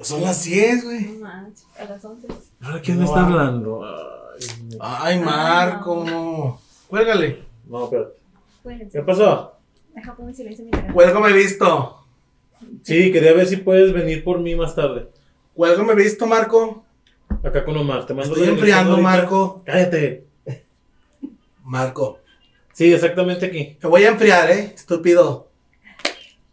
Son 0.00 0.20
las 0.22 0.44
10, 0.44 0.84
güey. 0.84 1.00
No 1.06 1.20
manches, 1.20 1.66
a 1.78 1.84
las 1.84 2.04
11. 2.04 2.28
¿Ahora 2.60 2.80
quién 2.80 2.98
me 2.98 3.04
No, 3.04 3.08
está 3.10 3.20
ah. 3.20 3.26
hablando? 3.26 3.82
Ay, 4.80 5.16
Ay, 5.16 5.18
Marco. 5.20 6.60
Cuélgale. 6.88 7.44
no, 7.66 7.84
espérate. 7.84 8.12
Cuídense. 8.62 8.98
¿Qué 8.98 9.04
pasó? 9.04 9.52
Deja 9.94 10.14
pongo 10.16 10.30
en 10.30 10.34
silencio 10.34 10.64
mi 10.64 10.70
teléfono. 10.70 10.94
Cuélgame 10.94 11.32
visto. 11.32 11.98
Sí, 12.82 13.12
quería 13.12 13.32
ver 13.32 13.46
si 13.46 13.56
puedes 13.56 13.92
venir 13.92 14.24
por 14.24 14.40
mí 14.40 14.54
más 14.54 14.74
tarde. 14.74 15.08
Cuélgame 15.54 15.94
visto, 15.94 16.26
Marco. 16.26 16.84
Acá 17.42 17.64
con 17.64 17.76
Omar. 17.76 18.06
Te 18.06 18.14
mando 18.14 18.34
Estoy 18.34 18.48
enfriando. 18.48 18.98
Marco. 18.98 19.62
Cállate. 19.64 20.24
Marco. 21.62 22.20
Sí, 22.72 22.92
exactamente 22.92 23.46
aquí. 23.46 23.76
Te 23.80 23.86
voy 23.86 24.04
a 24.04 24.08
enfriar, 24.08 24.50
eh, 24.50 24.72
estúpido. 24.74 25.50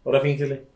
Ahora 0.04 0.20
fíngele. 0.20 0.66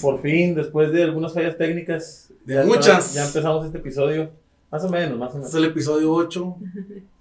Por 0.00 0.20
fin, 0.20 0.54
después 0.54 0.92
de 0.92 1.02
algunas 1.02 1.32
fallas 1.32 1.56
técnicas. 1.56 2.30
De 2.44 2.54
ya 2.54 2.64
muchas. 2.64 3.14
ya 3.14 3.24
empezamos 3.26 3.64
este 3.66 3.78
episodio. 3.78 4.30
Más 4.70 4.84
o 4.84 4.88
menos, 4.88 5.18
más 5.18 5.34
o 5.34 5.36
Este 5.38 5.48
es 5.48 5.54
menos. 5.54 5.64
el 5.66 5.70
episodio 5.70 6.12
8 6.12 6.56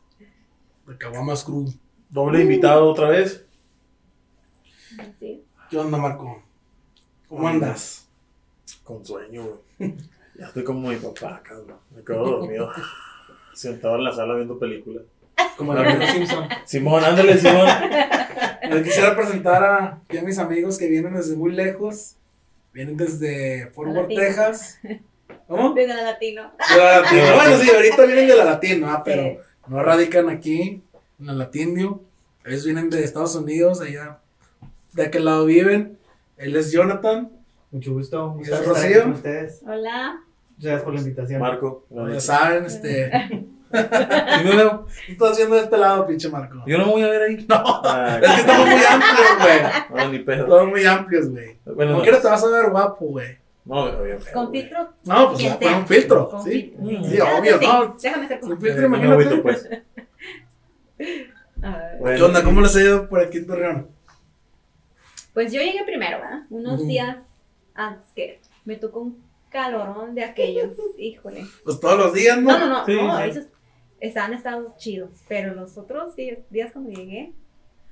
de 0.87 0.97
Caguamas 0.97 1.43
Crew. 1.43 1.67
Doble 2.09 2.41
invitado 2.41 2.89
otra 2.89 3.09
vez. 3.09 3.45
Así. 4.99 5.43
¿Qué 5.69 5.77
onda, 5.77 5.97
Marco? 5.97 6.41
¿Cómo 7.33 7.47
andas? 7.47 8.07
Con 8.83 9.03
sueño, 9.03 9.43
güey. 9.79 9.93
Ya 10.35 10.47
estoy 10.47 10.63
como 10.63 10.89
mi 10.89 10.95
papá, 10.95 11.41
cabrón. 11.43 11.77
Me 11.95 12.03
quedo 12.03 12.25
dormido. 12.39 12.71
Sentado 13.53 13.95
en 13.97 14.03
la 14.03 14.11
sala 14.11 14.33
viendo 14.35 14.57
películas. 14.57 15.03
Como 15.57 15.73
el 15.75 15.85
amigo 15.85 16.11
Simpson. 16.11 16.47
Simón, 16.65 17.03
ándale, 17.03 17.37
Simón. 17.37 17.67
Les 18.71 18.83
quisiera 18.83 19.15
presentar 19.15 19.63
a, 19.63 19.85
a 20.09 20.21
mis 20.23 20.39
amigos 20.39 20.77
que 20.79 20.87
vienen 20.87 21.13
desde 21.13 21.35
muy 21.35 21.51
lejos. 21.51 22.15
Vienen 22.71 22.97
desde 22.97 23.67
Fort 23.75 23.91
Worth. 23.95 24.07
Texas. 24.09 24.79
¿Cómo? 25.47 25.73
Desde 25.75 25.93
la 25.93 26.01
latino. 26.03 26.51
De 26.71 26.77
la 26.77 27.01
Latino. 27.01 27.35
Bueno, 27.35 27.57
sí, 27.59 27.69
ahorita 27.69 28.05
vienen 28.05 28.27
de 28.27 28.35
la 28.35 28.45
Latino, 28.45 28.89
ah, 28.89 29.03
pero 29.05 29.23
Sí. 29.23 29.37
no 29.67 29.83
radican 29.83 30.29
aquí, 30.29 30.81
en 31.19 31.25
la 31.27 31.33
Latinio. 31.33 32.01
Ellos 32.43 32.65
vienen 32.65 32.89
de 32.89 33.03
Estados 33.03 33.35
Unidos, 33.35 33.81
allá 33.81 34.17
de 34.93 35.03
aquel 35.03 35.25
lado 35.25 35.45
viven. 35.45 35.99
Él 36.37 36.55
es 36.55 36.71
Jonathan. 36.71 37.31
Mucho 37.71 37.93
gusto. 37.93 38.27
Un 38.31 38.35
¿Y 38.35 38.49
gusto 38.49 38.55
es 38.55 38.65
Rocío? 38.67 39.01
con 39.03 39.11
ustedes. 39.13 39.61
Hola. 39.65 40.19
Muchas 40.55 40.63
gracias 40.63 40.81
por 40.83 40.93
la 40.93 40.99
invitación. 41.01 41.41
Marco. 41.41 41.85
Ya 41.89 42.19
saben, 42.19 42.65
este. 42.65 43.11
¿Sí 43.71 44.43
me 44.43 44.55
veo? 44.55 44.85
¿Qué 45.07 45.13
estás 45.13 45.31
haciendo 45.31 45.55
de 45.55 45.61
este 45.61 45.77
lado, 45.77 46.05
pinche 46.05 46.29
Marco? 46.29 46.63
Yo 46.67 46.77
no 46.77 46.85
me 46.85 46.91
voy 46.91 47.01
a 47.01 47.09
ver 47.09 47.21
ahí. 47.23 47.45
No, 47.49 47.81
Ay, 47.83 48.21
es 48.23 48.31
que 48.31 48.39
estamos 48.41 48.67
muy 48.67 48.81
amplios, 48.87 49.39
güey. 49.41 49.59
no, 50.05 50.11
ni 50.11 50.19
pedo. 50.19 50.43
Estamos 50.43 50.67
muy 50.69 50.85
amplios, 50.85 51.29
güey. 51.31 51.57
Bueno, 51.65 51.75
¿Cómo 51.91 51.97
no. 51.97 52.01
quieres 52.03 52.21
te 52.21 52.27
vas 52.27 52.43
a 52.43 52.47
ver 52.49 52.69
guapo, 52.69 53.05
güey? 53.05 53.37
No, 53.65 53.87
feo, 53.91 54.19
Con 54.33 54.51
filtro. 54.51 54.89
No, 55.05 55.29
pues 55.29 55.39
ya, 55.43 55.51
con 55.57 55.59
sea. 55.67 55.77
un 55.77 55.87
filtro, 55.87 56.29
Con 56.29 56.43
¿sí? 56.43 56.75
filtro, 56.77 57.03
Sí, 57.09 57.19
obvio, 57.21 57.59
¿no? 57.61 57.95
Déjame 57.99 58.27
ser 58.27 58.39
filtro, 58.41 58.67
Eh, 58.69 58.75
no 58.81 58.89
me 58.89 58.97
imagínate. 59.05 59.37
pues. 59.37 59.69
A 61.63 61.77
ver. 61.77 61.97
Bueno, 61.99 62.17
¿Qué 62.17 62.23
onda? 62.23 62.43
¿Cómo 62.43 62.61
les 62.61 62.75
ha 62.75 62.81
ido 62.81 63.07
por 63.09 63.21
aquí 63.21 63.37
en 63.39 63.47
Torreón? 63.47 63.87
Pues 65.33 65.51
yo 65.51 65.61
llegué 65.61 65.83
primero, 65.83 66.19
¿verdad? 66.19 66.43
Unos 66.49 66.85
días 66.87 67.17
antes 67.73 68.05
que 68.15 68.39
me 68.65 68.75
tocó 68.75 68.99
un 69.01 69.23
calorón 69.49 70.15
de 70.15 70.23
aquellos. 70.23 70.71
Híjole. 70.97 71.45
Pues 71.63 71.79
todos 71.79 71.97
los 71.97 72.13
días, 72.13 72.37
¿no? 72.41 72.51
No, 72.51 72.59
no, 72.59 72.69
no. 72.69 72.85
Sí, 72.85 72.95
no 72.95 73.17
sí. 73.17 73.29
esos 73.29 73.45
estaban 73.99 74.33
estados 74.33 74.77
chidos. 74.77 75.09
Pero 75.27 75.53
los 75.55 75.77
otros 75.77 76.15
días, 76.15 76.39
días 76.49 76.71
cuando 76.71 76.91
llegué, 76.91 77.33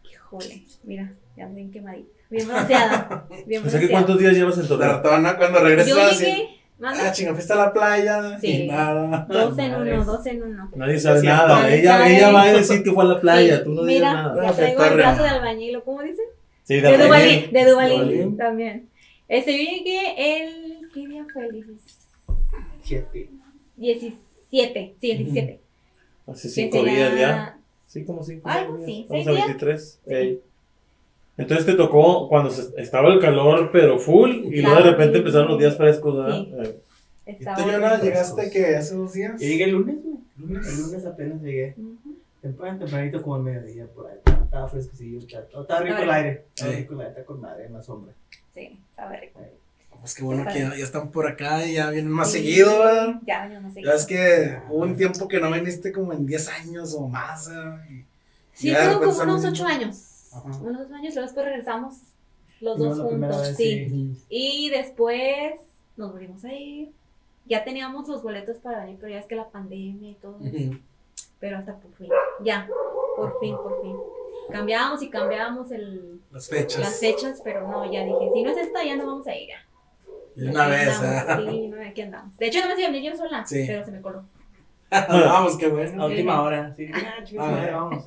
híjole, 0.10 0.64
mira, 0.84 1.14
ya 1.36 1.48
bien 1.48 1.72
quemadita. 1.72 2.10
Bien 2.30 2.48
bronceada. 2.48 3.26
Bien 3.48 3.66
O 3.66 3.70
sea 3.70 3.80
que 3.80 3.88
bronceada. 3.88 3.92
cuántos 3.92 4.20
días 4.20 4.34
llevas 4.34 4.58
en 4.58 4.68
Torreón? 4.68 4.92
ratona 4.92 5.38
cuando 5.38 5.60
regresas 5.60 5.90
Yo 5.90 6.02
así. 6.02 6.26
llegué, 6.26 6.50
manda, 6.80 7.08
Ah, 7.08 7.12
chinga, 7.12 7.34
fuiste 7.34 7.52
a 7.54 7.56
la 7.58 7.74
playa 7.74 8.40
Sí. 8.40 8.64
y 8.64 8.68
nada. 8.68 9.26
dos 9.30 9.58
en 9.58 9.76
uno, 9.76 10.06
dos 10.06 10.26
en 10.28 10.44
uno. 10.44 10.72
Nadie 10.76 11.00
sabe 11.00 11.20
Sí, 11.22 11.28
nada. 11.28 11.62
nadie 11.62 11.80
Ella, 11.82 11.98
sabe. 11.98 12.16
ella 12.18 12.32
va 12.32 12.42
a 12.44 12.54
decir 12.54 12.84
que 12.84 12.92
fue 12.94 13.04
a 13.04 13.08
la 13.08 13.20
playa. 13.20 13.58
Sí, 13.58 13.64
Tú 13.66 13.72
no 13.72 13.82
Mira, 13.84 14.10
digas 14.10 14.14
nada. 14.24 14.44
ya 14.44 14.50
Ah, 14.50 14.54
traigo 14.54 14.84
el 14.86 14.94
brazo 14.96 15.24
de 15.24 15.30
albañil, 15.30 15.82
¿cómo 15.84 16.02
dicen? 16.04 16.26
Sí, 16.64 16.76
De 16.76 16.82
Duvalín, 16.82 17.08
Duvalín. 17.08 17.52
de 17.54 17.66
Duvalín, 17.70 18.00
Duvalín. 18.02 18.38
también. 18.38 18.90
Este, 19.28 19.52
yo 19.52 19.72
llegué 19.72 20.44
el, 20.44 20.90
¿qué 20.94 21.08
día 21.08 21.26
fue? 21.34 21.46
El 21.48 21.52
17. 21.52 23.30
17, 23.78 24.96
sí, 25.00 25.12
el 25.12 25.18
17. 25.20 25.60
Hace 26.28 26.48
Que 26.48 26.54
cinco 26.54 26.78
será- 26.80 26.92
días 26.94 27.20
ya. 27.20 27.58
Sí, 27.88 28.04
como 28.06 28.24
cinco 28.24 28.48
Algo 28.48 28.78
días. 28.78 28.84
así, 28.84 29.06
Vamos 29.10 29.24
seis 29.26 29.28
a 29.28 29.32
días. 29.32 29.48
23. 29.48 30.00
Ey. 30.08 30.42
Entonces 31.38 31.66
te 31.66 31.74
tocó 31.74 32.30
cuando 32.30 32.50
se- 32.52 32.80
estaba 32.82 33.12
el 33.14 33.20
calor, 33.20 33.70
pero 33.72 33.98
full, 34.00 34.30
y 34.54 34.62
luego 34.62 34.78
de 34.84 34.92
repente 34.92 35.18
empezaron 35.18 35.48
los 35.50 35.60
días 35.60 35.76
frescos, 35.78 36.16
¿verdad? 36.18 36.44
Sí. 36.44 36.54
Eh, 37.26 37.38
¿Y 37.40 37.44
tú, 37.46 37.50
horrible. 37.52 37.98
llegaste 38.04 38.50
que 38.52 38.66
hace 38.76 38.96
dos 38.96 39.14
días? 39.14 39.40
Yo 39.42 39.48
llegué 39.48 39.64
el 39.66 39.72
lunes, 39.72 39.96
güey. 40.04 40.16
¿Lunes? 40.38 40.68
El 40.68 40.82
lunes 40.84 41.06
apenas 41.06 41.42
llegué. 41.42 41.74
Ujú. 41.78 42.16
Temprano, 42.42 42.80
tempranito 42.80 43.22
como 43.22 43.38
el 43.38 43.44
mediodía 43.44 43.86
por 43.88 44.08
ahí. 44.08 44.18
Estaba- 44.52 44.68
fresquecillo. 44.68 45.20
Estaba, 45.20 45.46
estaba 45.62 45.80
rico 45.80 45.98
el 46.02 46.12
aire. 46.12 46.46
Estaba 46.54 46.72
Sí. 46.72 46.78
rico 46.80 46.94
el 46.96 47.00
aire. 47.00 47.12
Está 47.12 47.26
con 47.26 47.40
madre 47.42 47.66
en 47.68 47.74
la 47.74 47.82
sombra. 47.82 48.14
Sí, 48.54 48.80
estaba 48.90 49.16
rico. 49.16 49.40
Pues 50.02 50.14
qué 50.16 50.24
bueno 50.24 50.44
que 50.52 50.60
ya, 50.60 50.76
ya 50.76 50.84
están 50.84 51.10
por 51.12 51.26
acá 51.28 51.66
y 51.66 51.76
ya 51.76 51.90
vienen 51.92 52.12
más 52.12 52.32
Sí. 52.32 52.40
seguido, 52.40 52.80
¿verdad? 52.80 53.22
Ya 53.26 53.44
venimos 53.44 53.64
más 53.64 53.72
Ya 53.76 53.76
seguido. 53.76 53.94
es 53.96 54.06
que 54.08 54.60
hubo 54.70 54.84
un 54.84 54.98
tiempo 54.98 55.28
que 55.30 55.40
no 55.40 55.52
viniste 55.52 55.94
como 55.94 56.12
en 56.12 56.26
10 56.26 56.50
años 56.50 56.94
o 56.96 57.08
más, 57.08 57.46
Sí, 58.54 58.70
ya 58.72 58.80
repente 58.80 59.06
como 59.06 59.12
unos 59.12 59.20
viniendo. 59.42 59.48
8 59.50 59.66
años. 59.68 60.30
Ajá. 60.34 60.58
Unos 60.62 60.82
8 60.88 60.96
años, 60.96 61.14
luego 61.16 61.28
después 61.28 61.46
regresamos 61.46 61.96
los 62.60 62.78
No, 62.78 62.86
dos 62.96 63.00
juntos. 63.10 63.42
vez, 63.42 63.56
sí. 63.58 64.16
Y 64.28 64.70
después 64.70 65.54
nos 65.96 66.12
volvimos 66.12 66.44
a 66.44 66.54
ir. 66.54 66.92
Ya 67.46 67.64
teníamos 67.64 68.08
los 68.10 68.22
boletos 68.22 68.58
para 68.58 68.82
venir, 68.82 68.98
pero 69.00 69.14
ya 69.14 69.20
es 69.20 69.26
que 69.28 69.36
la 69.36 69.50
pandemia 69.50 70.10
y 70.12 70.16
todo. 70.16 70.38
Pero 71.40 71.58
hasta 71.58 71.76
por 71.76 71.94
fin. 71.96 72.10
Ya, 72.44 72.68
por 73.16 73.40
fin, 73.40 73.56
por 73.56 73.82
fin. 73.82 73.96
Cambiábamos 74.52 75.02
y 75.02 75.10
cambiábamos 75.10 75.72
el, 75.72 76.20
Las 76.32 76.48
fechas. 76.50 76.80
las 76.80 77.00
fechas, 77.00 77.42
pero 77.44 77.68
no, 77.68 77.92
ya 77.92 78.04
dije, 78.04 78.30
si 78.34 78.44
no 78.44 78.52
es 78.52 78.58
esta, 78.58 78.84
ya 78.84 78.96
no 78.96 79.06
vamos 79.06 79.28
a 79.28 79.36
ir. 79.36 79.50
Ya. 79.50 79.56
Y 80.36 80.48
una 80.48 80.64
Aquí 80.66 80.72
vez, 80.72 80.88
andamos, 80.98 81.02
¿verdad? 81.28 81.52
Sí, 81.52 81.68
no, 81.68 81.82
aquí 81.90 82.02
andamos. 82.02 82.38
De 82.38 82.48
hecho, 82.48 82.60
no 82.62 82.68
me 82.76 82.80
iba 82.82 82.90
a 82.90 82.92
venir 82.92 83.12
yo 83.12 83.18
sola, 83.18 83.46
Sí. 83.46 83.64
pero 83.68 83.84
se 83.86 83.92
me 83.92 84.02
coló. 84.02 84.24
Vamos, 84.90 85.58
qué 85.58 85.66
A 85.68 85.70
bueno. 85.70 86.06
última 86.06 86.42
hora. 86.42 86.74
Sí. 86.76 86.88
Ah, 86.94 87.24
chicos, 87.24 87.46
Ah, 87.48 87.52
madre, 87.52 87.72
vamos. 87.72 88.04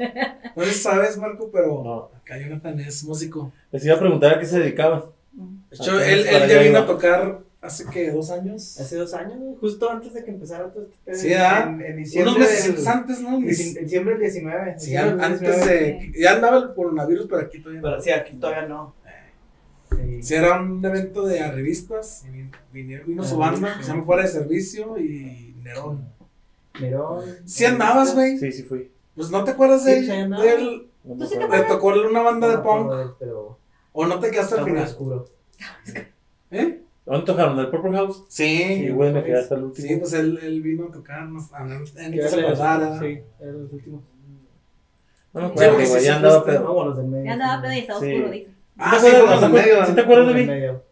No 0.56 0.64
sé 0.64 0.70
si 0.72 0.78
sabes, 0.80 1.16
Marco, 1.16 1.48
pero 1.52 1.82
No. 1.82 2.10
acá 2.18 2.38
Jonathan 2.38 2.78
es 2.80 3.02
músico. 3.04 3.52
Les 3.72 3.84
iba 3.86 3.94
a 3.94 3.98
preguntar 3.98 4.34
a 4.34 4.38
qué 4.38 4.44
se 4.46 4.58
dedicaban. 4.58 5.02
De 5.32 5.76
hecho, 5.76 5.92
Apenas 5.92 6.08
él, 6.08 6.24
para 6.26 6.44
él 6.44 6.50
ya 6.50 6.62
vino 6.62 6.78
a 6.80 6.86
tocar 6.86 7.38
hace 7.64 7.86
que 7.86 8.10
dos 8.10 8.30
años. 8.30 8.78
Hace 8.80 8.96
dos 8.96 9.14
años, 9.14 9.38
güey, 9.38 9.56
justo 9.56 9.90
antes 9.90 10.12
de 10.14 10.24
que 10.24 10.30
empezara 10.30 10.70
todo 10.72 10.82
este 10.84 10.96
pedo. 11.04 11.16
Sí, 11.16 11.32
¿ah? 11.34 11.64
En, 11.68 11.80
en 11.80 11.96
diciembre. 11.96 12.34
Unos 12.34 12.48
meses 12.48 12.76
del- 12.76 12.88
antes, 12.88 13.20
¿no? 13.20 13.36
en 13.38 13.46
diciembre 13.46 14.14
del 14.14 14.20
19. 14.20 14.78
Sí, 14.78 14.96
antes 14.96 15.40
19. 15.40 15.66
de. 15.74 16.12
Ya 16.16 16.32
andaba 16.32 16.58
el 16.58 16.74
coronavirus, 16.74 17.26
pero 17.28 17.42
aquí 17.42 17.58
todavía 17.60 17.80
no. 17.80 17.88
Pero 17.88 18.02
sí, 18.02 18.10
aquí 18.10 18.36
todavía 18.36 18.66
no. 18.68 18.94
Sí. 19.90 20.22
Sí, 20.22 20.34
era 20.34 20.60
un 20.60 20.84
evento 20.84 21.24
de 21.26 21.50
revistas. 21.52 22.24
y 22.26 22.32
vin- 22.32 22.50
Vinieron, 22.72 23.06
vino 23.06 23.22
su 23.24 23.36
banda, 23.36 23.76
que 23.76 23.84
se 23.84 23.90
llama 23.90 24.04
Fuera 24.04 24.22
de 24.22 24.28
Servicio 24.28 24.98
y 24.98 25.54
Nerón. 25.62 26.04
Nerón. 26.80 27.24
Sí 27.44 27.64
andabas, 27.64 28.14
güey. 28.14 28.36
Sí, 28.38 28.50
sí 28.50 28.62
fui. 28.64 28.90
Pues 29.14 29.30
no 29.30 29.44
te 29.44 29.52
acuerdas 29.52 29.84
Sí, 29.84 29.90
de, 29.92 30.02
sí 30.04 30.10
andaba. 30.10 30.42
de 30.42 30.54
él. 30.54 30.88
No 31.04 31.14
me 31.14 31.24
¿Tú 31.24 31.30
sí 31.30 31.38
te 31.38 31.44
acuerdo. 31.44 31.62
¿Te 31.64 31.68
tocó 31.70 31.88
una 31.88 32.22
banda 32.22 32.48
de 32.48 32.54
No 32.56 32.62
punk? 32.62 32.92
de 32.92 33.02
él, 33.02 33.08
Pero 33.18 33.58
¿O 33.92 34.06
no 34.06 34.18
te 34.18 34.30
quedaste 34.30 34.56
al 34.58 34.64
final? 34.64 34.84
oscuro. 34.84 35.26
¿Eh? 36.50 36.80
¿Dónde 37.06 37.26
tocaron? 37.26 37.58
¿El 37.58 37.68
Purple 37.68 37.92
House? 37.92 38.24
Sí. 38.28 38.64
Sí, 38.64 38.88
güey, 38.90 39.12
me 39.12 39.22
quedé 39.22 39.38
hasta 39.40 39.54
el 39.56 39.64
último. 39.64 39.86
Sí, 39.88 39.96
pues 39.96 40.12
él, 40.14 40.38
él 40.42 40.62
vino 40.62 40.84
a. 40.84 40.86
A 40.88 41.66
Que 42.10 42.22
se 42.28 42.38
era- 42.38 42.48
acordara. 42.48 42.98
Sí, 42.98 43.18
eran 43.40 43.62
los 43.62 43.72
últimos. 43.72 44.02
No 45.34 45.40
me 45.40 45.46
acuerdo, 45.48 45.74
güey, 45.74 46.04
ya 46.04 46.16
andaba 46.16 46.44
pedo. 46.44 46.94
Del 46.94 47.06
medio. 47.06 47.24
Ya 47.26 47.32
andaba 47.32 47.62
pedo 47.62 47.72
y 47.72 47.78
estaba 47.78 48.00
Sí. 48.00 48.12
oscuro, 48.12 48.30
dice. 48.30 48.50
Ah, 48.78 48.96
¿Sí 48.98 49.10
con 49.10 49.12
los 49.12 49.20
acuerdas- 49.22 49.40
de 49.42 49.48
medio. 49.48 49.86
¿Sí 49.86 49.92
te 49.94 50.00
acuerdas 50.00 50.26
de 50.28 50.32
mí? 50.34 50.40
del 50.40 50.48
medio. 50.48 50.82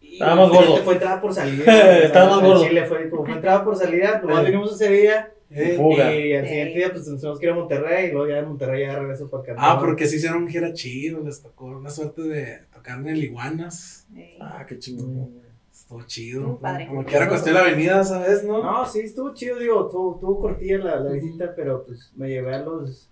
Y 0.00 0.12
Estaba 0.14 0.34
más 0.36 0.48
gordo. 0.50 0.76
Fue 0.78 0.94
entrada 0.94 1.20
por 1.20 1.34
salida. 1.34 1.64
Estaba 2.04 2.30
más 2.30 2.38
En 2.40 2.46
gordo. 2.46 2.64
Chile 2.64 2.84
fue 2.86 3.10
como 3.10 3.24
fue 3.24 3.34
entrada 3.34 3.64
por 3.64 3.76
salida, 3.76 4.20
nomás 4.22 4.44
vinimos 4.44 4.72
ese 4.80 4.92
día. 4.92 5.32
Eh, 5.54 5.74
Fuga. 5.76 6.14
Y 6.14 6.34
al 6.34 6.46
siguiente 6.48 6.74
día, 6.78 6.90
pues 6.92 7.06
nos 7.08 7.20
tuvimos 7.20 7.38
que 7.38 7.46
ir 7.46 7.52
a 7.52 7.54
Monterrey. 7.54 8.08
Y 8.08 8.12
luego 8.12 8.28
ya 8.28 8.36
de 8.36 8.42
Monterrey 8.42 8.86
ya 8.86 8.98
regreso 8.98 9.28
para 9.30 9.42
acá. 9.42 9.54
Ah, 9.58 9.78
porque 9.80 10.06
sí 10.06 10.16
hicieron 10.16 10.48
gira 10.48 10.72
chido, 10.72 11.20
les 11.22 11.42
tocó 11.42 11.66
una 11.66 11.90
suerte 11.90 12.22
de 12.22 12.58
tocar 12.72 12.98
en 13.00 13.08
el 13.08 13.24
Iguanas. 13.24 14.06
Ah, 14.40 14.64
qué 14.66 14.78
chingón. 14.78 15.30
Estuvo 15.72 16.02
chido. 16.04 16.58
Padre. 16.58 16.86
Como 16.86 17.04
que 17.04 17.16
era 17.16 17.28
cuestión 17.28 17.54
de 17.54 17.60
la 17.60 17.66
avenida, 17.66 18.04
¿sabes? 18.04 18.44
¿No? 18.44 18.62
No, 18.62 18.86
sí, 18.86 19.00
estuvo 19.00 19.32
chido, 19.34 19.58
digo, 19.58 19.88
tuvo, 19.88 20.18
tuvo 20.20 20.38
cortilla 20.40 20.78
la, 20.78 21.00
la 21.00 21.12
visita, 21.12 21.52
pero 21.56 21.84
pues 21.84 22.12
me 22.16 22.28
llevé 22.28 22.54
a 22.54 22.60
los, 22.62 23.08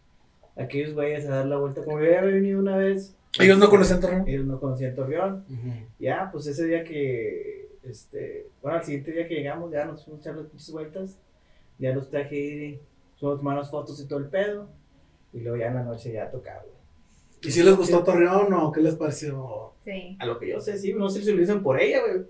a 0.56 0.62
aquellos 0.64 0.94
güeyes 0.94 1.26
a 1.26 1.36
dar 1.36 1.46
la 1.46 1.56
vuelta. 1.58 1.82
Como 1.84 2.00
yo 2.00 2.10
ya 2.10 2.20
había 2.20 2.34
venido 2.34 2.58
una 2.60 2.76
vez, 2.76 3.14
Ellos 3.38 3.58
no 3.58 3.68
conocían 3.70 4.00
Torreón. 4.00 4.28
ellos 4.28 4.44
no 4.46 4.60
conocían 4.60 4.94
Torreón. 4.94 5.44
Ujú. 5.48 5.72
Ya, 5.98 6.28
pues 6.32 6.46
ese 6.46 6.66
día 6.66 6.84
que, 6.84 7.68
este, 7.82 8.46
bueno, 8.62 8.78
al 8.78 8.84
siguiente 8.84 9.12
día 9.12 9.26
que 9.26 9.34
llegamos, 9.36 9.72
ya 9.72 9.84
nos 9.86 10.04
fuimos 10.04 10.20
a 10.20 10.30
echar 10.30 10.36
las 10.40 10.50
pinches 10.50 10.70
vueltas. 10.72 11.18
Ya 11.80 11.92
los 11.94 12.08
traje 12.10 12.80
tomar 13.18 13.56
las 13.58 13.70
fotos 13.70 14.00
y 14.00 14.06
todo 14.06 14.18
el 14.18 14.26
pedo. 14.26 14.68
Y 15.32 15.40
luego 15.40 15.56
ya 15.58 15.66
en 15.66 15.74
la 15.74 15.82
noche 15.82 16.12
ya 16.12 16.30
tocaba, 16.30 16.60
güey. 16.62 16.74
¿Y 17.42 17.50
si 17.50 17.62
les 17.62 17.74
gustó 17.74 18.02
Torreón 18.04 18.52
o 18.52 18.70
qué 18.70 18.80
les 18.82 18.94
pareció? 18.96 19.72
Sí. 19.84 20.16
A 20.20 20.26
lo 20.26 20.38
que 20.38 20.48
yo 20.50 20.60
sé, 20.60 20.76
sí, 20.78 20.92
no 20.92 21.08
sé 21.08 21.22
si 21.22 21.32
lo 21.32 21.40
dicen 21.40 21.62
por 21.62 21.80
ella, 21.80 22.00
güey. 22.00 22.24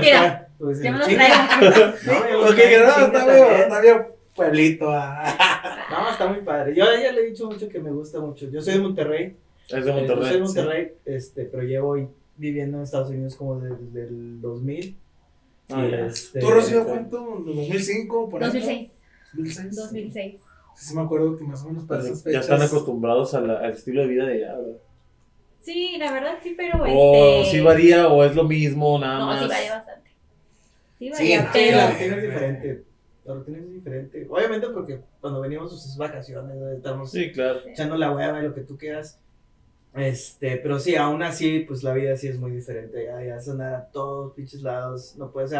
Mira, 0.00 0.48
Pues, 0.58 0.80
ya 0.80 0.92
me 0.92 0.98
los 0.98 1.08
traigo. 1.08 1.36
No, 2.06 2.20
traigo 2.22 2.48
en 2.48 2.86
no, 2.86 3.06
está 3.06 3.24
bien, 3.26 3.60
está 3.60 3.80
bien 3.80 4.06
pueblito. 4.34 4.86
ah. 4.90 5.86
No, 5.90 6.10
está 6.10 6.26
muy 6.26 6.40
padre. 6.40 6.74
Yo 6.74 6.84
a 6.84 6.94
ella 6.94 7.12
le 7.12 7.20
he 7.20 7.26
dicho 7.30 7.46
mucho 7.46 7.68
que 7.68 7.78
me 7.80 7.90
gusta 7.90 8.20
mucho. 8.20 8.48
Yo 8.48 8.60
soy 8.60 8.74
de 8.74 8.80
Monterrey. 8.80 9.36
Es 9.68 9.84
de 9.84 9.92
Eh, 9.92 10.06
Yo 10.08 10.22
soy 10.22 10.32
de 10.32 10.40
Monterrey, 10.40 10.92
este, 11.04 11.44
pero 11.44 11.62
llevo 11.62 11.96
viviendo 12.36 12.78
en 12.78 12.82
Estados 12.84 13.10
Unidos 13.10 13.36
como 13.36 13.60
desde 13.60 14.08
el 14.08 14.40
2000. 14.40 14.96
Ah, 15.74 16.06
este, 16.06 16.40
¿Tú, 16.40 16.50
Rocío, 16.50 16.84
cuánto? 16.86 17.18
¿2005? 17.44 18.30
Por 18.30 18.42
ahí? 18.42 18.50
2006. 18.50 18.90
2006. 19.34 19.76
2006. 19.76 20.40
Sí, 20.74 20.86
sí 20.88 20.94
me 20.94 21.02
acuerdo 21.02 21.36
que 21.36 21.44
más 21.44 21.62
o 21.62 21.68
menos 21.68 21.84
para 21.84 22.02
esas 22.02 22.24
Ya 22.24 22.40
están 22.40 22.62
acostumbrados 22.62 23.34
a 23.34 23.40
la- 23.40 23.58
al 23.58 23.72
estilo 23.72 24.02
de 24.02 24.06
vida 24.08 24.26
de 24.26 24.34
allá, 24.44 24.56
¿verdad? 24.56 24.76
Sí, 25.60 25.96
la 25.98 26.12
verdad 26.12 26.38
sí, 26.42 26.54
pero 26.56 26.82
O 26.82 27.42
este... 27.42 27.50
sí 27.52 27.60
varía, 27.60 28.08
o 28.08 28.24
es 28.24 28.34
lo 28.34 28.44
mismo, 28.44 28.98
nada 28.98 29.18
No, 29.20 29.26
más. 29.26 29.42
sí 29.42 29.48
varía 29.48 29.76
bastante. 29.76 30.10
Sí 30.98 31.10
varía, 31.10 31.42
no, 31.42 31.52
Sí, 31.52 31.52
pero... 31.52 31.76
la 31.76 31.90
rutina 31.90 32.16
es 32.16 32.22
diferente. 32.22 32.84
La 33.24 33.34
rutina 33.34 33.58
es 33.58 33.72
diferente. 33.72 34.26
Obviamente 34.28 34.66
porque 34.70 35.00
cuando 35.20 35.40
venimos 35.40 35.70
pues, 35.70 35.84
es 35.86 35.96
vacaciones, 35.96 36.56
¿no? 36.56 36.68
estamos 36.72 37.10
Sí, 37.12 37.30
claro. 37.30 37.60
echando 37.66 37.96
la 37.96 38.10
hueva 38.10 38.40
y 38.40 38.42
lo 38.42 38.54
que 38.54 38.62
tú 38.62 38.76
quieras. 38.76 39.20
Este, 39.94 40.56
pero 40.56 40.78
sí, 40.78 40.96
aún 40.96 41.22
así, 41.22 41.60
pues 41.60 41.82
la 41.82 41.92
vida 41.92 42.16
sí 42.16 42.28
es 42.28 42.38
muy 42.38 42.50
diferente. 42.50 43.04
Ya, 43.04 43.22
ya 43.22 43.40
son 43.40 43.60
a 43.60 43.84
todos 43.92 44.32
pinches 44.34 44.62
lados. 44.62 45.14
No 45.18 45.30
puedes 45.30 45.52
ir 45.52 45.58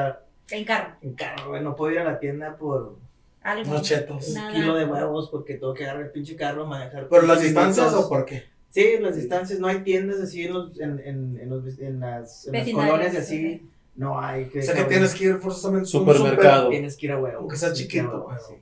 En 0.51 0.65
carro. 0.65 0.95
en 1.03 1.15
carro, 1.15 1.49
güey. 1.51 1.63
No 1.63 1.77
puedo 1.77 1.93
ir 1.93 1.99
a 1.99 2.05
la 2.05 2.19
tienda 2.19 2.57
por 2.57 2.97
Algo. 3.43 3.71
Unos 3.71 3.83
chetos. 3.83 4.29
un 4.29 4.53
kilo 4.53 4.75
de 4.75 4.87
huevos 4.87 5.29
porque 5.31 5.55
tengo 5.55 5.75
que 5.75 5.85
agarrar 5.85 6.05
el 6.05 6.11
pinche 6.13 6.35
carro, 6.37 6.67
manejar. 6.67 7.09
¿Pero 7.09 7.23
las 7.23 7.39
15 7.39 7.45
distancias 7.49 7.87
minutos. 7.89 8.07
o 8.07 8.09
por 8.09 8.25
qué? 8.25 8.45
Sí, 8.71 8.95
las 9.01 9.17
distancias, 9.17 9.59
no 9.59 9.67
hay 9.67 9.81
tiendas 9.81 10.19
así 10.21 10.45
en, 10.47 10.55
los, 10.55 10.81
en, 10.81 10.99
en, 11.01 11.39
en, 11.39 11.51
los, 11.51 11.79
en 11.79 12.01
las, 12.01 12.47
en 12.47 12.53
las 12.53 12.61
Vecindarios, 12.63 12.75
colonias 12.97 13.17
así. 13.17 13.69
No 13.97 14.19
hay 14.19 14.47
que. 14.49 14.61
O 14.61 14.63
sea 14.63 14.75
que 14.75 14.85
tienes 14.85 15.15
que 15.15 15.25
ir 15.25 15.37
forzosamente 15.37 15.81
a 15.81 16.01
un 16.01 16.07
Supermercado. 16.07 16.57
super, 16.63 16.71
Tienes 16.71 16.97
que 16.97 17.07
ir 17.07 17.13
a 17.13 17.19
huevo. 17.19 17.39
Aunque 17.41 17.57
sea 17.57 17.73
chiquito, 17.75 18.27
pero- 18.29 18.41
sí. 18.49 18.55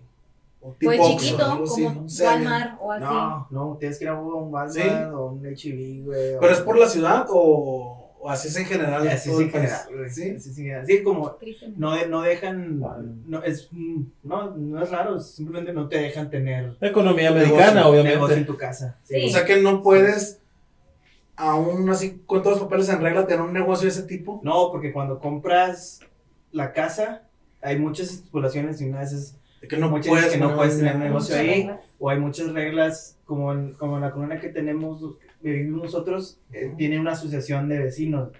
O 0.63 0.75
Pues 0.81 1.01
Oxxo, 1.01 1.19
chiquito, 1.19 1.45
algo 1.51 1.65
así, 1.65 1.85
como 1.85 2.01
no 2.03 2.09
sé, 2.09 2.25
Walmart 2.27 2.79
o 2.81 2.93
así. 2.93 3.05
No, 3.05 3.49
no, 3.51 3.77
tienes 3.79 3.99
que 3.99 4.05
ir 4.05 4.11
a 4.11 4.15
un 4.21 4.53
Walmart 4.53 4.71
¿Sí? 4.71 4.83
o 5.15 5.27
un 5.27 5.47
HB, 5.47 6.05
güey. 6.05 6.35
o- 6.35 6.41
¿Pero 6.41 6.53
es 6.53 6.61
por 6.61 6.79
la 6.79 6.87
ciudad 6.89 7.27
o, 7.31 8.11
o 8.21 8.29
así 8.31 8.49
es 8.49 8.57
en 8.57 8.67
general? 8.67 9.03
en 9.07 9.13
Así 9.13 9.31
sí, 9.31 9.37
el 9.37 9.43
en 9.45 9.51
general, 9.51 9.81
güey, 9.97 10.11
¿Sí? 10.11 10.31
así 10.31 10.41
sí, 10.41 10.61
en 10.61 10.67
general. 10.67 10.87
Sí, 10.87 11.03
como 11.03 11.37
no, 11.77 11.95
de- 11.97 12.07
no 12.09 12.21
dejan. 12.23 12.79
Vale. 12.81 13.09
No, 13.27 13.43
es, 13.43 13.69
no, 14.23 14.51
no 14.57 14.83
es 14.83 14.91
raro, 14.91 15.19
simplemente 15.19 15.73
no 15.73 15.89
te 15.89 15.97
dejan 15.99 16.29
tener. 16.31 16.77
Economía 16.83 17.31
negocio- 17.31 17.55
americana, 17.55 17.81
negocio 17.81 18.01
en 18.01 18.07
obviamente. 18.19 18.45
tu 18.45 18.57
casa. 18.59 18.99
Sí. 19.05 19.25
O 19.27 19.29
sea 19.31 19.47
que 19.47 19.63
no 19.63 19.83
puedes, 19.83 20.41
aún 21.37 21.89
así, 21.89 22.21
con 22.27 22.43
todos 22.43 22.59
los 22.59 22.65
papeles 22.69 22.89
en 22.91 23.01
regla, 23.01 23.27
tener 23.27 23.41
un 23.43 23.53
negocio 23.53 23.85
de 23.87 23.93
ese 23.93 24.03
tipo. 24.03 24.41
No, 24.45 24.71
porque 24.71 24.93
cuando 24.93 25.19
compras 25.19 26.01
la 26.53 26.73
casa, 26.73 27.23
hay 27.63 27.79
muchas 27.79 28.11
estipulaciones 28.11 28.81
y 28.83 28.89
una 28.89 28.99
de 29.01 29.05
esas 29.07 29.37
De 29.61 29.69
que 29.69 29.77
no 29.77 29.91
Muchas 29.91 30.09
puedes, 30.09 30.33
que 30.33 30.39
no 30.39 30.57
puedes 30.57 30.75
un 30.75 30.81
tener 30.81 30.97
negocio 30.97 31.37
ahí. 31.37 31.47
reglas. 31.49 31.81
o 31.99 32.11
hay 32.11 32.19
muchas 32.19 32.53
reglas, 32.53 33.19
como 33.25 33.53
en, 33.53 33.75
como 33.75 33.97
en 33.97 34.03
la 34.03 34.11
colonia 34.11 34.41
que 34.41 34.49
tenemos, 34.49 35.17
vivimos 35.41 35.83
nosotros, 35.83 36.41
eh, 36.53 36.73
tiene 36.79 36.99
una 36.99 37.13
asociación 37.13 37.69
de 37.69 37.79
vecinos. 37.79 38.31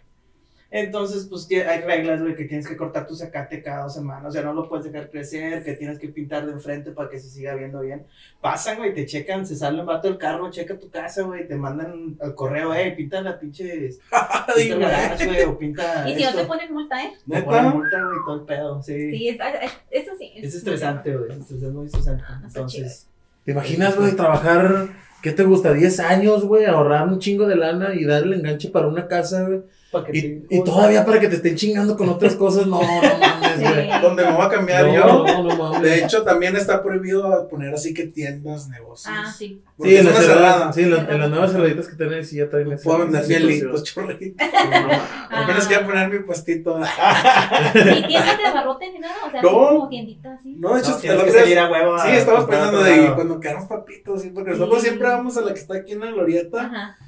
Entonces, 0.73 1.27
pues 1.29 1.49
tie- 1.49 1.67
hay 1.67 1.81
reglas, 1.81 2.21
güey, 2.21 2.37
que 2.37 2.45
tienes 2.45 2.69
que 2.69 2.77
cortar 2.77 3.05
tu 3.07 3.17
zacate 3.17 3.61
cada 3.61 3.83
dos 3.85 3.95
semanas, 3.95 4.27
o 4.29 4.31
sea, 4.31 4.43
no 4.43 4.53
lo 4.53 4.69
puedes 4.69 4.85
dejar 4.91 5.11
crecer, 5.11 5.65
que 5.65 5.73
tienes 5.75 5.99
que 5.99 6.09
pintar 6.09 6.47
de 6.47 6.53
enfrente 6.53 6.93
para 6.93 7.11
que 7.11 7.19
se 7.19 7.29
siga 7.29 7.55
viendo 7.57 7.81
bien. 7.81 8.05
Pasan, 8.41 8.77
güey, 8.79 8.95
te 8.95 9.05
checan, 9.05 9.45
se 9.45 9.57
sale 9.57 9.81
un 9.81 9.87
vato 9.87 10.07
del 10.07 10.17
carro, 10.17 10.49
checa 10.51 10.79
tu 10.79 10.89
casa, 10.89 11.23
güey, 11.23 11.49
te 11.49 11.57
mandan 11.57 12.17
al 12.21 12.37
correo, 12.37 12.73
eh, 12.73 12.93
pinta 12.97 13.21
la 13.21 13.39
pinche, 13.41 13.89
pinta 14.57 14.75
el 14.75 14.79
garage, 14.79 15.27
güey, 15.27 15.43
o 15.43 15.59
pinta 15.59 16.09
Y 16.09 16.15
si 16.15 16.23
no 16.23 16.33
te 16.35 16.45
ponen 16.45 16.73
multa, 16.73 17.03
¿eh? 17.05 17.13
Te 17.29 17.43
ponen 17.43 17.71
multa, 17.71 18.05
güey, 18.05 18.19
todo 18.25 18.35
el 18.37 18.43
pedo, 18.43 18.83
sí. 18.83 19.11
Sí, 19.11 19.29
es, 19.29 19.41
es- 19.41 19.73
eso 19.91 20.13
sí. 20.19 20.33
Es 20.37 20.55
estresante, 20.55 21.17
güey, 21.17 21.31
es 21.33 21.39
estresante, 21.39 21.73
muy 21.73 21.87
estresante. 21.87 22.25
Ah, 22.29 22.43
Entonces, 22.45 23.07
¿Te 23.45 23.53
imaginas, 23.53 23.97
güey, 23.97 24.15
trabajar, 24.15 24.89
qué 25.23 25.33
te 25.33 25.43
gusta, 25.43 25.73
10 25.73 25.99
años, 25.99 26.45
güey, 26.45 26.67
ahorrar 26.67 27.09
un 27.09 27.19
chingo 27.19 27.49
de 27.49 27.57
lana 27.57 27.95
y 27.95 28.05
dar 28.05 28.23
el 28.23 28.35
enganche 28.35 28.69
para 28.69 28.87
una 28.87 29.09
casa, 29.09 29.43
güey? 29.45 29.63
Que 29.93 30.17
Y, 30.17 30.23
te- 30.41 30.55
y 30.57 30.65
todavía 30.65 31.05
para 31.05 31.19
que 31.19 31.27
te 31.29 31.35
estén 31.37 31.57
chingando 31.57 31.97
con 31.97 32.09
otras 32.09 32.37
cosas, 32.37 32.67
no, 32.67 32.81
no 32.81 33.19
mames, 33.19 33.59
Sí. 33.59 33.65
güey. 33.65 34.01
Donde 34.01 34.25
me 34.25 34.33
voy 34.33 34.47
a 34.47 34.49
cambiar 34.49 34.87
No, 34.87 34.95
yo. 34.95 35.25
no, 35.27 35.43
no 35.43 35.57
mames. 35.57 35.83
De 35.83 36.05
hecho, 36.05 36.23
también 36.23 36.55
está 36.57 36.81
prohibido 36.83 37.49
poner 37.49 37.75
así 37.75 37.93
que 37.93 38.07
tiendas, 38.07 38.69
negocios. 38.69 39.13
Ah, 39.19 39.31
sí. 39.37 39.61
Porque 39.77 39.91
Sí, 39.93 39.97
en 39.99 40.05
las, 40.07 40.15
una 40.15 40.23
cerradas- 40.23 40.55
cerrada. 40.55 40.73
sí, 40.73 40.83
en, 40.83 40.91
la- 40.95 41.13
en 41.15 41.21
las 41.21 41.31
nuevas 41.31 41.53
cerraditas 41.53 41.89
que 41.89 41.97
tienen, 41.97 42.25
sí, 42.25 42.37
ya 42.37 42.49
traen 42.49 42.71
esa- 42.73 42.85
Puedo 42.85 42.99
vender 43.01 43.25
hielitos, 43.27 43.83
chorritos. 43.83 44.47
No 44.49 44.71
mames. 44.81 44.99
Apenas 45.31 45.67
quiero 45.67 45.87
poner 45.87 46.09
mi 46.11 46.19
puestito. 46.21 46.79
¿Y 46.81 48.03
tiendas 48.07 48.39
de 48.39 48.45
abarrote 48.47 48.93
ni 48.93 48.99
nada? 49.01 49.15
O 49.27 49.31
sea, 49.31 49.43
No. 49.43 49.51
como 49.51 49.89
tiendita 49.89 50.35
así. 50.35 50.55
No, 50.59 50.75
de 50.75 50.81
hecho, 50.81 50.97
tienes 50.99 51.19
otro 51.21 51.33
que 51.33 51.39
salir 51.41 51.59
a 51.59 51.71
huevo. 51.71 51.99
Sí, 51.99 52.09
estamos 52.13 52.45
pensando 52.45 52.83
de 52.85 53.13
cuando 53.15 53.41
quedamos 53.41 53.67
papitos, 53.67 54.23
sí, 54.23 54.31
porque 54.33 54.51
nosotros 54.53 54.83
siempre 54.83 55.09
vamos 55.09 55.37
a 55.37 55.41
la 55.41 55.53
que 55.53 55.61
está 55.61 55.75
aquí 55.77 55.93
en 55.93 56.01
la 56.01 56.07
glorieta 56.13 56.63
Ajá. 56.65 56.99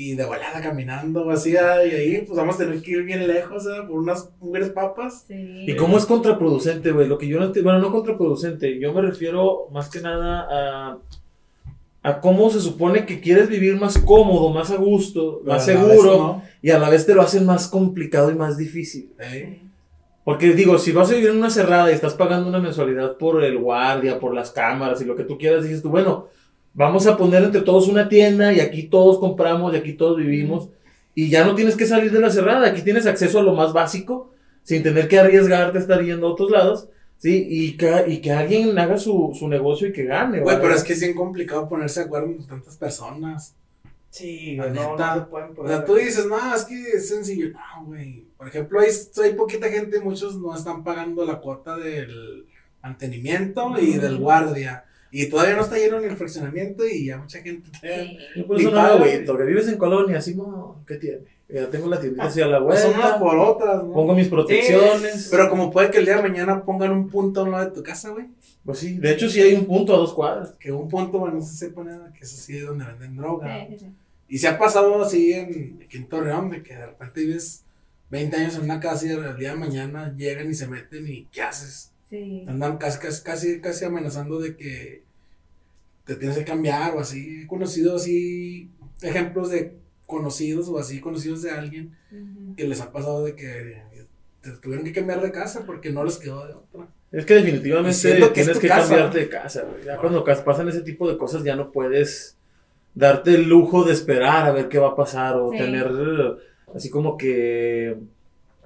Y 0.00 0.14
de 0.14 0.24
volada 0.24 0.62
caminando 0.62 1.26
vacía 1.26 1.84
y 1.86 1.90
ahí 1.90 2.24
pues 2.26 2.38
vamos 2.38 2.54
a 2.54 2.58
tener 2.58 2.80
que 2.80 2.92
ir 2.92 3.02
bien 3.02 3.26
lejos, 3.26 3.66
¿eh? 3.66 3.82
Por 3.86 3.98
unas 3.98 4.30
mujeres 4.40 4.70
papas. 4.70 5.24
Sí. 5.28 5.64
¿Y 5.66 5.76
cómo 5.76 5.98
es 5.98 6.06
contraproducente, 6.06 6.90
güey? 6.90 7.06
Lo 7.06 7.18
que 7.18 7.28
yo 7.28 7.38
no 7.38 7.44
entiendo, 7.46 7.70
bueno, 7.70 7.84
no 7.86 7.92
contraproducente, 7.92 8.78
yo 8.78 8.94
me 8.94 9.02
refiero 9.02 9.68
más 9.72 9.90
que 9.90 10.00
nada 10.00 10.46
a, 10.50 10.98
a 12.02 12.20
cómo 12.20 12.48
se 12.48 12.60
supone 12.60 13.04
que 13.04 13.20
quieres 13.20 13.48
vivir 13.50 13.78
más 13.78 13.98
cómodo, 13.98 14.50
más 14.50 14.70
a 14.70 14.76
gusto, 14.76 15.42
más 15.44 15.66
Pero 15.66 15.80
seguro, 15.80 16.10
vez 16.10 16.18
no. 16.18 16.42
y 16.62 16.70
a 16.70 16.78
la 16.78 16.88
vez 16.88 17.04
te 17.04 17.14
lo 17.14 17.20
hacen 17.20 17.44
más 17.44 17.68
complicado 17.68 18.30
y 18.30 18.34
más 18.36 18.56
difícil. 18.56 19.12
¿eh? 19.18 19.60
Porque 20.24 20.54
digo, 20.54 20.78
si 20.78 20.92
vas 20.92 21.10
a 21.10 21.14
vivir 21.14 21.30
en 21.30 21.36
una 21.36 21.50
cerrada 21.50 21.90
y 21.90 21.94
estás 21.94 22.14
pagando 22.14 22.48
una 22.48 22.58
mensualidad 22.58 23.18
por 23.18 23.44
el 23.44 23.58
guardia, 23.58 24.18
por 24.18 24.32
las 24.34 24.50
cámaras 24.50 25.02
y 25.02 25.04
lo 25.04 25.14
que 25.14 25.24
tú 25.24 25.36
quieras, 25.36 25.64
dices 25.64 25.82
tú, 25.82 25.90
bueno, 25.90 26.28
vamos 26.74 27.06
a 27.06 27.16
poner 27.16 27.42
entre 27.44 27.62
todos 27.62 27.88
una 27.88 28.08
tienda 28.08 28.52
y 28.52 28.60
aquí 28.60 28.84
todos 28.84 29.18
compramos 29.18 29.74
y 29.74 29.76
aquí 29.76 29.92
todos 29.94 30.16
vivimos 30.18 30.68
y 31.14 31.28
ya 31.28 31.44
no 31.44 31.54
tienes 31.54 31.76
que 31.76 31.86
salir 31.86 32.12
de 32.12 32.20
la 32.20 32.30
cerrada, 32.30 32.68
aquí 32.68 32.82
tienes 32.82 33.06
acceso 33.06 33.40
a 33.40 33.42
lo 33.42 33.54
más 33.54 33.72
básico 33.72 34.32
sin 34.62 34.82
tener 34.82 35.08
que 35.08 35.18
arriesgarte 35.18 35.78
a 35.78 35.80
estar 35.80 36.02
yendo 36.02 36.28
a 36.28 36.30
otros 36.32 36.50
lados, 36.50 36.88
¿sí? 37.18 37.46
Y 37.48 37.76
que, 37.76 38.04
y 38.06 38.18
que 38.18 38.30
alguien 38.30 38.78
haga 38.78 38.98
su, 38.98 39.32
su 39.36 39.48
negocio 39.48 39.88
y 39.88 39.92
que 39.92 40.04
gane, 40.04 40.40
Güey, 40.40 40.44
¿vale? 40.44 40.58
pero 40.60 40.74
es 40.74 40.84
que 40.84 40.92
es 40.92 41.00
bien 41.00 41.14
complicado 41.14 41.68
ponerse 41.68 42.00
de 42.00 42.06
acuerdo 42.06 42.36
con 42.36 42.46
tantas 42.46 42.76
personas. 42.76 43.54
Sí, 44.10 44.56
La 44.56 44.66
güey, 44.66 44.76
no, 44.76 44.90
neta. 44.92 45.14
no 45.14 45.20
se 45.22 45.26
pueden 45.30 45.50
O 45.56 45.68
sea, 45.68 45.84
tú 45.84 45.94
dices, 45.96 46.26
no, 46.26 46.54
es 46.54 46.64
que 46.64 46.80
es 46.94 47.08
sencillo. 47.08 47.48
No, 47.52 47.86
güey. 47.86 48.24
Por 48.36 48.48
ejemplo, 48.48 48.80
hay, 48.80 48.88
hay 49.24 49.34
poquita 49.34 49.68
gente, 49.68 50.00
muchos 50.00 50.36
no 50.38 50.54
están 50.54 50.84
pagando 50.84 51.24
la 51.24 51.40
cuota 51.40 51.76
del 51.76 52.46
mantenimiento 52.82 53.72
y 53.80 53.94
del 53.98 54.18
guardia. 54.18 54.84
Y 55.10 55.26
todavía 55.26 55.56
no 55.56 55.62
está 55.62 55.76
lleno 55.76 56.00
ni 56.00 56.06
el 56.06 56.16
fraccionamiento 56.16 56.86
y 56.86 57.06
ya 57.06 57.18
mucha 57.18 57.40
gente. 57.40 57.68
Sí. 57.80 58.18
Yo 58.36 58.46
por 58.46 58.58
y 58.58 58.62
eso 58.62 58.70
no 58.70 58.76
paga, 58.76 58.96
güey. 58.96 59.12
agüito, 59.12 59.36
que 59.36 59.44
vives 59.44 59.68
en 59.68 59.76
colonia, 59.76 60.18
así, 60.18 60.34
no, 60.34 60.82
¿qué 60.86 60.96
tiene? 60.96 61.18
Ya 61.48 61.68
tengo 61.68 61.88
la 61.88 61.98
tiendita 62.00 62.24
así 62.24 62.40
a 62.40 62.46
la 62.46 62.62
Pues 62.62 62.80
son 62.80 62.94
unas 62.94 63.18
vuelta, 63.18 63.18
por 63.18 63.38
otras, 63.38 63.84
¿no? 63.84 63.92
pongo 63.92 64.14
mis 64.14 64.28
protecciones. 64.28 65.28
Pero 65.30 65.50
como 65.50 65.70
puede 65.72 65.90
que 65.90 65.98
el 65.98 66.04
día 66.04 66.16
de 66.16 66.22
mañana 66.22 66.64
pongan 66.64 66.92
un 66.92 67.08
punto 67.08 67.40
a 67.40 67.44
un 67.44 67.50
lado 67.50 67.64
de 67.64 67.70
tu 67.72 67.82
casa, 67.82 68.10
güey. 68.10 68.26
Pues 68.64 68.78
sí, 68.78 68.98
de 68.98 69.10
hecho 69.12 69.28
sí 69.28 69.40
hay 69.40 69.54
un 69.54 69.66
punto 69.66 69.94
a 69.94 69.98
dos 69.98 70.14
cuadras. 70.14 70.52
Que 70.60 70.70
un 70.70 70.88
punto, 70.88 71.18
bueno, 71.18 71.36
no 71.36 71.42
se 71.42 71.70
pone, 71.70 71.92
que 72.16 72.24
es 72.24 72.32
así 72.32 72.58
donde 72.60 72.84
venden 72.84 73.16
droga. 73.16 73.66
Sí, 73.66 73.74
sí, 73.74 73.78
sí. 73.80 73.92
Y 74.28 74.38
se 74.38 74.46
ha 74.46 74.56
pasado 74.56 75.02
así 75.02 75.32
en, 75.32 75.80
aquí 75.84 75.96
en 75.96 76.08
Torreón, 76.08 76.50
de 76.50 76.62
que 76.62 76.76
de 76.76 76.86
repente 76.86 77.20
vives 77.20 77.64
20 78.10 78.36
años 78.36 78.54
en 78.56 78.62
una 78.62 78.78
casa 78.78 79.06
y 79.06 79.10
al 79.10 79.36
día 79.36 79.50
de 79.50 79.56
mañana 79.56 80.14
llegan 80.16 80.48
y 80.48 80.54
se 80.54 80.68
meten 80.68 81.06
y 81.08 81.24
¿qué 81.32 81.42
haces? 81.42 81.90
Sí. 82.10 82.44
Andan 82.48 82.76
casi, 82.78 82.98
casi, 83.22 83.60
casi, 83.60 83.84
amenazando 83.84 84.40
de 84.40 84.56
que 84.56 85.04
te 86.04 86.16
tienes 86.16 86.36
que 86.36 86.44
cambiar 86.44 86.94
o 86.96 87.00
así. 87.00 87.42
He 87.42 87.46
conocido 87.46 87.96
así 87.96 88.68
ejemplos 89.00 89.50
de 89.50 89.74
conocidos 90.06 90.68
o 90.68 90.78
así 90.78 91.00
conocidos 91.00 91.42
de 91.42 91.52
alguien 91.52 91.96
que 92.56 92.66
les 92.66 92.80
ha 92.80 92.90
pasado 92.92 93.24
de 93.24 93.36
que 93.36 93.80
te 94.42 94.50
tuvieron 94.52 94.84
que 94.84 94.92
cambiar 94.92 95.22
de 95.22 95.30
casa 95.30 95.64
porque 95.64 95.90
no 95.92 96.02
les 96.04 96.16
quedó 96.18 96.46
de 96.46 96.54
otra. 96.54 96.88
Es 97.12 97.24
que 97.24 97.34
definitivamente 97.34 98.18
que 98.18 98.26
tienes 98.28 98.58
que 98.58 98.68
casa. 98.68 98.88
cambiarte 98.88 99.18
de 99.20 99.28
casa, 99.28 99.62
güey. 99.62 99.84
Ya 99.84 99.96
cuando 99.96 100.24
pasan 100.24 100.68
ese 100.68 100.82
tipo 100.82 101.08
de 101.08 101.16
cosas 101.16 101.44
ya 101.44 101.54
no 101.56 101.70
puedes 101.70 102.36
darte 102.94 103.34
el 103.36 103.48
lujo 103.48 103.84
de 103.84 103.92
esperar 103.92 104.46
a 104.46 104.52
ver 104.52 104.68
qué 104.68 104.78
va 104.78 104.88
a 104.88 104.96
pasar 104.96 105.36
o 105.36 105.52
Sí. 105.52 105.58
tener 105.58 105.86
eh, 105.86 106.36
así 106.74 106.90
como 106.90 107.16
que 107.16 107.96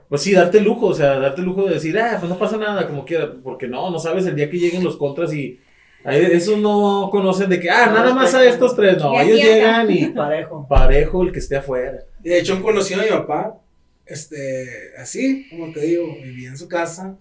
pues 0.08 0.22
sí, 0.22 0.32
darte 0.32 0.60
lujo, 0.60 0.86
o 0.86 0.94
sea, 0.94 1.18
darte 1.18 1.42
lujo 1.42 1.66
de 1.66 1.74
decir, 1.74 1.98
ah, 1.98 2.16
pues 2.18 2.30
no 2.30 2.38
pasa 2.38 2.56
nada, 2.56 2.86
como 2.86 3.04
quiera, 3.04 3.32
porque 3.42 3.66
no, 3.68 3.90
no 3.90 3.98
sabes 3.98 4.26
el 4.26 4.36
día 4.36 4.50
que 4.50 4.58
lleguen 4.58 4.84
los 4.84 4.96
contras 4.96 5.32
y 5.34 5.60
ahí 6.04 6.22
esos 6.24 6.58
no 6.58 7.08
conocen 7.10 7.48
de 7.50 7.60
que, 7.60 7.70
ah, 7.70 7.86
No 7.86 7.94
nada 7.94 8.14
más 8.14 8.34
a 8.34 8.44
estos 8.44 8.76
tres, 8.76 8.98
no, 8.98 9.18
ellos 9.20 9.38
llegan 9.38 9.90
y 9.90 10.06
Parejo. 10.14 10.66
parejo 10.68 11.22
el 11.22 11.32
que 11.32 11.38
esté 11.38 11.56
afuera. 11.56 12.00
Y 12.22 12.28
de 12.28 12.38
hecho, 12.38 12.54
un 12.54 12.62
conocido 12.62 13.00
de 13.00 13.06
mi 13.06 13.12
papá, 13.12 13.58
este, 14.06 14.92
así, 14.98 15.48
como 15.48 15.72
te 15.72 15.80
digo, 15.80 16.06
vivía 16.22 16.50
en 16.50 16.58
su 16.58 16.68
casa 16.68 17.16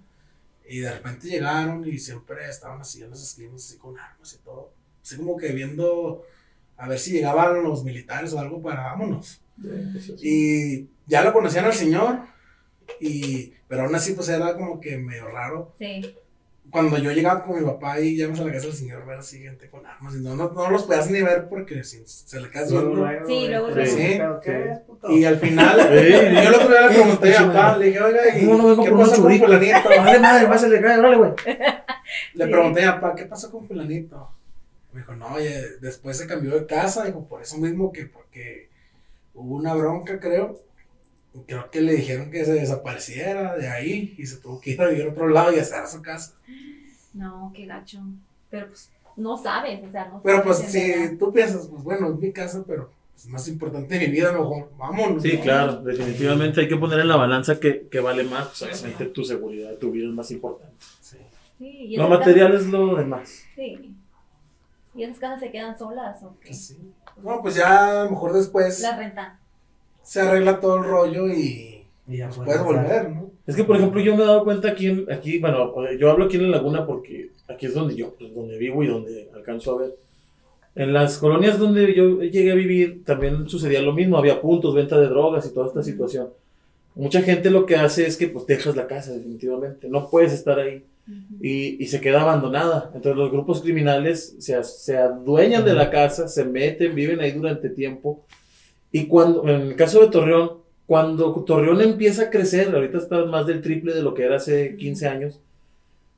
y 0.68 0.80
de 0.80 0.92
repente 0.92 1.28
llegaron 1.28 1.88
y 1.88 1.98
siempre 1.98 2.50
estaban 2.50 2.82
así 2.82 3.02
en 3.02 3.10
las 3.10 3.22
esquinas, 3.22 3.56
así 3.66 3.78
con 3.78 3.98
armas 3.98 4.34
y 4.34 4.44
todo. 4.44 4.72
Así 5.02 5.18
como 5.18 5.38
que 5.38 5.52
viendo 5.52 6.24
a 6.78 6.88
ver 6.88 7.00
si 7.00 7.12
llegaban 7.12 7.64
los 7.64 7.84
militares 7.84 8.34
o 8.34 8.40
algo 8.40 8.62
para 8.62 8.84
vámonos. 8.84 9.42
Y 10.22 10.88
ya 11.06 11.24
lo 11.24 11.32
conocían 11.32 11.66
al 11.66 11.74
señor, 11.74 12.20
y, 13.00 13.54
pero 13.68 13.84
aún 13.84 13.96
así, 13.96 14.14
pues 14.14 14.30
era 14.30 14.54
como 14.54 14.80
que 14.82 14.98
medio 14.98 15.28
raro. 15.28 15.74
Sí. 15.78 16.16
Cuando 16.72 16.98
yo 16.98 17.12
llegaba 17.12 17.44
con 17.44 17.60
mi 17.60 17.66
papá 17.66 18.00
y 18.00 18.16
llegamos 18.16 18.40
a 18.40 18.46
la 18.46 18.54
casa 18.54 18.66
del 18.68 18.76
señor, 18.76 19.06
ver 19.06 19.20
así 19.20 19.40
gente 19.44 19.70
con 19.70 19.86
armas, 19.86 20.16
y 20.16 20.22
no, 20.22 20.36
no, 20.36 20.50
no 20.54 20.70
los 20.72 20.84
podías 20.84 21.10
ni 21.12 21.22
ver 21.22 21.48
porque 21.48 21.84
si 21.84 22.02
se 22.06 22.40
le 22.40 22.50
quedas 22.50 22.72
Luego, 22.72 22.88
viendo. 22.88 23.06
luego, 23.06 23.28
Sí, 23.28 23.48
luego, 23.48 23.68
Sí, 23.68 23.74
"¿Pero 24.18 24.40
qué 24.40 24.52
sí. 24.52 24.70
es, 24.72 24.80
puto?" 24.80 25.12
Y 25.12 25.26
al 25.26 25.38
final, 25.40 25.76
Sí. 25.82 26.12
yo 26.12 26.40
el 26.50 26.56
otro 26.56 26.70
día 26.70 26.82
le 26.88 26.96
pregunté 26.96 27.36
a 27.36 27.42
mi 27.42 27.48
papá, 27.48 27.78
le 27.78 27.86
dije, 27.88 28.02
oiga, 28.02 28.38
¿y 28.38 28.46
¿Cómo 28.46 28.58
no 28.58 28.68
vengo 28.70 28.84
qué 28.86 28.92
pasó 28.92 29.22
con 29.22 29.38
fulanito? 29.38 29.90
Vale 29.98 30.20
madre, 30.20 30.48
a 30.48 30.68
llegar, 30.68 31.00
órale, 31.00 31.18
güey. 31.18 31.32
Le 32.34 32.46
Sí. 32.46 32.52
pregunté 32.52 32.86
a 32.86 33.00
papá, 33.00 33.16
¿qué 33.16 33.26
pasó 33.26 33.52
con 33.52 33.68
fulanito? 33.68 34.30
Me 34.94 35.02
dijo, 35.02 35.16
no, 35.16 35.28
oye, 35.34 35.62
después 35.82 36.18
se 36.18 36.26
cambió 36.28 36.56
de 36.60 36.66
casa, 36.66 37.04
dijo, 37.06 37.24
por 37.28 37.42
eso 37.42 37.58
mismo 37.58 37.92
que 37.92 38.06
porque 38.06 38.70
hubo 39.36 39.56
una 39.56 39.74
bronca, 39.76 40.20
creo. 40.20 40.60
Creo 41.48 41.70
que 41.72 41.82
le 41.82 41.94
dijeron 41.94 42.30
que 42.30 42.46
se 42.46 42.54
desapareciera 42.54 43.56
de 43.56 43.68
ahí 43.68 44.14
y 44.18 44.26
se 44.26 44.38
tuvo 44.38 44.62
que 44.62 44.72
ir 44.72 44.82
a 44.82 44.88
vivir 44.88 45.06
a 45.08 45.10
otro 45.12 45.28
lado 45.28 45.52
y 45.54 45.60
hacer 45.60 45.88
su 45.88 46.02
casa. 46.02 46.34
No, 47.14 47.52
qué 47.56 47.66
gacho. 47.66 48.00
Pero 48.50 48.68
pues 48.68 48.90
no 49.16 49.38
sabes, 49.38 49.84
o 49.88 49.92
sea, 49.92 50.06
no 50.06 50.22
Pero 50.24 50.38
sabes 50.44 50.58
pues 50.62 50.74
verdad. 50.74 51.10
si 51.10 51.18
tú 51.18 51.34
piensas, 51.34 51.68
pues 51.68 51.84
bueno, 51.84 52.10
es 52.10 52.20
mi 52.20 52.32
casa, 52.32 52.64
pero 52.68 52.92
es 53.16 53.28
más 53.28 53.48
importante 53.48 53.98
mi 54.00 54.08
vida, 54.08 54.32
mejor 54.32 54.72
vámonos. 54.78 55.24
Sí, 55.24 55.38
¿no? 55.38 55.44
claro, 55.44 55.82
definitivamente 55.84 56.62
hay 56.62 56.68
que 56.68 56.78
poner 56.78 57.00
en 57.00 57.08
la 57.08 57.16
balanza 57.16 57.60
que, 57.60 57.88
que 57.88 58.00
vale 58.00 58.24
más, 58.24 58.48
pues 58.60 58.64
obviamente 58.82 59.06
tu 59.08 59.24
seguridad, 59.24 59.74
tu 59.76 59.92
vida 59.92 60.08
es 60.08 60.14
más 60.14 60.30
importante. 60.32 60.76
Sí. 61.02 61.18
Sí, 61.58 61.68
y 61.68 61.98
Lo 61.98 62.10
material 62.10 62.56
es 62.56 62.68
lo 62.68 62.96
demás. 62.96 63.44
Sí. 63.56 63.96
¿Y 64.96 65.04
esas 65.04 65.18
casas 65.20 65.40
se 65.40 65.52
quedan 65.52 65.78
solas 65.78 66.22
o 66.24 66.36
qué? 66.40 66.48
Pues 66.50 66.68
sí. 66.68 66.78
No, 67.24 67.42
pues 67.42 67.56
ya 67.56 68.08
mejor 68.10 68.34
después 68.34 68.80
Las 68.82 68.98
rentan. 68.98 69.40
Se 70.04 70.22
arregla 70.22 70.60
todo 70.60 70.78
el 70.78 70.84
rollo 70.84 71.28
y 71.30 71.84
Y 72.08 72.18
ya 72.18 72.30
puedes 72.30 72.62
volver, 72.64 73.10
¿no? 73.10 73.32
Es 73.48 73.56
que, 73.56 73.64
por 73.64 73.76
ejemplo, 73.78 74.02
yo 74.02 74.16
me 74.16 74.24
he 74.24 74.26
dado 74.26 74.44
cuenta 74.44 74.70
aquí, 74.70 74.88
en- 74.88 75.12
aquí 75.12 75.40
bueno, 75.40 75.74
yo 75.98 76.10
hablo 76.12 76.26
aquí 76.26 76.38
en 76.38 76.44
la 76.52 76.58
laguna 76.58 76.86
porque 76.86 77.30
aquí 77.48 77.66
es 77.66 77.74
donde 77.74 77.96
yo, 77.96 78.14
pues, 78.18 78.34
donde 78.34 78.58
vivo 78.58 78.84
y 78.84 78.88
donde 78.88 79.30
alcanzo 79.34 79.74
a 79.76 79.82
ver. 79.82 79.96
En 80.76 80.92
las 80.92 81.18
colonias 81.20 81.60
donde 81.60 81.94
yo 81.94 82.22
llegué 82.22 82.52
a 82.52 82.56
vivir 82.56 83.04
también 83.06 83.48
sucedía 83.48 83.82
lo 83.82 83.94
mismo, 83.94 84.18
había 84.18 84.42
puntos, 84.42 84.74
venta 84.74 85.00
de 85.00 85.08
drogas 85.08 85.46
y 85.46 85.54
toda 85.54 85.68
esta 85.68 85.84
situación. 85.84 86.30
Mucha 86.96 87.22
gente 87.22 87.50
lo 87.50 87.66
que 87.66 87.76
hace 87.76 88.06
es 88.08 88.18
que 88.18 88.28
pues 88.28 88.46
dejas 88.48 88.76
la 88.76 88.88
casa 88.88 89.14
definitivamente, 89.14 89.88
no 89.88 90.10
puedes 90.10 90.34
estar 90.34 90.60
ahí 90.60 90.84
y, 91.42 91.84
y 91.84 91.88
se 91.88 92.02
queda 92.02 92.22
abandonada. 92.22 92.92
Entonces 92.96 93.18
los 93.18 93.32
grupos 93.32 93.62
criminales 93.62 94.36
se, 94.40 94.62
se 94.64 94.98
adueñan 94.98 95.64
de 95.66 95.74
la 95.74 95.90
casa, 95.90 96.28
se 96.28 96.44
meten, 96.46 96.96
viven 96.96 97.20
ahí 97.20 97.32
durante 97.32 97.70
tiempo. 97.70 98.24
Y 98.94 99.08
cuando, 99.08 99.42
en 99.50 99.62
el 99.62 99.76
caso 99.76 100.02
de 100.02 100.08
Torreón, 100.08 100.52
cuando 100.86 101.34
Torreón 101.44 101.82
empieza 101.82 102.26
a 102.26 102.30
crecer, 102.30 102.74
ahorita 102.74 103.00
está 103.00 103.26
más 103.26 103.48
del 103.48 103.62
triple 103.62 103.94
de 103.94 104.04
lo 104.04 104.14
que 104.14 104.24
era 104.24 104.36
hace 104.36 104.78
15 104.78 105.08
años, 105.08 105.42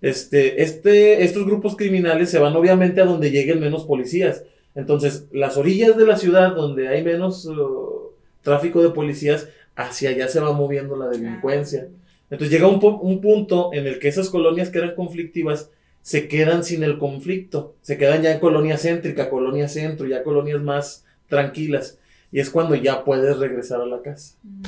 este, 0.02 0.62
este, 0.62 1.24
estos 1.24 1.46
grupos 1.46 1.78
criminales 1.78 2.30
se 2.30 2.38
van 2.38 2.54
obviamente 2.54 3.00
a 3.00 3.06
donde 3.06 3.32
lleguen 3.32 3.62
menos 3.62 3.86
policías. 3.86 4.44
Entonces, 4.76 5.28
las 5.32 5.56
orillas 5.56 5.96
de 5.96 6.06
la 6.06 6.18
ciudad, 6.18 6.54
donde 6.54 6.90
hay 6.90 7.02
menos 7.02 7.46
uh, 7.46 8.12
tráfico 8.42 8.84
de 8.84 8.90
policías, 8.90 9.48
hacia 9.78 10.10
allá 10.10 10.28
se 10.28 10.42
va 10.42 10.52
moviendo 10.52 10.98
la 10.98 11.08
delincuencia. 11.08 11.88
Entonces 12.30 12.52
llega 12.52 12.68
un, 12.68 12.84
un 12.84 13.22
punto 13.22 13.70
en 13.74 13.88
el 13.88 14.00
que 14.00 14.10
esas 14.10 14.30
colonias 14.30 14.70
que 14.70 14.80
eran 14.80 14.96
conflictivas 14.96 15.70
se 16.02 16.28
quedan 16.28 16.66
sin 16.66 16.84
el 16.84 16.98
conflicto, 16.98 17.76
se 17.82 17.98
quedan 17.98 18.22
ya 18.22 18.34
en 18.34 18.40
colonia 18.40 18.78
céntrica, 18.78 19.30
colonia 19.30 19.70
centro, 19.70 20.08
ya 20.08 20.24
colonias 20.24 20.62
más 20.62 21.06
tranquilas. 21.30 22.00
Y 22.32 22.40
es 22.40 22.50
cuando 22.50 22.76
ya 22.76 23.04
puedes 23.04 23.38
regresar 23.38 23.82
a 23.82 23.86
la 23.86 24.02
casa. 24.02 24.36
Mm. 24.44 24.62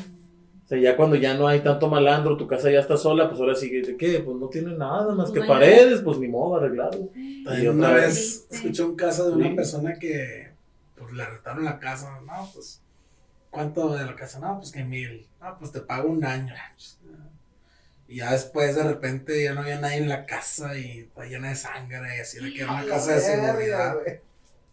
O 0.66 0.68
sea, 0.70 0.78
ya 0.80 0.98
cuando 0.98 1.16
ya 1.16 1.34
no 1.34 1.48
hay 1.48 1.62
tanto 1.62 1.88
malandro, 1.90 2.36
tu 2.36 2.46
casa 2.46 2.70
ya 2.70 2.80
está 2.82 2.98
sola, 2.98 3.30
pues 3.30 3.40
ahora 3.40 3.56
sigue, 3.56 3.82
¿de 3.82 3.96
qué? 3.96 4.20
Pues 4.20 4.36
no 4.38 4.48
tiene 4.50 4.76
nada 4.78 5.16
más 5.16 5.32
que 5.32 5.40
paredes, 5.42 6.02
pues 6.02 6.18
ni 6.20 6.28
modo, 6.28 6.58
arreglarlo. 6.58 7.08
También 7.46 7.70
otra 7.70 7.72
una 7.72 7.92
vez. 7.92 8.46
escuché 8.50 8.84
un 8.84 8.96
caso 8.98 9.30
de 9.30 9.36
una 9.38 9.50
Sí. 9.50 9.56
persona 9.56 9.94
que 9.98 10.52
pues 10.98 11.14
le 11.14 11.26
rentaron 11.26 11.64
la 11.64 11.80
casa, 11.80 12.20
no, 12.26 12.50
pues 12.54 12.82
¿cuánto 13.50 13.96
de 13.96 14.04
la 14.06 14.16
casa? 14.16 14.40
No, 14.40 14.58
pues 14.60 14.72
que 14.74 14.84
mil, 14.84 15.26
no, 15.42 15.58
pues 15.58 15.72
te 15.72 15.80
pago 15.80 16.10
un 16.10 16.26
año. 16.26 16.54
Y 18.10 18.18
ya 18.18 18.32
después 18.34 18.76
de 18.76 18.84
repente 18.84 19.42
ya 19.44 19.54
no 19.54 19.62
había 19.62 19.80
nadie 19.80 19.98
en 19.98 20.10
la 20.10 20.26
casa 20.26 20.78
y 20.78 21.00
está 21.00 21.26
llena 21.26 21.50
de 21.50 21.56
sangre 21.56 22.18
y 22.18 22.20
así 22.20 22.40
de 22.44 22.54
que 22.54 22.62
era 22.64 22.72
una 22.74 22.86
casa 22.86 23.14
de 23.16 23.22
seguridad. 23.22 23.96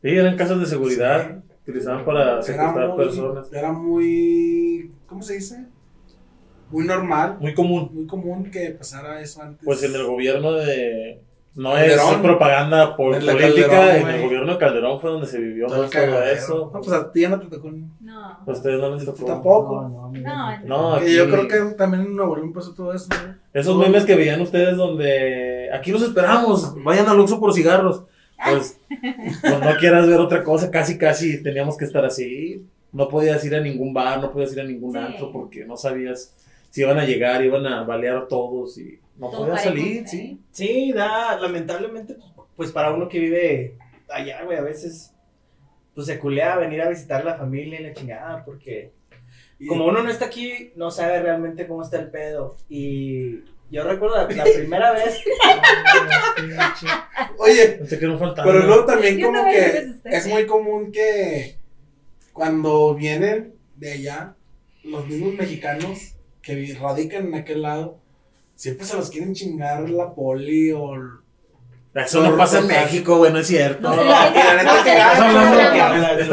Sí, 0.03 0.09
eran 0.09 0.37
casas 0.37 0.59
de 0.61 0.67
seguridad, 0.67 1.31
Sí. 1.31 1.54
Utilizaban 1.65 2.05
para 2.05 2.23
Era 2.35 2.43
secuestrar 2.43 2.89
muy, 2.89 2.97
personas. 2.97 3.53
era 3.53 3.73
muy, 3.73 4.93
¿cómo 5.07 5.23
se 5.23 5.35
dice? 5.35 5.67
Muy 6.71 6.85
normal, 6.87 7.37
Muy 7.41 7.55
común. 7.55 7.91
muy 7.93 8.07
común 8.07 8.51
que 8.51 8.71
pasara 8.71 9.21
eso 9.21 9.43
antes. 9.43 9.65
Pues 9.65 9.83
en 9.83 9.95
el 9.95 10.05
gobierno 10.05 10.53
de... 10.53 11.21
No 11.57 11.71
Calderón. 11.73 12.15
es 12.15 12.21
propaganda 12.21 12.97
po- 12.97 13.15
En 13.15 13.25
la 13.27 13.33
política, 13.33 13.69
Calderón, 13.69 14.09
en 14.11 14.15
el 14.17 14.23
gobierno 14.25 14.53
de 14.55 14.59
Calderón 14.59 15.01
fue 15.01 15.11
donde 15.13 15.27
se 15.29 15.39
vivió 15.39 15.69
más 15.69 15.89
todo 15.89 16.23
eso. 16.25 16.71
No, 16.75 16.81
pues 16.81 16.93
a 16.93 17.13
ti 17.13 17.21
ya 17.21 17.29
no 17.29 17.39
te 17.39 17.47
tocó. 17.47 17.71
No. 18.01 18.21
A 18.25 18.45
ustedes 18.45 18.81
no 18.81 18.93
les 18.97 19.05
tocó. 19.05 19.25
Tampoco. 19.25 19.83
No, 19.89 20.11
no. 20.13 20.59
No, 20.67 20.95
aquí- 20.97 21.15
yo 21.15 21.31
creo 21.31 21.47
que 21.47 21.77
también 21.77 22.07
en 22.07 22.17
Nuevo 22.17 22.35
León 22.35 22.53
pasó 22.53 22.75
todo 22.75 22.93
eso. 22.93 23.07
¿no? 23.11 23.37
Esos 23.53 23.79
memes 23.79 24.05
que 24.05 24.17
veían 24.17 24.41
ustedes 24.41 24.77
donde 24.77 25.71
aquí 25.73 25.93
los 25.93 26.03
esperamos, 26.03 26.75
vayan 26.83 27.07
al 27.09 27.19
Luxo 27.19 27.39
por 27.39 27.55
cigarros. 27.55 28.03
Pues, 28.51 28.79
pues 29.41 29.61
no 29.61 29.77
quieras 29.79 30.07
ver 30.07 30.19
otra 30.21 30.43
cosa, 30.43 30.71
casi 30.71 30.99
casi 30.99 31.43
teníamos 31.43 31.77
que 31.77 31.85
estar 31.85 32.05
así. 32.05 32.67
No 32.93 33.09
podías 33.09 33.45
ir 33.45 33.55
a 33.55 33.61
ningún 33.61 33.93
bar, 33.95 34.21
no 34.21 34.33
podías 34.33 34.53
ir 34.53 34.61
a 34.61 34.65
ningún 34.65 34.93
Sí. 34.93 34.99
antro 34.99 35.33
porque 35.33 35.65
no 35.65 35.77
sabías 35.77 36.35
si 36.71 36.81
iban 36.83 36.99
a 36.99 37.05
llegar, 37.05 37.45
iban 37.45 37.67
a 37.67 37.83
balear 37.85 38.17
a 38.17 38.29
todos 38.29 38.77
y 38.79 38.99
no 39.17 39.31
Todo 39.31 39.43
podías 39.47 39.63
salir, 39.63 40.09
sí. 40.09 40.41
Sí, 40.51 40.93
da, 40.93 41.39
lamentablemente, 41.41 42.17
pues, 42.57 42.73
para 42.73 42.93
uno 42.93 43.09
que 43.09 43.21
vive 43.21 43.75
allá, 44.09 44.43
güey, 44.45 44.59
a 44.59 44.63
veces, 44.63 45.13
pues 45.95 46.07
se 46.09 46.19
culea 46.19 46.57
venir 46.57 46.83
a 46.83 46.89
visitar 46.89 47.25
la 47.25 47.37
familia 47.37 47.81
y 47.81 47.85
la 47.85 47.93
chingada, 47.95 48.45
porque 48.45 48.91
Y- 49.59 49.67
como 49.69 49.87
uno 49.87 50.03
no 50.03 50.11
está 50.11 50.25
aquí, 50.27 50.73
no 50.75 50.91
sabe 50.91 51.21
realmente 51.23 51.67
cómo 51.69 51.83
está 51.83 51.99
el 52.01 52.11
pedo. 52.11 52.57
Y 52.69 53.41
yo 53.71 53.83
recuerdo 53.85 54.17
la, 54.17 54.29
la 54.35 54.45
primera 54.45 54.93
vez, 54.93 55.19
Oye, 57.39 57.79
un 57.81 58.19
fantasma. 58.19 58.45
pero 58.53 58.67
luego 58.67 58.85
también 58.85 59.21
como 59.21 59.39
también 59.39 60.01
que 60.05 60.17
es 60.17 60.27
muy 60.27 60.47
común 60.47 60.91
que 60.93 61.57
cuando 62.33 62.95
vienen 62.95 63.55
de 63.77 63.93
allá, 63.93 64.35
los 64.83 65.07
mismos 65.07 65.35
mexicanos 65.35 66.15
que 66.43 66.77
radican 66.81 67.27
en 67.29 67.35
aquel 67.35 67.63
lado, 67.63 67.99
siempre 68.55 68.87
se 68.87 68.97
los 68.97 69.11
quieren 69.11 69.35
chingar 69.35 69.89
la 69.91 70.13
poli 70.15 70.73
o... 70.73 70.95
Eso 71.95 72.23
no 72.25 72.37
pasa 72.37 72.59
en 72.59 72.67
México, 72.67 73.19
güey, 73.19 73.33
no 73.33 73.39
es 73.39 73.47
cierto. 73.47 73.89
Estás 73.93 74.03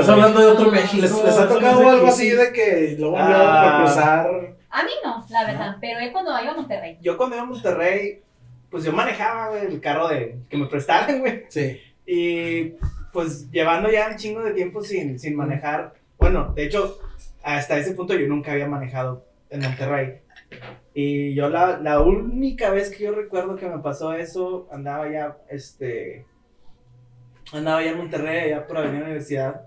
hablando- 0.09 0.39
de 0.39 0.47
otro 0.47 0.71
México. 0.71 1.01
¿Les, 1.03 1.11
ha 1.38 1.47
tocado 1.47 1.88
algo 1.88 2.07
así 2.07 2.31
de 2.31 2.51
que 2.51 2.95
luego 3.00 3.15
Ah. 3.15 3.29
luego 3.29 3.45
por 3.51 3.85
cruzar? 3.85 4.55
A 4.71 4.83
mí 4.83 4.91
no, 5.03 5.25
la 5.29 5.45
verdad. 5.45 5.77
Pero 5.81 5.99
él 5.99 6.11
cuando 6.11 6.31
iba 6.41 6.51
a 6.51 6.55
Monterrey. 6.55 6.97
yo 7.01 7.17
cuando 7.17 7.35
iba 7.35 7.43
a 7.43 7.47
Monterrey, 7.47 8.21
pues 8.69 8.83
yo 8.85 8.93
manejaba, 8.93 9.49
güey, 9.49 9.65
el 9.65 9.81
carro 9.81 10.07
de 10.07 10.37
que 10.49 10.57
me 10.57 10.67
prestaban, 10.67 11.19
güey. 11.19 11.43
Sí. 11.49 11.79
Y 12.05 12.73
pues 13.13 13.49
llevando 13.51 13.89
ya 13.91 14.07
un 14.09 14.15
chingo 14.17 14.41
de 14.41 14.53
tiempo 14.53 14.81
sin, 14.81 15.19
sin 15.19 15.35
manejar. 15.35 15.93
Bueno, 16.17 16.53
de 16.55 16.63
hecho, 16.65 16.99
hasta 17.43 17.77
ese 17.77 17.93
punto 17.93 18.13
yo 18.15 18.27
nunca 18.27 18.53
había 18.53 18.67
manejado 18.67 19.25
en 19.49 19.61
Monterrey. 19.61 20.19
Y 20.93 21.33
yo 21.35 21.49
la, 21.49 21.77
la 21.79 21.99
única 22.01 22.69
vez 22.69 22.89
que 22.89 23.03
yo 23.03 23.11
recuerdo 23.13 23.55
que 23.55 23.67
me 23.67 23.79
pasó 23.79 24.13
eso, 24.13 24.67
andaba 24.71 25.09
ya, 25.11 25.37
este... 25.49 26.25
Andaba 27.53 27.79
allá 27.79 27.91
en 27.91 27.97
Monterrey, 27.97 28.51
allá 28.51 28.65
por 28.67 28.77
Avenida 28.77 29.03
Universidad. 29.03 29.61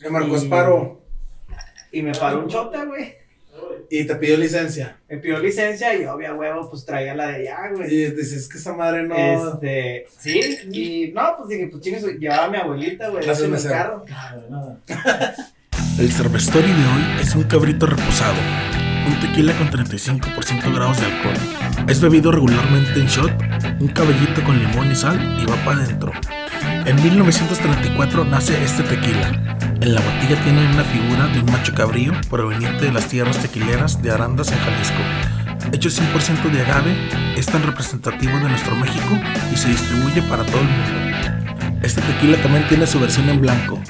Le 0.00 0.10
marcó 0.10 0.36
Y- 0.36 0.38
Sparo 0.40 1.02
Y 1.92 2.02
me 2.02 2.12
paró 2.12 2.40
un 2.40 2.48
chota, 2.48 2.84
güey. 2.84 3.14
Y 3.90 4.04
te 4.04 4.16
pidió 4.16 4.36
licencia. 4.36 4.98
Me 5.08 5.18
pidió 5.18 5.38
licencia 5.38 5.94
y 5.94 6.04
obvio, 6.04 6.34
huevo, 6.36 6.68
pues 6.70 6.84
traía 6.84 7.14
la 7.14 7.28
de 7.28 7.34
allá, 7.50 7.58
güey. 7.74 7.92
Y 7.94 8.10
dices 8.12 8.48
que 8.48 8.58
esa 8.58 8.72
madre 8.74 9.02
no. 9.04 9.14
Este, 9.16 10.06
sí, 10.18 10.40
y 10.72 11.12
no, 11.12 11.34
pues 11.36 11.48
dije, 11.48 11.68
pues 11.68 11.82
chingue, 11.82 12.00
su- 12.00 12.18
llevaba 12.18 12.44
a 12.46 12.50
mi 12.50 12.56
abuelita, 12.58 13.08
güey, 13.08 13.24
Gracias, 13.24 13.48
mesero. 13.48 13.74
carro. 13.74 14.04
Nada, 14.08 14.46
nada. 14.50 14.80
El 15.98 16.12
cervestory 16.12 16.66
de 16.68 16.72
hoy 16.74 17.20
es 17.22 17.34
un 17.34 17.44
cabrito 17.44 17.86
reposado, 17.86 18.34
un 19.06 19.18
tequila 19.20 19.56
con 19.56 19.70
35% 19.70 20.74
grados 20.74 21.00
de 21.00 21.06
alcohol. 21.06 21.36
Es 21.88 22.00
bebido 22.00 22.32
regularmente 22.32 23.00
en 23.00 23.06
shot, 23.06 23.32
un 23.80 23.88
cabellito 23.88 24.42
con 24.44 24.58
limón 24.58 24.90
y 24.90 24.94
sal 24.96 25.18
y 25.40 25.46
va 25.46 25.56
para 25.64 25.82
adentro. 25.82 26.12
En 26.86 26.94
1934 27.02 28.24
nace 28.26 28.62
este 28.62 28.84
tequila. 28.84 29.32
En 29.80 29.92
la 29.92 30.00
botella 30.00 30.40
tiene 30.44 30.72
una 30.72 30.84
figura 30.84 31.26
de 31.26 31.40
un 31.40 31.50
macho 31.50 31.74
cabrío 31.74 32.12
proveniente 32.30 32.84
de 32.84 32.92
las 32.92 33.08
tierras 33.08 33.38
tequileras 33.38 34.00
de 34.00 34.12
Arandas 34.12 34.52
en 34.52 34.58
Jalisco. 34.60 35.02
Hecho 35.72 35.88
100% 35.88 36.48
de 36.52 36.60
agave, 36.60 36.96
es 37.36 37.46
tan 37.46 37.64
representativo 37.64 38.38
de 38.38 38.48
nuestro 38.48 38.76
México 38.76 39.18
y 39.52 39.56
se 39.56 39.68
distribuye 39.68 40.22
para 40.22 40.44
todo 40.44 40.60
el 40.60 40.68
mundo. 40.68 41.80
Este 41.82 42.00
tequila 42.02 42.40
también 42.40 42.68
tiene 42.68 42.86
su 42.86 43.00
versión 43.00 43.28
en 43.30 43.40
blanco, 43.40 43.82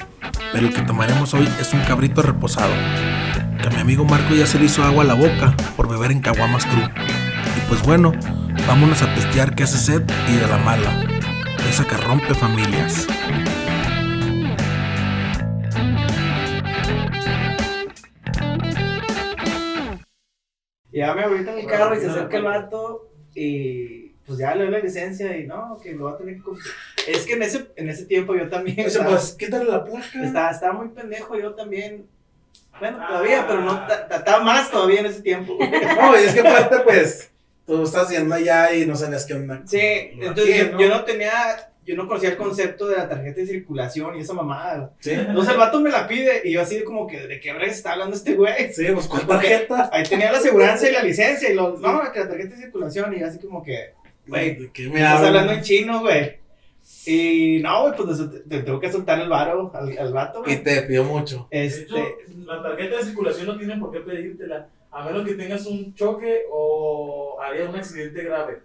pero 0.51 0.65
el 0.65 0.73
que 0.73 0.81
tomaremos 0.81 1.35
hoy 1.35 1.47
es 1.61 1.71
un 1.73 1.81
cabrito 1.81 2.23
reposado. 2.23 2.73
Que 3.61 3.69
mi 3.69 3.79
amigo 3.79 4.05
Marco 4.05 4.33
ya 4.33 4.47
se 4.47 4.57
le 4.57 4.65
hizo 4.65 4.83
agua 4.83 5.03
a 5.03 5.07
la 5.07 5.13
boca 5.13 5.55
por 5.75 5.87
beber 5.87 6.11
en 6.11 6.21
Caguamas 6.21 6.65
Crew. 6.65 6.89
Y 7.57 7.59
pues 7.69 7.83
bueno, 7.83 8.11
vámonos 8.67 9.03
a 9.03 9.13
testear 9.13 9.53
que 9.53 9.65
hace 9.65 9.77
sed 9.77 10.01
y 10.27 10.37
de 10.37 10.47
la 10.47 10.57
mala. 10.57 11.16
Esa 11.69 11.83
que 11.87 11.97
rompe 11.97 12.33
familias. 12.33 13.07
Ya 20.91 21.13
mi 21.13 21.21
abuelita 21.21 21.51
en 21.53 21.59
el 21.59 21.65
carro 21.67 21.95
y 21.95 21.99
se 21.99 22.07
acerca 22.07 22.37
el 22.37 22.43
vato 22.43 23.11
y 23.35 24.09
pues 24.25 24.39
ya 24.39 24.55
le 24.55 24.63
doy 24.63 24.71
la 24.73 24.79
licencia 24.79 25.37
y 25.37 25.45
no, 25.45 25.79
que 25.81 25.93
lo 25.93 26.05
va 26.05 26.11
a 26.11 26.17
tener 26.17 26.35
que 26.35 26.41
confiscar. 26.41 26.73
Es 27.07 27.25
que 27.25 27.33
en 27.33 27.43
ese, 27.43 27.67
en 27.75 27.89
ese 27.89 28.05
tiempo 28.05 28.35
yo 28.35 28.49
también 28.49 28.79
Oye, 28.79 28.87
estaba, 28.87 29.09
pues 29.11 29.35
quítale 29.37 29.65
la 29.65 29.83
placa. 29.83 30.23
estaba, 30.23 30.51
estaba 30.51 30.73
muy 30.73 30.89
pendejo, 30.89 31.37
yo 31.39 31.53
también. 31.55 32.07
Bueno, 32.79 32.97
todavía, 33.07 33.45
pero 33.47 33.61
no, 33.61 33.87
ta- 33.87 34.07
ta- 34.07 34.17
estaba 34.17 34.43
más 34.43 34.69
todavía 34.69 34.99
en 35.01 35.05
ese 35.07 35.21
tiempo. 35.21 35.57
No, 35.59 36.19
y 36.19 36.23
es 36.25 36.33
que 36.33 36.41
aparte, 36.41 36.79
pues, 36.79 37.31
tú 37.67 37.83
estás 37.83 38.09
yendo 38.09 38.33
allá 38.33 38.73
y 38.73 38.85
no 38.87 38.95
sabías 38.95 39.25
qué 39.25 39.33
onda. 39.35 39.61
Sí, 39.65 39.77
entonces 39.79 40.45
¿Qué, 40.45 40.57
yo, 40.57 40.71
no? 40.71 40.79
yo 40.81 40.89
no 40.89 41.03
tenía, 41.03 41.31
yo 41.85 41.95
no 41.95 42.07
conocía 42.07 42.29
el 42.29 42.37
concepto 42.37 42.87
de 42.87 42.97
la 42.97 43.07
tarjeta 43.09 43.41
de 43.41 43.45
circulación 43.47 44.17
y 44.17 44.21
esa 44.21 44.33
mamada. 44.33 44.93
Sí. 44.99 45.11
Entonces 45.11 45.51
el 45.53 45.59
vato 45.59 45.79
me 45.81 45.89
la 45.91 46.07
pide 46.07 46.41
y 46.45 46.53
yo 46.53 46.61
así 46.61 46.83
como 46.83 47.05
que, 47.05 47.27
¿de 47.27 47.39
qué 47.39 47.53
verga 47.53 47.67
está 47.67 47.91
hablando 47.93 48.15
este 48.15 48.33
güey? 48.35 48.73
Sí, 48.73 48.87
pues 48.93 49.07
con 49.07 49.27
tarjeta. 49.27 49.89
Ahí 49.93 50.03
tenía 50.03 50.31
la 50.31 50.39
aseguranza 50.39 50.89
y 50.89 50.93
la 50.93 51.03
licencia 51.03 51.49
y 51.51 51.53
los, 51.53 51.79
no, 51.81 52.01
que 52.11 52.19
la 52.21 52.29
tarjeta 52.29 52.55
de 52.55 52.61
circulación 52.63 53.13
y 53.15 53.19
yo 53.19 53.27
así 53.27 53.37
como 53.39 53.61
que, 53.61 53.91
güey, 54.25 54.55
¿De 54.55 54.71
qué 54.71 54.87
me 54.89 54.99
estás 54.99 55.21
hablando 55.23 55.53
en 55.53 55.61
chino, 55.61 55.99
güey. 55.99 56.37
Y 57.05 57.59
no, 57.61 57.81
güey, 57.83 57.95
pues 57.97 58.17
te, 58.31 58.39
te 58.39 58.63
tengo 58.63 58.79
que 58.79 58.91
soltar 58.91 59.19
el 59.19 59.29
varo 59.29 59.71
al, 59.73 59.97
al 59.97 60.13
vato, 60.13 60.39
Y 60.41 60.43
güey. 60.55 60.63
te 60.63 60.81
pidió 60.83 61.03
mucho. 61.03 61.47
De 61.51 61.65
Este, 61.65 61.83
hecho, 61.83 62.05
la 62.45 62.61
tarjeta 62.63 62.97
de 62.97 63.03
circulación 63.03 63.47
no 63.47 63.57
tienen 63.57 63.79
por 63.79 63.91
qué 63.91 63.99
pedírtela, 64.01 64.67
a 64.91 65.05
menos 65.05 65.25
que 65.25 65.35
tengas 65.35 65.65
un 65.65 65.93
choque 65.93 66.43
o 66.51 67.37
haya 67.41 67.69
un 67.69 67.75
accidente 67.75 68.23
grave. 68.23 68.61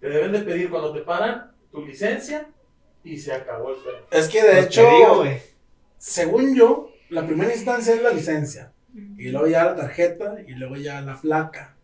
Te 0.00 0.08
deben 0.08 0.32
de 0.32 0.40
pedir 0.40 0.70
cuando 0.70 0.92
te 0.92 1.00
paran 1.00 1.52
tu 1.70 1.84
licencia 1.84 2.48
y 3.02 3.18
se 3.18 3.32
acabó 3.32 3.70
el 3.70 3.76
pedo. 3.76 4.06
Es 4.10 4.28
que 4.28 4.42
de 4.42 4.52
pues, 4.52 4.66
hecho, 4.66 4.82
digo, 4.82 5.24
según 5.98 6.54
yo, 6.54 6.90
la 7.10 7.26
primera 7.26 7.52
instancia 7.52 7.94
es 7.94 8.02
la 8.02 8.12
licencia. 8.12 8.72
Y 8.94 9.28
luego 9.28 9.46
ya 9.46 9.64
la 9.64 9.76
tarjeta 9.76 10.36
y 10.46 10.52
luego 10.52 10.76
ya 10.76 11.00
la 11.02 11.20
placa. 11.20 11.76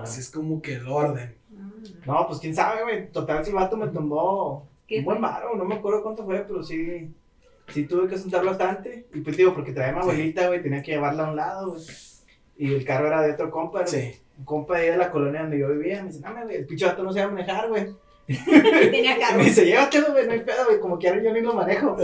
Así 0.00 0.20
es 0.20 0.30
como 0.30 0.62
que 0.62 0.74
el 0.74 0.86
orden. 0.86 1.34
No, 2.06 2.26
pues 2.26 2.38
quién 2.38 2.54
sabe, 2.54 2.82
güey. 2.82 3.10
Total, 3.10 3.44
si 3.44 3.50
el 3.50 3.56
vato 3.56 3.76
me 3.76 3.88
tomó 3.88 4.68
¿Qué 4.86 4.98
un 4.98 5.04
buen 5.04 5.20
varo, 5.20 5.54
no 5.56 5.64
me 5.64 5.76
acuerdo 5.76 6.02
cuánto 6.02 6.24
fue, 6.24 6.40
pero 6.40 6.62
sí, 6.62 7.10
sí 7.68 7.86
tuve 7.86 8.08
que 8.08 8.18
soltar 8.18 8.44
bastante. 8.44 9.06
Y 9.14 9.20
pues 9.20 9.36
digo, 9.36 9.54
porque 9.54 9.72
traía 9.72 9.92
a 9.92 9.94
mi 9.94 10.00
abuelita, 10.00 10.48
güey, 10.48 10.62
tenía 10.62 10.82
que 10.82 10.92
llevarla 10.92 11.26
a 11.26 11.30
un 11.30 11.36
lado, 11.36 11.70
güey. 11.70 11.82
Y 12.58 12.74
el 12.74 12.84
carro 12.84 13.06
era 13.08 13.22
de 13.22 13.32
otro 13.32 13.50
compa, 13.50 13.80
¿no? 13.82 13.86
Sí. 13.86 14.14
un 14.38 14.44
compa 14.44 14.76
de 14.78 14.84
ahí 14.84 14.90
de 14.90 14.96
la 14.96 15.10
colonia 15.10 15.42
donde 15.42 15.58
yo 15.58 15.68
vivía. 15.68 16.02
Me 16.02 16.08
dice, 16.10 16.20
no, 16.20 16.44
güey, 16.44 16.56
el 16.56 16.66
pinche 16.66 16.86
vato 16.86 17.02
no 17.02 17.12
se 17.12 17.20
va 17.20 17.26
a 17.26 17.30
manejar, 17.30 17.68
güey. 17.68 17.86
Tenía 18.26 19.16
Y 19.16 19.20
carro. 19.20 19.38
me 19.38 19.44
dice, 19.44 19.64
llévatelo, 19.66 20.12
güey, 20.12 20.26
no 20.26 20.32
hay 20.32 20.40
pedo, 20.40 20.64
güey, 20.66 20.80
como 20.80 20.98
que 20.98 21.08
ahora 21.08 21.22
yo 21.22 21.32
ni 21.32 21.40
lo 21.40 21.54
manejo. 21.54 21.96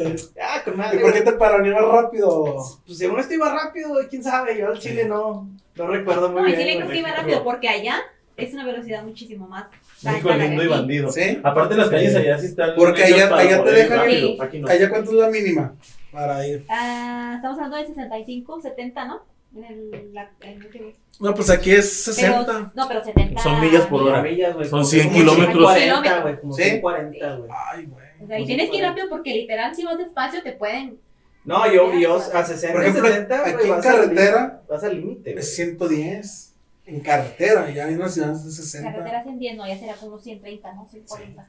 Ah, 0.42 0.60
con 0.64 0.74
¿Y 0.74 0.76
madre, 0.76 0.98
por 0.98 1.12
qué 1.12 1.20
te 1.22 1.32
pararon 1.32 1.66
y 1.66 1.70
más 1.70 1.84
rápido? 1.84 2.56
Pues 2.86 2.98
según 2.98 3.20
esto 3.20 3.34
iba 3.34 3.52
rápido, 3.52 3.90
güey, 3.90 4.08
quién 4.08 4.22
sabe. 4.24 4.58
Yo 4.58 4.68
al 4.68 4.78
chile 4.78 5.04
no, 5.04 5.48
no 5.76 5.86
recuerdo 5.86 6.28
muy 6.30 6.42
No, 6.42 6.48
y 6.48 6.52
bien. 6.52 6.58
sí 6.60 6.66
le 6.66 6.74
güey. 6.74 6.86
creo 6.86 6.90
que 6.92 6.98
iba 7.08 7.12
rápido 7.16 7.44
porque 7.44 7.68
allá 7.68 7.96
es 8.36 8.52
una 8.52 8.64
velocidad 8.66 9.02
muchísimo 9.04 9.46
más. 9.46 9.66
Alta 10.04 10.36
lindo 10.36 10.62
y 10.62 10.66
bandido. 10.68 11.10
¿Sí? 11.10 11.40
Aparte 11.42 11.74
las 11.76 11.88
calles 11.88 12.14
allá 12.14 12.38
sí 12.38 12.46
están. 12.46 12.70
Porque 12.76 13.02
allá- 13.04 13.34
allá 13.36 13.64
te 13.64 13.70
dejan- 13.72 13.98
rápido, 13.98 14.28
Sí. 14.28 14.38
Aquí 14.40 14.58
no. 14.60 14.68
¿Allá 14.68 14.88
cuánto 14.90 15.10
es 15.10 15.16
la 15.16 15.28
mínima 15.28 15.74
para 16.12 16.46
ir? 16.46 16.64
Ah, 16.68 17.34
estamos 17.36 17.56
hablando 17.58 17.76
de 17.78 17.86
65, 17.86 18.60
70, 18.60 19.04
¿no? 19.06 19.22
En 19.54 19.64
el, 19.64 20.14
la, 20.14 20.30
en 20.40 20.62
el 20.62 20.94
No, 21.20 21.34
pues 21.34 21.50
aquí 21.50 21.70
es 21.72 22.02
pero, 22.16 22.44
60. 22.44 22.72
no, 22.74 22.88
pero 22.88 23.04
70. 23.04 23.42
Son 23.42 23.60
millas 23.60 23.86
por 23.86 24.02
hora. 24.02 24.22
Millas, 24.22 24.54
güey, 24.54 24.68
Son 24.68 24.80
como 24.80 24.84
100 24.84 25.04
como 25.04 25.18
kilómetros. 25.18 25.74
140, 25.74 26.20
güey, 26.20 26.40
como 26.40 26.52
¿Sí? 26.52 26.62
140, 26.62 27.36
güey. 27.36 27.50
Ay, 27.72 27.86
güey. 27.86 28.06
O 28.22 28.26
sea, 28.26 28.38
y 28.38 28.46
tienes 28.46 28.70
que 28.70 28.76
ir 28.76 28.82
rápido 28.82 29.08
porque 29.08 29.32
literal 29.34 29.74
si 29.74 29.84
vas 29.84 29.98
despacio 29.98 30.42
te 30.42 30.52
pueden. 30.52 30.98
No, 31.44 31.70
yo, 31.72 31.94
yo 31.94 32.16
a 32.16 32.44
60, 32.44 32.72
Por 32.72 32.82
ejemplo, 32.82 33.08
70, 33.08 33.40
güey, 33.40 33.54
aquí 33.54 33.62
en 33.64 33.70
vas 33.70 33.86
al 33.86 33.92
carretera 33.92 34.40
límite, 34.42 34.66
Vas 34.68 34.84
al 34.84 34.96
límite, 34.96 35.32
güey. 35.32 35.38
es 35.42 35.56
110. 35.56 36.54
En 36.86 37.00
carretera, 37.00 37.70
ya 37.70 37.88
en 37.88 37.98
las 37.98 38.14
ciudades 38.14 38.44
de 38.44 38.50
60. 38.50 38.90
Carretera 38.92 39.22
110, 39.22 39.56
no, 39.56 39.66
ya 39.66 39.78
será 39.78 39.94
como 39.94 40.18
130, 40.18 40.72
¿no? 40.74 40.86
140. 40.88 41.48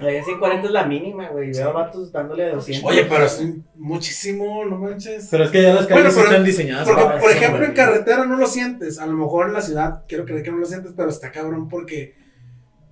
Allá 0.00 0.24
140 0.24 0.66
es 0.66 0.72
la 0.72 0.84
mínima, 0.86 1.28
güey. 1.28 1.52
Veo 1.52 1.72
vatos 1.72 2.10
dándole 2.12 2.44
a 2.44 2.54
200. 2.54 2.90
Oye, 2.90 3.04
pero 3.04 3.24
es 3.24 3.42
muchísimo, 3.74 4.64
no 4.64 4.78
manches. 4.78 5.28
Pero 5.30 5.44
es 5.44 5.50
que 5.50 5.62
ya 5.62 5.74
las 5.74 5.86
calles 5.86 5.90
Bueno, 6.04 6.10
sí 6.10 6.16
pero- 6.16 6.30
están 6.30 6.44
diseñadas 6.44 6.88
Porque, 6.88 7.02
para 7.04 7.20
por 7.20 7.30
ejemplo, 7.30 7.64
en 7.64 7.72
carretera 7.74 8.24
no 8.26 8.36
lo 8.36 8.46
sientes. 8.46 8.98
A 8.98 9.06
lo 9.06 9.12
mejor 9.14 9.48
en 9.48 9.52
la 9.54 9.60
ciudad, 9.62 10.04
quiero 10.08 10.24
creer 10.24 10.42
que 10.42 10.50
no 10.50 10.58
lo 10.58 10.66
sientes, 10.66 10.92
pero 10.96 11.08
está 11.10 11.30
cabrón 11.32 11.68
porque 11.68 12.14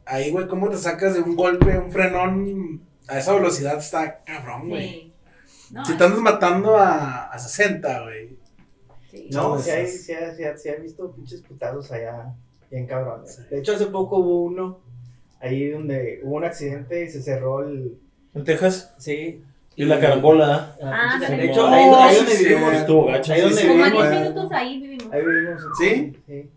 ahí, 0.05 0.31
güey, 0.31 0.47
¿cómo 0.49 0.69
te 0.69 0.77
sacas 0.77 1.15
de 1.15 1.21
un 1.21 1.37
golpe, 1.37 1.79
un 1.79 1.91
frenón 1.93 2.83
a 3.09 3.19
esa 3.19 3.33
velocidad? 3.35 3.79
Está 3.79 4.23
cabrón, 4.25 4.69
güey. 4.69 4.89
Sí. 4.89 5.13
No, 5.71 5.85
Si 5.85 5.97
te 5.97 6.05
andas 6.05 6.21
matando 6.21 6.77
a, 6.79 7.25
a 7.29 7.39
60, 7.39 8.03
güey. 8.05 8.37
sí. 9.11 9.29
No, 9.33 9.43
Son 9.55 9.63
sí 9.63 9.71
hay, 9.71 9.87
sí, 9.87 10.13
hay, 10.13 10.35
sí, 10.37 10.45
hay, 10.45 10.57
sí 10.57 10.69
he 10.71 10.77
visto 10.81 11.11
pinches 11.13 11.43
putazos 11.43 11.91
allá, 11.93 12.35
bien 12.71 12.87
cabrones. 12.87 13.35
Sí. 13.37 13.43
De 13.51 13.59
hecho, 13.61 13.75
hace 13.75 13.87
poco 13.87 14.19
hubo 14.19 14.43
uno, 14.45 14.81
ahí 15.41 15.71
donde 15.71 16.21
hubo 16.23 16.37
un 16.37 16.45
accidente 16.45 17.05
y 17.05 17.09
se 17.09 17.23
cerró 17.23 17.63
el... 17.67 17.99
En 18.35 18.45
Texas. 18.45 18.95
Sí. 18.99 19.43
Y 19.77 19.85
la 19.85 20.01
carambola. 20.01 20.77
Ah, 20.83 21.19
de 21.21 21.27
sí. 21.27 21.35
hecho, 21.51 21.65
Oh, 21.65 21.69
ahí, 21.69 22.17
donde 22.17 22.33
sí. 22.33 22.45
vivimos. 22.45 22.73
Estuvo 22.75 23.07
gacho. 23.07 23.33
Ahí 23.33 23.41
donde 23.43 23.63
Como 23.63 23.75
vivimos. 23.75 23.93
10 23.93 24.09
güey. 24.11 24.21
minutos 24.23 24.53
ahí 24.53 24.81
vivimos. 24.81 25.13
Ahí 25.13 25.21
vivimos. 25.25 25.63
¿Sí? 25.79 26.17
Sí. 26.27 26.51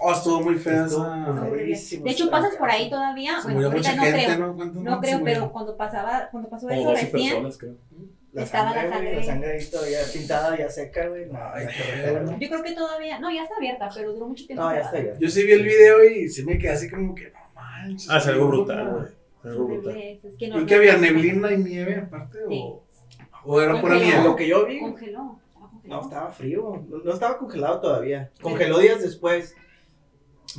Oh, 0.00 0.12
estuvo 0.12 0.40
muy 0.42 0.56
culerísimo, 0.56 2.04
De 2.04 2.10
hecho, 2.12 2.30
pasas 2.30 2.54
por 2.56 2.70
ahí 2.70 2.88
todavía. 2.88 3.40
Se 3.40 3.52
Bueno, 3.52 3.68
ahorita 3.68 3.96
no 3.96 4.02
gente, 4.02 4.24
creo. 4.26 4.38
¿no? 4.38 4.54
¿Cuántos 4.56 4.82
No 4.82 5.00
creo, 5.00 5.20
pero 5.24 5.52
cuando 5.52 5.76
pasaba, 5.76 6.28
cuando 6.30 6.48
pasó 6.48 6.70
eso 6.70 6.84
12 6.90 7.02
recién, 7.02 7.28
personas, 7.42 7.58
creo. 7.58 7.74
La 8.32 8.42
Estaba 8.44 8.74
la 8.76 8.82
sangre, 8.82 8.90
güey, 8.92 9.00
sangre. 9.00 9.16
la 9.16 9.24
sangre 9.24 9.52
ahí 9.52 9.64
todavía 9.70 9.98
pintada, 10.12 10.58
ya 10.58 10.68
seca, 10.70 11.08
güey. 11.08 11.26
No, 11.26 11.38
Ay, 11.52 11.64
la 11.64 11.70
feo. 11.72 12.38
yo 12.38 12.48
creo 12.48 12.62
que 12.62 12.72
todavía, 12.72 13.18
no, 13.18 13.30
ya 13.32 13.42
está 13.42 13.56
abierta, 13.56 13.88
pero 13.92 14.12
duró 14.12 14.28
mucho 14.28 14.46
tiempo. 14.46 14.62
No, 14.62 14.72
ya 14.72 14.80
está 14.82 15.02
ya. 15.02 15.18
Yo 15.18 15.28
sí 15.28 15.42
vi 15.44 15.52
el 15.52 15.64
video 15.64 16.04
y 16.04 16.28
sí 16.28 16.44
me 16.44 16.58
quedé 16.58 16.70
así 16.72 16.88
como 16.90 17.14
que, 17.14 17.24
no 17.30 17.37
manches. 17.88 18.10
Ah, 18.10 18.18
es 18.18 18.26
algo 18.26 18.48
brutal, 18.48 18.90
güey. 18.92 19.04
Es 19.04 19.50
algo 19.50 19.66
brutal. 19.66 19.96
Es 19.98 20.36
que 20.36 20.48
no- 20.48 20.60
¿Y 20.60 20.66
que 20.66 20.74
había 20.74 20.96
neblina 20.96 21.52
y 21.52 21.58
nieve 21.58 21.96
aparte? 21.96 22.38
¿O, 22.48 22.84
o 23.44 23.60
era 23.60 23.80
pura 23.80 23.96
nieve? 23.98 24.22
Lo 24.24 24.36
que 24.36 24.48
yo 24.48 24.66
vi, 24.66 24.80
Congeló. 24.80 25.38
No, 25.84 26.02
estaba 26.02 26.30
frío. 26.30 26.84
No, 26.88 26.98
no 26.98 27.12
estaba 27.12 27.38
congelado 27.38 27.80
todavía. 27.80 28.30
Congeló 28.42 28.78
días 28.78 29.00
después. 29.00 29.54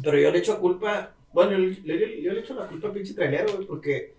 Pero 0.04 0.18
yo 0.20 0.32
le 0.32 0.39
echo 0.39 0.60
culpa. 0.60 1.13
Bueno, 1.34 1.52
yo, 1.52 1.58
le- 1.84 2.22
yo 2.22 2.34
le 2.34 2.39
echo 2.39 2.56
la 2.56 2.68
culpa 2.68 2.88
al 2.88 2.94
pinche 2.94 3.13
trailero, 3.13 3.54
güey, 3.54 3.68
porque 3.68 4.15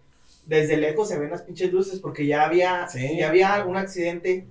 desde 0.46 0.77
lejos 0.77 1.09
se 1.09 1.18
ven 1.18 1.31
las 1.31 1.42
pinches 1.42 1.73
luces, 1.73 1.99
porque 2.01 2.27
ya 2.27 2.44
había, 2.46 2.87
Sí. 2.88 3.18
ya 3.18 3.29
había 3.29 3.55
algún 3.55 3.77
accidente 3.77 4.46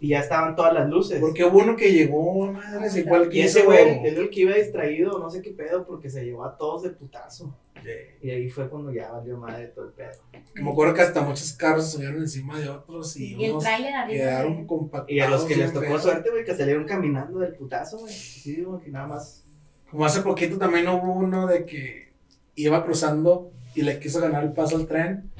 y 0.00 0.08
ya 0.08 0.20
estaban 0.20 0.56
todas 0.56 0.72
las 0.74 0.88
luces. 0.88 1.20
Porque 1.20 1.44
hubo 1.44 1.58
uno 1.58 1.76
que 1.76 1.92
llegó, 1.92 2.52
madre, 2.52 2.86
el 2.88 3.26
y 3.26 3.28
que 3.30 3.44
ese 3.44 3.62
güey, 3.62 4.04
él 4.04 4.16
el 4.18 4.30
que 4.30 4.40
iba 4.40 4.54
distraído, 4.54 5.18
no 5.20 5.30
sé 5.30 5.40
qué 5.42 5.52
pedo, 5.52 5.86
porque 5.86 6.10
se 6.10 6.24
llevó 6.24 6.44
a 6.44 6.56
todos 6.56 6.82
de 6.82 6.90
putazo. 6.90 7.54
Sí. 7.86 8.26
Y 8.26 8.30
ahí 8.30 8.50
fue 8.50 8.68
cuando 8.68 8.92
ya 8.92 9.12
valió 9.12 9.36
madre 9.38 9.68
todo 9.68 9.86
el 9.86 9.92
pedo. 9.92 10.10
Me 10.56 10.70
acuerdo 10.70 10.94
que 10.94 11.02
hasta 11.02 11.20
muchos 11.20 11.52
carros 11.52 11.86
se 11.86 11.92
subieron 11.92 12.16
encima 12.16 12.58
de 12.58 12.68
otros 12.68 13.16
y, 13.16 13.36
Y 13.36 13.50
unos 13.50 13.64
quedaron 14.08 14.66
compactados. 14.66 15.10
Y 15.10 15.20
a 15.20 15.28
los 15.28 15.44
que 15.44 15.54
les 15.54 15.72
tocó 15.72 15.86
feos. 15.86 16.02
suerte, 16.02 16.30
güey, 16.30 16.44
que 16.44 16.56
salieron 16.56 16.84
caminando 16.84 17.38
del 17.38 17.54
putazo, 17.54 17.98
güey. 17.98 18.12
Sí, 18.12 18.62
como 18.64 18.80
que 18.80 18.90
nada 18.90 19.06
más. 19.06 19.44
Como 19.88 20.04
hace 20.04 20.22
poquito 20.22 20.58
también 20.58 20.88
hubo 20.88 21.12
uno 21.12 21.46
de 21.46 21.64
que 21.64 22.12
iba 22.56 22.84
cruzando 22.84 23.52
y 23.76 23.82
le 23.82 24.00
quiso 24.00 24.20
ganar 24.20 24.42
el 24.42 24.52
paso 24.52 24.76
al 24.76 24.88
tren. 24.88 25.30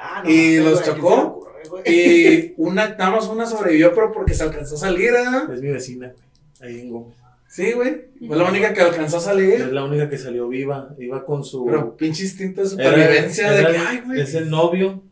Ah, 0.00 0.22
no 0.24 0.30
Y 0.30 0.56
los 0.56 0.80
güey, 0.80 0.80
¿a 0.80 0.82
quién 0.82 0.96
chocó. 0.96 1.46
Y 1.84 2.54
una, 2.56 2.88
nada 2.88 3.10
más 3.12 3.28
una 3.28 3.46
sobrevivió, 3.46 3.94
pero 3.94 4.12
porque 4.12 4.34
se 4.34 4.42
alcanzó 4.42 4.74
a 4.74 4.78
salir, 4.78 5.12
¿verdad? 5.12 5.52
Es 5.52 5.62
mi 5.62 5.68
vecina, 5.68 6.12
güey. 6.12 6.26
Ahí 6.72 6.80
en 6.80 6.90
Gómez. 6.90 7.25
Sí, 7.48 7.72
güey. 7.72 8.06
Fue 8.26 8.36
la 8.36 8.44
única 8.50 8.72
que 8.74 8.80
alcanzó 8.82 9.16
a 9.16 9.18
Es 9.20 9.24
salir. 9.24 9.72
la 9.72 9.84
única 9.84 10.08
que 10.10 10.18
salió 10.18 10.48
viva. 10.48 10.94
Iba 10.98 11.24
con 11.24 11.44
su. 11.44 11.64
Pero 11.66 11.96
pinche 11.96 12.24
instinto 12.24 12.60
de 12.62 12.66
era- 12.66 12.90
supervivencia 12.90 13.52
de 13.52 13.60
era- 13.60 13.70
que, 13.72 13.78
ay, 13.78 14.02
güey. 14.04 14.20
Es 14.20 14.34
el 14.34 14.50
novio 14.50 15.02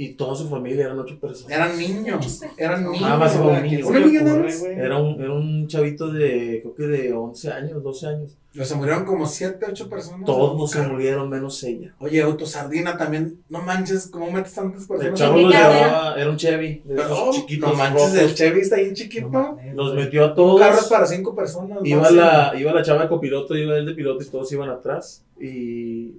y 0.00 0.14
toda 0.14 0.36
su 0.36 0.48
familia, 0.48 0.84
eran 0.84 0.98
ocho 1.00 1.18
personas. 1.18 1.50
Eran 1.56 1.76
niños. 1.76 2.40
Eran 2.56 2.84
niños. 2.84 3.00
Nada 3.00 3.16
más 3.18 3.34
iba 3.34 3.44
güey. 3.46 3.56
un 3.82 4.12
niño. 4.12 4.38
Más. 4.44 4.62
Era 4.62 4.96
un, 4.96 5.20
era 5.20 5.32
un 5.32 5.66
chavito 5.66 6.12
de, 6.12 6.60
creo 6.62 6.74
que 6.76 6.82
de 6.86 7.12
11 7.12 7.50
años, 7.52 7.82
12 7.82 8.06
años. 8.06 8.30
O 8.60 8.64
se 8.64 8.74
murieron 8.76 9.04
como 9.04 9.26
7, 9.26 9.66
8 9.70 9.90
personas. 9.90 10.24
Todos 10.24 10.70
se 10.70 10.82
murieron 10.86 11.28
menos 11.28 11.62
ella. 11.64 11.94
Oye, 11.98 12.22
autosardina 12.22 12.96
también. 12.96 13.38
No 13.48 13.60
manches, 13.60 14.06
¿cómo 14.06 14.30
metes 14.30 14.54
tantas 14.54 14.82
El 14.82 14.86
personas? 14.88 15.18
chavo 15.18 15.34
¿Qué 15.36 15.42
los 15.42 15.52
llevaba, 15.52 16.14
era 16.16 16.30
un 16.30 16.36
Chevy, 16.36 16.82
de 16.84 16.94
esos 16.94 17.10
No, 17.10 17.32
chiquitos 17.32 17.70
no 17.70 17.76
manches, 17.76 18.02
rojos. 18.02 18.18
el 18.18 18.34
Chevy 18.34 18.60
está 18.60 18.76
bien 18.76 18.94
chiquito. 18.94 19.28
No 19.30 19.58
Los 19.74 19.94
metió 19.94 20.24
a 20.24 20.34
todos. 20.34 20.60
carro 20.60 20.78
es 20.78 20.86
para 20.86 21.06
5 21.06 21.34
personas. 21.34 21.78
Iba 21.84 22.10
la, 22.10 22.52
iba 22.56 22.72
la 22.72 22.82
chava 22.82 23.02
de 23.02 23.08
copiloto, 23.08 23.56
iba 23.56 23.76
él 23.76 23.84
de 23.86 23.94
piloto 23.94 24.22
y 24.22 24.26
todos 24.28 24.50
iban 24.52 24.70
atrás. 24.70 25.24
Y 25.40 26.12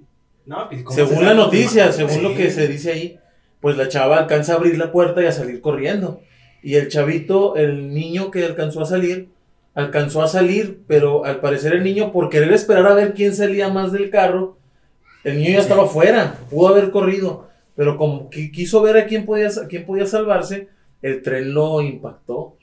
No, 0.46 0.68
¿cómo 0.84 0.92
según 0.94 1.16
se 1.18 1.24
la 1.24 1.34
noticia, 1.34 1.92
según 1.92 2.12
Sí. 2.12 2.20
lo 2.20 2.34
que 2.34 2.50
se 2.50 2.68
dice 2.68 2.92
ahí, 2.92 3.18
pues 3.60 3.76
la 3.76 3.88
chava 3.88 4.18
alcanza 4.18 4.52
a 4.52 4.56
abrir 4.56 4.78
la 4.78 4.92
puerta 4.92 5.22
y 5.22 5.26
a 5.26 5.32
salir 5.32 5.60
corriendo. 5.60 6.20
Y 6.62 6.74
el 6.74 6.88
chavito, 6.88 7.56
el 7.56 7.92
niño 7.92 8.30
que 8.30 8.44
alcanzó 8.44 8.82
a 8.82 8.86
salir, 8.86 9.28
alcanzó 9.74 10.22
a 10.22 10.28
salir, 10.28 10.80
pero 10.86 11.24
al 11.24 11.40
parecer 11.40 11.72
el 11.72 11.84
niño, 11.84 12.12
por 12.12 12.28
querer 12.28 12.52
esperar 12.52 12.86
a 12.86 12.94
ver 12.94 13.14
quién 13.14 13.34
salía 13.34 13.68
más 13.68 13.92
del 13.92 14.10
carro, 14.10 14.58
el 15.24 15.36
niño 15.36 15.50
ya 15.50 15.60
estaba 15.60 15.84
afuera, 15.84 16.38
pudo 16.50 16.68
haber 16.68 16.90
corrido, 16.90 17.48
pero 17.76 17.96
como 17.96 18.30
que 18.30 18.50
quiso 18.50 18.82
ver 18.82 18.96
a 18.96 19.06
quién 19.06 19.26
podía, 19.26 19.48
a 19.48 19.68
quién 19.68 19.84
podía 19.84 20.06
salvarse, 20.06 20.68
el 21.02 21.22
tren 21.22 21.54
lo 21.54 21.80
impactó. 21.80 22.56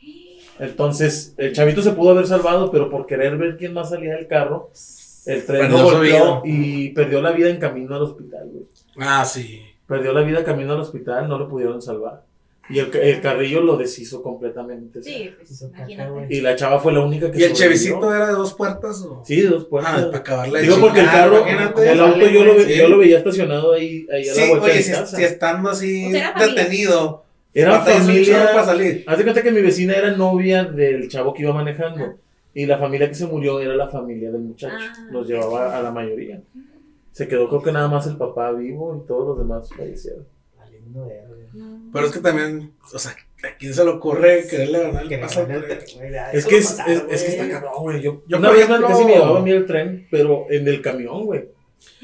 Entonces, 0.59 1.35
el 1.37 1.53
chavito 1.53 1.81
se 1.81 1.91
pudo 1.91 2.11
haber 2.11 2.25
salvado, 2.25 2.71
pero 2.71 2.89
por 2.89 3.05
querer 3.05 3.37
ver 3.37 3.57
quién 3.57 3.73
más 3.73 3.89
salía 3.89 4.15
del 4.15 4.27
carro, 4.27 4.71
el 5.25 5.45
tren 5.45 5.71
lo 5.71 5.83
golpeó 5.83 6.41
y 6.45 6.89
perdió 6.89 7.21
la 7.21 7.31
vida 7.31 7.49
en 7.49 7.57
camino 7.57 7.95
al 7.95 8.03
hospital, 8.03 8.49
güey. 8.51 8.65
Ah, 8.97 9.23
sí. 9.25 9.61
Perdió 9.87 10.13
la 10.13 10.21
vida 10.21 10.43
camino 10.43 10.73
al 10.73 10.81
hospital, 10.81 11.27
no 11.29 11.37
lo 11.39 11.47
pudieron 11.47 11.81
salvar. 11.81 12.23
Y 12.69 12.79
el, 12.79 12.93
el 12.97 13.21
carrillo 13.21 13.61
lo 13.61 13.77
deshizo 13.77 14.21
completamente. 14.21 15.01
Sí, 15.01 15.31
pues 15.37 15.61
imagínate. 15.61 16.27
Y 16.29 16.41
la 16.41 16.53
chava 16.57 16.79
fue 16.81 16.91
la 16.91 16.99
única 16.99 17.31
que 17.31 17.39
¿Y 17.39 17.43
el 17.43 17.53
chevicito 17.53 18.13
era 18.13 18.27
de 18.27 18.33
dos 18.33 18.53
puertas 18.53 19.01
o? 19.03 19.23
Sí, 19.25 19.39
de 19.41 19.47
dos 19.47 19.63
puertas. 19.65 19.93
Ah, 19.95 20.05
para 20.07 20.17
acabarla 20.17 20.59
Digo 20.59 20.75
porque 20.81 20.99
el 20.99 21.05
carro, 21.05 21.37
imagínate. 21.39 21.91
el 21.93 21.99
auto 22.01 22.27
yo 22.27 22.43
lo, 22.43 22.55
ve- 22.55 22.65
Sí. 22.65 22.77
yo 22.77 22.87
lo 22.89 22.97
veía 22.97 23.17
estacionado 23.19 23.71
ahí, 23.71 24.05
ahí 24.11 24.27
a 24.27 24.33
la 24.35 24.41
Sí, 24.41 24.49
vuelta 24.49 24.65
oye, 24.65 24.73
de 24.75 24.83
si, 24.83 24.91
casa. 24.91 25.15
si 25.15 25.23
estando 25.23 25.69
así 25.69 26.07
O 26.07 26.11
sea, 26.11 26.19
era 26.19 26.33
familia. 26.33 26.63
detenido. 26.63 27.23
Era 27.53 27.71
chorro 27.71 27.85
para 27.85 27.99
familia. 27.99 28.63
salir. 28.65 29.03
Haz 29.07 29.17
de 29.17 29.23
cuenta 29.23 29.41
que 29.41 29.51
mi 29.51 29.61
vecina 29.61 29.93
era 29.93 30.11
novia 30.11 30.65
del 30.65 31.07
chavo 31.07 31.33
que 31.33 31.43
iba 31.43 31.53
manejando. 31.53 32.15
Y 32.53 32.65
la 32.65 32.77
familia 32.77 33.07
que 33.07 33.15
se 33.15 33.27
murió 33.27 33.61
era 33.61 33.75
la 33.75 33.87
familia 33.87 34.29
del 34.29 34.41
muchacho. 34.41 34.75
Ah, 34.77 35.07
Los 35.09 35.21
ok. 35.23 35.27
llevaba 35.29 35.77
a 35.77 35.81
la 35.81 35.91
mayoría. 35.91 36.41
Se 37.17 37.27
quedó 37.27 37.49
creo 37.49 37.63
que 37.63 37.71
nada 37.71 37.87
más 37.87 38.05
el 38.05 38.15
papá 38.15 38.51
vivo 38.51 39.01
y 39.03 39.07
todos 39.07 39.27
los 39.29 39.39
demás 39.39 39.69
fallecieron. 39.75 40.27
Valiendo 40.55 41.07
verga. 41.07 41.27
No. 41.53 41.89
Pero 41.91 42.05
es 42.05 42.11
que 42.13 42.19
también, 42.19 42.73
o 42.93 42.99
sea, 42.99 43.11
¿a 43.11 43.57
quién 43.57 43.73
se 43.73 43.83
le 43.83 43.89
ocurre 43.89 44.45
quererle 44.47 44.83
ganar 44.83 45.11
el 45.11 45.19
paso 45.19 45.39
al 45.39 45.47
tren? 45.47 45.63
Es 46.31 46.45
que, 46.45 46.57
es, 46.57 46.77
es- 46.87 47.03
es 47.09 47.23
que 47.23 47.29
está 47.31 47.49
cabrón, 47.49 47.73
güey. 47.79 48.01
Yo, 48.03 48.21
Yo, 48.27 48.37
una 48.37 48.51
vez 48.51 48.67
casi 48.67 49.03
me 49.05 49.13
llevaba 49.13 49.39
a 49.39 49.41
mí 49.41 49.49
el 49.51 49.65
tren, 49.65 50.07
pero 50.11 50.45
en 50.51 50.67
el 50.67 50.79
camión, 50.83 51.25
güey. 51.25 51.49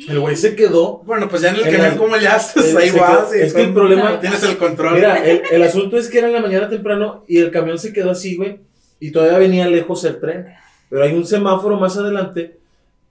El 0.10 0.20
güey 0.20 0.36
se 0.36 0.56
quedó. 0.56 1.04
Bueno, 1.06 1.30
pues 1.30 1.44
ya 1.44 1.50
en 1.50 1.58
el 1.58 1.68
En 1.68 1.76
camión, 1.76 1.98
¿cómo 1.98 2.16
le 2.16 2.28
haces? 2.28 2.76
Ahí 2.76 2.90
vas. 2.90 3.30
quedó- 3.30 3.34
es 3.34 3.54
que 3.54 3.62
el 3.62 3.74
problema- 3.74 4.20
Tienes 4.20 4.42
el 4.44 4.58
control. 4.58 4.96
Mira, 4.96 5.24
el, 5.24 5.44
el 5.52 5.62
asunto 5.62 5.98
es 6.00 6.10
que 6.10 6.18
era 6.18 6.28
en 6.28 6.34
la 6.34 6.42
mañana 6.42 6.70
temprano 6.70 7.24
y 7.28 7.38
el 7.40 7.52
camión 7.52 7.78
se 7.78 7.94
quedó 7.94 8.10
así, 8.10 8.36
güey. 8.36 8.62
Y 9.00 9.12
todavía 9.12 9.38
venía 9.38 9.68
lejos 9.68 10.04
el 10.06 10.20
tren. 10.20 10.48
Pero 10.90 11.04
hay 11.04 11.14
un 11.14 11.26
semáforo 11.28 11.78
más 11.80 11.98
adelante 11.98 12.58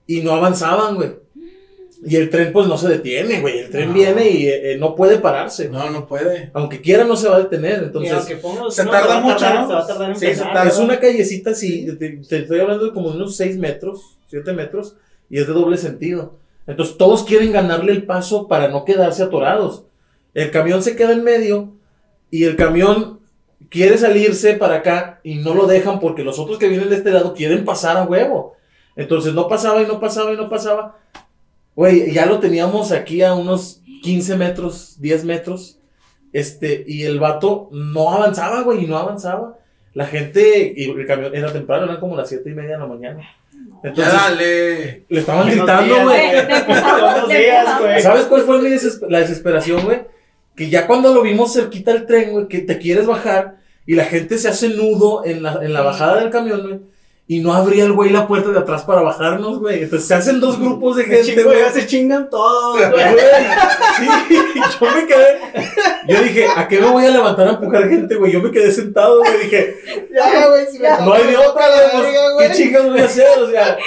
y 0.05 0.21
no 0.21 0.33
avanzaban, 0.33 0.95
güey. 0.95 1.23
Y 2.05 2.15
el 2.17 2.29
tren, 2.29 2.51
pues 2.51 2.67
no 2.67 2.77
se 2.77 2.89
detiene, 2.89 3.39
güey. 3.39 3.59
El 3.59 3.69
tren 3.69 3.89
No. 3.89 3.93
viene 3.93 4.29
y 4.29 4.47
eh, 4.47 4.73
eh, 4.73 4.77
no 4.77 4.93
puede 4.95 5.19
pararse. 5.19 5.69
No, 5.69 5.89
no 5.89 6.05
puede. 6.05 6.51
Aunque 6.53 6.81
quiera, 6.81 7.05
no 7.05 7.15
se 7.15 7.29
va 7.29 7.37
a 7.37 7.39
detener. 7.39 7.83
Entonces, 7.83 8.25
se 8.69 8.83
no, 8.83 8.91
tarda 8.91 9.19
mucho, 9.21 9.45
¿no? 9.53 9.67
Se 9.67 9.73
va 9.73 9.79
a 9.79 9.87
tardar 9.87 10.09
en 10.09 10.15
Sí, 10.15 10.21
se 10.21 10.31
empezar. 10.31 10.53
tarda. 10.53 10.69
Es 10.69 10.77
una 10.79 10.99
callecita 10.99 11.51
así, 11.51 11.85
te, 11.97 12.09
te 12.17 12.37
estoy 12.39 12.59
hablando 12.59 12.85
de 12.85 12.93
como 12.93 13.09
unos 13.09 13.35
6 13.37 13.57
metros, 13.57 14.17
7 14.27 14.51
metros, 14.53 14.95
y 15.29 15.39
es 15.39 15.47
de 15.47 15.53
doble 15.53 15.77
sentido. 15.77 16.33
Entonces 16.67 16.97
todos 16.97 17.23
quieren 17.23 17.51
ganarle 17.51 17.91
el 17.91 18.03
paso 18.03 18.47
para 18.47 18.67
no 18.67 18.85
quedarse 18.85 19.23
atorados. 19.23 19.83
El 20.33 20.51
camión 20.51 20.81
se 20.83 20.95
queda 20.95 21.13
en 21.13 21.23
medio 21.23 21.73
y 22.31 22.45
el 22.45 22.55
camión 22.55 23.19
quiere 23.69 23.97
salirse 23.97 24.53
para 24.55 24.75
acá 24.75 25.19
y 25.23 25.35
no 25.35 25.53
lo 25.53 25.67
dejan 25.67 25.99
porque 25.99 26.23
los 26.23 26.39
otros 26.39 26.57
que 26.57 26.67
vienen 26.67 26.89
de 26.89 26.95
este 26.97 27.11
lado 27.11 27.33
quieren 27.33 27.63
pasar 27.65 27.97
a 27.97 28.03
huevo. 28.03 28.55
Entonces 28.95 29.33
no 29.33 29.47
pasaba 29.47 29.81
y 29.81 29.85
no 29.87 29.99
pasaba 29.99 30.33
y 30.33 30.37
no 30.37 30.49
pasaba. 30.49 30.97
Güey, 31.75 32.11
ya 32.13 32.25
lo 32.25 32.39
teníamos 32.39 32.91
aquí 32.91 33.21
a 33.23 33.33
unos 33.33 33.81
15 34.03 34.35
metros, 34.37 34.95
10 34.99 35.25
metros. 35.25 35.79
Este, 36.31 36.83
y 36.87 37.03
el 37.03 37.19
vato 37.19 37.69
no 37.71 38.11
avanzaba, 38.11 38.61
güey, 38.61 38.83
y 38.83 38.87
no 38.87 38.97
avanzaba. 38.97 39.57
La 39.93 40.07
gente, 40.07 40.73
y 40.75 40.89
el 40.89 41.05
camión 41.05 41.35
era 41.35 41.53
temprano, 41.53 41.85
eran 41.85 41.99
como 41.99 42.15
las 42.15 42.29
7 42.29 42.49
y 42.49 42.53
media 42.53 42.71
de 42.73 42.79
la 42.79 42.87
mañana. 42.87 43.21
Ya 43.83 43.89
Entonces, 43.89 44.13
dale. 44.13 45.05
le 45.09 45.19
estaban 45.19 45.45
Buenos 45.47 45.65
gritando, 45.67 46.03
güey. 46.05 48.01
¿Sabes 48.01 48.23
cuál 48.25 48.41
fue 48.43 48.59
mi 48.61 48.69
desesper- 48.69 49.09
la 49.09 49.19
desesperación, 49.19 49.83
güey? 49.85 50.01
Que 50.55 50.69
ya 50.69 50.87
cuando 50.87 51.13
lo 51.13 51.21
vimos 51.21 51.53
cerquita 51.53 51.93
del 51.93 52.05
tren, 52.05 52.31
güey, 52.31 52.47
que 52.47 52.59
te 52.59 52.77
quieres 52.77 53.05
bajar 53.05 53.57
y 53.85 53.95
la 53.95 54.05
gente 54.05 54.37
se 54.37 54.47
hace 54.47 54.69
nudo 54.69 55.23
en 55.25 55.43
la, 55.43 55.59
en 55.61 55.73
la 55.73 55.81
bajada 55.81 56.21
del 56.21 56.29
camión, 56.29 56.61
güey. 56.61 56.79
Y 57.33 57.39
no 57.39 57.51
abría 57.51 57.85
el 57.85 57.93
güey 57.93 58.11
la 58.11 58.27
puerta 58.27 58.51
de 58.51 58.59
atrás 58.59 58.83
para 58.83 59.01
bajarnos, 59.01 59.57
güey. 59.57 59.81
Entonces 59.81 60.07
se 60.07 60.13
hacen 60.13 60.39
dos 60.39 60.59
grupos 60.59 60.97
de 60.97 61.05
gente, 61.05 61.41
güey. 61.41 61.57
ya 61.57 61.71
se 61.71 61.87
chingan 61.87 62.29
todos, 62.29 62.77
güey. 62.91 62.91
Güey, 62.91 63.15
Sí, 63.97 64.07
yo 64.79 64.87
me 64.91 65.07
quedé. 65.07 65.39
Yo 66.07 66.21
dije, 66.21 66.47
¿a 66.55 66.67
qué 66.67 66.79
me 66.79 66.91
voy 66.91 67.05
a 67.05 67.09
levantar 67.09 67.47
a 67.47 67.51
empujar 67.53 67.89
gente, 67.89 68.13
güey? 68.15 68.31
Yo 68.33 68.39
me 68.39 68.51
quedé 68.51 68.71
sentado, 68.71 69.17
güey. 69.17 69.37
Dije, 69.45 69.75
Ya, 70.13 70.47
güey, 70.47 70.67
si 70.67 70.77
me 70.77 70.89
no 70.89 71.13
hay 71.13 71.25
de 71.25 71.37
otra, 71.37 71.69
la 71.69 71.99
güey. 71.99 72.13
pues. 72.35 72.49
¿Qué 72.51 72.55
chingas 72.55 72.85
voy 72.85 72.99
a 72.99 73.05
hacer? 73.05 73.39
O 73.39 73.49
sea, 73.49 73.77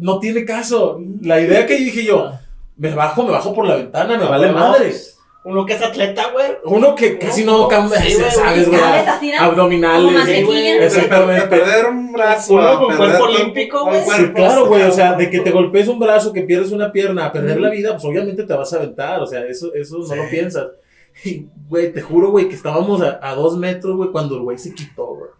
no 0.00 0.20
tiene 0.20 0.44
caso. 0.44 1.00
La 1.22 1.40
idea 1.40 1.66
que 1.66 1.74
dije 1.74 2.04
yo, 2.04 2.30
me 2.76 2.94
bajo, 2.94 3.24
me 3.24 3.32
bajo 3.32 3.52
por 3.52 3.66
la 3.66 3.74
ventana, 3.74 4.16
me 4.16 4.24
vale 4.24 4.48
No, 4.48 4.54
madre. 4.54 4.94
Uno 5.44 5.66
que 5.66 5.74
es 5.74 5.82
atleta, 5.82 6.30
güey. 6.32 6.52
Uno 6.64 6.94
que 6.94 7.18
casi 7.18 7.44
no 7.44 7.68
cambia, 7.68 8.00
Sí, 8.00 8.12
¿sabes, 8.30 8.66
güey? 8.66 8.80
Abdominales, 9.38 10.28
Exactamente. 10.80 11.46
perder 11.48 11.86
un 11.86 12.12
brazo. 12.12 12.54
Uno 12.54 12.78
con 12.78 12.88
perder 12.88 13.18
cuerpo 13.18 13.24
olímpico, 13.24 13.84
güey. 13.84 14.00
Sí, 14.00 14.32
claro, 14.34 14.66
güey, 14.66 14.82
o 14.84 14.90
sea, 14.90 15.12
de 15.12 15.28
que 15.28 15.40
te 15.40 15.50
golpees 15.50 15.88
un 15.88 15.98
brazo, 15.98 16.32
que 16.32 16.42
pierdes 16.42 16.72
una 16.72 16.90
pierna, 16.90 17.26
a 17.26 17.32
perder 17.32 17.60
la 17.60 17.68
vida, 17.68 17.92
pues 17.92 18.04
obviamente 18.06 18.44
te 18.44 18.54
vas 18.54 18.72
a 18.72 18.76
aventar, 18.76 19.20
o 19.20 19.26
sea, 19.26 19.44
eso, 19.44 19.74
eso 19.74 19.98
no 19.98 20.16
lo 20.16 20.30
piensas. 20.30 20.68
Y, 21.24 21.46
güey, 21.68 21.92
te 21.92 22.00
juro, 22.00 22.30
güey, 22.30 22.48
que 22.48 22.54
estábamos 22.54 23.02
a, 23.02 23.20
a 23.22 23.34
dos 23.34 23.56
metros, 23.58 23.96
güey, 23.96 24.10
cuando 24.10 24.36
el 24.36 24.42
güey 24.42 24.56
se 24.56 24.74
quitó, 24.74 25.06
güey. 25.06 25.30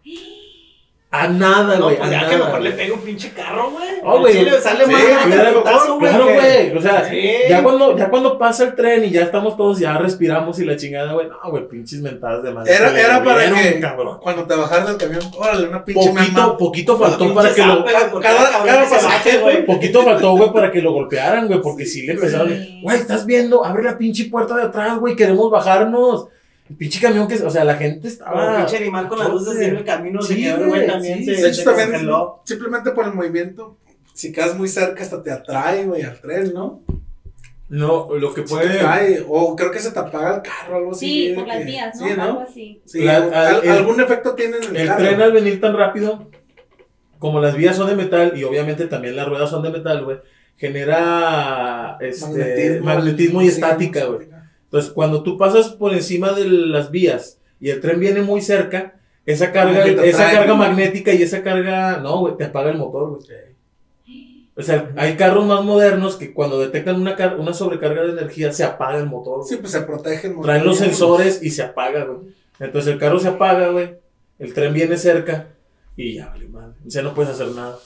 A 1.17 1.27
nada, 1.29 1.77
No, 1.77 1.85
güey, 1.85 1.95
pues 1.97 2.09
a 2.09 2.11
ya 2.11 2.17
nada. 2.21 2.29
que 2.29 2.37
mejor 2.37 2.61
le 2.61 2.71
pega 2.71 2.93
un 2.93 2.99
pinche 3.01 3.29
carro, 3.31 3.71
güey. 3.71 3.85
Oh, 4.03 4.19
güey. 4.19 4.33
Chile 4.33 4.51
sale 4.61 4.85
Sí, 4.85 4.91
más 4.91 5.01
Claro, 5.25 5.61
güey. 5.97 6.11
Claro, 6.11 6.25
güey, 6.25 6.77
o 6.77 6.81
sea, 6.81 7.09
Sí. 7.09 7.29
ya 7.49 7.63
cuando, 7.63 7.97
ya 7.97 8.09
cuando 8.09 8.37
pasa 8.37 8.63
el 8.65 8.75
tren 8.75 9.05
y 9.05 9.09
ya 9.11 9.21
estamos 9.23 9.55
todos, 9.55 9.79
ya 9.79 9.97
respiramos 9.97 10.59
y 10.59 10.65
la 10.65 10.75
chingada, 10.75 11.13
güey, 11.13 11.27
no, 11.27 11.37
güey, 11.49 11.67
pinches 11.67 12.01
mentadas 12.01 12.43
de 12.43 12.51
madre. 12.51 12.73
Era, 12.75 12.93
que 12.93 12.99
era 12.99 13.23
para 13.23 13.39
dieron, 13.41 13.59
que 13.59 13.79
cabrón. 13.79 14.17
cuando 14.21 14.43
te 14.45 14.55
bajaras 14.55 14.87
del 14.87 14.97
camión, 14.97 15.21
órale, 15.37 15.67
una 15.69 15.83
pinche 15.85 16.09
Poquito, 16.09 16.31
mamá. 16.41 16.57
poquito 16.57 16.97
faltó 16.97 17.33
para 17.33 17.53
que 17.53 17.61
lo, 17.65 17.85
cada- 18.19 18.89
pasaje, 18.89 19.37
güey. 19.37 19.65
Poquito 19.65 20.03
faltó, 20.03 20.35
güey, 20.35 20.51
para 20.51 20.71
que 20.71 20.81
lo 20.81 20.91
golpearan, 20.93 21.47
güey, 21.47 21.61
porque 21.61 21.85
sí 21.85 22.05
le 22.05 22.13
empezaron. 22.13 22.53
Güey, 22.81 22.97
estás 22.97 23.25
viendo, 23.25 23.63
abre 23.65 23.83
la 23.83 23.97
pinche 23.97 24.25
puerta 24.25 24.55
de 24.55 24.63
atrás, 24.63 24.99
güey, 24.99 25.15
queremos 25.15 25.49
bajarnos. 25.49 26.27
El 26.69 26.75
pinche 26.77 26.99
camión 26.99 27.27
que, 27.27 27.35
o 27.35 27.49
sea, 27.49 27.63
la 27.63 27.75
gente 27.75 28.07
estaba. 28.07 28.57
pinche 28.57 28.77
animal 28.77 29.07
con 29.07 29.19
las 29.19 29.29
luces 29.29 29.59
en 29.61 29.75
el 29.75 29.83
camino, 29.83 30.21
se 30.21 30.33
Sí, 30.35 30.43
quedó 30.43 30.57
el 30.63 30.67
güey 30.69 30.87
también, 30.87 31.19
sí, 31.19 31.25
se, 31.25 31.35
sí. 31.35 31.41
De 31.43 31.47
hecho, 31.49 31.57
se 31.59 31.63
también, 31.65 31.91
congeló. 31.91 32.41
simplemente 32.43 32.91
por 32.91 33.05
el 33.05 33.13
movimiento, 33.13 33.77
si 34.13 34.31
quedas 34.31 34.57
muy 34.57 34.67
cerca, 34.67 35.03
hasta 35.03 35.21
te 35.21 35.31
atrae, 35.31 35.85
güey, 35.85 36.01
al 36.01 36.19
tren, 36.19 36.53
¿no? 36.53 36.81
No, 37.67 38.07
lo 38.15 38.33
que 38.33 38.47
Se 38.47 38.55
te 38.59 38.77
cae, 38.79 39.25
o 39.27 39.55
creo 39.55 39.71
que 39.71 39.79
se 39.79 39.91
te 39.91 39.97
apaga 39.99 40.35
el 40.35 40.41
carro, 40.43 40.77
algo 40.77 40.91
así. 40.91 41.29
Sí, 41.29 41.33
por 41.35 41.47
las 41.47 41.65
vías, 41.65 41.99
¿no? 41.99 42.05
Sí, 42.07 42.13
Algo 42.19 42.39
así. 42.41 42.81
Sí, 42.85 43.03
La- 43.03 43.15
al- 43.17 43.33
al- 43.33 43.63
el- 43.63 43.69
algún 43.71 43.99
efecto 44.01 44.33
tiene 44.35 44.57
en 44.57 44.63
el, 44.63 44.75
El 44.77 44.87
carro. 44.87 45.03
tren 45.03 45.21
al 45.21 45.31
venir 45.33 45.59
tan 45.61 45.75
rápido, 45.75 46.29
como 47.19 47.39
las 47.41 47.55
vías 47.55 47.75
son 47.75 47.87
de 47.89 47.95
metal 47.95 48.33
y 48.35 48.43
obviamente 48.43 48.85
también 48.85 49.15
las 49.15 49.27
ruedas 49.27 49.49
son 49.49 49.63
de 49.63 49.71
metal, 49.71 50.03
güey, 50.05 50.17
genera 50.57 51.97
este, 52.01 52.79
magnetismo, 52.81 53.41
y 53.41 53.45
sí, 53.45 53.51
estática, 53.55 54.05
güey. 54.05 54.27
Entonces, 54.75 54.91
cuando 54.91 55.23
tú 55.23 55.37
pasas 55.37 55.69
por 55.69 55.93
encima 55.93 56.33
de 56.33 56.49
las 56.49 56.91
vías 56.91 57.39
y 57.61 57.69
el 57.69 57.79
tren 57.79 57.97
viene 57.97 58.21
muy 58.21 58.41
cerca, 58.41 58.95
esa 59.25 59.53
carga, 59.53 59.85
esa 60.03 60.29
carga 60.31 60.53
magnética 60.53 61.13
y 61.13 61.21
esa 61.23 61.41
carga, 61.43 61.99
no, 62.01 62.19
güey, 62.19 62.35
te 62.35 62.43
apaga 62.43 62.71
el 62.71 62.77
motor, 62.77 63.11
güey. 63.11 63.45
O 64.57 64.61
sea, 64.61 64.91
hay 64.97 65.15
carros 65.15 65.45
más 65.45 65.63
modernos 65.63 66.17
que 66.17 66.33
cuando 66.33 66.59
detectan 66.59 66.99
una, 66.99 67.15
car- 67.15 67.39
una 67.39 67.53
sobrecarga 67.53 68.03
de 68.03 68.11
energía 68.11 68.51
se 68.51 68.65
apaga 68.65 68.97
el 68.97 69.05
motor. 69.05 69.37
güey. 69.37 69.47
Sí, 69.49 69.55
pues 69.55 69.71
se 69.71 69.79
protegen. 69.81 70.41
Traen 70.41 70.65
los 70.65 70.77
sensores 70.77 71.41
y 71.41 71.51
se 71.51 71.63
apaga, 71.63 72.03
güey. 72.03 72.27
Entonces 72.59 72.91
el 72.91 72.99
carro 72.99 73.19
se 73.19 73.29
apaga, 73.29 73.69
güey. 73.69 73.95
El 74.39 74.53
tren 74.53 74.73
viene 74.73 74.97
cerca 74.97 75.47
y 75.95 76.15
ya, 76.15 76.27
vale, 76.31 76.49
madre. 76.49 76.73
O 76.85 76.89
sea, 76.91 77.01
no 77.01 77.13
puedes 77.13 77.31
hacer 77.31 77.47
nada. 77.49 77.77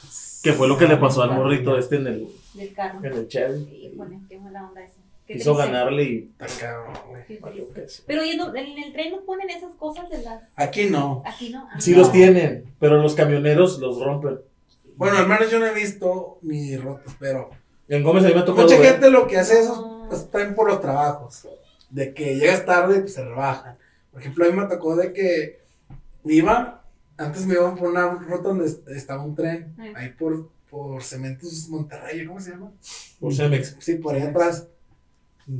Que 0.41 0.53
fue 0.53 0.67
lo 0.67 0.75
que 0.75 0.87
le 0.87 0.97
pasó 0.97 1.21
al 1.21 1.33
morrito 1.33 1.77
este 1.77 1.97
en 1.97 2.07
el, 2.07 2.27
Del 2.55 2.73
carro. 2.73 2.99
en 3.03 3.13
el 3.13 3.27
Chevy. 3.27 3.91
Híjole, 3.93 4.19
qué 4.27 4.39
mala 4.39 4.67
onda 4.67 4.83
eso. 4.83 4.95
Quiso 5.33 5.55
ganarle 5.55 6.03
y. 6.03 6.33
Queso. 7.73 8.03
Pero 8.07 8.21
no, 8.37 8.55
en 8.55 8.77
el 8.83 8.93
tren 8.93 9.11
no 9.11 9.21
ponen 9.21 9.49
esas 9.49 9.73
cosas 9.75 10.09
de 10.09 10.23
las. 10.23 10.43
Aquí 10.55 10.89
no. 10.89 11.21
Aquí 11.25 11.49
no. 11.49 11.67
Ah, 11.71 11.79
Sí 11.79 11.91
no. 11.91 11.99
los 11.99 12.11
tienen, 12.11 12.73
pero 12.79 12.97
los 13.01 13.15
camioneros 13.15 13.79
los 13.79 13.99
rompen. 14.03 14.39
Bueno, 14.95 15.17
al 15.17 15.27
menos 15.27 15.49
yo 15.51 15.59
no 15.59 15.67
he 15.67 15.73
visto 15.73 16.39
ni 16.41 16.75
rotos, 16.75 17.13
pero 17.19 17.49
En 17.87 18.03
Gómez 18.03 18.25
a 18.25 18.27
mí 18.29 18.33
me 18.33 18.39
ha 18.41 18.45
tocado. 18.45 18.67
mucha 18.67 18.79
ver. 18.79 18.91
gente 18.93 19.09
lo 19.11 19.27
que 19.27 19.37
hace 19.37 19.59
eso 19.59 20.07
es 20.11 20.29
traen 20.31 20.55
por 20.55 20.67
los 20.67 20.81
trabajos. 20.81 21.47
De 21.89 22.13
que 22.13 22.35
llegas 22.35 22.65
tarde, 22.65 22.99
pues 22.99 23.13
se 23.13 23.23
rebajan. 23.23 23.77
Por 24.11 24.21
ejemplo, 24.21 24.45
a 24.45 24.49
mí 24.49 24.55
me 24.57 24.65
tocó 24.65 24.95
de 24.95 25.13
que 25.13 25.61
iba, 26.25 26.83
antes 27.17 27.45
me 27.45 27.53
iban 27.53 27.75
por 27.75 27.89
una 27.89 28.09
ruta 28.09 28.49
donde 28.49 28.65
est- 28.65 28.87
estaba 28.89 29.23
un 29.23 29.35
tren, 29.35 29.75
ahí 29.95 30.09
por, 30.09 30.49
por 30.69 31.01
Cementos 31.03 31.67
Monterrey, 31.69 32.25
¿cómo 32.25 32.39
se 32.41 32.51
llama? 32.51 32.71
Por 33.19 33.33
Cemex. 33.33 33.75
Sí, 33.79 33.95
por 33.95 34.15
ahí 34.15 34.21
atrás. 34.23 34.67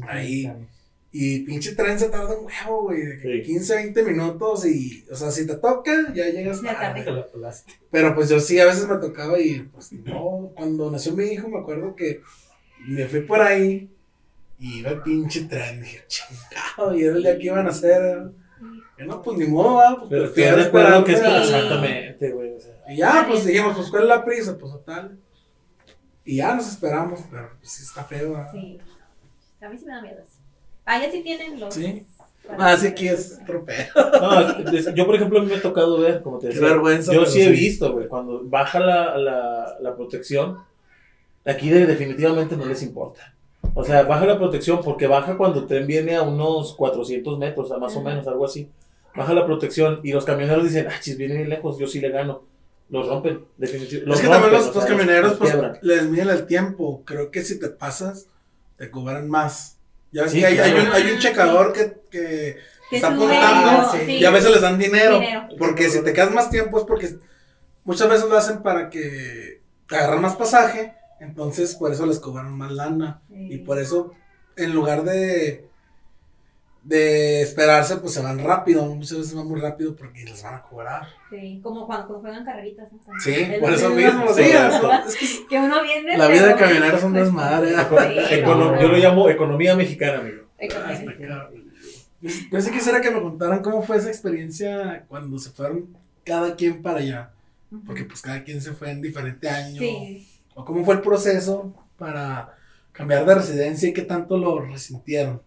Ahí. 0.08 0.52
Y 1.12 1.40
pinche 1.40 1.74
tren 1.74 1.98
se 1.98 2.10
tarda 2.10 2.38
un 2.38 2.46
huevo, 2.46 2.84
güey, 2.84 3.02
de 3.04 3.20
que 3.20 3.38
Sí. 3.38 3.42
15, 3.44 3.76
20 3.76 4.04
minutos 4.04 4.66
y, 4.68 5.06
o 5.12 5.16
sea, 5.16 5.32
si 5.32 5.48
te 5.48 5.56
toca, 5.56 6.14
ya 6.14 6.28
llegas 6.30 6.62
Ya 6.62 6.80
tarde. 6.80 7.04
Te. 7.04 7.74
Pero 7.90 8.14
pues 8.14 8.30
yo 8.30 8.40
sí, 8.40 8.60
a 8.60 8.66
veces 8.66 8.88
me 8.88 8.98
tocaba 8.98 9.40
y 9.40 9.60
pues 9.74 9.92
no, 9.92 10.52
cuando 10.56 10.92
nació 10.92 11.14
mi 11.14 11.26
hijo 11.26 11.48
me 11.50 11.60
acuerdo 11.60 11.96
que 11.96 12.22
me 12.88 13.06
fui 13.08 13.22
por 13.22 13.42
ahí 13.42 13.90
y 14.60 14.80
iba 14.80 14.92
el 14.92 15.02
pinche 15.02 15.46
tren, 15.46 15.82
dije, 15.82 16.04
chingado, 16.08 16.94
y 16.96 17.04
era 17.04 17.16
el 17.16 17.24
día 17.24 17.38
que 17.40 17.46
iban 17.46 17.66
a 17.66 17.70
hacer. 17.72 18.30
Yo 19.00 19.06
no, 19.06 19.22
pues 19.24 19.38
ni 19.40 19.48
modo, 19.48 19.98
pues 20.00 20.10
Pero 20.12 20.26
estoy 20.26 20.44
de 20.44 20.50
acuerdo 20.64 21.04
que 21.06 21.14
es 21.14 21.18
esperarme 21.20 21.40
a- 21.40 21.48
Sí. 21.48 21.54
exactamente, 21.56 22.32
güey. 22.34 22.54
o 22.54 22.60
sea. 22.60 22.74
Y 22.88 22.98
ya, 22.98 23.26
pues 23.28 23.46
dijimos, 23.46 23.76
pues 23.76 23.90
cuál 23.90 24.04
es 24.04 24.10
la 24.10 24.24
prisa, 24.26 24.58
pues 24.60 24.74
total. 24.74 25.18
Y 26.26 26.36
ya 26.36 26.54
nos 26.54 26.68
esperamos, 26.70 27.22
pero 27.32 27.50
pues 27.58 27.72
sí 27.72 27.84
está 27.84 28.04
feo, 28.04 28.34
¿va? 28.34 28.52
Sí. 28.52 28.78
A 29.62 29.70
mí 29.70 29.78
sí 29.78 29.86
me 29.86 29.94
da 29.94 30.02
miedo 30.02 30.18
eso. 30.22 30.38
Ah, 30.86 31.00
ya 31.00 31.12
sí 31.12 31.22
tienen 31.22 31.60
los. 31.60 31.74
Sí. 31.74 32.06
para- 32.48 32.72
Ah, 32.74 32.78
sí 32.78 32.94
que 32.96 33.10
es 33.10 33.40
otro 33.44 33.64
pedo. 33.66 33.78
No, 33.96 34.96
yo, 34.96 35.06
por 35.06 35.16
ejemplo, 35.16 35.40
a 35.40 35.44
mí 35.44 35.50
me 35.50 35.56
ha 35.58 35.62
tocado 35.62 36.00
ver, 36.00 36.22
como 36.22 36.40
te 36.40 36.48
Qué 36.48 36.54
decía. 36.56 36.68
vergüenza. 36.70 37.14
Yo 37.14 37.26
sí 37.26 37.42
he 37.42 37.50
visto, 37.52 37.94
güey, 37.94 38.08
cuando 38.08 38.42
baja 38.46 38.80
la, 38.80 39.18
la, 39.18 39.78
la 39.80 39.96
protección, 39.96 40.58
aquí 41.46 41.70
de- 41.70 41.86
definitivamente 41.86 42.56
no 42.58 42.66
les 42.66 42.82
importa. 42.84 43.36
O 43.76 43.84
sea, 43.84 44.04
baja 44.04 44.26
la 44.26 44.38
protección 44.38 44.82
porque 44.84 45.06
baja 45.06 45.38
cuando 45.38 45.60
el 45.60 45.68
tren 45.68 45.86
viene 45.86 46.16
a 46.16 46.24
unos 46.24 46.74
400 46.76 47.38
metros, 47.38 47.72
a 47.72 47.78
más 47.78 47.96
o 47.96 48.02
menos, 48.02 48.28
algo 48.28 48.46
así. 48.46 48.68
Baja 49.16 49.34
la 49.34 49.46
protección 49.46 50.00
y 50.04 50.12
los 50.14 50.26
camioneros 50.26 50.64
dicen, 50.64 50.88
ah, 50.90 50.96
chis, 51.00 51.18
viene 51.18 51.36
bien 51.36 51.50
lejos, 51.50 51.78
yo 51.78 51.86
sí 51.88 52.00
le 52.00 52.10
gano. 52.10 52.44
Los 52.90 53.08
rompen, 53.08 53.42
definitivamente. 53.58 54.16
Es 54.16 54.22
que 54.22 54.28
también 54.28 54.54
los, 54.54 54.74
los 54.76 54.86
camioneros, 54.86 55.34
pues, 55.38 55.52
quiebran. 55.52 55.78
les 55.84 56.04
miden 56.10 56.30
el 56.30 56.48
tiempo. 56.48 57.04
Creo 57.06 57.30
que 57.30 57.44
si 57.44 57.60
te 57.60 57.70
pasas, 57.70 58.26
te 58.80 58.90
cobran 58.90 59.30
más. 59.30 59.78
Ya 60.12 60.24
ves 60.24 60.32
Sí, 60.32 60.40
que 60.40 60.48
hay, 60.48 60.58
hay 60.58 60.72
claro. 60.72 60.90
un, 60.90 60.96
hay 60.96 61.12
un 61.12 61.20
checador 61.20 61.74
que, 61.74 62.02
que 62.10 62.58
Que 62.90 62.96
está 62.96 63.10
apuntando 63.10 63.92
sí. 63.92 64.14
y 64.14 64.26
a 64.26 64.32
veces 64.32 64.50
les 64.50 64.62
dan 64.62 64.80
dinero. 64.80 65.20
Dinero. 65.20 65.48
Porque 65.60 65.90
si 65.90 66.02
te 66.04 66.14
quedas 66.14 66.32
más 66.34 66.50
tiempo 66.50 66.80
es 66.80 66.86
porque 66.86 67.16
muchas 67.84 68.10
veces 68.10 68.28
lo 68.28 68.36
hacen 68.36 68.64
para 68.64 68.90
que 68.90 69.62
agarrar 69.92 70.20
más 70.20 70.36
pasaje. 70.36 70.96
Entonces, 71.20 71.76
por 71.76 71.92
eso 71.92 72.06
les 72.08 72.20
cobran 72.20 72.58
más 72.58 72.72
lana. 72.72 73.22
Sí. 73.28 73.54
Y 73.54 73.58
por 73.60 73.78
eso, 73.78 74.14
en 74.56 74.74
lugar 74.74 75.04
de, 75.04 75.69
de 76.90 77.44
esperarse, 77.44 77.98
pues 77.98 78.14
se 78.16 78.22
van 78.22 78.40
rápido. 78.44 78.84
Muchas 78.88 79.20
veces 79.20 79.36
van 79.36 79.48
muy 79.48 79.60
rápido 79.62 79.96
porque 79.96 80.24
les 80.26 80.42
van 80.42 80.56
a 80.56 80.62
cobrar. 80.64 81.04
Sí, 81.30 81.60
como 81.62 81.86
cuando, 81.86 82.08
cuando 82.08 82.22
juegan 82.22 82.44
carreritas. 82.44 82.92
¿no? 82.92 83.00
Sí, 83.24 83.36
por 83.60 83.72
eso 83.72 83.92
mismo. 83.92 84.28
Sí, 84.34 84.42
¿no? 84.82 84.94
es 85.06 85.16
que 85.16 85.48
Que 85.48 85.60
uno 85.60 85.84
viene. 85.84 86.18
la 86.18 86.28
vida 86.28 86.48
de 86.48 86.56
camionero 86.56 86.98
es 86.98 87.04
un 87.04 87.14
desmadre. 87.14 87.70
Sí, 87.70 87.76
Econo- 88.36 88.72
no. 88.76 88.82
Yo 88.82 88.88
lo 88.88 88.98
llamo 88.98 89.30
economía 89.30 89.76
mexicana, 89.76 90.18
amigo. 90.20 90.48
Economía. 90.58 91.48
Yo 92.52 92.60
sí 92.62 92.72
quisiera 92.72 93.00
que 93.02 93.12
me 93.12 93.22
contaran 93.22 93.62
cómo 93.62 93.82
fue 93.84 93.98
esa 93.98 94.10
experiencia 94.10 95.06
cuando 95.08 95.38
se 95.40 95.52
fueron 95.52 95.96
cada 96.26 96.56
quien 96.56 96.82
para 96.82 97.00
allá. 97.00 97.32
Porque 97.86 98.04
pues 98.04 98.22
cada 98.24 98.44
quien 98.44 98.62
se 98.62 98.74
fue 98.74 98.90
en 98.90 99.02
diferente 99.02 99.48
año. 99.48 99.80
Sí. 99.80 100.28
O 100.56 100.66
cómo 100.66 100.84
fue 100.84 100.96
el 100.96 101.02
proceso 101.02 101.72
para 102.00 102.56
cambiar 102.92 103.26
de 103.28 103.36
residencia 103.36 103.88
y 103.90 103.94
qué 103.94 104.02
tanto 104.02 104.38
lo 104.38 104.60
resintieron. 104.60 105.42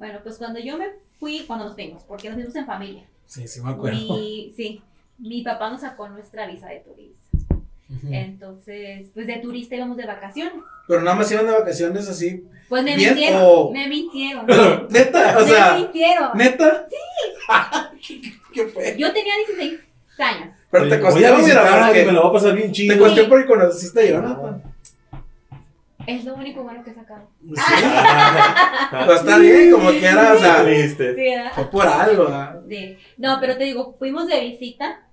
Bueno, 0.00 0.18
pues 0.24 0.38
cuando 0.38 0.58
yo 0.58 0.76
me 0.78 0.86
fui, 1.20 1.44
cuando 1.46 1.66
nos 1.66 1.74
fuimos, 1.74 2.02
porque 2.04 2.28
nos 2.28 2.34
fuimos 2.36 2.56
en 2.56 2.66
familia. 2.66 3.04
Sí, 3.26 3.46
sí 3.46 3.60
me 3.60 3.70
acuerdo. 3.70 3.96
Mi, 3.98 4.52
sí, 4.56 4.82
mi 5.18 5.42
papá 5.42 5.70
nos 5.70 5.82
sacó 5.82 6.08
nuestra 6.08 6.46
visa 6.48 6.66
de 6.68 6.80
turista. 6.80 7.20
Entonces, 8.10 9.08
pues 9.12 9.26
de 9.26 9.36
turista 9.38 9.74
íbamos 9.76 9.96
de 9.96 10.06
vacaciones. 10.06 10.54
Pero 10.88 11.02
nada 11.02 11.16
más 11.16 11.30
iban 11.30 11.46
de 11.46 11.52
vacaciones 11.52 12.08
así. 12.08 12.44
Pues 12.68 12.82
me 12.84 12.96
Bien, 12.96 13.14
mintieron, 13.14 13.42
o- 13.44 13.70
me 13.72 13.88
mintieron. 13.88 14.46
Neta, 14.90 15.36
o 15.38 15.40
me 15.42 15.46
sea, 15.48 15.74
mintieron. 15.74 16.30
neta. 16.38 16.86
Sí. 16.88 18.22
¿Qué, 18.22 18.32
qué 18.54 18.66
fue? 18.68 18.96
Yo 18.96 19.12
tenía 19.12 19.34
16 19.48 19.80
años. 20.18 20.54
Pero 20.70 20.88
te 20.88 20.94
Oye, 20.94 21.00
costó, 21.02 21.18
a 21.18 21.20
mira, 21.20 21.36
visitar, 21.36 21.86
porque 21.86 22.04
me 22.06 22.12
lo 22.12 22.22
va 22.22 22.28
a 22.28 22.32
pasar 22.32 22.54
bien 22.54 22.72
chido. 22.72 22.94
te 22.94 23.00
costó 23.00 23.28
porque 23.28 23.46
conociste 23.46 24.00
a 24.00 24.06
Jonathan. 24.10 24.62
Es 26.06 26.24
lo 26.24 26.34
único 26.34 26.62
bueno 26.62 26.82
que 26.82 26.90
he 26.90 26.94
sacado. 26.94 27.28
Sí. 27.42 27.54
Pero 28.90 29.12
está 29.14 29.38
bien, 29.38 29.70
como 29.70 29.90
quiera, 29.90 30.32
o 30.34 30.38
sea, 30.38 30.64
Triste. 30.64 31.14
Sí, 31.14 31.22
¿verdad? 31.22 31.52
fue 31.54 31.70
por 31.70 31.86
algo, 31.86 32.24
¿verdad? 32.24 32.60
Sí. 32.68 32.96
No, 33.18 33.38
pero 33.40 33.56
te 33.56 33.64
digo, 33.64 33.94
fuimos 33.98 34.26
de 34.26 34.40
visita 34.40 35.06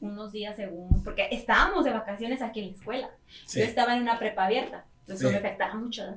unos 0.00 0.32
días 0.32 0.56
según, 0.56 1.04
porque 1.04 1.28
estábamos 1.30 1.84
de 1.84 1.92
vacaciones 1.92 2.40
aquí 2.40 2.60
en 2.60 2.68
la 2.68 2.72
escuela. 2.72 3.10
Sí. 3.44 3.60
Yo 3.60 3.66
estaba 3.66 3.94
en 3.94 4.02
una 4.02 4.18
prepa 4.18 4.46
abierta, 4.46 4.86
entonces 5.00 5.30
me 5.30 5.36
afectaba 5.38 5.74
mucho. 5.74 6.06
¿no? 6.06 6.16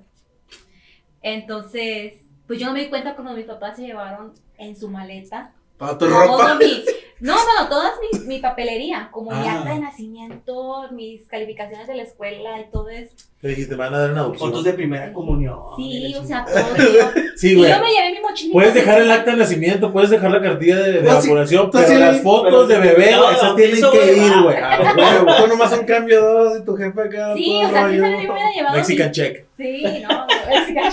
Entonces, 1.21 2.13
pues 2.47 2.59
yo 2.59 2.67
no 2.67 2.73
me 2.73 2.81
di 2.81 2.89
cuenta 2.89 3.15
cuando 3.15 3.33
mis 3.33 3.45
papás 3.45 3.75
se 3.75 3.83
llevaron 3.83 4.33
en 4.57 4.75
su 4.77 4.89
maleta 4.89 5.51
Para 5.77 5.97
tu 5.97 6.05
todo 6.07 6.19
ropa. 6.27 6.55
mi, 6.55 6.83
no, 7.19 7.33
no, 7.35 7.69
toda 7.69 7.91
mi, 8.13 8.19
mi 8.27 8.39
papelería, 8.39 9.09
como 9.11 9.31
mi 9.31 9.47
Ah. 9.47 9.59
acta 9.59 9.69
de 9.73 9.79
nacimiento, 9.79 10.89
mis 10.91 11.25
calificaciones 11.27 11.87
de 11.87 11.95
la 11.95 12.03
escuela 12.03 12.59
y 12.59 12.69
todo 12.71 12.89
eso. 12.89 13.13
Te 13.41 13.49
dijiste, 13.49 13.75
me 13.75 13.83
van 13.83 13.93
a 13.93 13.99
dar 13.99 14.11
una 14.11 14.21
adopción. 14.21 14.49
Fotos 14.49 14.63
de 14.63 14.73
primera 14.73 15.13
comunión. 15.13 15.59
Sí, 15.77 16.13
o 16.19 16.23
sea, 16.23 16.45
todo. 16.45 16.55
Sí, 17.37 17.51
y 17.51 17.55
güey. 17.55 17.69
yo 17.69 17.79
me 17.79 17.89
llevé 17.91 18.13
mi 18.13 18.21
mochilita. 18.21 18.53
Puedes 18.53 18.73
dejar 18.73 19.01
el 19.01 19.11
acta 19.11 19.31
de 19.31 19.37
nacimiento, 19.37 19.91
puedes 19.93 20.09
dejar 20.09 20.31
la 20.31 20.41
cartilla 20.41 20.77
de, 20.77 20.91
de 20.93 21.01
No, 21.03 21.13
vacunación, 21.15 21.69
pero 21.71 21.87
sí, 21.87 21.95
las 21.95 22.21
fotos 22.21 22.67
de 22.69 22.79
bebé, 22.79 23.11
No, 23.11 23.29
esas 23.29 23.55
tienen 23.55 23.75
que 23.91 24.13
ir, 24.15 24.33
güey. 24.43 24.55
Güey, 24.55 25.37
tú 25.41 25.47
nomás 25.47 25.71
un 25.77 25.85
cambio 25.85 26.21
dos 26.21 26.59
y 26.59 26.65
tu 26.65 26.75
jefe 26.75 27.01
acá. 27.01 27.33
Sí, 27.35 27.61
o 27.63 27.69
sea, 27.69 27.89
sí 27.89 27.95
se 27.95 28.01
me 28.01 28.15
hubiera 28.17 28.51
llevado. 28.51 28.75
Mexican 28.77 29.11
check. 29.11 29.45
Sí, 29.57 29.83
no, 30.09 30.25
Mexican 30.49 30.91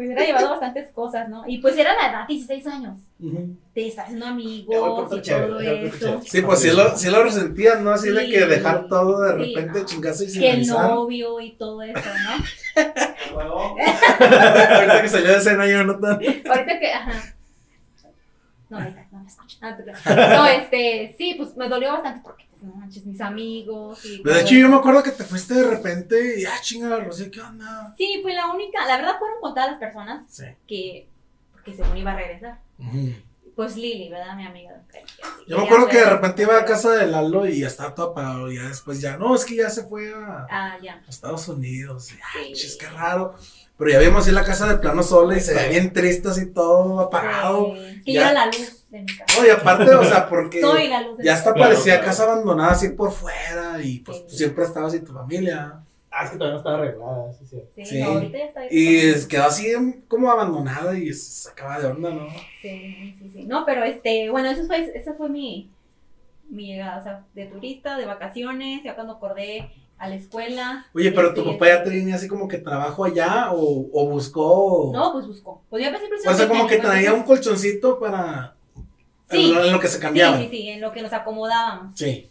Me 0.00 0.14
hubiera 0.14 0.24
llevado 0.24 0.50
bastantes 0.50 0.90
cosas, 0.92 1.28
¿no? 1.28 1.44
Y 1.46 1.58
pues 1.58 1.76
era 1.76 1.94
la 1.94 2.10
edad, 2.10 2.28
16 2.28 2.66
años. 2.66 3.00
Te 3.74 3.86
estás 3.88 4.06
haciendo 4.06 4.26
amigos 4.26 5.12
y 5.16 5.20
chévere, 5.20 5.46
todo 5.48 5.60
eso. 5.60 5.98
chévere. 5.98 6.22
Sí, 6.22 6.42
pues 6.42 6.60
sí 6.60 6.70
lo, 6.70 6.96
sí 6.96 7.10
lo 7.10 7.22
resentían, 7.22 7.84
¿no? 7.84 7.90
Así 7.92 8.10
de 8.10 8.28
que 8.28 8.46
dejar 8.46 8.88
todo 8.88 9.20
de 9.22 9.44
Sí, 9.44 9.54
repente 9.54 9.80
no. 9.80 9.84
chingazo 9.86 10.24
y 10.24 10.28
sin 10.30 10.40
Que 10.42 10.50
el 10.52 10.66
novio 10.66 11.40
y 11.40 11.52
todo 11.56 11.82
eso, 11.82 11.98
¿no? 12.00 12.82
Ahorita 13.40 15.02
que 15.02 15.08
salió 15.08 15.32
de 15.32 15.36
escena 15.38 15.66
Jonathan. 15.66 16.12
Ahorita 16.14 16.78
que, 16.80 16.92
ajá. 16.92 17.12
No, 18.68 18.78
ahorita 18.78 19.06
no 19.10 19.20
me 19.22 19.28
escucha. 19.28 19.58
Ah. 19.62 20.34
No, 20.36 20.46
este, 20.46 21.14
sí, 21.18 21.34
pues 21.36 21.56
me 21.56 21.68
dolió 21.68 21.92
bastante 21.92 22.20
porque, 22.22 22.44
pues, 22.48 22.49
no 22.62 22.74
manches, 22.74 23.04
mis 23.06 23.20
amigos 23.20 24.04
y. 24.04 24.22
De 24.22 24.40
hecho, 24.40 24.54
yo 24.54 24.68
me 24.68 24.76
acuerdo 24.76 25.02
que 25.02 25.10
te 25.12 25.24
fuiste 25.24 25.54
de 25.54 25.64
repente 25.70 26.40
y, 26.40 26.44
ah, 26.44 26.58
chinga, 26.60 26.96
Rocío, 26.98 27.30
¿qué 27.30 27.40
onda? 27.40 27.94
Sí, 27.96 28.20
pues 28.22 28.34
la 28.34 28.46
única, 28.52 28.86
la 28.86 28.96
verdad 28.98 29.18
fueron 29.18 29.40
contadas 29.40 29.70
las 29.72 29.80
personas 29.80 30.24
Sí. 30.28 30.44
que, 30.66 31.08
porque 31.52 31.74
según 31.74 31.96
iba 31.96 32.12
a 32.12 32.16
regresar. 32.16 32.58
Pues 33.56 33.76
Lili, 33.76 34.08
¿verdad? 34.08 34.36
Mi 34.36 34.46
amiga. 34.46 34.70
que- 34.90 35.00
que 35.00 35.04
Yo 35.50 35.58
me 35.58 35.64
acuerdo 35.64 35.88
que 35.88 35.98
de 35.98 36.08
repente 36.08 36.42
iba 36.42 36.58
a 36.58 36.64
casa 36.64 36.92
de 36.92 37.06
Lalo 37.06 37.46
y 37.46 37.60
ya 37.60 37.66
estaba 37.66 37.94
todo 37.94 38.12
apagado. 38.12 38.50
Y 38.50 38.56
ya 38.56 38.68
después 38.68 39.00
ya, 39.00 39.16
no, 39.18 39.34
es 39.34 39.44
que 39.44 39.56
ya 39.56 39.68
se 39.68 39.84
fue 39.84 40.14
a, 40.14 40.46
Ah, 40.50 40.78
ya. 40.82 41.02
a 41.06 41.10
Estados 41.10 41.46
Unidos. 41.48 42.10
Y, 42.12 42.18
ay, 42.38 42.54
Sí. 42.54 42.78
qué 42.78 42.86
raro. 42.88 43.34
Pero 43.76 43.90
ya 43.90 43.98
vimos 43.98 44.22
así 44.22 44.30
la 44.30 44.44
casa 44.44 44.66
de 44.66 44.78
plano 44.78 45.02
sola 45.02 45.36
y 45.36 45.40
se 45.40 45.54
ve 45.54 45.68
bien 45.68 45.92
triste 45.92 46.28
así 46.28 46.46
todo 46.46 47.00
apagado. 47.00 47.74
Sí, 47.76 48.02
que 48.04 48.12
Ya. 48.14 48.30
era 48.30 48.32
la 48.32 48.46
luz 48.46 48.79
de 48.90 49.00
mi 49.00 49.06
casa. 49.06 49.40
No, 49.40 49.46
y 49.46 49.50
aparte, 49.50 49.94
o 49.94 50.04
sea, 50.04 50.28
porque 50.28 50.60
Soy 50.60 50.88
la 50.88 51.02
luz 51.02 51.18
de 51.18 51.24
ya 51.24 51.34
hasta 51.34 51.54
parecía 51.54 51.94
claro. 51.94 52.06
casa 52.06 52.22
abandonada 52.24 52.72
así 52.72 52.88
por 52.90 53.12
fuera 53.12 53.80
y 53.82 54.00
pues 54.00 54.18
Sí. 54.18 54.24
tú 54.28 54.36
siempre 54.36 54.64
estabas 54.64 54.94
y 54.94 55.00
tu 55.00 55.12
familia. 55.12 55.80
Ah, 56.12 56.24
es 56.24 56.30
que 56.32 56.38
todavía 56.38 56.54
no 56.54 56.58
estaba 56.58 56.76
arreglada, 56.78 57.32
sí, 57.34 57.46
sí. 57.48 57.62
Sí, 57.76 57.84
Sí. 57.86 58.00
no, 58.02 58.08
ahorita 58.10 58.36
ya 58.38 58.44
está. 58.46 58.60
Y 58.68 58.96
es- 58.96 59.26
quedó 59.26 59.44
así 59.44 59.72
como 60.08 60.28
abandonada 60.30 60.98
y 60.98 61.12
se 61.14 61.42
sacaba 61.48 61.78
de 61.78 61.86
onda, 61.86 62.10
¿no? 62.10 62.26
Sí, 62.60 63.14
sí, 63.18 63.30
sí. 63.32 63.44
No, 63.44 63.64
pero 63.64 63.84
este, 63.84 64.28
bueno, 64.28 64.50
eso 64.50 64.66
fue, 64.66 64.90
esa 64.94 65.14
fue 65.14 65.28
mi, 65.28 65.70
mi 66.48 66.66
llegada, 66.66 66.98
o 66.98 67.02
sea, 67.04 67.24
de 67.34 67.46
turista, 67.46 67.96
de 67.96 68.06
vacaciones, 68.06 68.82
ya 68.82 68.96
cuando 68.96 69.12
acordé, 69.14 69.70
a 69.98 70.08
la 70.08 70.14
escuela. 70.16 70.86
Oye, 70.94 71.12
pero 71.12 71.32
tu 71.34 71.42
Este, 71.42 71.52
papá 71.52 71.68
ya 71.68 71.84
tenía 71.84 72.14
así 72.14 72.26
como 72.26 72.48
que 72.48 72.56
trabajo 72.58 73.04
allá 73.04 73.52
o, 73.52 73.86
o 73.92 74.06
buscó. 74.08 74.90
No, 74.94 75.12
pues 75.12 75.26
buscó. 75.26 75.62
Pues 75.68 75.84
yo 75.84 75.90
siempre 75.90 76.18
o 76.26 76.34
sea, 76.34 76.48
como 76.48 76.66
que 76.66 76.78
traía 76.78 77.12
un 77.12 77.22
colchoncito 77.22 78.00
para. 78.00 78.56
Sí. 79.30 79.46
en, 79.46 79.54
lo, 79.54 79.64
en 79.64 79.72
lo 79.72 79.80
que 79.80 79.88
se 79.88 79.98
cambiaba. 80.00 80.36
Sí, 80.38 80.44
sí, 80.44 80.50
sí, 80.50 80.68
en 80.68 80.80
lo 80.80 80.92
que 80.92 81.02
nos 81.02 81.12
acomodábamos. 81.12 81.98
Sí. 81.98 82.28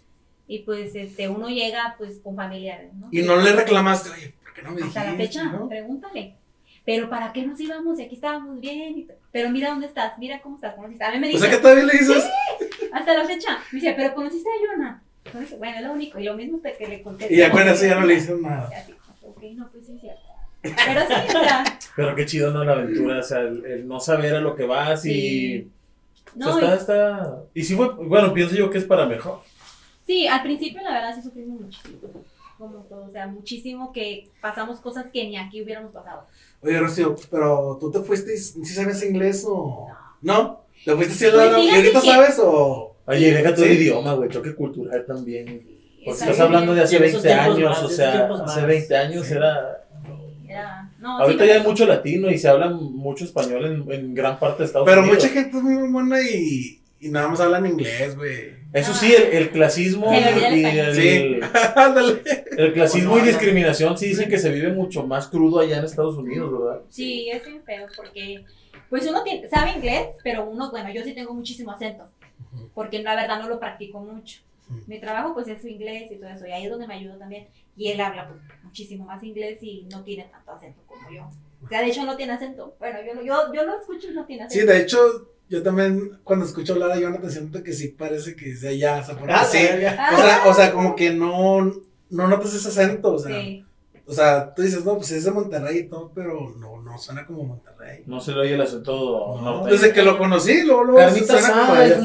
Y 0.48 0.60
pues 0.60 0.96
este, 0.96 1.28
uno 1.30 1.48
llega 1.50 1.96
pues 1.98 2.20
con 2.24 2.36
familiares, 2.36 2.92
¿no? 2.96 3.08
Y 3.12 3.22
no 3.22 3.36
le 3.38 3.54
reclamaste, 3.54 4.10
oye, 4.10 4.34
¿por 4.44 4.54
qué 4.54 4.62
no 4.64 4.72
me 4.72 4.78
dijiste? 4.78 5.00
Hasta 5.00 5.12
la 5.12 5.18
fecha, 5.18 5.44
no? 5.46 5.70
pregúntale. 5.70 6.36
Pero 6.86 7.08
¿para 7.10 7.32
qué 7.32 7.46
nos 7.46 7.60
íbamos? 7.60 8.00
Y 8.00 8.04
aquí 8.04 8.16
estábamos 8.16 8.60
bien. 8.60 9.08
Pero 9.32 9.50
mira 9.52 9.70
dónde 9.70 9.86
estás, 9.86 10.18
mira 10.18 10.42
cómo 10.42 10.56
estás. 10.56 10.74
conociste. 10.76 11.04
A 11.04 11.12
mí 11.12 11.20
me 11.20 11.28
O 11.28 11.30
dice, 11.30 11.42
sea, 11.46 11.52
que 11.52 11.58
todavía 11.62 11.84
le 11.84 11.94
dices. 11.94 12.24
hasta 12.92 13.14
la 13.14 13.26
fecha, 13.26 13.60
me 13.72 13.80
dice, 13.80 13.94
pero 13.96 14.14
conociste 14.16 14.50
a 14.50 14.74
Yona. 14.76 15.04
Entonces, 15.26 15.60
bueno, 15.60 15.78
es 15.78 15.84
lo 15.84 15.94
único. 15.94 16.20
Y 16.20 16.24
lo 16.24 16.34
mismo 16.34 16.58
te- 16.60 16.74
que 16.74 16.88
le 16.88 17.02
conté. 17.04 17.28
Y 17.32 17.40
eso 17.42 17.86
ya 17.86 18.00
no 18.00 18.06
le 18.08 18.16
dices 18.16 18.40
nada. 18.40 18.70
Así, 18.76 18.94
ok, 19.22 19.44
no, 19.56 19.70
pues 19.72 19.86
sí, 19.86 19.98
cierto. 20.02 20.22
Pero 20.64 21.02
sí, 21.08 21.14
o 21.38 21.44
sea, 21.44 21.64
Pero 21.96 22.16
qué 22.16 22.26
chido, 22.26 22.52
¿no? 22.52 22.64
La 22.64 22.74
aventura, 22.74 23.20
o 23.20 23.24
sea, 23.24 23.40
el, 23.42 23.64
el 23.66 23.88
no 23.88 24.00
saber 24.00 24.34
a 24.36 24.42
lo 24.42 24.56
que 24.56 24.66
vas 24.66 25.06
y... 25.06 25.70
Sí. 26.34 26.40
o 26.44 26.44
sea, 26.44 26.54
no, 26.54 26.60
está, 26.60 26.74
y- 26.74 26.78
está... 26.78 27.44
Y 27.54 27.64
sí 27.64 27.76
fue, 27.76 27.90
bueno, 27.96 28.34
pienso 28.34 28.56
yo 28.56 28.70
que 28.70 28.78
es 28.78 28.86
para 28.86 29.06
mejor. 29.06 29.40
sí, 30.06 30.28
al 30.28 30.42
principio 30.44 30.82
la 30.82 30.92
verdad 30.94 31.16
sí 31.16 31.22
sufrimos 31.22 31.62
muchísimo. 31.62 31.98
Como 32.58 32.80
todo, 32.90 33.06
o 33.08 33.12
sea, 33.12 33.26
muchísimo 33.28 33.94
que 33.94 34.28
pasamos 34.42 34.80
cosas 34.82 35.06
que 35.14 35.24
ni 35.26 35.38
aquí 35.38 35.62
hubiéramos 35.64 35.94
pasado. 35.94 36.26
Oye, 36.62 36.78
Rocío, 36.78 37.16
pero 37.32 37.78
tú 37.80 37.90
te 37.90 38.00
fuiste, 38.02 38.36
¿sí 38.36 38.66
sabes 38.66 39.02
inglés 39.04 39.46
o.? 39.48 39.88
¿No? 40.22 40.62
¿Te 40.84 40.94
fuiste 40.94 41.14
así 41.14 41.26
a 41.28 41.32
Pues 41.32 41.64
¿Y 41.64 41.70
ahorita 41.70 42.02
que- 42.02 42.08
sabes 42.08 42.40
o.? 42.44 42.96
Oye, 43.06 43.32
deja 43.34 43.56
todo 43.56 43.66
Sí. 43.66 43.72
el 43.72 43.82
idioma, 43.82 44.14
güey, 44.14 44.30
choque 44.30 44.54
cultural 44.54 45.06
también. 45.08 45.66
Porque 46.06 46.20
estás 46.20 46.40
hablando 46.42 46.76
de 46.76 46.82
hace 46.82 46.96
Y 46.96 46.98
en 46.98 47.04
esos 47.06 47.24
20 47.24 47.40
tiempos 47.40 47.58
años, 47.58 47.70
más, 47.70 47.84
o 47.84 47.90
sea, 47.90 48.26
hace 48.26 48.62
más. 48.62 48.68
20 48.68 48.98
años 48.98 49.26
Sí. 49.26 49.34
era... 49.34 49.79
Era, 50.50 50.90
no, 51.00 51.20
Ahorita 51.20 51.44
sí, 51.44 51.50
ya 51.50 51.56
hay 51.58 51.64
mucho 51.64 51.86
latino 51.86 52.30
y 52.32 52.38
se 52.40 52.48
habla 52.50 52.70
mucho 52.72 53.24
español 53.24 53.66
en, 53.66 53.92
en 53.92 54.16
gran 54.16 54.40
parte 54.40 54.64
de 54.64 54.66
Estados 54.66 54.88
Pero 54.88 55.02
Unidos. 55.02 55.18
mucha 55.24 55.30
gente 55.34 55.58
es 55.58 55.64
muy 55.64 55.76
mamona 55.76 56.18
y, 56.22 56.82
y 57.00 57.10
nada 57.10 57.28
más 57.28 57.40
hablan 57.40 57.68
inglés, 57.68 58.16
güey. 58.18 58.58
Eso 58.74 58.94
sí, 58.94 59.14
el, 59.14 59.24
el 59.38 59.50
clasismo 59.52 60.12
el 60.12 60.58
y 60.58 60.78
el, 60.80 60.96
Sí. 60.96 61.40
Ándale. 61.76 62.22
el 62.58 62.74
clasismo 62.74 63.16
No, 63.18 63.24
y 63.24 63.28
discriminación 63.28 63.98
sí 63.98 64.08
dicen 64.08 64.28
que 64.30 64.38
se 64.40 64.52
vive 64.52 64.72
mucho 64.74 65.06
más 65.06 65.28
crudo 65.28 65.60
allá 65.60 65.78
en 65.78 65.86
Estados 65.86 66.18
Unidos, 66.18 66.52
¿verdad? 66.52 66.82
Sí, 66.90 67.30
es 67.32 67.46
bien 67.46 67.62
feo 67.64 67.86
porque 67.96 68.44
pues 68.90 69.08
uno 69.08 69.24
tiene- 69.24 69.48
sabe 69.48 69.72
inglés, 69.74 70.08
pero 70.24 70.46
uno, 70.50 70.72
bueno, 70.72 70.92
yo 70.92 71.04
sí 71.04 71.14
tengo 71.14 71.34
muchísimo 71.34 71.72
acento, 71.72 72.06
porque 72.74 73.04
la 73.04 73.16
verdad 73.16 73.40
no 73.40 73.50
lo 73.50 73.60
practico 73.60 74.00
mucho. 74.00 74.40
Mi 74.88 75.00
trabajo 75.00 75.34
pues 75.34 75.48
es 75.48 75.62
su 75.62 75.68
inglés 75.68 76.12
y 76.12 76.16
todo 76.18 76.30
eso, 76.30 76.46
y 76.48 76.52
ahí 76.52 76.66
es 76.66 76.70
donde 76.72 76.88
me 76.88 76.96
ayuda 76.96 77.18
también. 77.18 77.48
Y 77.76 77.88
él 77.90 78.00
habla 78.02 78.28
pues 78.28 78.40
muchísimo 78.64 79.06
más 79.06 79.24
inglés 79.24 79.60
y 79.62 79.88
no 79.92 80.04
tiene 80.04 80.26
tanto 80.32 80.52
acento 80.52 80.82
como 80.86 81.10
yo. 81.10 81.24
O 81.64 81.68
sea, 81.68 81.82
de 81.82 81.88
hecho 81.88 82.06
no 82.06 82.16
tiene 82.16 82.34
acento. 82.34 82.76
Bueno, 82.80 83.00
yo, 83.06 83.14
lo- 83.16 83.24
yo, 83.24 83.54
yo 83.54 83.64
lo 83.66 83.80
escucho 83.80 84.08
y 84.12 84.14
no 84.14 84.26
tiene 84.26 84.50
Sí, 84.50 84.58
acento. 84.60 84.74
de 84.74 84.80
hecho, 84.82 85.00
yo 85.50 85.64
también 85.64 86.20
cuando 86.24 86.46
escucho 86.46 86.74
hablar 86.74 86.92
a 86.92 87.00
Jonathan 87.00 87.32
siento 87.32 87.64
que 87.64 87.74
sí 87.74 87.90
parece 87.90 88.36
que 88.36 88.54
de 88.54 88.68
allá, 88.70 89.00
o 89.00 89.04
sea, 89.04 89.18
Ah, 89.30 89.44
sí. 89.46 89.58
O 89.58 90.18
sea, 90.22 90.44
o 90.48 90.54
sea, 90.54 90.72
como 90.72 90.96
que 90.96 91.12
no, 91.12 91.62
no 92.10 92.28
notas 92.28 92.54
ese 92.54 92.68
acento, 92.70 93.14
o 93.14 93.20
sea. 93.20 93.40
Sí. 93.42 93.66
O 94.06 94.12
sea, 94.12 94.56
tú 94.56 94.64
dices, 94.64 94.84
no, 94.86 94.96
pues 94.98 95.12
es 95.12 95.24
de 95.26 95.30
Monterrey 95.32 95.80
y 95.80 95.88
todo, 95.88 96.12
pero 96.16 96.56
no, 96.58 96.82
no 96.82 96.98
suena 96.98 97.28
como 97.28 97.44
Monterrey. 97.44 98.02
No 98.08 98.20
se 98.20 98.32
le 98.32 98.40
oye 98.40 98.56
el 98.56 98.62
acento 98.62 98.94
No, 99.40 99.42
norte. 99.60 99.72
desde 99.72 99.94
que 99.94 100.02
lo 100.02 100.18
conocí, 100.18 100.64
luego, 100.64 100.84
luego 100.84 100.98
Carnita 101.00 101.34
suena 101.40 101.50
como 101.52 101.62
asada, 101.74 101.80
allá. 101.84 102.00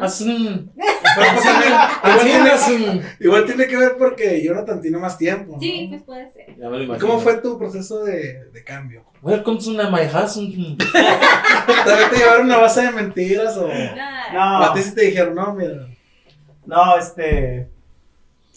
Pues, 0.00 0.20
igual, 3.20 3.44
tiene, 3.46 3.66
que 3.66 3.76
ver 3.76 3.96
porque 3.98 4.42
Jonathan 4.44 4.80
tiene 4.80 4.98
más 4.98 5.16
tiempo, 5.18 5.54
¿no? 5.54 5.60
Sí, 5.60 5.86
pues 5.88 6.02
puede 6.02 6.30
ser. 6.32 6.46
Ya 6.56 6.68
me 6.68 6.76
lo 6.76 6.82
¿Y 6.82 6.84
imagino. 6.84 7.06
¿Cómo 7.06 7.20
fue 7.20 7.38
tu 7.38 7.58
proceso 7.58 8.04
de, 8.04 8.44
de 8.50 8.64
cambio? 8.64 9.04
Welcome 9.22 9.58
to 9.58 9.70
my 9.90 10.06
house. 10.10 10.34
¿También 10.34 10.76
te 12.10 12.16
llevaron 12.18 12.46
una 12.46 12.58
base 12.58 12.82
de 12.82 12.90
mentiras 12.92 13.56
o, 13.56 13.68
Ah, 13.70 14.60
o 14.60 14.64
a 14.64 14.66
No, 14.68 14.72
ti 14.74 14.82
sí 14.82 14.94
te 14.94 15.02
dijeron, 15.06 15.34
no, 15.34 15.54
mira, 15.54 15.86
no, 16.66 16.96
este. 16.98 17.68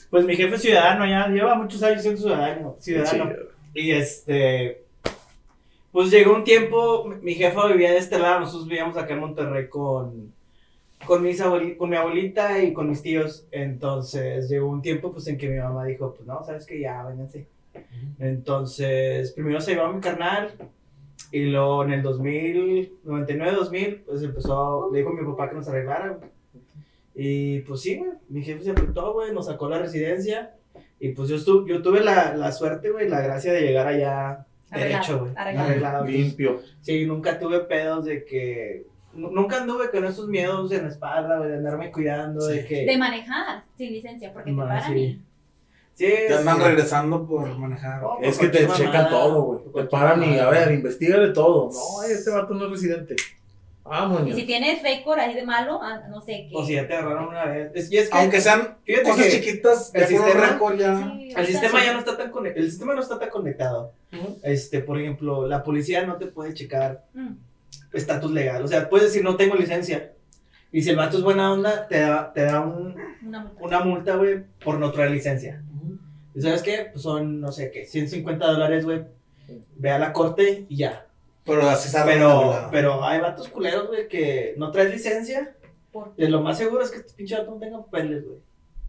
Pues 0.10 0.26
mi 0.26 0.36
jefe 0.36 0.56
es 0.56 0.62
ciudadano 0.62 1.06
ya, 1.06 1.28
lleva 1.28 1.56
muchos 1.56 1.82
años 1.84 2.02
siendo 2.02 2.22
ciudadano. 2.22 2.76
ciudadano. 2.80 3.32
Y 3.74 3.92
este. 3.92 4.84
Pues 5.92 6.12
llegó 6.12 6.36
un 6.36 6.44
tiempo, 6.44 7.06
mi- 7.06 7.16
mi 7.22 7.34
jefa 7.34 7.66
vivía 7.68 7.92
de 7.92 7.98
este 7.98 8.20
lado, 8.20 8.42
nosotros 8.42 8.68
vivíamos 8.68 8.98
acá 8.98 9.14
en 9.14 9.20
Monterrey 9.22 9.68
con, 9.68 10.32
con, 11.06 11.24
mis 11.24 11.42
con 11.78 11.90
mi 11.90 11.96
abuelita 11.96 12.62
y 12.62 12.74
con 12.74 12.90
mis 12.90 13.02
tíos. 13.02 13.46
Entonces 13.52 14.50
llegó 14.50 14.70
un 14.70 14.82
tiempo 14.82 15.12
pues 15.12 15.28
en 15.28 15.38
que 15.38 15.50
mi 15.50 15.60
mamá 15.60 15.86
dijo, 15.86 16.14
pues 16.14 16.28
no, 16.28 16.44
sabes 16.44 16.66
que 16.66 16.80
ya, 16.80 17.04
vénganse. 17.04 17.48
Entonces, 18.20 19.32
primero 19.34 19.62
se 19.62 19.74
llevó 19.74 19.86
a 19.86 19.94
mi 19.94 20.02
carnal 20.02 20.52
y 21.32 21.46
luego 21.46 21.84
en 21.84 21.94
el 21.94 22.02
2000, 22.02 23.00
99-2000, 23.06 24.04
pues 24.06 24.24
empezó, 24.24 24.90
le 24.92 25.00
dijo 25.00 25.12
a 25.12 25.14
mi 25.14 25.26
papá 25.26 25.50
que 25.50 25.56
nos 25.56 25.68
arreglara. 25.68 26.20
Y 27.14 27.60
pues 27.62 27.82
sí, 27.82 27.98
güey, 27.98 28.12
mi 28.30 28.44
jefe 28.44 28.64
se 28.64 28.72
apretó, 28.72 29.14
güey, 29.14 29.34
nos 29.34 29.48
sacó 29.48 29.70
la 29.70 29.80
residencia. 29.80 30.54
Y 31.00 31.10
pues 31.10 31.30
yo, 31.30 31.36
estuve, 31.36 31.70
yo 31.70 31.82
tuve 31.82 32.04
la, 32.04 32.36
la 32.36 32.52
suerte, 32.52 32.92
güey, 32.92 33.08
la 33.08 33.22
gracia 33.22 33.54
de 33.54 33.62
llegar 33.62 33.88
allá 33.88 34.46
Arreglado, 34.70 34.94
derecho, 34.94 35.20
güey. 35.20 35.32
arreglado. 35.36 35.68
Arreglado. 35.68 36.06
Entonces, 36.06 36.26
Limpio. 36.26 36.62
Sí, 36.82 37.06
nunca 37.06 37.40
tuve 37.40 37.60
pedos 37.62 38.06
de 38.06 38.26
que... 38.26 38.86
nu- 39.18 39.32
Nunca 39.32 39.58
anduve 39.62 39.90
con 39.92 40.06
esos 40.06 40.28
miedos 40.28 40.72
en 40.72 40.84
la 40.84 40.90
espalda, 40.90 41.38
güey, 41.38 41.50
de 41.52 41.58
andarme 41.58 41.92
cuidando, 41.92 42.46
de 42.48 42.66
que... 42.66 42.86
de 42.86 42.98
manejar 42.98 43.64
sin 43.78 43.92
licencia, 43.92 44.32
porque 44.32 44.52
te 44.52 44.58
paran 44.58 44.94
sí. 44.94 45.00
y- 45.00 45.22
Sí, 45.96 46.06
te 46.28 46.36
andan 46.36 46.58
sí. 46.58 46.64
regresando 46.64 47.26
por 47.28 47.58
manejar. 47.58 48.04
Oh, 48.04 48.20
Es 48.22 48.38
por 48.38 48.52
que 48.52 48.60
te 48.60 48.68
checan 48.74 49.10
todo, 49.10 49.42
güey. 49.42 49.60
por 49.72 49.82
Te 49.82 49.90
paran 49.90 50.24
y, 50.24 50.38
a 50.38 50.48
ver, 50.50 50.72
investigale 50.72 51.30
todo. 51.34 51.72
No, 51.72 52.04
este 52.04 52.30
vato 52.30 52.54
no 52.54 52.66
es 52.66 52.72
residente. 52.72 53.16
Y 53.16 53.90
Vámonos. 53.90 54.36
si 54.36 54.46
tienes 54.46 54.84
récord 54.84 55.18
ahí 55.18 55.34
de 55.34 55.44
malo, 55.46 55.80
ah, 55.82 56.02
no 56.10 56.22
sé 56.22 56.48
qué. 56.50 56.56
O 56.56 56.64
si 56.64 56.74
ya 56.76 56.86
te 56.88 56.94
agarraron 56.94 57.30
una 57.30 57.46
vez. 57.46 57.72
Es, 57.74 57.92
y 57.92 57.98
es 57.98 58.10
que 58.12 58.18
Aunque 58.18 58.42
sean 58.42 58.78
Fíjate 58.84 59.10
cosas 59.10 59.26
que 59.26 59.32
chiquitas, 59.32 59.92
el 59.96 60.06
sistema- 60.06 60.46
récord 60.48 60.78
ya. 60.78 60.98
Sí, 61.00 61.34
el 61.36 61.46
sistema 61.48 61.80
sí. 61.80 61.86
ya 61.88 61.94
no 61.94 62.00
está 62.00 62.18
tan 62.18 62.30
conectado. 62.32 62.64
El 62.66 62.70
sistema 62.70 62.94
no 62.94 63.02
está 63.02 63.18
tan 63.18 63.30
conectado. 63.30 63.92
Este, 64.44 64.82
por 64.82 65.00
ejemplo, 65.00 65.48
la 65.48 65.64
policía 65.64 66.06
no 66.06 66.18
te 66.18 66.28
puede 66.28 66.54
checar 66.54 67.06
Mm. 67.14 67.34
Estatus 67.94 68.32
legal. 68.32 68.64
O 68.64 68.68
sea, 68.68 68.90
puedes 68.90 69.08
decir 69.08 69.24
no 69.24 69.36
tengo 69.38 69.56
licencia. 69.56 70.14
Y 70.72 70.82
si 70.84 70.90
el 70.90 70.96
vato 70.98 71.18
es 71.18 71.24
buena 71.24 71.52
onda, 71.54 71.88
te 71.88 72.00
da, 72.02 72.32
te 72.34 72.44
da 72.44 72.60
un- 72.62 72.96
Una 73.60 73.80
multa. 73.80 74.16
güey, 74.18 74.44
por 74.64 74.78
no 74.80 74.92
traer 74.92 75.12
licencia. 75.12 75.64
¿Y 76.36 76.42
sabes 76.42 76.62
qué? 76.62 76.90
Pues 76.92 77.02
son, 77.02 77.40
no 77.42 77.52
sé 77.52 77.72
qué, 77.72 77.86
150 77.86 78.46
dólares, 78.46 78.86
güey. 78.86 79.06
Ve 79.78 79.92
a 79.92 79.98
la 80.00 80.12
corte 80.14 80.66
y 80.70 80.78
ya. 80.78 81.06
Pero 81.46 81.62
Pero, 82.06 82.68
pero 82.72 83.04
hay 83.06 83.22
vatos 83.22 83.48
culeros, 83.48 83.88
güey, 83.88 84.08
que 84.10 84.54
no 84.58 84.70
traes 84.72 84.92
licencia. 84.92 85.56
Por- 85.92 86.14
Y 86.18 86.28
lo 86.28 86.42
más 86.42 86.58
seguro 86.58 86.84
es 86.84 86.92
que 86.92 86.98
este 86.98 87.14
pinche 87.14 87.38
vato 87.38 87.52
no 87.52 87.58
tenga 87.58 87.78
papeles, 87.84 88.26
güey. 88.26 88.40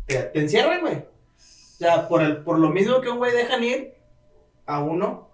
Te, 0.07 0.17
te 0.25 0.41
encierran, 0.41 0.81
güey. 0.81 0.97
O 0.97 1.79
sea, 1.79 2.09
por, 2.09 2.23
el, 2.23 2.39
por 2.39 2.59
lo 2.59 2.71
mismo 2.71 3.01
que 3.01 3.09
un 3.09 3.19
güey 3.19 3.33
dejan 3.33 3.63
ir 3.63 3.95
a 4.67 4.81
uno. 4.83 5.28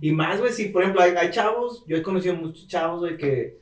Y 0.00 0.12
más, 0.12 0.40
güey, 0.40 0.52
si 0.52 0.66
por 0.68 0.82
ejemplo 0.82 1.02
hay, 1.02 1.12
hay 1.12 1.30
chavos, 1.30 1.84
yo 1.86 1.96
he 1.96 2.02
conocido 2.02 2.34
muchos 2.34 2.66
chavos, 2.66 3.00
güey, 3.00 3.16
que, 3.16 3.58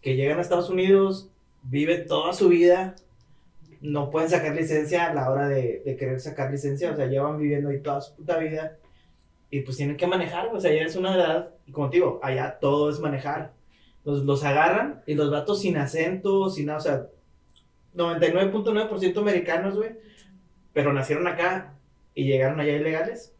que 0.00 0.16
llegan 0.16 0.38
a 0.38 0.42
Estados 0.42 0.70
Unidos, 0.70 1.28
viven 1.62 2.06
toda 2.06 2.32
su 2.32 2.48
vida, 2.48 2.96
no 3.80 4.10
pueden 4.10 4.30
sacar 4.30 4.54
licencia 4.54 5.06
a 5.06 5.14
la 5.14 5.30
hora 5.30 5.48
de, 5.48 5.82
de 5.84 5.96
querer 5.96 6.20
sacar 6.20 6.50
licencia, 6.50 6.92
o 6.92 6.96
sea, 6.96 7.06
llevan 7.06 7.38
viviendo 7.38 7.68
ahí 7.68 7.80
toda 7.80 8.00
su 8.00 8.14
puta 8.14 8.38
vida. 8.38 8.78
Y 9.50 9.60
pues 9.60 9.76
tienen 9.76 9.98
que 9.98 10.06
manejar, 10.06 10.48
o 10.54 10.60
sea, 10.60 10.72
ya 10.72 10.82
es 10.82 10.96
una 10.96 11.14
edad, 11.14 11.50
y 11.66 11.72
como 11.72 11.90
te 11.90 11.96
digo, 11.96 12.20
allá 12.22 12.58
todo 12.58 12.88
es 12.88 13.00
manejar. 13.00 13.52
Los, 14.04 14.24
los 14.24 14.42
agarran 14.44 15.02
y 15.06 15.14
los 15.14 15.30
vatos 15.30 15.60
sin 15.60 15.76
acento, 15.76 16.48
sin 16.48 16.66
nada, 16.66 16.78
o 16.78 16.80
sea, 16.80 17.06
99.9% 17.94 19.18
americanos, 19.18 19.76
güey, 19.76 19.90
pero 20.72 20.92
nacieron 20.92 21.26
acá 21.26 21.74
y 22.14 22.24
llegaron 22.24 22.60
allá 22.60 22.72
ilegales, 22.72 23.34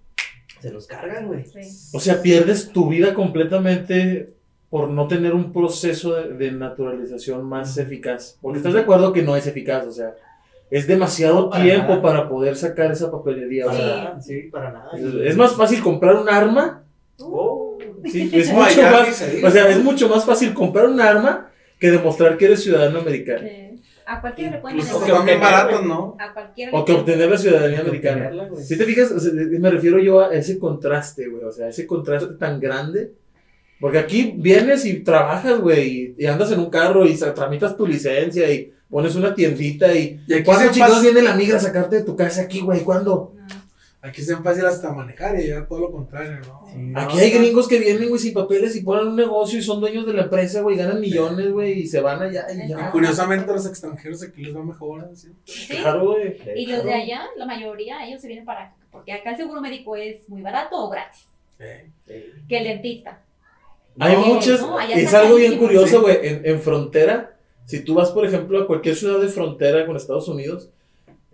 se 0.62 0.70
los 0.70 0.86
cargan, 0.86 1.26
güey. 1.26 1.44
Sí. 1.44 1.96
O 1.96 2.00
sea, 2.00 2.22
pierdes 2.22 2.70
tu 2.70 2.88
vida 2.88 3.14
completamente 3.14 4.34
por 4.70 4.88
no 4.88 5.08
tener 5.08 5.34
un 5.34 5.52
proceso 5.52 6.14
de, 6.14 6.32
de 6.34 6.52
naturalización 6.52 7.44
más 7.44 7.76
eficaz. 7.76 8.38
Porque 8.40 8.58
estás 8.58 8.72
de 8.72 8.80
acuerdo 8.80 9.12
que 9.12 9.22
no 9.22 9.36
es 9.36 9.46
eficaz, 9.46 9.86
o 9.86 9.92
sea, 9.92 10.14
es 10.70 10.86
demasiado 10.86 11.50
para 11.50 11.64
tiempo 11.64 11.88
nada. 11.88 12.02
para 12.02 12.28
poder 12.28 12.56
sacar 12.56 12.90
esa 12.90 13.10
papelería. 13.10 13.66
Para 13.66 13.78
nada, 13.78 14.20
sí, 14.22 14.42
para 14.50 14.72
nada. 14.72 14.90
es, 14.96 15.02
es 15.02 15.36
más 15.36 15.52
fácil 15.52 15.82
comprar 15.82 16.16
un 16.16 16.28
arma. 16.28 16.84
Oh, 17.18 17.72
Sí, 18.10 18.30
es 18.32 18.52
mucho 18.52 18.82
más, 18.82 19.22
o 19.44 19.50
sea, 19.50 19.68
es 19.68 19.82
mucho 19.82 20.08
más 20.08 20.24
fácil 20.24 20.54
comprar 20.54 20.86
un 20.86 21.00
arma 21.00 21.50
que 21.78 21.90
demostrar 21.90 22.36
que 22.36 22.46
eres 22.46 22.62
ciudadano 22.62 23.00
americano. 23.00 23.46
Sí. 23.46 23.71
A 24.12 24.20
cualquiera 24.20 24.50
le 24.50 24.58
pueden 24.58 24.76
bien 24.76 24.90
obtenerla, 24.92 25.40
baratos, 25.40 25.78
güey. 25.78 25.88
¿no? 25.88 26.16
A 26.20 26.34
cualquiera 26.34 26.72
O 26.72 26.84
que 26.84 26.92
obtener 26.92 27.30
la 27.30 27.38
ciudadanía 27.38 27.76
que 27.82 27.88
americana. 27.88 28.30
Si 28.56 28.76
te 28.76 28.84
fijas, 28.84 29.10
o 29.10 29.18
sea, 29.18 29.32
me 29.32 29.70
refiero 29.70 29.98
yo 29.98 30.20
a 30.20 30.34
ese 30.34 30.58
contraste, 30.58 31.28
güey. 31.28 31.44
O 31.44 31.50
sea, 31.50 31.68
ese 31.68 31.86
contraste 31.86 32.34
tan 32.34 32.60
grande. 32.60 33.14
Porque 33.80 33.98
aquí 33.98 34.34
vienes 34.36 34.84
y 34.84 35.00
trabajas, 35.00 35.60
güey, 35.60 36.14
y, 36.18 36.26
andas 36.26 36.52
en 36.52 36.60
un 36.60 36.68
carro 36.68 37.06
y 37.06 37.16
tramitas 37.16 37.74
tu 37.76 37.86
licencia 37.86 38.52
y 38.52 38.70
pones 38.90 39.16
una 39.16 39.34
tiendita 39.34 39.94
y. 39.94 40.20
Y 40.26 40.34
aquí 40.34 40.44
¿Cuándo 40.44 40.70
pasa- 40.78 41.00
viene 41.00 41.22
la 41.22 41.34
migra 41.34 41.56
a 41.56 41.60
sacarte 41.60 41.96
de 41.96 42.02
tu 42.02 42.14
casa 42.14 42.42
aquí, 42.42 42.60
güey? 42.60 42.80
¿Cuándo? 42.80 43.32
No. 43.34 43.61
Aquí 44.04 44.20
es 44.20 44.26
bien 44.26 44.42
fácil 44.42 44.66
hasta 44.66 44.92
manejar 44.92 45.38
y 45.38 45.46
ya 45.46 45.64
todo 45.64 45.78
lo 45.78 45.92
contrario, 45.92 46.40
¿no? 46.40 46.66
Sí, 46.66 46.76
no, 46.76 47.00
Aquí 47.00 47.20
hay 47.20 47.30
gringos 47.30 47.68
que 47.68 47.78
vienen, 47.78 48.08
güey, 48.08 48.20
sin 48.20 48.34
papeles 48.34 48.74
y 48.74 48.82
ponen 48.82 49.06
un 49.06 49.16
negocio 49.16 49.60
y 49.60 49.62
son 49.62 49.80
dueños 49.80 50.04
de 50.04 50.12
la 50.12 50.22
empresa, 50.22 50.60
güey, 50.60 50.76
ganan 50.76 51.00
millones, 51.00 51.52
güey, 51.52 51.82
y 51.82 51.86
se 51.86 52.00
van 52.00 52.20
allá 52.20 52.46
y 52.52 52.68
ya. 52.68 52.90
Curiosamente, 52.90 53.52
los 53.52 53.64
extranjeros 53.64 54.20
aquí 54.24 54.42
les 54.42 54.56
va 54.56 54.64
mejor, 54.64 55.08
¿sí? 55.14 55.28
Sí. 55.44 55.76
Claro, 55.76 56.04
güey. 56.14 56.36
Y 56.56 56.66
los 56.66 56.82
de 56.82 56.92
allá, 56.92 57.22
la 57.36 57.46
mayoría, 57.46 58.04
ellos 58.04 58.20
se 58.20 58.26
vienen 58.26 58.44
para 58.44 58.64
acá. 58.64 58.76
Porque 58.90 59.12
acá 59.12 59.30
el 59.30 59.36
seguro 59.36 59.60
médico 59.60 59.94
es 59.94 60.28
muy 60.28 60.42
barato 60.42 60.76
o 60.76 60.90
gratis. 60.90 61.28
Que 61.56 62.58
el 62.58 62.64
dentista. 62.64 63.22
Hay 64.00 64.14
No, 64.16 64.26
muchas, 64.26 64.60
no, 64.62 64.78
allá 64.78 64.96
es 64.96 65.14
algo 65.14 65.36
bien 65.36 65.58
curioso, 65.58 66.00
güey, 66.02 66.18
en, 66.26 66.44
en 66.44 66.60
frontera, 66.60 67.36
si 67.66 67.84
tú 67.84 67.94
vas, 67.94 68.10
por 68.10 68.26
ejemplo, 68.26 68.60
a 68.60 68.66
cualquier 68.66 68.96
ciudad 68.96 69.20
de 69.20 69.28
frontera 69.28 69.86
con 69.86 69.94
Estados 69.94 70.26
Unidos, 70.26 70.70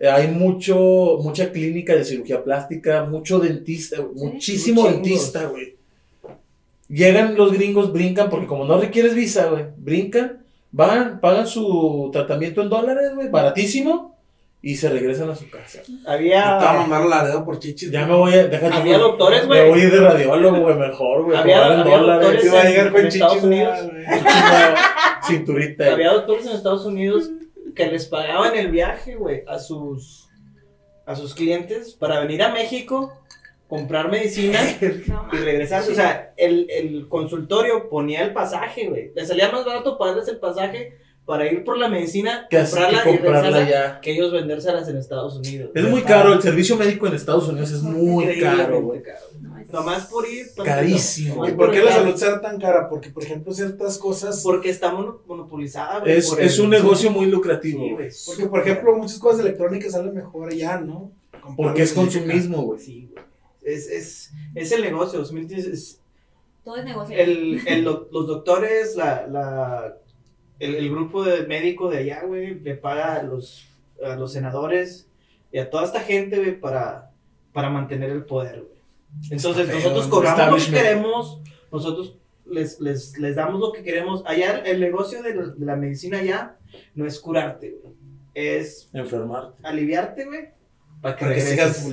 hay 0.07 0.27
mucho, 0.27 1.17
mucha 1.21 1.51
clínica 1.51 1.93
de 1.95 2.05
cirugía 2.05 2.43
plástica, 2.43 3.03
mucho 3.05 3.39
dentista, 3.39 3.97
muchísimo 4.15 4.81
Chingos. 4.83 4.93
dentista, 5.01 5.45
güey. 5.45 5.75
Llegan 6.87 7.35
los 7.35 7.51
gringos, 7.51 7.91
brincan, 7.93 8.29
porque 8.29 8.47
como 8.47 8.65
no 8.65 8.79
requieres 8.79 9.13
visa, 9.13 9.45
güey, 9.47 9.65
brincan, 9.77 10.39
van, 10.71 11.19
pagan 11.19 11.45
su 11.45 12.09
tratamiento 12.11 12.61
en 12.61 12.69
dólares, 12.69 13.11
güey, 13.13 13.29
baratísimo, 13.29 14.17
y 14.61 14.75
se 14.75 14.89
regresan 14.89 15.29
a 15.29 15.35
su 15.35 15.49
casa. 15.49 15.81
Te 15.85 15.91
va 16.05 16.11
a 16.11 16.13
Había, 16.15 16.59
mandar 16.81 17.01
la 17.05 17.17
Laredo 17.23 17.45
por 17.45 17.59
chichis. 17.59 17.91
Ya 17.91 18.05
me 18.07 18.13
voy 18.15 18.33
a, 18.33 18.47
déjate, 18.47 18.73
Había 18.75 18.97
güey, 18.97 19.09
doctores, 19.09 19.41
Me 19.43 19.47
güey. 19.47 19.69
voy 19.69 19.79
a 19.79 19.83
ir 19.83 19.91
de 19.91 19.99
radiólogo, 19.99 20.59
güey, 20.61 20.75
mejor, 20.75 21.23
güey, 21.25 21.37
Había- 21.37 21.65
había 21.65 21.83
dólares. 21.97 22.21
doctores 22.21 22.41
Te 22.41 22.47
iba 22.47 22.57
a 22.57 22.61
en- 22.63 22.71
llegar 22.71 22.91
con 22.91 23.01
en 23.01 23.07
Estados 23.07 23.33
chichis. 23.35 23.49
Cinturita. 25.27 25.93
había 25.93 26.11
doctores 26.13 26.45
en 26.47 26.53
Estados 26.53 26.85
Unidos 26.85 27.29
que 27.79 27.87
les 27.87 28.07
pagaban 28.07 28.57
el 28.57 28.71
viaje, 28.71 29.15
güey, 29.15 29.43
a 29.47 29.57
sus, 29.57 30.27
a 31.05 31.15
sus 31.15 31.33
clientes 31.33 31.93
para 31.93 32.19
venir 32.19 32.43
a 32.43 32.51
México, 32.51 33.13
comprar 33.69 34.11
medicina 34.11 34.59
No, 35.07 35.29
y 35.31 35.37
regresarse. 35.37 35.93
O 35.93 35.95
sea, 35.95 36.33
el, 36.35 36.69
el 36.69 37.07
consultorio 37.07 37.87
ponía 37.87 38.21
el 38.23 38.33
pasaje, 38.33 38.89
güey. 38.89 39.13
Les 39.15 39.29
salía 39.29 39.49
más 39.49 39.63
barato 39.63 39.97
pagarles 39.97 40.27
el 40.27 40.39
pasaje 40.39 40.97
para 41.29 41.45
ir 41.45 41.63
por 41.63 41.77
la 41.77 41.87
medicina, 41.89 42.47
que 42.49 42.57
así 42.57 42.75
que 42.75 42.81
comprarla 42.81 43.11
y 43.11 43.17
comprarla 43.19 43.69
ya. 43.69 44.01
que 44.01 44.13
ellos 44.13 44.31
vendérselas 44.31 44.89
en 44.89 44.97
Estados 44.97 45.37
Unidos. 45.37 45.69
Es 45.75 45.83
muy 45.83 45.99
Está 45.99 46.13
caro, 46.15 46.33
el 46.33 46.41
servicio 46.41 46.75
médico 46.75 47.05
en 47.05 47.13
Estados 47.13 47.47
Unidos 47.47 47.69
es 47.69 47.83
muy 47.83 48.39
caro, 48.39 48.81
güey. 48.81 49.03
Nomás 49.71 50.07
por 50.07 50.27
ir. 50.27 50.47
pues, 50.55 50.67
Carísimo. 50.67 51.47
¿Y 51.47 51.51
por 51.51 51.69
qué 51.69 51.83
la 51.83 51.91
salud 51.91 52.15
será 52.15 52.41
tan 52.41 52.59
cara? 52.59 52.89
Porque, 52.89 53.11
por 53.11 53.21
ejemplo, 53.23 53.53
ciertas 53.53 53.99
cosas. 53.99 54.41
Porque 54.43 54.71
está 54.71 54.91
mono- 54.91 55.21
monopolizada, 55.27 55.99
güey. 55.99 56.13
Es, 56.17 56.31
por 56.31 56.41
es 56.41 56.57
el- 56.57 56.63
un 56.65 56.71
negocio 56.71 57.11
muy 57.11 57.27
lucrativo, 57.27 57.83
Sí, 57.83 57.91
güey. 57.91 57.95
güey. 58.09 58.11
Porque, 58.25 58.45
por 58.47 58.59
ejemplo, 58.61 58.95
muchas 58.97 59.19
cosas 59.19 59.41
electrónicas 59.41 59.91
salen 59.91 60.15
mejor 60.15 60.49
allá, 60.51 60.79
¿no? 60.79 61.11
Porque 61.55 61.83
es 61.83 61.93
consumismo, 61.93 62.63
güey. 62.63 62.79
Sí, 62.79 63.07
güey. 63.11 63.23
Es, 63.61 63.87
es, 63.87 64.31
es 64.55 64.71
el 64.71 64.81
negocio, 64.81 65.21
Todo 66.63 66.75
es 66.77 66.85
negocio. 66.85 67.15
el, 67.15 67.83
los 67.83 68.25
doctores, 68.27 68.95
la, 68.95 69.27
la, 69.27 69.95
el, 70.59 70.75
el 70.75 70.89
grupo 70.89 71.23
de 71.23 71.47
médico 71.47 71.89
de 71.89 71.99
allá, 71.99 72.23
güey, 72.23 72.59
le 72.59 72.75
paga 72.75 73.15
a 73.15 73.23
los, 73.23 73.67
a 74.03 74.15
los 74.15 74.33
senadores 74.33 75.07
y 75.51 75.59
a 75.59 75.69
toda 75.69 75.85
esta 75.85 76.01
gente, 76.01 76.37
güey, 76.37 76.59
para, 76.59 77.11
para 77.53 77.69
mantener 77.69 78.09
el 78.11 78.25
poder, 78.25 78.61
güey. 78.61 78.79
Entonces, 79.31 79.67
nosotros 79.67 80.05
¿no? 80.05 80.11
cobramos 80.11 80.59
lo 80.59 80.65
que 80.65 80.77
queremos, 80.77 81.41
nosotros 81.71 82.17
les, 82.45 82.79
les, 82.79 83.17
les 83.17 83.35
damos 83.35 83.59
lo 83.59 83.71
que 83.71 83.83
queremos. 83.83 84.23
Allá, 84.25 84.59
el 84.59 84.79
negocio 84.79 85.23
de 85.23 85.35
la, 85.35 85.45
de 85.47 85.65
la 85.65 85.75
medicina 85.75 86.19
allá 86.19 86.57
no 86.95 87.05
es 87.05 87.19
curarte, 87.19 87.77
güey. 87.81 87.93
Es 88.35 88.89
Enfermar. 88.93 89.53
aliviarte, 89.63 90.25
güey, 90.25 90.49
para 91.01 91.15
que 91.15 91.25
Para 91.25 91.35
que 91.35 91.41
sigas. 91.41 91.87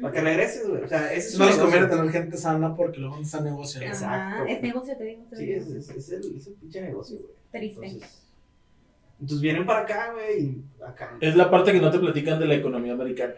Para 0.00 0.12
que 0.14 0.20
regreses, 0.20 0.68
güey. 0.68 0.82
O 0.82 0.88
sea, 0.88 1.12
ese 1.12 1.28
es 1.28 1.38
No 1.38 1.46
les 1.46 1.56
conviene 1.56 1.86
negocio. 1.86 2.04
tener 2.04 2.12
gente 2.22 2.36
sana 2.36 2.76
porque 2.76 2.98
luego 3.00 3.16
no 3.16 3.22
están 3.22 3.44
negociando. 3.44 3.86
Exacto. 3.88 4.42
Ajá, 4.42 4.48
es 4.50 4.62
negocio, 4.62 4.96
te 4.96 5.04
digo. 5.04 5.22
te 5.30 5.36
Sí, 5.36 5.46
digo. 5.46 5.60
es, 5.60 5.68
es, 5.70 5.90
es 5.90 6.08
el, 6.10 6.36
es 6.36 6.46
el 6.46 6.52
pinche 6.54 6.80
negocio, 6.82 7.16
güey. 7.18 7.30
Triste. 7.50 7.86
Entonces, 7.86 8.22
entonces 9.20 9.40
vienen 9.40 9.64
para 9.64 9.80
acá, 9.80 10.12
güey, 10.12 10.42
y 10.44 10.64
acá. 10.86 11.16
Es 11.20 11.34
la 11.36 11.50
parte 11.50 11.72
que 11.72 11.80
no 11.80 11.90
te 11.90 11.98
platican 11.98 12.38
de 12.38 12.46
la 12.46 12.54
economía 12.54 12.92
americana. 12.92 13.34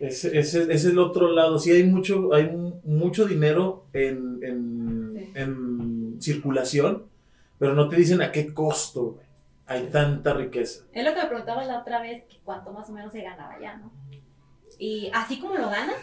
Ese, 0.00 0.28
ese, 0.38 0.62
ese 0.62 0.72
es 0.72 0.84
el 0.86 0.98
otro 0.98 1.30
lado. 1.32 1.58
Sí, 1.58 1.72
hay 1.72 1.84
mucho, 1.84 2.32
hay 2.32 2.48
mu- 2.50 2.80
mucho 2.84 3.26
dinero 3.26 3.84
en, 3.92 4.38
en, 4.42 5.12
Sí. 5.18 5.32
en 5.34 6.16
circulación, 6.20 7.04
pero 7.58 7.74
no 7.74 7.88
te 7.88 7.96
dicen 7.96 8.22
a 8.22 8.30
qué 8.32 8.54
costo, 8.54 9.12
güey. 9.12 9.26
Hay 9.68 9.88
tanta 9.90 10.34
riqueza. 10.34 10.84
Es 10.92 11.04
lo 11.04 11.14
que 11.14 11.22
me 11.22 11.28
preguntaba 11.28 11.64
la 11.64 11.80
otra 11.80 12.00
vez, 12.00 12.24
que 12.24 12.38
cuánto 12.44 12.72
más 12.72 12.88
o 12.88 12.92
menos 12.92 13.12
se 13.12 13.22
ganaba 13.22 13.54
allá, 13.54 13.76
¿no? 13.76 13.92
Y 14.78 15.10
así 15.14 15.38
como 15.38 15.54
lo 15.54 15.68
ganas, 15.68 15.96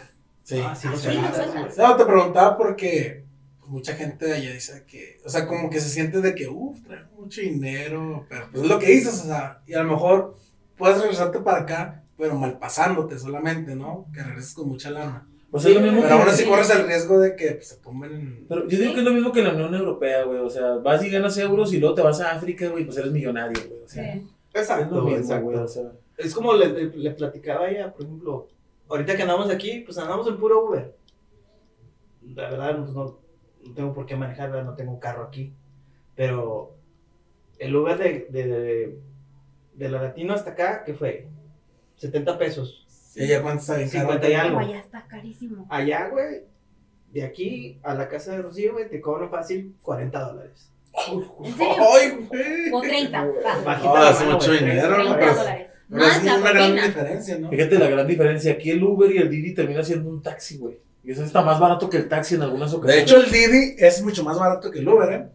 Sí. 0.46 0.62
Ah, 0.64 0.76
sí, 0.76 0.86
así 0.86 1.08
lo 1.08 1.34
sueltas. 1.34 1.76
No, 1.76 1.96
te 1.96 2.04
preguntaba 2.04 2.56
porque 2.56 3.24
mucha 3.66 3.96
gente 3.96 4.26
de 4.26 4.34
allá 4.34 4.52
dice 4.52 4.84
que, 4.86 5.20
o 5.24 5.28
sea, 5.28 5.48
como 5.48 5.68
que 5.68 5.80
se 5.80 5.88
siente 5.88 6.20
de 6.20 6.36
que, 6.36 6.46
uff, 6.46 6.80
traigo 6.84 7.08
mucho 7.18 7.40
dinero, 7.40 8.24
pero 8.28 8.48
pues 8.52 8.62
es 8.62 8.68
lo 8.68 8.78
que 8.78 8.86
dices, 8.86 9.22
o 9.22 9.26
sea, 9.26 9.60
y 9.66 9.74
a 9.74 9.82
lo 9.82 9.90
mejor 9.90 10.36
puedes 10.76 11.00
regresarte 11.00 11.40
para 11.40 11.62
acá, 11.62 12.04
pero 12.16 12.36
mal 12.36 12.58
pasándote 12.58 13.18
solamente, 13.18 13.74
¿no? 13.74 14.06
Que 14.14 14.22
regreses 14.22 14.54
con 14.54 14.68
mucha 14.68 14.90
lana. 14.90 15.26
O 15.56 15.60
sea, 15.60 15.70
es 15.70 15.76
lo 15.76 15.82
mismo 15.82 16.02
Pero 16.02 16.08
que- 16.16 16.20
aún 16.22 16.28
así 16.28 16.44
corres 16.44 16.70
el 16.70 16.86
riesgo 16.86 17.18
de 17.18 17.36
que 17.36 17.50
pues, 17.52 17.68
se 17.68 17.76
tumben. 17.78 18.44
Pero 18.48 18.68
yo 18.68 18.78
digo 18.78 18.92
que 18.94 18.98
es 19.00 19.04
lo 19.04 19.12
mismo 19.12 19.32
que 19.32 19.42
la 19.42 19.52
Unión 19.54 19.74
Europea, 19.74 20.24
güey. 20.24 20.38
O 20.40 20.50
sea, 20.50 20.76
vas 20.76 21.02
y 21.04 21.10
ganas 21.10 21.36
euros 21.38 21.72
y 21.72 21.78
luego 21.78 21.94
te 21.94 22.02
vas 22.02 22.20
a 22.20 22.32
África, 22.32 22.68
güey, 22.68 22.84
pues 22.84 22.96
eres 22.98 23.12
millonario, 23.12 23.60
güey. 23.68 23.82
O 23.84 23.88
sea, 23.88 24.12
Sí. 24.14 24.26
es 24.54 24.60
Exacto, 24.62 24.94
lo 24.96 25.02
mismo, 25.02 25.18
exacto. 25.18 25.44
güey. 25.44 25.56
O 25.58 25.68
sea, 25.68 25.92
Es 26.16 26.34
como 26.34 26.54
le, 26.54 26.68
le- 26.68 26.96
le 26.96 27.10
platicaba 27.10 27.66
a 27.66 27.70
ella, 27.70 27.92
por 27.92 28.02
ejemplo, 28.04 28.48
ahorita 28.88 29.16
que 29.16 29.22
andamos 29.22 29.50
aquí, 29.50 29.80
pues 29.80 29.98
andamos 29.98 30.26
en 30.28 30.36
puro 30.38 30.64
Uber. 30.66 30.94
La 32.34 32.50
verdad, 32.50 32.78
pues, 32.82 32.92
no, 32.94 33.18
no 33.64 33.74
tengo 33.74 33.92
por 33.94 34.06
qué 34.06 34.16
manejar, 34.16 34.50
¿verdad? 34.50 34.64
no 34.64 34.74
tengo 34.74 34.98
carro 34.98 35.24
aquí. 35.24 35.52
Pero 36.14 36.74
el 37.58 37.76
Uber 37.76 37.98
de, 37.98 38.26
de, 38.30 38.46
de, 38.48 38.98
de 39.74 39.88
la 39.88 40.00
Latino 40.02 40.32
hasta 40.34 40.52
acá, 40.52 40.82
¿qué 40.84 40.94
fue? 40.94 41.28
70 41.96 42.38
pesos. 42.38 42.85
¿Ella 43.16 43.42
cuánto 43.42 43.60
está 43.60 43.76
bien 43.76 43.88
caro? 43.88 44.04
50 44.08 44.28
y 44.28 44.34
algo. 44.34 44.58
Allá 44.58 44.78
está 44.78 45.06
carísimo. 45.06 45.66
Allá, 45.70 46.08
güey, 46.08 46.42
de 47.12 47.24
aquí 47.24 47.78
a 47.82 47.94
la 47.94 48.08
casa 48.08 48.32
de 48.32 48.42
Rocío, 48.42 48.72
güey, 48.74 48.88
te 48.88 49.00
cobran 49.00 49.30
fácil 49.30 49.74
40 49.82 50.20
dólares. 50.20 50.70
¿En 51.44 51.54
serio? 51.54 51.74
¡Ay, 51.94 52.26
güey! 52.28 52.72
O 52.72 52.80
30. 52.80 53.24
va. 53.24 53.32
Bajita 53.64 54.08
Ah, 54.08 54.10
es 54.10 54.24
mucho 54.26 54.52
dinero, 54.52 54.94
30 54.94 55.04
¿no? 55.04 55.16
30 55.16 55.56
Pero- 55.88 56.04
es 56.04 56.22
una 56.22 56.52
gran 56.52 56.74
diferencia, 56.74 57.38
¿no? 57.38 57.50
fíjate 57.50 57.78
la 57.78 57.88
gran 57.88 58.06
diferencia. 58.06 58.52
Aquí 58.52 58.70
el 58.70 58.82
Uber 58.82 59.10
y 59.14 59.18
el 59.18 59.30
Didi 59.30 59.54
termina 59.54 59.82
siendo 59.84 60.08
un 60.10 60.22
taxi, 60.22 60.58
güey. 60.58 60.78
Y 61.04 61.12
eso 61.12 61.22
está 61.22 61.42
más 61.42 61.60
barato 61.60 61.88
que 61.88 61.98
el 61.98 62.08
taxi 62.08 62.34
en 62.34 62.42
algunas 62.42 62.70
De 62.72 62.76
ocasiones. 62.78 63.04
hecho, 63.04 63.18
el 63.22 63.30
Didi 63.30 63.76
es 63.78 64.02
mucho 64.02 64.24
más 64.24 64.38
barato 64.38 64.70
que 64.70 64.80
el 64.80 64.88
Uber, 64.88 65.12
¿eh? 65.12 65.26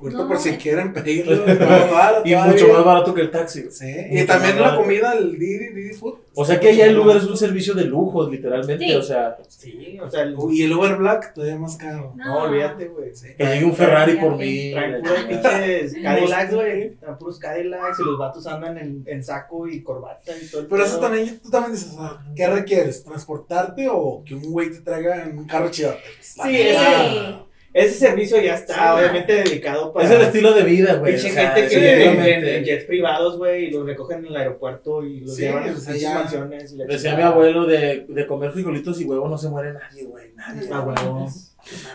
Ahorita 0.00 0.22
No, 0.22 0.28
por 0.28 0.38
si 0.38 0.52
quieren 0.56 0.92
pedirlo, 0.92 1.36
más 1.46 1.58
barato 1.58 2.22
y 2.24 2.32
todavía. 2.32 2.44
mucho 2.52 2.68
más 2.68 2.84
barato 2.84 3.14
que 3.14 3.20
el 3.22 3.30
taxi. 3.30 3.70
Sí, 3.70 3.92
y 4.10 4.24
también 4.24 4.60
la 4.60 4.76
comida, 4.76 5.12
el 5.14 5.38
Didi, 5.38 5.68
Didi 5.72 5.94
Food. 5.94 6.14
O 6.34 6.44
sea 6.44 6.60
que 6.60 6.68
allá 6.68 6.86
el 6.86 6.98
Uber 6.98 7.16
es 7.16 7.24
un 7.24 7.36
servicio 7.36 7.74
de 7.74 7.84
lujo, 7.84 8.30
literalmente. 8.30 8.84
Sí. 8.84 8.94
O 8.94 9.02
sea, 9.02 9.36
Sí, 9.48 9.98
o 10.00 10.08
sea, 10.08 10.22
el, 10.22 10.36
Y 10.52 10.62
el 10.62 10.72
Uber 10.72 10.94
Black 10.96 11.34
todavía 11.34 11.56
más 11.58 11.76
caro. 11.76 12.12
no, 12.16 12.42
olvídate, 12.44 12.86
güey. 12.86 13.12
Sí. 13.14 13.28
que 13.36 13.44
llegue 13.44 13.64
un 13.64 13.74
Ferrari 13.74 14.16
por 14.16 14.36
mí. 14.36 14.72
Cadillacs, 14.72 16.54
güey. 16.54 16.96
Puros 17.18 17.38
Cadillacs 17.38 17.98
y 17.98 18.04
los 18.04 18.18
vatos 18.18 18.46
andan 18.46 18.78
en, 18.78 19.02
en 19.06 19.24
saco 19.24 19.66
y 19.68 19.82
corbata 19.82 20.32
y 20.40 20.46
todo 20.46 20.60
el 20.62 20.66
Pero 20.68 20.84
eso 20.84 21.00
también, 21.00 21.40
tú 21.40 21.50
también 21.50 21.72
dices, 21.74 21.92
¿qué 22.36 22.46
requieres? 22.46 23.04
¿Transportarte 23.04 23.88
o 23.90 24.22
que 24.24 24.34
un 24.34 24.50
güey 24.52 24.70
te 24.70 24.80
traiga 24.80 25.24
en 25.24 25.38
un 25.38 25.46
carro 25.46 25.70
chido? 25.70 25.94
Sí, 26.20 26.40
Sí. 26.42 27.38
Ese 27.74 27.94
servicio 27.94 28.40
ya 28.40 28.54
está, 28.54 28.74
Sí. 28.74 28.80
obviamente, 29.00 29.34
dedicado 29.34 29.92
para. 29.92 30.06
Es 30.06 30.10
el 30.12 30.22
estilo 30.22 30.54
de 30.54 30.62
vida, 30.64 30.94
güey. 30.94 31.12
Pinche 31.12 31.30
o 31.30 31.34
sea, 31.34 31.50
gente 31.50 31.68
que 31.68 31.80
vive 31.96 32.56
en, 32.58 32.64
jets 32.64 32.84
privados, 32.84 33.36
güey, 33.36 33.66
y 33.66 33.70
los 33.70 33.84
recogen 33.84 34.20
en 34.20 34.26
el 34.26 34.36
aeropuerto 34.36 35.04
y 35.04 35.20
los 35.20 35.34
Sí, 35.36 35.42
llevan 35.42 35.68
a 35.68 35.72
o 35.72 35.74
sus 35.76 35.86
mansiones. 36.02 36.72
y 36.72 36.76
Decía 36.78 37.14
mi 37.16 37.22
abuelo 37.22 37.66
de, 37.66 38.06
de 38.08 38.26
comer 38.26 38.52
frijolitos 38.52 39.00
y 39.00 39.04
huevo 39.04 39.28
no 39.28 39.36
se 39.36 39.48
muere 39.50 39.74
nadie, 39.74 40.04
güey. 40.04 40.32
Nadie. 40.34 40.68
Ah, 40.72 40.80
huevo. 40.80 41.28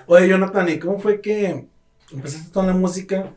Oye, 0.08 0.28
Jonathan, 0.30 0.70
¿y 0.70 0.78
cómo 0.80 1.00
fue 1.00 1.20
que 1.22 1.66
empezaste 2.12 2.52
con 2.52 2.68
la 2.68 2.74
música? 2.74 3.34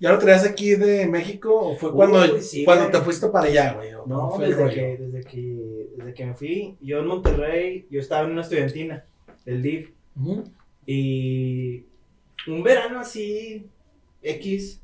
¿Ya 0.00 0.12
lo 0.12 0.18
traías 0.18 0.44
aquí 0.44 0.74
de 0.76 1.06
México 1.06 1.52
o 1.58 1.76
fue 1.76 1.92
cuando, 1.92 2.20
Uy, 2.20 2.40
sí, 2.40 2.64
cuando 2.64 2.84
güey. 2.84 2.92
te 2.98 3.04
fuiste 3.04 3.28
para 3.28 3.46
allá, 3.48 3.72
güey? 3.74 3.94
¿O 3.94 4.02
cómo 4.02 4.14
No, 4.16 4.30
fue 4.30 4.48
desde 4.48 4.68
que, 4.70 4.96
desde, 4.96 5.24
que, 5.24 5.86
desde 5.96 6.14
que 6.14 6.26
me 6.26 6.34
fui, 6.34 6.76
yo 6.80 6.98
en 7.00 7.06
Monterrey, 7.06 7.86
yo 7.90 8.00
estaba 8.00 8.24
en 8.24 8.32
una 8.32 8.42
estudiantina 8.42 9.04
del 9.44 9.60
DIF. 9.62 9.90
Ujú. 10.20 10.44
Y 10.90 11.84
un 12.46 12.62
verano 12.62 13.00
así, 13.00 13.68
X, 14.22 14.80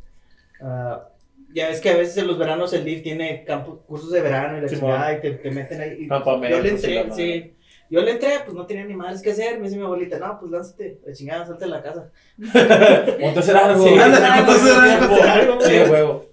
ah, 0.61 1.09
ya 1.55 1.69
ves 1.69 1.81
que 1.81 1.89
a 1.89 1.97
veces 1.97 2.19
en 2.19 2.27
los 2.27 2.37
veranos 2.39 2.75
el 2.75 2.85
DIF 2.85 3.03
tiene 3.03 3.43
campos, 3.45 3.79
cursos 3.87 4.11
de 4.11 4.21
verano 4.21 4.59
y 4.59 4.61
la 4.61 4.69
Sí, 4.69 4.77
chingada 4.77 5.15
y 5.17 5.21
te, 5.23 5.31
te 5.31 5.51
meten 5.51 5.81
ahí. 5.81 5.97
y 6.03 6.07
yo 6.09 6.61
le 6.61 6.69
entré, 6.69 7.07
sí. 7.13 7.55
Yo 7.89 8.03
le 8.03 8.11
entré, 8.11 8.41
pues 8.45 8.55
no 8.55 8.67
tenía 8.67 8.85
ni 8.85 8.93
madres 8.93 9.23
que 9.23 9.31
hacer. 9.31 9.59
Me 9.59 9.65
dice 9.65 9.79
mi 9.79 9.85
abuelita, 9.85 10.19
no, 10.19 10.39
pues 10.39 10.53
lánzate, 10.53 10.99
la 11.07 11.15
chingada, 11.15 11.47
salte 11.47 11.65
de 11.65 11.71
la 11.71 11.83
casa. 11.83 12.11
Ponte 12.37 13.39
a 13.39 13.41
hacer 13.41 13.57
algo. 13.57 13.83
Sí, 13.83 13.99
algo, 13.99 15.61
Sí, 15.63 15.91
huevo. 15.91 16.27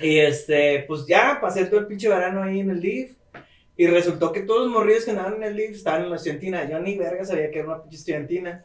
Y 0.00 0.18
este, 0.18 0.84
pues 0.88 1.06
ya 1.06 1.38
pasé 1.40 1.66
todo 1.66 1.78
el 1.78 1.86
pinche 1.86 2.08
verano 2.08 2.42
ahí 2.42 2.58
en 2.58 2.70
el 2.70 2.80
DIF. 2.80 3.12
Y 3.76 3.88
resultó 3.88 4.30
que 4.30 4.42
todos 4.42 4.62
los 4.62 4.70
morrillos 4.70 5.04
que 5.04 5.10
andaban 5.10 5.34
en 5.34 5.42
el 5.42 5.56
lift 5.56 5.74
estaban 5.74 6.04
en 6.04 6.10
la 6.10 6.16
estudiantina. 6.16 6.68
Yo 6.68 6.78
ni 6.78 6.96
verga 6.96 7.24
sabía 7.24 7.50
que 7.50 7.58
era 7.58 7.68
una 7.68 7.82
pinche 7.82 7.96
estudiantina. 7.96 8.62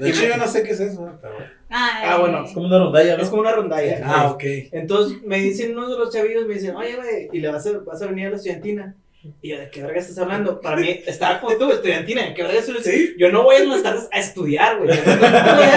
De 0.00 0.08
hecho, 0.10 0.26
yo 0.26 0.36
no 0.36 0.48
sé 0.48 0.64
qué 0.64 0.72
es 0.72 0.80
eso, 0.80 1.16
pero. 1.22 1.34
Ay. 1.68 2.04
Ah, 2.06 2.18
bueno, 2.18 2.44
Es 2.44 2.52
como 2.52 2.66
una 2.66 2.78
rondalla, 2.78 3.16
¿no? 3.16 3.22
Es 3.22 3.28
como 3.28 3.42
una 3.42 3.52
rondalla. 3.52 4.00
Ah, 4.04 4.30
ok. 4.32 4.42
Entonces 4.72 5.22
me 5.22 5.38
dicen 5.38 5.76
uno 5.76 5.88
de 5.88 5.98
los 5.98 6.12
chavillos, 6.12 6.46
me 6.46 6.54
dicen, 6.54 6.74
oye, 6.74 6.96
güey, 6.96 7.28
y 7.32 7.38
le 7.38 7.48
vas 7.52 7.66
a, 7.66 7.78
vas 7.78 8.02
a 8.02 8.06
venir 8.06 8.26
a 8.26 8.30
la 8.30 8.36
estudiantina. 8.36 8.96
Y 9.42 9.50
yo, 9.50 9.58
¿de 9.58 9.70
qué 9.70 9.82
verga 9.82 9.98
estás 10.00 10.18
hablando? 10.18 10.60
Para 10.60 10.76
mí, 10.76 10.88
estaba 11.06 11.40
como 11.40 11.56
tú, 11.56 11.70
estudiantina, 11.70 12.22
¿de 12.26 12.34
qué 12.34 12.42
verga 12.42 12.58
estoy 12.58 12.82
Sí. 12.82 13.14
Yo 13.18 13.30
no 13.30 13.42
voy 13.44 13.56
a 13.56 13.64
las 13.64 13.82
tardes 13.82 14.08
a 14.12 14.18
estudiar, 14.18 14.78
güey. 14.78 14.90
Yo 14.90 15.04
no 15.04 15.12
estoy 15.12 15.28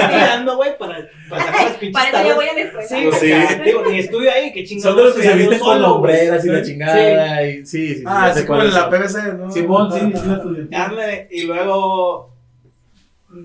estudiando, 0.02 0.56
güey, 0.58 0.78
para, 0.78 1.08
para 1.30 1.44
sacar 1.46 1.64
las 1.66 1.78
pinches 1.78 1.94
Para 2.04 2.20
eso 2.22 2.30
yo 2.30 2.36
voy 2.36 2.46
a 2.48 2.54
la 2.54 2.62
escuela. 2.62 2.88
Sí, 2.88 2.96
Pues 3.04 3.16
o 3.16 3.20
sí. 3.20 3.28
sea, 3.28 3.56
digo, 3.64 3.84
ni 3.86 4.00
estudio 4.00 4.32
ahí, 4.32 4.54
qué 4.54 4.64
chingados. 4.64 4.84
Son 4.96 4.98
de 4.98 5.04
los 5.04 5.14
que 5.16 5.24
se 5.24 5.36
visten 5.36 5.60
con 5.60 5.84
hombreras 5.84 6.46
y 6.46 6.50
la 6.50 6.64
Sí. 6.64 6.72
chingada. 6.72 7.48
Y, 7.48 7.66
sí, 7.66 7.88
sí, 7.88 7.96
sí. 7.96 8.04
Ah, 8.06 8.26
así 8.26 8.46
como 8.46 8.62
en 8.64 8.74
la. 8.74 8.90
PVC, 8.90 9.34
¿no? 9.38 9.52
Simón, 9.52 9.92
sí, 9.92 10.00
sí, 10.00 10.28
la 10.28 10.36
estudiantina. 10.36 11.28
Y 11.30 11.44
luego 11.44 12.34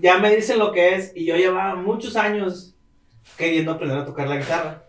ya 0.01 0.19
me 0.19 0.35
dicen 0.35 0.59
lo 0.59 0.73
que 0.73 0.95
es 0.95 1.13
y 1.15 1.25
yo 1.27 1.37
llevaba 1.37 1.75
muchos 1.77 2.17
años 2.17 2.75
queriendo 3.37 3.73
aprender 3.73 3.99
a 3.99 4.05
tocar 4.05 4.29
la 4.29 4.37
guitarra. 4.37 4.83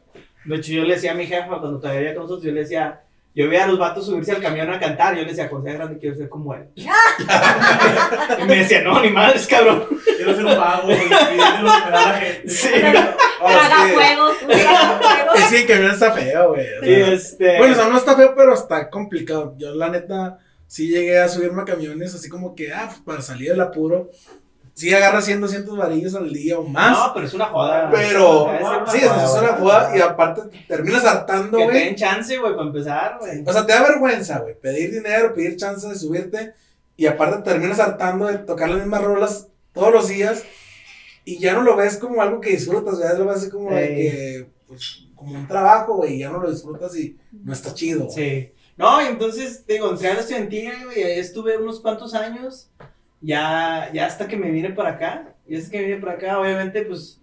De 0.45 0.55
hecho, 0.55 0.71
yo 0.71 0.83
le 0.83 0.95
decía 0.95 1.11
a 1.11 1.15
mi 1.15 1.25
jefa 1.25 1.47
cuando 1.59 1.79
todavía 1.79 2.13
con 2.13 2.23
nosotros, 2.23 2.45
yo 2.45 2.51
le 2.53 2.61
decía, 2.61 3.01
yo 3.37 3.47
veía 3.47 3.65
a 3.65 3.67
los 3.67 3.77
vatos 3.77 4.07
subirse 4.07 4.31
al 4.31 4.41
camión 4.41 4.67
a 4.73 4.79
cantar, 4.79 5.13
yo 5.15 5.21
le 5.21 5.27
decía, 5.27 5.47
sea 5.47 5.73
grande 5.75 5.99
quiero 5.99 6.15
ser 6.15 6.27
como 6.27 6.55
él. 6.55 6.69
y 6.75 8.43
me 8.45 8.55
decía, 8.55 8.81
no, 8.81 8.99
ni 8.99 9.11
madres, 9.11 9.45
cabrón. 9.45 9.85
Quiero 10.03 10.35
ser 10.35 10.43
un 10.43 10.57
mago, 10.57 10.91
y 10.91 10.95
quiero 10.95 11.69
superar 11.69 11.93
a 11.93 12.01
la 12.07 12.13
gente. 12.13 12.49
Sí. 12.49 12.69
Traga 12.81 13.87
fuegos. 13.93 14.37
Sí, 15.49 15.65
que 15.67 15.75
no 15.75 15.91
está 15.91 16.11
feo, 16.13 16.49
güey. 16.49 16.65
o 16.65 16.83
Y 16.83 16.95
sea. 16.95 17.13
este... 17.13 17.57
Bueno, 17.59 17.73
o 17.73 17.75
sea, 17.75 17.87
no 17.89 17.97
está 17.97 18.15
feo, 18.15 18.33
pero 18.35 18.55
está 18.55 18.89
complicado. 18.89 19.53
Yo, 19.59 19.75
la 19.75 19.89
neta, 19.89 20.39
sí 20.65 20.87
llegué 20.89 21.19
a 21.19 21.29
subirme 21.29 21.61
a 21.61 21.65
camiones 21.65 22.15
así 22.15 22.29
como 22.29 22.55
que, 22.55 22.73
ah, 22.73 22.89
para 23.05 23.21
salir 23.21 23.51
del 23.51 23.61
apuro. 23.61 24.09
Sí 24.77 24.93
agarra 24.93 25.21
100, 25.23 25.41
200 25.41 25.75
varillos 25.75 26.13
al 26.13 26.31
día 26.31 26.59
o 26.59 26.63
más. 26.63 26.91
no, 26.95 27.11
pero 27.15 27.25
es 27.25 27.33
una 27.33 27.45
joda. 27.47 27.89
pero, 27.91 28.53
Es 28.53 28.61
una 28.61 28.85
sí, 28.91 28.97
eso 28.99 29.15
es 29.15 29.21
joda, 29.23 29.39
una 29.41 29.53
joda 29.53 29.97
y 29.97 30.01
aparte 30.01 30.41
terminas 30.67 31.03
hartando, 31.03 31.57
Que 31.57 31.63
te 31.65 31.71
güey. 31.71 31.85
den 31.85 31.95
chance, 31.95 32.37
güey, 32.37 32.53
para 32.55 32.67
empezar, 32.67 33.17
güey. 33.19 33.43
O 33.43 33.51
sea, 33.51 33.65
te 33.65 33.73
da 33.73 33.81
vergüenza, 33.81 34.37
güey, 34.39 34.53
pedir 34.59 34.91
dinero, 34.91 35.33
pedir 35.33 35.57
chance 35.57 35.87
de 35.87 35.95
subirte 35.95 36.53
y 36.95 37.07
aparte 37.07 37.41
terminas 37.41 37.79
hartando 37.79 38.27
de 38.27 38.37
tocar 38.37 38.69
las 38.69 38.77
mismas 38.79 39.03
rolas 39.03 39.47
todos 39.73 39.91
los 39.91 40.07
días 40.09 40.43
y 41.25 41.39
ya 41.39 41.53
no 41.53 41.63
lo 41.63 41.75
ves 41.75 41.97
como 41.97 42.21
algo 42.21 42.39
que 42.39 42.51
disfrutas, 42.51 42.99
ya 42.99 43.13
lo 43.13 43.25
ves 43.25 43.37
así 43.37 43.49
como 43.49 43.71
de 43.71 43.87
que, 43.87 44.49
pues, 44.67 45.05
como 45.15 45.33
un 45.33 45.47
trabajo, 45.47 45.95
güey, 45.95 46.19
ya 46.19 46.29
no 46.29 46.39
lo 46.39 46.51
disfrutas 46.51 46.95
y 46.95 47.17
no 47.31 47.51
está 47.51 47.73
chido. 47.73 48.07
Sí. 48.11 48.51
No, 48.77 49.01
y 49.01 49.07
entonces, 49.07 49.65
digo, 49.65 49.89
entré 49.89 50.09
a 50.11 50.13
la 50.13 50.19
estudiantina, 50.19 50.83
güey, 50.85 51.01
ahí 51.03 51.17
estuve 51.19 51.57
unos 51.57 51.79
cuantos 51.81 52.13
años, 52.13 52.69
ya, 53.21 53.89
ya 53.93 54.05
hasta 54.05 54.27
que 54.27 54.37
me 54.37 54.51
vine 54.51 54.71
para 54.71 54.89
acá, 54.89 55.35
y 55.47 55.55
hasta 55.55 55.71
que 55.71 55.79
me 55.79 55.85
vine 55.85 56.01
para 56.01 56.13
acá, 56.13 56.39
obviamente, 56.39 56.83
pues, 56.83 57.21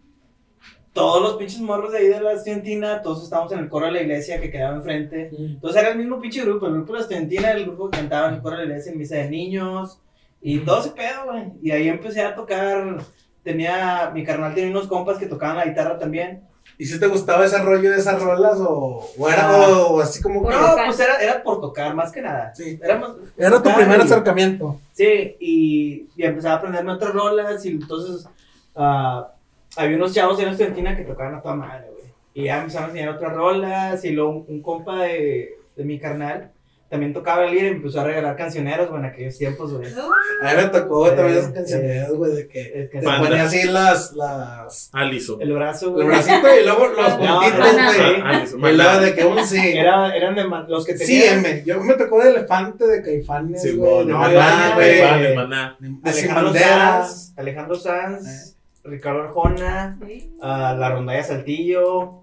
todos 0.93 1.21
los 1.23 1.35
pinches 1.35 1.61
morros 1.61 1.93
de 1.93 1.99
ahí 1.99 2.07
de 2.07 2.21
la 2.21 2.33
estudiantina, 2.33 3.03
todos 3.03 3.25
estábamos 3.25 3.53
en 3.53 3.59
el 3.59 3.69
coro 3.69 3.87
de 3.87 3.93
la 3.93 4.03
iglesia 4.03 4.41
que 4.41 4.51
quedaba 4.51 4.77
enfrente, 4.77 5.31
entonces 5.37 5.81
era 5.81 5.91
el 5.91 5.99
mismo 5.99 6.21
pinche 6.21 6.43
grupo, 6.43 6.67
el 6.67 6.75
grupo 6.75 6.93
de 6.93 6.99
la 6.99 7.03
estudiantina 7.03 7.51
el 7.51 7.65
grupo 7.65 7.91
que 7.91 7.99
cantaba 7.99 8.29
en 8.29 8.35
el 8.35 8.43
coro 8.43 8.57
de 8.57 8.63
la 8.63 8.69
iglesia 8.71 8.93
en 8.93 8.99
misa 8.99 9.17
de 9.17 9.31
niños, 9.31 10.01
y 10.41 10.59
todo 10.59 10.81
ese 10.81 10.91
pedo, 10.91 11.25
güey, 11.25 11.53
y 11.63 11.71
ahí 11.73 11.89
empecé 11.89 12.23
a 12.23 12.35
tocar, 12.35 12.99
tenía, 13.43 14.11
mi 14.15 14.25
carnal 14.25 14.55
tenía 14.55 14.71
unos 14.71 14.87
compas 14.87 15.19
que 15.19 15.27
tocaban 15.27 15.57
la 15.57 15.67
guitarra 15.67 15.99
también, 15.99 16.45
¿Y 16.79 16.87
si 16.87 16.99
te 16.99 17.07
gustaba 17.07 17.45
ese 17.45 17.59
rollo 17.59 17.91
de 17.91 17.99
esas 17.99 18.21
rolas 18.23 18.59
o, 18.61 19.09
o 19.17 19.29
era 19.29 19.49
Ah. 19.49 19.69
o, 19.69 19.95
o 19.95 20.01
así 20.01 20.21
como 20.21 20.47
que... 20.47 20.55
No, 20.55 20.61
pues 20.87 20.99
era, 20.99 21.17
era 21.19 21.43
por 21.43 21.61
tocar, 21.61 21.95
más 21.95 22.11
que 22.11 22.21
nada, 22.23 22.53
Sí. 22.55 22.79
era 22.83 22.99
más- 22.99 23.13
Era 23.37 23.63
tu 23.63 23.73
primer 23.75 23.99
y- 24.01 24.03
acercamiento. 24.03 24.81
Sí, 24.93 25.37
y, 25.39 26.09
y 26.17 26.23
empezaba 26.25 26.55
a 26.55 26.59
aprenderme 26.59 26.93
otras 26.93 27.13
rolas 27.13 27.65
y 27.65 27.69
entonces 27.69 28.27
ah, 28.75 29.29
había 29.77 29.97
unos 29.97 30.13
chavos 30.15 30.39
en 30.41 30.47
la 30.47 30.51
estudiantina 30.53 30.97
que 30.97 31.05
tocaban 31.05 31.37
a 31.37 31.43
toda 31.43 31.55
madre, 31.55 31.87
güey. 31.93 32.05
Y 32.35 32.45
ya 32.47 32.59
empezaron 32.59 32.87
a 32.87 32.93
enseñar 32.93 33.15
otras 33.15 33.33
rolas 33.35 34.05
y 34.05 34.11
luego 34.11 34.31
un, 34.31 34.45
un 34.49 34.63
compa 34.63 35.03
de, 35.03 35.55
de 35.77 35.85
mi 35.85 35.99
carnal 36.01 36.51
también 36.95 37.13
tocaba 37.13 37.45
el 37.45 37.51
líder 37.51 37.65
y 37.65 37.77
empezó 37.77 38.01
a 38.01 38.05
regalar 38.05 38.37
cancioneros, 38.37 38.89
güey, 38.89 39.01
en 39.01 39.07
aquellos 39.07 39.37
tiempos, 39.37 39.73
güey. 39.75 39.93
A 39.93 40.55
mí 40.55 40.63
me 40.63 40.69
tocó, 40.69 41.01
güey, 41.01 41.17
también 41.17 41.37
Eh, 41.37 41.41
esas 41.41 41.53
canciones, 41.53 42.11
güey, 42.13 42.33
de 42.37 42.47
que 42.49 42.89
te 42.93 43.05
Banda. 43.05 43.29
ponía 43.29 43.43
así 43.45 43.65
las, 43.65 44.13
las, 44.13 44.91
Aliso. 44.93 45.39
el 45.41 45.53
brazo, 45.53 45.87
el 45.89 45.93
güey. 45.95 46.07
bracito 46.07 46.47
y 46.61 46.65
luego 46.65 46.87
los 46.87 47.13
puntitos, 47.15 47.73
güey. 47.75 48.21
Ah, 48.23 48.29
Aliso. 48.31 48.57
Y 48.57 48.73
luego 48.77 49.01
de 49.01 49.15
que 49.15 49.25
un 49.25 49.45
sí. 49.47 49.61
Era, 49.77 50.15
eran 50.17 50.35
de 50.37 50.45
los 50.69 50.87
que 50.87 50.97
Sí, 50.97 51.21
tenían 51.21 51.45
M. 51.45 51.63
Yo 51.67 51.81
me 51.83 51.95
tocó 51.95 52.23
de 52.23 52.31
elefante, 52.31 52.87
de 52.87 53.03
caifanes, 53.03 53.61
Sí, 53.63 53.73
güey, 53.77 54.07
de 54.07 54.13
maná, 54.13 54.75
güey. 54.75 55.03
Maná, 55.03 55.19
de 55.19 55.35
Maná. 55.35 55.79
Alejandro. 56.05 56.55
Sanz, 56.55 57.33
Alejandro 57.37 57.75
Sanz, 57.75 58.57
Ricardo 58.85 59.23
Arjona, 59.23 59.99
Sí. 60.07 60.31
La 60.41 60.89
Rondalla 60.91 61.23
Saltillo. 61.25 62.21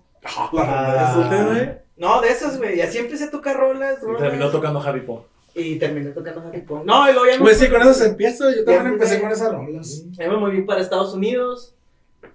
La 0.54 1.14
rondalla, 1.14 1.44
güey. 1.46 1.70
No, 2.02 2.20
de 2.20 2.30
esas, 2.30 2.58
güey. 2.58 2.80
Y 2.80 2.82
así 2.82 2.98
empecé 2.98 3.26
a 3.26 3.30
tocar 3.30 3.58
rolas, 3.58 4.00
Y 4.02 4.18
terminó 4.18 4.50
tocando 4.50 4.80
Javi 4.80 5.02
Pong. 5.02 5.22
Y 5.54 5.76
terminé 5.76 6.10
tocando 6.10 6.42
Happy 6.42 6.62
Pong. 6.62 6.84
No, 6.84 7.08
y 7.08 7.14
luego 7.14 7.28
ya 7.28 7.38
me, 7.38 7.42
Pues 7.42 7.60
sí, 7.60 7.70
con 7.70 7.80
eso 7.80 7.94
se 7.94 8.08
empieza. 8.08 8.50
Yo 8.50 8.66
también 8.66 8.84
Ya 8.84 8.90
empecé 8.90 9.22
con 9.22 9.30
esas 9.30 9.52
rolas. 9.52 10.04
ya 10.10 10.28
me 10.28 10.38
moví 10.38 10.64
para 10.64 10.82
Estados 10.82 11.14
Unidos. 11.14 11.76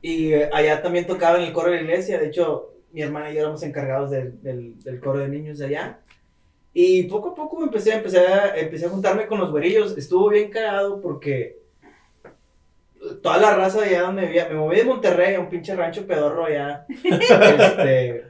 Y 0.02 0.34
eh, 0.34 0.48
allá 0.52 0.82
también 0.82 1.04
tocaba 1.04 1.38
en 1.38 1.46
el 1.46 1.52
coro 1.52 1.70
de 1.70 1.78
la 1.78 1.82
iglesia. 1.82 2.20
De 2.20 2.28
hecho, 2.28 2.74
mi 2.92 3.02
hermana 3.02 3.32
y 3.32 3.34
yo 3.34 3.40
éramos 3.40 3.64
encargados 3.64 4.12
del, 4.12 4.40
del, 4.40 4.80
del 4.84 5.00
coro 5.00 5.18
de 5.18 5.28
niños 5.28 5.58
de 5.58 5.66
allá. 5.66 5.98
Y 6.72 7.02
poco 7.04 7.30
a 7.30 7.34
poco 7.34 7.64
empecé, 7.64 7.92
empecé, 7.92 8.20
a, 8.20 8.56
empecé 8.56 8.86
a 8.86 8.90
juntarme 8.90 9.26
con 9.26 9.40
los 9.40 9.50
güerillos. 9.50 9.98
Estuvo 9.98 10.28
bien 10.28 10.48
cagado 10.48 11.00
porque 11.00 11.58
toda 13.20 13.38
la 13.38 13.56
raza 13.56 13.80
de 13.80 13.88
allá 13.88 14.02
donde 14.02 14.26
vivía, 14.26 14.48
me 14.48 14.54
moví 14.54 14.76
de 14.76 14.84
Monterrey 14.84 15.34
a 15.34 15.40
un 15.40 15.48
pinche 15.48 15.74
rancho 15.74 16.06
pedorro 16.06 16.44
allá. 16.44 16.86
este, 17.04 18.26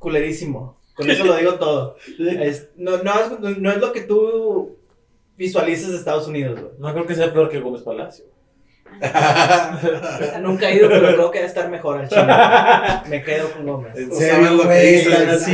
culerísimo. 0.00 0.80
Con 0.94 1.08
eso 1.08 1.24
lo 1.24 1.36
digo 1.36 1.54
todo. 1.54 1.96
Es- 2.18 2.70
no, 2.76 2.98
no, 3.04 3.12
es, 3.20 3.58
no 3.58 3.70
es 3.70 3.78
lo 3.78 3.92
que 3.92 4.00
tú 4.00 4.76
visualizas 5.36 5.92
de 5.92 5.96
Estados 5.98 6.26
Unidos, 6.26 6.60
güey. 6.60 6.72
No 6.80 6.92
creo 6.92 7.06
que 7.06 7.14
sea 7.14 7.32
peor 7.32 7.48
que 7.48 7.60
Gómez 7.60 7.82
Palacio. 7.82 8.24
Nunca 10.42 10.68
he 10.68 10.76
ido, 10.76 10.88
pero 10.88 11.06
creo 11.14 11.30
que 11.30 11.38
debe 11.38 11.48
estar 11.48 11.70
mejor 11.70 11.98
al 12.00 12.08
chile. 12.08 12.26
Me 13.08 13.22
quedo 13.22 13.52
con 13.52 13.66
Gómez. 13.66 13.96
¿En 13.96 14.08
No 14.08 14.14
serio, 14.16 14.50
lo 14.50 14.58
que 14.62 14.66
güey? 14.66 14.94
dices? 14.96 15.28
así. 15.28 15.52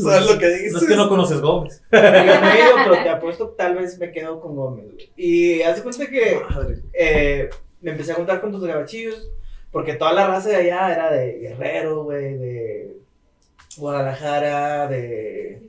¿Sabes 0.00 0.30
lo 0.30 0.38
que 0.38 0.48
dices? 0.48 0.72
No 0.72 0.78
es 0.78 0.86
que 0.86 0.96
no 0.96 1.08
conoces 1.08 1.40
Gómez. 1.40 1.82
he 1.92 1.98
ido, 1.98 2.74
pero 2.84 3.02
te 3.02 3.08
apuesto 3.08 3.48
tal 3.50 3.74
vez 3.76 3.98
me 3.98 4.12
quedo 4.12 4.40
con 4.40 4.54
Gómez. 4.56 4.86
güey. 4.92 5.12
Y 5.16 5.62
haz 5.62 5.76
de 5.76 5.82
cuenta 5.82 6.06
que 6.06 6.40
eh, 6.98 7.50
me 7.80 7.90
empecé 7.90 8.12
a 8.12 8.16
juntar 8.16 8.40
con 8.40 8.52
tus 8.52 8.64
gabachillos, 8.64 9.28
porque 9.70 9.94
toda 9.94 10.12
la 10.12 10.26
raza 10.26 10.48
de 10.50 10.56
allá 10.56 10.92
era 10.92 11.12
de 11.12 11.32
Guerrero, 11.40 12.04
güey, 12.04 12.38
de 12.38 12.96
Guadalajara, 13.78 14.86
de... 14.88 15.62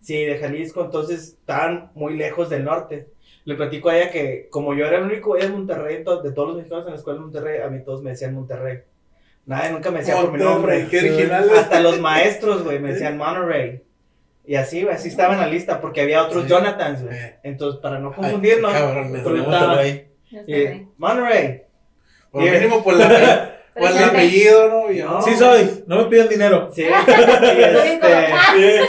Sí, 0.00 0.24
de 0.24 0.36
Jalisco, 0.38 0.84
entonces 0.84 1.28
estaban 1.40 1.90
muy 1.94 2.14
lejos 2.16 2.50
del 2.50 2.64
norte. 2.64 3.06
Le 3.46 3.54
platico 3.54 3.88
a 3.88 3.96
ella 3.98 4.10
que 4.10 4.48
como 4.50 4.74
yo 4.74 4.86
era 4.86 4.98
el 4.98 5.04
único 5.04 5.34
de 5.34 5.48
Monterrey, 5.48 5.98
de 5.98 6.32
todos 6.32 6.48
los 6.48 6.56
mexicanos 6.56 6.84
en 6.86 6.92
la 6.92 6.98
escuela 6.98 7.18
de 7.18 7.24
Monterrey, 7.24 7.60
a 7.62 7.68
mí 7.68 7.82
todos 7.84 8.02
me 8.02 8.10
decían 8.10 8.34
Monterrey. 8.34 8.80
Nadie 9.46 9.70
nunca 9.72 9.90
me 9.90 9.98
decía 10.00 10.16
por 10.16 10.32
mi 10.32 10.38
nombre. 10.38 10.86
qué 10.90 10.98
original. 10.98 11.48
Hasta 11.56 11.80
los 11.80 12.00
maestros, 12.00 12.64
güey, 12.64 12.78
me 12.80 12.92
decían 12.92 13.16
Monterrey. 13.16 13.82
Y 14.46 14.56
así, 14.56 14.82
güey, 14.82 14.94
así 14.94 15.08
estaba 15.08 15.34
en 15.34 15.40
la 15.40 15.46
lista, 15.46 15.80
porque 15.80 16.02
había 16.02 16.22
otros 16.22 16.44
Sí. 16.44 16.50
Jonathans, 16.50 17.02
güey. 17.02 17.16
Eh. 17.16 17.36
Entonces, 17.42 17.80
para 17.80 17.98
no 17.98 18.08
Ay, 18.10 18.14
confundirnos, 18.16 18.72
cabrón, 18.72 19.10
me 19.10 19.18
estaba- 19.18 19.36
Monterrey. 19.38 20.08
Está 20.30 20.50
y-. 20.50 20.88
Por 22.30 22.42
mínimo 22.42 22.82
por, 22.84 22.94
la, 22.94 23.06
por 23.74 23.90
el 23.90 24.04
apellido, 24.04 24.68
¿no? 24.68 24.90
Yo-. 24.90 25.22
Sí 25.22 25.34
soy, 25.36 25.84
no 25.86 25.98
me 25.98 26.04
piden 26.04 26.28
dinero. 26.28 26.70
Sí, 26.72 26.84
este, 27.42 28.80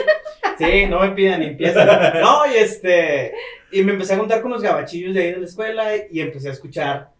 sí, 0.58 0.86
no 0.88 1.00
me 1.00 1.10
pidan 1.10 1.40
ni 1.40 1.48
empiezan. 1.48 1.88
No, 2.22 2.46
y 2.46 2.56
este, 2.56 3.34
y 3.72 3.84
me 3.84 3.94
empecé 3.94 4.14
a 4.14 4.18
juntar 4.18 4.42
con 4.42 4.52
los 4.52 4.62
gabachillos 4.62 5.14
de 5.14 5.22
ahí 5.22 5.32
de 5.32 5.40
la 5.40 5.46
escuela 5.46 5.84
y 6.10 6.22
empecé 6.22 6.50
a 6.50 6.54
escuchar 6.54 7.15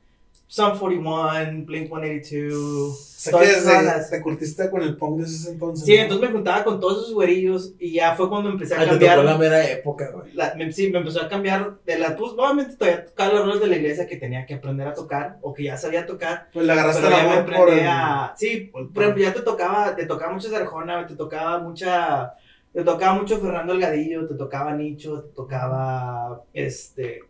Sum 0.48 0.78
41, 0.78 1.66
Blink 1.66 1.88
182. 1.88 2.54
O 2.58 2.94
sea, 2.94 3.40
que 3.40 3.46
desde- 3.48 4.10
te 4.18 4.22
curtiste 4.22 4.70
con 4.70 4.84
el 4.84 4.96
punk 4.96 5.22
desde 5.22 5.36
ese 5.36 5.52
entonces. 5.54 5.86
Sí, 5.86 5.96
¿no? 5.96 6.04
entonces 6.04 6.28
me 6.28 6.34
juntaba 6.34 6.64
con 6.64 6.80
todos 6.80 7.00
esos 7.04 7.14
güerillos 7.16 7.74
y 7.80 7.94
ya 7.94 8.16
fue 8.16 8.30
cuando 8.30 8.50
empecé 8.52 8.76
a 8.76 8.80
Ay, 8.80 8.84
te 8.86 8.90
cambiar. 8.92 9.16
tocó 9.18 9.28
la 9.32 9.38
mera 9.40 9.68
época, 9.68 10.12
güey. 10.14 10.32
la- 10.34 10.54
me, 10.56 10.72
sí, 10.72 10.92
me 10.92 11.00
empezó 11.00 11.22
a 11.24 11.28
cambiar 11.28 11.80
de 11.84 11.98
la 11.98 12.16
pues 12.16 12.34
obviamente 12.38 12.76
todavía 12.76 13.06
tocaba 13.08 13.34
los 13.34 13.46
roles 13.48 13.62
de 13.62 13.68
la 13.68 13.76
iglesia 13.78 14.06
que 14.06 14.18
tenía 14.18 14.46
que 14.46 14.54
aprender 14.54 14.88
a 14.88 14.94
tocar 14.94 15.40
o 15.42 15.52
que 15.54 15.64
ya 15.64 15.78
sabía 15.78 16.06
tocar 16.06 16.50
Pues 16.54 16.66
le 16.66 16.72
agarraste 16.74 17.02
pero 17.02 17.16
el 17.16 17.22
ya 17.22 17.28
me 17.28 17.34
amor 17.34 17.46
por 17.46 17.56
aprendí 17.64 17.82
el... 17.82 17.88
a 17.88 18.34
sí 18.38 18.58
por 18.72 18.94
por 18.94 19.04
ejemplo 19.04 19.24
ya 19.24 19.34
te 19.34 19.42
tocaba 19.42 19.96
te 19.96 20.06
tocaba 20.06 20.34
mucha 20.34 20.50
Sarjona 20.50 21.08
te 21.08 21.16
tocaba 21.16 21.58
mucha 21.60 22.34
te 22.72 22.84
tocaba 22.84 23.16
mucho 23.20 23.40
Fernando 23.40 23.74
Elgadillo 23.74 24.28
te 24.28 24.36
tocaba 24.36 24.74
Nicho 24.74 25.22
te 25.24 25.34
tocaba 25.34 26.44
este 26.54 27.24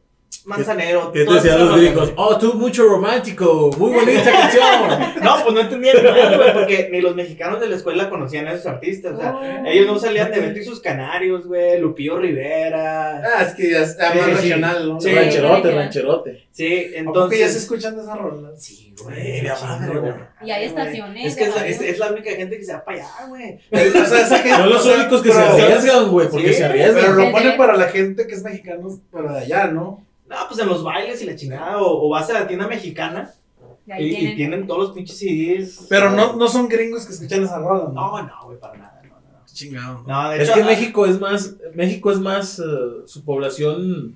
manzanero. 0.45 1.11
¿Qué 1.11 1.19
te 1.19 1.25
todas 1.25 1.43
decían 1.43 1.65
los 1.65 1.77
gringos? 1.79 2.13
Oh, 2.15 2.37
tú 2.37 2.53
mucho 2.53 2.83
romántico, 2.83 3.69
muy 3.77 3.93
bonita 3.93 4.23
canción. 4.31 5.23
No, 5.23 5.35
pues 5.43 5.53
no 5.55 5.61
entendían 5.61 6.03
nada, 6.03 6.37
güey, 6.37 6.53
porque 6.53 6.89
ni 6.91 7.01
los 7.01 7.15
mexicanos 7.15 7.59
de 7.59 7.67
la 7.67 7.75
escuela 7.75 8.09
conocían 8.09 8.47
a 8.47 8.53
esos 8.53 8.67
artistas. 8.67 9.13
O 9.13 9.17
sea, 9.19 9.35
Oh. 9.35 9.65
ellos 9.65 9.87
no 9.87 9.97
salían 9.99 10.31
de 10.31 10.39
Beto 10.39 10.59
y 10.59 10.63
sus 10.63 10.79
canarios, 10.79 11.45
güey, 11.47 11.79
Lupillo 11.79 12.17
Rivera. 12.17 13.17
Ah, 13.21 13.43
es 13.43 13.53
que 13.55 13.71
ya 13.71 13.79
es 13.81 13.97
ah, 13.99 14.11
Sí, 14.13 14.17
más 14.19 14.25
sí. 14.27 14.31
regional, 14.35 14.87
¿no? 14.89 15.01
Sí. 15.01 15.11
rancherote, 15.13 15.69
ya. 15.69 15.75
rancherote. 15.75 16.47
Sí, 16.51 16.87
Entonces, 16.95 17.39
ya 17.39 17.49
se 17.49 17.57
escuchan 17.57 17.99
esas 17.99 18.17
rolas. 18.17 18.63
Sí, 18.63 18.93
güey, 19.03 19.41
chingón, 19.41 19.57
madre, 19.69 19.99
güey. 19.99 20.13
Y 20.45 20.51
hay 20.51 20.65
estaciones 20.65 21.25
Es 21.25 21.35
que 21.35 21.43
de 21.45 21.49
es 21.49 21.55
la, 21.55 21.67
es, 21.67 21.77
radio. 21.79 21.91
es 21.91 21.99
la 21.99 22.11
única 22.11 22.31
gente 22.31 22.57
que 22.57 22.63
se 22.63 22.73
va 22.73 22.85
para 22.85 22.97
allá, 22.97 23.09
güey. 23.27 23.59
O 23.71 24.05
sea, 24.05 24.21
esa 24.21 24.37
gente. 24.37 24.57
Son 24.57 24.69
los 24.69 24.81
o 24.81 24.83
sea, 24.89 24.95
únicos 25.01 25.21
que 25.21 25.31
se 25.31 25.39
pero- 25.39 25.51
arriesgan, 25.53 26.11
güey, 26.11 26.27
porque 26.29 26.47
Sí, 26.47 26.53
se 26.53 26.59
Pero 26.61 26.69
arriesgan. 26.71 27.17
lo 27.17 27.25
Sí, 27.25 27.31
ponen 27.31 27.57
para 27.57 27.75
la 27.77 27.87
gente 27.87 28.27
que 28.27 28.35
es 28.35 28.43
mexicano, 28.43 28.87
pero 29.11 29.33
de 29.33 29.39
allá, 29.39 29.65
¿no? 29.67 30.05
No, 30.29 30.35
pues 30.47 30.59
en 30.59 30.67
los 30.67 30.83
bailes 30.83 31.21
y 31.21 31.25
la 31.25 31.35
chingada. 31.35 31.77
O, 31.81 32.05
o 32.05 32.09
vas 32.09 32.29
a 32.29 32.33
la 32.33 32.47
tienda 32.47 32.67
mexicana 32.67 33.31
Y 33.99 34.35
tienen- 34.35 34.65
todos 34.67 34.79
los 34.87 34.91
pinches 34.95 35.17
CDs. 35.19 35.85
Pero 35.89 36.09
no, 36.09 36.35
no 36.35 36.47
son 36.47 36.67
gringos 36.67 37.05
que 37.05 37.13
escuchan 37.13 37.43
esa 37.43 37.59
rola, 37.59 37.85
¿no? 37.85 37.93
No, 37.93 38.21
no, 38.23 38.33
güey, 38.45 38.59
para 38.59 38.77
nada. 38.77 39.01
No, 39.03 39.09
no. 39.21 39.45
Chingado. 39.45 40.03
de 40.31 40.37
Es 40.37 40.43
hecho, 40.49 40.55
que 40.55 40.63
ah, 40.63 40.65
México 40.65 41.05
es 41.05 41.19
más, 41.19 41.55
México 41.75 42.11
es 42.11 42.19
más, 42.19 42.59
eh, 42.59 42.63
su 43.05 43.23
población 43.23 44.15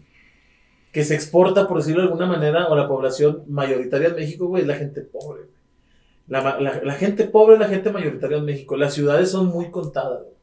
que 0.91 1.03
se 1.03 1.13
exporta, 1.13 1.67
por 1.67 1.77
decirlo 1.77 2.01
de 2.01 2.07
alguna 2.07 2.25
manera, 2.25 2.67
o 2.67 2.75
la 2.75 2.87
población 2.87 3.43
mayoritaria 3.47 4.07
en 4.07 4.15
México, 4.15 4.47
güey, 4.47 4.63
es 4.63 4.67
la 4.67 4.75
gente 4.75 5.01
pobre. 5.01 5.41
güey. 5.43 5.53
La, 6.27 6.41
ma- 6.41 6.59
la- 6.59 6.81
la 6.83 6.93
gente 6.93 7.25
pobre 7.25 7.53
es 7.55 7.59
la 7.59 7.67
gente 7.67 7.91
mayoritaria 7.91 8.37
en 8.37 8.45
México. 8.45 8.75
Las 8.75 8.95
ciudades 8.95 9.29
son 9.29 9.47
muy 9.47 9.69
contadas. 9.69 10.21
güey. 10.23 10.33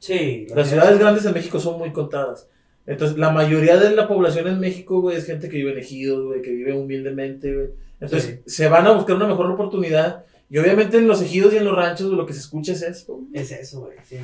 Sí. 0.00 0.46
Las 0.54 0.68
ciudades 0.68 0.98
grandes 0.98 1.24
en 1.24 1.32
México 1.34 1.60
son 1.60 1.78
muy 1.78 1.92
contadas. 1.92 2.48
Entonces, 2.86 3.16
la 3.16 3.30
mayoría 3.30 3.76
de 3.76 3.94
la 3.94 4.08
población 4.08 4.48
en 4.48 4.58
México, 4.60 5.00
güey, 5.00 5.16
es 5.16 5.26
gente 5.26 5.48
que 5.48 5.56
vive 5.56 5.72
en 5.72 5.78
ejidos, 5.78 6.24
güey, 6.24 6.42
que 6.42 6.50
vive 6.50 6.72
humildemente, 6.72 7.54
güey. 7.54 7.68
Entonces, 8.00 8.40
se 8.46 8.68
van 8.68 8.86
a 8.86 8.92
buscar 8.92 9.16
una 9.16 9.28
mejor 9.28 9.46
oportunidad. 9.50 10.24
Y 10.50 10.58
obviamente 10.58 10.98
en 10.98 11.08
los 11.08 11.22
ejidos 11.22 11.54
y 11.54 11.56
en 11.58 11.64
los 11.64 11.74
ranchos, 11.76 12.06
güey, 12.08 12.18
lo 12.18 12.26
que 12.26 12.32
se 12.34 12.40
escucha 12.40 12.72
es 12.72 12.82
esto. 12.82 13.14
güey. 13.14 13.28
Es 13.32 13.52
eso, 13.52 13.80
güey, 13.82 13.96
sí. 14.04 14.16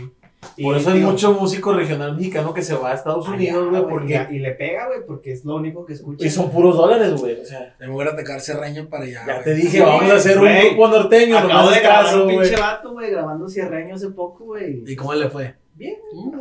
Por 0.62 0.76
Y, 0.76 0.78
eso 0.78 0.90
hay 0.90 0.98
digo, 0.98 1.10
mucho 1.10 1.32
músico 1.32 1.72
regional 1.72 2.14
mexicano 2.16 2.52
que 2.54 2.62
se 2.62 2.74
va 2.74 2.92
a 2.92 2.94
Estados 2.94 3.26
allá, 3.26 3.36
Unidos, 3.36 3.68
güey, 3.70 3.82
güey, 3.82 3.90
porque... 3.92 4.26
Y, 4.30 4.36
y 4.36 4.38
le 4.40 4.52
pega, 4.52 4.86
güey, 4.88 5.00
porque 5.06 5.32
es 5.32 5.44
lo 5.44 5.56
único 5.56 5.84
que 5.86 5.94
escucha. 5.94 6.24
Y 6.26 6.30
son 6.30 6.50
puros 6.50 6.76
dólares, 6.76 7.12
güey. 7.14 7.40
O 7.40 7.44
sea, 7.44 7.74
Me 7.80 7.88
voy 7.88 8.06
a 8.06 8.10
atacar 8.10 8.40
Cerreño 8.40 8.88
para 8.88 9.04
allá. 9.04 9.24
ya 9.26 9.32
güey. 9.34 9.44
te 9.44 9.54
dije, 9.54 9.68
Sí, 9.68 9.80
vamos 9.80 10.10
a 10.10 10.14
hacer 10.16 10.38
un 10.38 10.44
güey. 10.44 10.66
grupo 10.68 10.88
norteño, 10.88 11.38
Acabo 11.38 11.52
nomás 11.54 11.74
de 11.74 11.80
grabar 11.80 12.04
caso, 12.04 12.16
un 12.18 12.24
güey. 12.34 12.38
pinche 12.40 12.60
vato, 12.60 12.92
güey, 12.92 13.10
grabando 13.10 13.48
cierreño 13.48 13.94
hace 13.94 14.10
poco, 14.10 14.44
güey. 14.44 14.82
¿Y 14.86 14.94
cómo 14.96 15.14
le 15.14 15.28
fue? 15.30 15.54
Bien, 15.78 15.94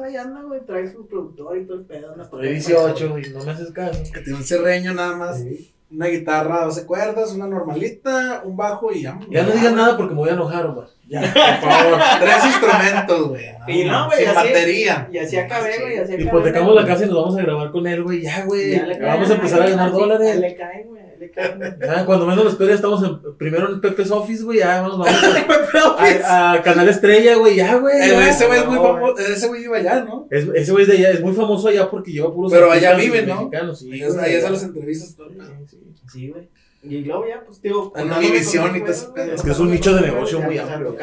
ahí 0.04 0.16
anda, 0.16 0.42
güey, 0.42 0.66
trae 0.66 0.92
su 0.92 1.06
productor 1.06 1.60
y 1.60 1.66
todo 1.66 1.78
el 1.78 1.86
pedo. 1.86 2.20
Estoy 2.20 2.50
18 2.50 3.20
y 3.20 3.30
no 3.30 3.44
me 3.46 3.52
haces 3.52 3.72
caso. 3.72 4.02
Que 4.12 4.22
tiene 4.22 4.40
un 4.40 4.44
cerreño 4.44 4.96
nada 4.96 5.16
más. 5.16 5.38
Sí. 5.38 5.72
Una 5.92 6.08
guitarra, 6.08 6.66
12 6.66 6.88
cuerdas, 6.88 7.34
una 7.34 7.46
normalita, 7.46 8.42
un 8.44 8.58
bajo 8.58 8.92
y 8.92 9.04
ya. 9.04 9.20
Ya 9.30 9.44
no 9.44 9.52
digas 9.52 9.74
nada 9.74 9.96
porque 9.96 10.16
me 10.16 10.22
voy 10.22 10.30
a 10.32 10.34
enojar, 10.34 10.66
Omar. 10.66 10.88
Ya, 11.08 11.22
por 11.22 11.70
favor. 11.70 12.00
Tres 12.20 12.46
instrumentos, 12.46 13.30
güey. 13.30 13.46
Y 13.68 13.86
no, 13.86 14.08
güey, 14.08 14.26
Sin 14.26 14.34
batería. 14.34 15.08
Y 15.12 15.18
así 15.20 15.38
acabé, 15.38 16.06
güey. 16.06 16.22
Hipotecamos 16.24 16.74
la 16.74 16.86
casa 16.88 17.06
y 17.06 17.08
nos 17.08 17.16
vamos 17.16 17.38
a 17.38 17.44
grabar 17.44 17.72
con 17.72 17.86
él, 17.86 18.04
güey. 18.04 18.24
Ya, 18.24 18.44
güey. 18.44 18.72
Ya 18.72 18.88
le 18.88 19.00
Vamos 19.00 19.30
a 19.30 19.36
empezar 19.36 19.62
a 19.62 19.70
ganar 19.70 19.92
dólares. 19.92 20.40
Le 20.40 20.56
caen, 20.56 20.88
güey, 20.88 20.97
güey. 21.36 21.72
Ya, 21.82 22.06
cuando 22.06 22.26
menos 22.26 22.44
lo 22.44 22.50
esperes, 22.50 22.76
estamos 22.76 23.04
en- 23.04 23.38
primero 23.38 23.70
en 23.72 23.82
Pepe's 23.82 24.12
Office, 24.12 24.44
güey. 24.44 24.60
Ya, 24.60 24.82
vamos, 24.82 24.98
vamos 25.74 25.98
a, 26.26 26.54
a 26.54 26.62
Canal 26.64 26.90
Estrella, 26.90 27.36
güey. 27.36 27.56
Ya, 27.56 27.76
güey. 27.76 27.96
Ese 28.00 28.46
güey 28.48 28.60
es 28.60 28.66
muy 28.66 28.78
famoso. 28.78 29.18
Ese 29.20 29.48
güey 29.48 29.64
iba 29.64 29.78
allá, 29.78 30.04
¿no? 30.04 30.28
Es- 30.32 30.48
ese 30.54 30.72
güey 30.72 30.84
es 30.84 30.90
de 30.90 30.98
allá, 30.98 31.10
es 31.12 31.22
muy 31.22 31.34
famoso 31.34 31.68
allá 31.68 31.90
porque 31.90 32.12
lleva 32.12 32.34
puros. 32.34 32.52
Pero 32.52 32.72
allá 32.72 32.92
artistas 32.92 33.14
vive, 33.14 33.28
¿no? 33.28 33.36
mexicanos, 33.42 33.80
sí, 33.80 33.88
güey. 33.88 34.02
ahí 34.20 34.36
hacen 34.36 34.52
las 34.52 34.64
entrevistas. 34.64 35.16
todo. 35.16 35.30
Sí, 35.30 35.36
sí. 35.70 35.78
Sí, 36.12 36.30
güey. 36.30 36.48
Y 36.84 37.00
luego 37.04 37.28
ya, 37.28 37.44
pues, 37.46 37.62
digo. 37.62 37.92
Univisión 37.96 38.70
con 38.70 38.78
y 38.78 38.80
todo 38.82 39.12
güey, 39.14 39.32
Es 39.32 39.42
que 39.42 39.52
es 39.52 39.60
un 39.60 39.72
nicho 39.72 39.94
de 39.96 40.02
negocio 40.02 40.40
muy 40.40 40.58
amplio. 40.58 40.96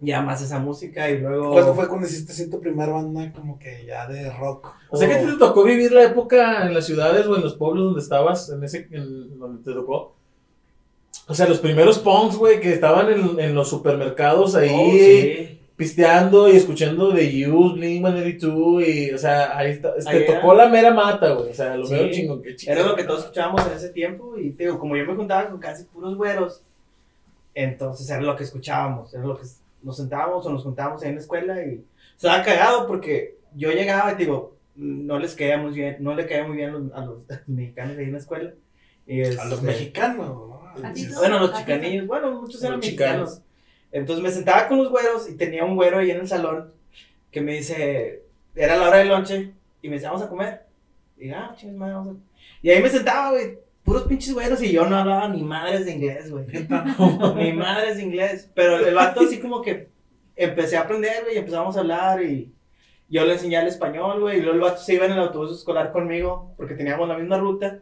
Ya 0.00 0.20
más 0.20 0.42
esa 0.42 0.58
música 0.58 1.08
y 1.08 1.18
luego. 1.18 1.52
¿Cuándo 1.52 1.74
fue 1.74 1.88
cuando 1.88 2.06
hiciste 2.06 2.32
así 2.32 2.50
tu 2.50 2.60
primera 2.60 2.92
banda 2.92 3.32
como 3.32 3.58
que 3.58 3.84
ya 3.86 4.06
de 4.06 4.30
rock? 4.30 4.74
O 4.90 4.96
sea, 4.96 5.08
que 5.08 5.14
te 5.24 5.32
tocó 5.38 5.62
vivir 5.64 5.92
la 5.92 6.04
época 6.04 6.66
en 6.66 6.74
las 6.74 6.84
ciudades 6.86 7.26
o 7.26 7.36
en 7.36 7.42
los 7.42 7.54
pueblos 7.54 7.84
donde 7.84 8.00
estabas, 8.00 8.50
en 8.50 8.62
ese, 8.64 8.86
en 8.90 9.38
donde 9.38 9.62
te 9.62 9.72
tocó. 9.72 10.14
O 11.26 11.34
sea, 11.34 11.48
los 11.48 11.58
primeros 11.60 11.98
punks, 12.00 12.36
güey, 12.36 12.60
que 12.60 12.72
estaban 12.72 13.10
en, 13.10 13.40
en 13.40 13.54
los 13.54 13.68
supermercados 13.70 14.56
ahí, 14.56 14.68
Oh, 14.74 14.90
sí. 14.90 15.60
pisteando 15.76 16.48
y 16.50 16.56
escuchando 16.56 17.14
The 17.14 17.48
Used, 17.50 17.78
Blink-182 17.80 18.86
y, 18.86 19.10
o 19.12 19.18
sea, 19.18 19.56
ahí 19.56 19.70
está, 19.70 19.94
te 19.94 20.24
era. 20.24 20.34
tocó 20.40 20.54
la 20.54 20.68
mera 20.68 20.92
mata, 20.92 21.30
güey, 21.32 21.50
o 21.50 21.54
sea, 21.54 21.76
lo 21.76 21.86
Sí. 21.86 21.94
mero 21.94 22.10
chingón 22.10 22.42
que 22.42 22.56
chingón. 22.56 22.76
Era 22.78 22.86
lo 22.88 22.94
que 22.96 23.04
todos 23.04 23.20
escuchábamos 23.20 23.66
en 23.66 23.72
ese 23.72 23.88
tiempo 23.90 24.36
y 24.36 24.50
te 24.50 24.64
digo, 24.64 24.78
como 24.78 24.96
yo 24.96 25.06
me 25.06 25.14
juntaba 25.14 25.48
con 25.48 25.58
casi 25.60 25.84
puros 25.84 26.14
güeros, 26.16 26.62
entonces 27.54 28.10
era 28.10 28.20
lo 28.20 28.36
que 28.36 28.44
escuchábamos, 28.44 29.14
era 29.14 29.24
lo 29.24 29.36
que 29.38 29.44
nos 29.84 29.96
sentábamos 29.96 30.44
o 30.46 30.50
nos 30.50 30.62
juntábamos 30.62 31.02
ahí 31.02 31.10
en 31.10 31.14
la 31.16 31.20
escuela 31.20 31.62
y 31.64 31.84
estaba 32.16 32.42
cagado 32.42 32.86
porque 32.86 33.36
yo 33.54 33.70
llegaba 33.70 34.12
y 34.12 34.16
digo, 34.16 34.56
no 34.74 35.18
les 35.18 35.34
caía 35.34 35.58
muy 35.58 35.72
bien, 35.72 35.96
no 36.00 36.14
le 36.14 36.26
caía 36.26 36.46
muy 36.46 36.56
bien 36.56 36.70
a 36.70 36.72
los, 36.72 36.92
a 36.92 37.04
los 37.04 37.24
mexicanos 37.48 37.96
ahí 37.98 38.04
en 38.04 38.12
la 38.12 38.18
escuela. 38.18 38.52
Y 39.06 39.22
A 39.22 39.44
los 39.44 39.54
este, 39.54 39.66
mexicanos, 39.66 40.26
¿no? 40.26 40.54
Bueno, 41.16 41.38
los 41.38 41.54
chicanillos, 41.54 42.06
bueno, 42.06 42.40
muchos 42.40 42.60
eran 42.62 42.76
Los 42.76 42.84
mexicanos. 42.84 43.30
chicanos. 43.30 43.42
Entonces 43.92 44.24
me 44.24 44.30
sentaba 44.30 44.66
con 44.66 44.78
los 44.78 44.90
güeros 44.90 45.28
y 45.30 45.36
tenía 45.36 45.64
un 45.64 45.76
güero 45.76 45.98
ahí 45.98 46.10
en 46.10 46.20
el 46.20 46.26
salón 46.26 46.72
que 47.30 47.40
me 47.40 47.54
dice, 47.54 48.22
era 48.54 48.76
la 48.76 48.88
hora 48.88 48.98
del 48.98 49.08
lonche 49.08 49.52
y 49.82 49.88
me 49.88 49.96
dice, 49.96 50.06
vamos 50.06 50.22
a 50.22 50.28
comer. 50.28 50.62
Y 51.16 51.30
ah, 51.30 51.54
chingas 51.56 51.76
madre, 51.76 51.94
vamos 51.94 52.16
a... 52.16 52.20
Y 52.62 52.70
ahí 52.70 52.82
me 52.82 52.88
sentaba, 52.88 53.30
güey, 53.30 53.58
puros 53.84 54.04
pinches 54.04 54.32
güeros 54.34 54.62
y 54.62 54.72
yo 54.72 54.86
no 54.86 54.96
hablaba 54.96 55.28
ni 55.28 55.42
madres 55.42 55.84
de 55.84 55.92
inglés, 55.92 56.30
güey. 56.30 56.46
ni 57.36 57.52
madres 57.52 57.96
de 57.98 58.02
inglés. 58.02 58.50
Pero 58.54 58.78
el 58.78 58.94
vato 58.94 59.20
así 59.20 59.38
como 59.38 59.62
que 59.62 59.88
empecé 60.36 60.76
a 60.76 60.82
aprender, 60.82 61.22
güey, 61.24 61.36
y 61.36 61.38
empezamos 61.38 61.76
a 61.76 61.80
hablar 61.80 62.22
y 62.22 62.52
yo 63.08 63.24
le 63.24 63.34
enseñé 63.34 63.58
el 63.60 63.66
español, 63.68 64.20
güey, 64.20 64.38
y 64.38 64.40
luego 64.40 64.54
el 64.54 64.60
vato 64.62 64.78
se 64.80 64.94
iba 64.94 65.04
en 65.06 65.12
el 65.12 65.18
autobús 65.18 65.52
escolar 65.58 65.92
conmigo 65.92 66.52
porque 66.56 66.74
teníamos 66.74 67.06
la 67.08 67.16
misma 67.18 67.38
ruta. 67.38 67.80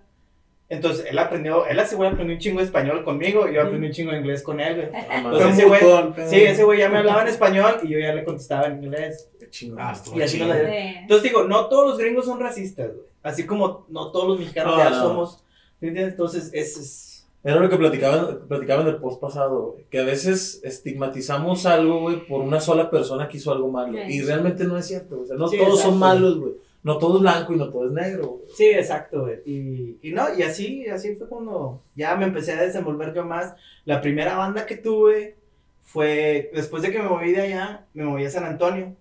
Entonces 0.68 1.05
él 1.11 1.18
aprendió, 1.18 1.66
él 1.66 1.78
ese 1.78 1.96
güey 1.96 2.09
aprendió 2.09 2.34
un 2.34 2.40
chingo 2.40 2.61
de 2.61 2.64
español 2.64 3.05
conmigo 3.05 3.46
y 3.46 3.55
yo 3.55 3.62
aprendí 3.62 3.88
un 3.88 3.92
chingo 3.92 4.11
de 4.12 4.18
inglés 4.18 4.42
con 4.42 4.59
él, 4.59 4.74
güey. 4.76 4.88
Ah, 5.11 5.18
Entonces 5.18 5.53
ese 5.59 5.64
güey, 5.66 5.80
sí, 6.28 6.42
ese 6.42 6.64
güey 6.64 6.78
ya 6.78 6.88
me 6.88 6.98
hablaba 6.98 7.22
en 7.22 7.28
español 7.28 7.74
y 7.82 7.88
yo 7.90 7.98
ya 7.98 8.14
le 8.14 8.24
contestaba 8.24 8.68
en 8.68 8.82
inglés. 8.82 9.30
Qué 9.38 9.50
chingón. 9.50 9.78
Ah, 9.80 9.94
Y 10.14 10.22
así 10.22 10.40
nos. 10.40 10.57
Entonces 10.57 11.22
digo, 11.24 11.44
no 11.44 11.66
todos 11.66 11.90
los 11.90 11.98
gringos 11.98 12.24
son 12.24 12.40
racistas, 12.40 12.88
güey. 12.88 13.07
Así 13.22 13.44
como 13.44 13.84
no 13.90 14.11
todos 14.12 14.28
los 14.28 14.38
mexicanos 14.40 14.76
No, 14.76 14.82
ya 14.82 14.90
no. 14.90 15.03
somos. 15.03 15.44
¿Me 15.82 15.88
entiendes? 15.88 16.14
Entonces, 16.14 16.50
es, 16.54 16.76
es 16.78 17.28
Era 17.44 17.60
lo 17.60 17.68
que 17.68 17.76
platicaban, 17.76 18.46
platicaban 18.48 18.86
del 18.86 18.96
post 18.96 19.20
pasado, 19.20 19.72
güey. 19.72 19.84
Que 19.90 19.98
a 20.00 20.04
veces 20.04 20.60
estigmatizamos 20.64 21.66
algo, 21.66 22.00
güey, 22.00 22.26
por 22.26 22.40
una 22.40 22.60
sola 22.60 22.88
persona 22.90 23.28
que 23.28 23.36
hizo 23.36 23.52
algo 23.52 23.70
malo. 23.70 23.92
Sí. 23.92 24.14
Y 24.14 24.22
realmente 24.22 24.64
no 24.64 24.78
es 24.78 24.86
cierto. 24.86 25.20
O 25.20 25.26
sea, 25.26 25.36
no 25.36 25.48
Sí, 25.48 25.58
todos 25.58 25.80
son 25.80 25.98
malos, 25.98 26.38
güey. 26.38 26.52
No 26.84 26.98
todo 26.98 27.16
es 27.16 27.22
blanco 27.22 27.52
y 27.52 27.56
no 27.56 27.68
todo 27.70 27.86
es 27.86 27.92
negro, 27.92 28.28
güey. 28.28 28.42
Sí, 28.56 28.66
exacto, 28.70 29.22
güey. 29.22 29.40
Y, 29.44 29.98
y 30.02 30.12
no, 30.12 30.34
y 30.36 30.42
así, 30.42 30.86
así 30.86 31.14
fue 31.14 31.28
cuando 31.28 31.82
ya 31.94 32.16
me 32.16 32.24
empecé 32.24 32.52
a 32.52 32.62
desenvolver 32.62 33.12
yo 33.14 33.24
más. 33.24 33.54
La 33.84 34.00
primera 34.00 34.36
banda 34.36 34.66
que 34.66 34.76
tuve 34.76 35.36
fue, 35.82 36.50
después 36.54 36.82
de 36.82 36.90
que 36.90 36.98
me 37.00 37.08
moví 37.08 37.32
de 37.32 37.42
allá, 37.42 37.86
me 37.92 38.04
moví 38.04 38.24
a 38.24 38.30
San 38.30 38.44
Antonio. 38.44 38.96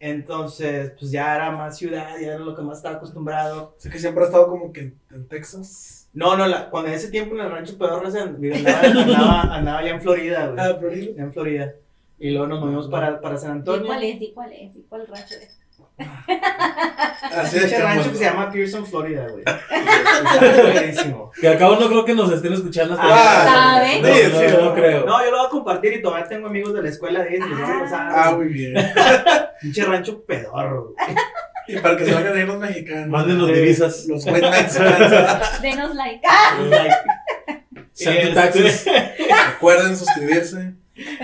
Entonces, 0.00 0.92
pues 0.98 1.10
ya 1.10 1.34
era 1.34 1.50
más 1.50 1.76
ciudad, 1.76 2.16
ya 2.20 2.34
era 2.34 2.38
lo 2.38 2.54
que 2.54 2.62
más 2.62 2.78
estaba 2.78 2.96
acostumbrado. 2.96 3.74
Sé 3.78 3.90
que 3.90 3.98
siempre 3.98 4.22
ha 4.22 4.26
estado 4.26 4.48
como 4.48 4.72
que 4.72 4.80
en, 4.80 4.94
en 5.10 5.26
Texas. 5.26 5.97
No, 6.14 6.36
no, 6.36 6.46
la, 6.46 6.68
cuando 6.70 6.88
en 6.88 6.94
ese 6.96 7.10
tiempo 7.10 7.34
en 7.34 7.42
el 7.42 7.50
rancho 7.50 7.74
digo, 8.38 8.56
andaba, 8.56 8.80
andaba, 8.90 9.42
andaba 9.56 9.82
ya 9.82 9.90
en 9.90 10.00
Florida, 10.00 10.46
güey. 10.46 10.58
Ah, 10.58 10.76
Florida. 10.78 11.12
Ya 11.16 11.22
en 11.22 11.32
Florida. 11.32 11.72
Y 12.18 12.30
luego 12.30 12.46
nos 12.48 12.60
movimos 12.60 12.88
para, 12.88 13.20
para 13.20 13.36
San 13.36 13.50
¿Y 13.50 13.52
Antonio. 13.58 13.86
cuál 13.86 14.02
es? 14.02 14.20
¿Y 14.22 14.32
cuál 14.32 14.52
es? 14.52 14.74
¿Y 14.76 14.82
cuál 14.88 15.06
rancho 15.06 15.34
es? 15.40 15.58
Así 17.36 17.58
Pinche 17.58 17.76
es 17.76 17.82
rancho 17.82 18.10
que 18.12 18.16
se 18.18 18.24
llama 18.24 18.50
Pearson, 18.50 18.86
Florida, 18.86 19.26
güey. 19.28 19.44
Buenísimo. 20.72 21.30
Que 21.40 21.48
al 21.48 21.58
cabo 21.58 21.76
no 21.76 21.86
creo 21.88 22.04
que 22.04 22.14
nos 22.14 22.32
estén 22.32 22.52
escuchando 22.52 22.94
hasta 22.94 23.06
Ah, 23.08 23.44
¿Sabe? 23.78 24.00
No, 24.02 24.08
Sí, 24.08 24.22
no, 24.32 24.38
sí, 24.40 24.46
no 24.56 24.64
no. 24.64 24.74
creo. 24.74 25.06
No, 25.06 25.24
yo 25.24 25.30
lo 25.30 25.36
voy 25.38 25.46
a 25.46 25.50
compartir 25.50 25.92
y 25.92 26.02
todavía 26.02 26.26
tengo 26.28 26.48
amigos 26.48 26.74
de 26.74 26.82
la 26.82 26.88
escuela 26.88 27.22
de 27.22 27.36
ellos. 27.36 27.48
Ah. 27.54 27.82
o 27.84 27.88
sea, 27.88 28.08
Ah, 28.10 28.32
muy 28.34 28.48
bien. 28.48 28.74
pinche 29.60 29.84
rancho 29.84 30.22
pedorro. 30.24 30.94
güey. 30.96 31.16
Y 31.68 31.76
para 31.78 31.96
que 31.96 32.04
se 32.06 32.14
vayan 32.14 32.36
a 32.36 32.40
ir 32.40 32.46
los 32.48 32.58
mexicanos. 32.58 33.08
Mándenos 33.08 33.50
Eh, 33.50 33.52
divisas. 33.54 34.06
Los 34.08 34.24
white. 34.26 34.40
Denos 35.62 35.94
like. 35.94 36.20
¡Ah! 36.26 36.58
Like, 36.68 36.94
Send 37.92 38.16
Este- 38.18 38.34
taxes. 38.34 38.86
Recuerden 39.54 39.96
suscribirse. 39.96 40.74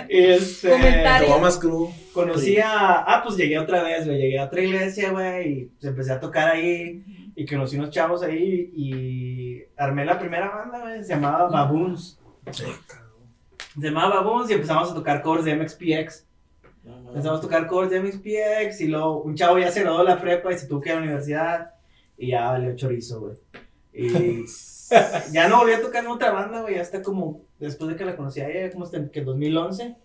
este, 0.08 0.70
Comentario. 0.70 1.28
Tomamos 1.28 1.58
Crew. 1.58 1.90
conocí 2.12 2.58
a. 2.58 2.98
Ah, 3.02 3.22
pues 3.24 3.36
llegué 3.36 3.58
otra 3.58 3.82
vez, 3.82 4.04
güey. 4.06 4.18
Llegué 4.18 4.38
a 4.38 4.44
otra 4.44 4.60
iglesia, 4.60 5.10
güey. 5.10 5.48
Y 5.52 5.64
pues, 5.66 5.84
empecé 5.84 6.12
a 6.12 6.20
tocar 6.20 6.48
ahí. 6.48 7.02
Y 7.36 7.46
conocí 7.46 7.76
unos 7.76 7.90
chavos 7.90 8.22
ahí. 8.22 8.70
Y 8.74 9.62
armé 9.76 10.04
la 10.04 10.18
primera 10.18 10.48
banda, 10.50 10.80
güey. 10.80 11.02
Se 11.02 11.14
llamaba 11.14 11.48
Baboons. 11.48 12.18
Se 12.52 12.66
llamaba 13.88 14.16
Baboons 14.16 14.50
y 14.50 14.54
empezamos 14.54 14.90
a 14.90 14.94
tocar 14.94 15.22
covers 15.22 15.44
de 15.44 15.56
MXPX. 15.56 16.26
Empezamos 16.86 17.38
a 17.38 17.42
tocar 17.42 17.66
covers 17.66 17.90
de 17.90 18.00
MXPX. 18.00 18.80
Y 18.80 18.88
luego 18.88 19.22
un 19.22 19.34
chavo 19.34 19.58
ya 19.58 19.70
se 19.70 19.80
graduó 19.80 19.98
de 19.98 20.04
la 20.04 20.20
prepa 20.20 20.52
y 20.52 20.58
se 20.58 20.66
tuvo 20.66 20.80
que 20.80 20.90
ir 20.90 20.94
a 20.96 20.98
la 20.98 21.02
universidad. 21.04 21.74
Y 22.18 22.28
ya 22.28 22.50
valió 22.50 22.74
chorizo, 22.76 23.20
güey. 23.20 23.36
Y 23.92 24.44
ya 25.32 25.48
no 25.48 25.58
volví 25.58 25.72
a 25.72 25.80
tocar 25.80 26.04
en 26.04 26.10
otra 26.10 26.30
banda, 26.32 26.60
güey, 26.62 26.78
hasta 26.78 27.02
como, 27.02 27.42
después 27.58 27.90
de 27.90 27.96
que 27.96 28.04
la 28.04 28.16
conocí 28.16 28.40
a 28.40 28.48
ella, 28.48 28.70
como 28.72 28.84
hasta 28.84 29.10
que 29.10 29.22
2011. 29.22 29.96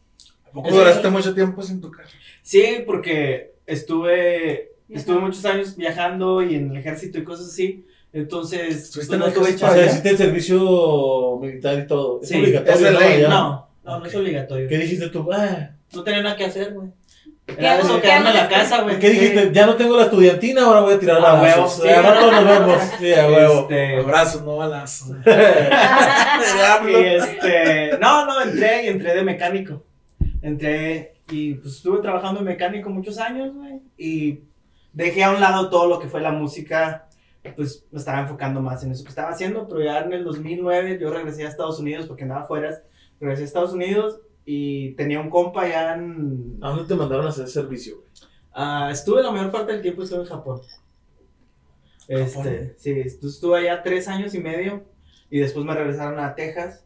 ¿A 0.47 0.51
poco 0.51 0.69
duraste 0.71 1.09
mucho 1.09 1.33
tiempo 1.35 1.61
sin 1.61 1.81
tocar? 1.81 2.05
Sí, 2.41 2.83
porque 2.85 3.55
estuve, 3.65 4.73
estuve 4.89 5.19
muchos 5.19 5.43
años 5.45 5.75
viajando 5.75 6.41
y 6.41 6.55
en 6.55 6.71
el 6.71 6.77
ejército 6.77 7.19
y 7.19 7.23
cosas 7.23 7.47
así. 7.47 7.85
Entonces, 8.11 8.75
¿Estuviste 8.85 9.09
pues, 9.09 9.09
en 9.13 9.19
no 9.19 9.25
el 9.27 9.33
tuve 9.33 9.43
ejército 9.49 9.67
O 9.67 9.69
sea, 9.69 9.77
chance. 9.77 9.91
hiciste 9.91 10.09
el 10.09 10.17
servicio 10.17 11.37
militar 11.39 11.79
y 11.79 11.87
todo. 11.87 12.21
Es 12.21 12.29
Sí, 12.29 12.35
obligatorio. 12.39 12.87
es 12.87 12.99
ley. 12.99 13.21
No, 13.23 13.69
no, 13.83 13.99
no 13.99 14.05
es 14.05 14.15
obligatorio. 14.15 14.67
¿Qué 14.67 14.77
dijiste 14.79 15.09
tú? 15.09 15.29
Ah, 15.31 15.75
No 15.93 16.03
tenía 16.03 16.21
nada 16.21 16.35
que 16.35 16.45
hacer, 16.45 16.73
güey. 16.73 16.89
¿Qué 17.45 17.55
Era 17.57 17.79
eso, 17.79 17.99
quedarme 17.99 18.29
en 18.29 18.35
la 18.35 18.47
casa, 18.47 18.81
güey. 18.83 18.99
¿Qué 18.99 19.09
dijiste? 19.09 19.51
Ya 19.51 19.65
no 19.65 19.75
tengo 19.75 19.97
la 19.97 20.03
estudiantina, 20.03 20.65
ahora 20.65 20.81
voy 20.81 20.93
a 20.93 20.99
tirar 20.99 21.17
A 21.17 21.33
balazos. 21.33 21.79
huevo, 21.79 21.83
sí. 21.83 21.89
A 21.89 22.01
rato 22.01 22.31
nos 22.31 22.45
vemos. 22.45 22.83
Sí, 22.99 23.13
a 23.13 23.27
huevo. 23.27 23.61
Este, 23.61 23.97
Abrazos, 23.97 24.41
no 24.43 24.57
balazos. 24.57 25.09
y 26.87 26.93
este, 26.95 27.97
no, 27.99 28.25
no, 28.25 28.41
entré 28.41 28.85
y 28.85 28.87
entré 28.89 29.15
de 29.15 29.23
mecánico. 29.23 29.83
Entré 30.41 31.15
y 31.31 31.55
pues 31.55 31.75
estuve 31.77 32.01
trabajando 32.01 32.39
de 32.41 32.45
mecánico 32.45 32.89
muchos 32.89 33.17
años, 33.17 33.53
güey. 33.53 33.79
Y 33.97 34.41
dejé 34.93 35.23
a 35.23 35.31
un 35.31 35.39
lado 35.39 35.69
todo 35.69 35.87
lo 35.87 35.99
que 35.99 36.07
fue 36.07 36.21
la 36.21 36.31
música. 36.31 37.07
Pues 37.55 37.85
me 37.89 37.99
estaba 37.99 38.19
enfocando 38.19 38.61
más 38.61 38.83
en 38.83 38.91
eso 38.91 39.03
que 39.03 39.09
estaba 39.09 39.29
haciendo. 39.29 39.67
Pero 39.67 39.83
ya 39.83 39.99
en 39.99 40.13
el 40.13 40.23
2009 40.23 40.99
yo 41.01 41.09
regresé 41.09 41.45
a 41.45 41.49
Estados 41.49 41.79
Unidos 41.79 42.05
porque 42.05 42.23
andaba 42.23 42.41
afuera. 42.41 42.77
Regresé 43.19 43.43
a 43.43 43.45
Estados 43.45 43.73
Unidos 43.73 44.19
y 44.45 44.91
tenía 44.95 45.19
un 45.19 45.29
compa 45.29 45.67
ya 45.67 45.93
en... 45.95 46.57
¿A 46.61 46.69
dónde 46.69 46.85
te 46.85 46.95
mandaron 46.95 47.25
a 47.25 47.29
hacer 47.29 47.47
servicio? 47.47 47.97
güey? 47.97 48.07
Ah, 48.53 48.89
estuve 48.91 49.21
la 49.23 49.31
mayor 49.31 49.51
parte 49.51 49.71
del 49.73 49.81
tiempo 49.81 50.03
estuve 50.03 50.21
en 50.21 50.25
Japón. 50.25 50.61
Este, 52.07 52.75
sí, 52.77 52.91
estu- 52.91 53.27
estuve 53.29 53.59
allá 53.59 53.83
tres 53.83 54.07
años 54.07 54.33
y 54.33 54.39
medio 54.39 54.83
y 55.29 55.39
después 55.39 55.65
me 55.65 55.75
regresaron 55.75 56.19
a 56.19 56.33
Texas. 56.35 56.83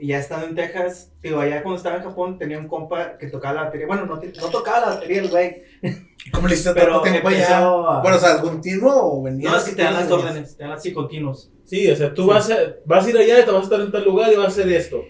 Y 0.00 0.08
ya 0.08 0.18
estando 0.20 0.46
en 0.46 0.54
Texas, 0.54 1.12
digo, 1.22 1.40
allá 1.40 1.60
cuando 1.62 1.76
estaba 1.76 1.96
en 1.96 2.04
Japón 2.04 2.38
tenía 2.38 2.58
un 2.58 2.68
compa 2.68 3.18
que 3.18 3.26
tocaba 3.28 3.54
la 3.54 3.62
batería. 3.64 3.86
Bueno, 3.88 4.06
no, 4.06 4.14
no 4.16 4.48
tocaba 4.50 4.80
la 4.80 4.86
batería 4.94 5.22
el 5.22 5.28
güey. 5.28 5.62
¿Cómo 6.32 6.46
le 6.46 6.54
hiciste 6.54 6.72
Pero 6.74 7.00
tanto 7.00 7.10
tiempo 7.10 7.28
allá? 7.28 7.58
a- 7.66 8.00
Bueno, 8.02 8.16
o 8.16 8.20
sea, 8.20 8.40
¿continuo 8.40 8.92
o 8.94 9.22
venías? 9.24 9.50
No, 9.50 9.58
es 9.58 9.64
que 9.64 9.72
te 9.74 9.82
dan 9.82 9.94
las 9.94 10.06
¿Cómo 10.08 10.22
órdenes, 10.22 10.56
te 10.56 10.62
dan 10.62 10.72
así 10.72 10.92
continuos. 10.92 11.50
Sí, 11.64 11.90
o 11.90 11.96
sea, 11.96 12.14
tú 12.14 12.26
Vas, 12.26 12.48
a, 12.50 12.56
vas 12.84 13.06
a 13.06 13.10
ir 13.10 13.16
allá 13.18 13.40
y 13.40 13.44
te 13.44 13.50
vas 13.50 13.60
a 13.60 13.64
estar 13.64 13.80
en 13.80 13.90
tal 13.92 14.04
lugar 14.04 14.32
y 14.32 14.36
vas 14.36 14.46
a 14.46 14.48
hacer 14.50 14.68
esto. 14.72 15.02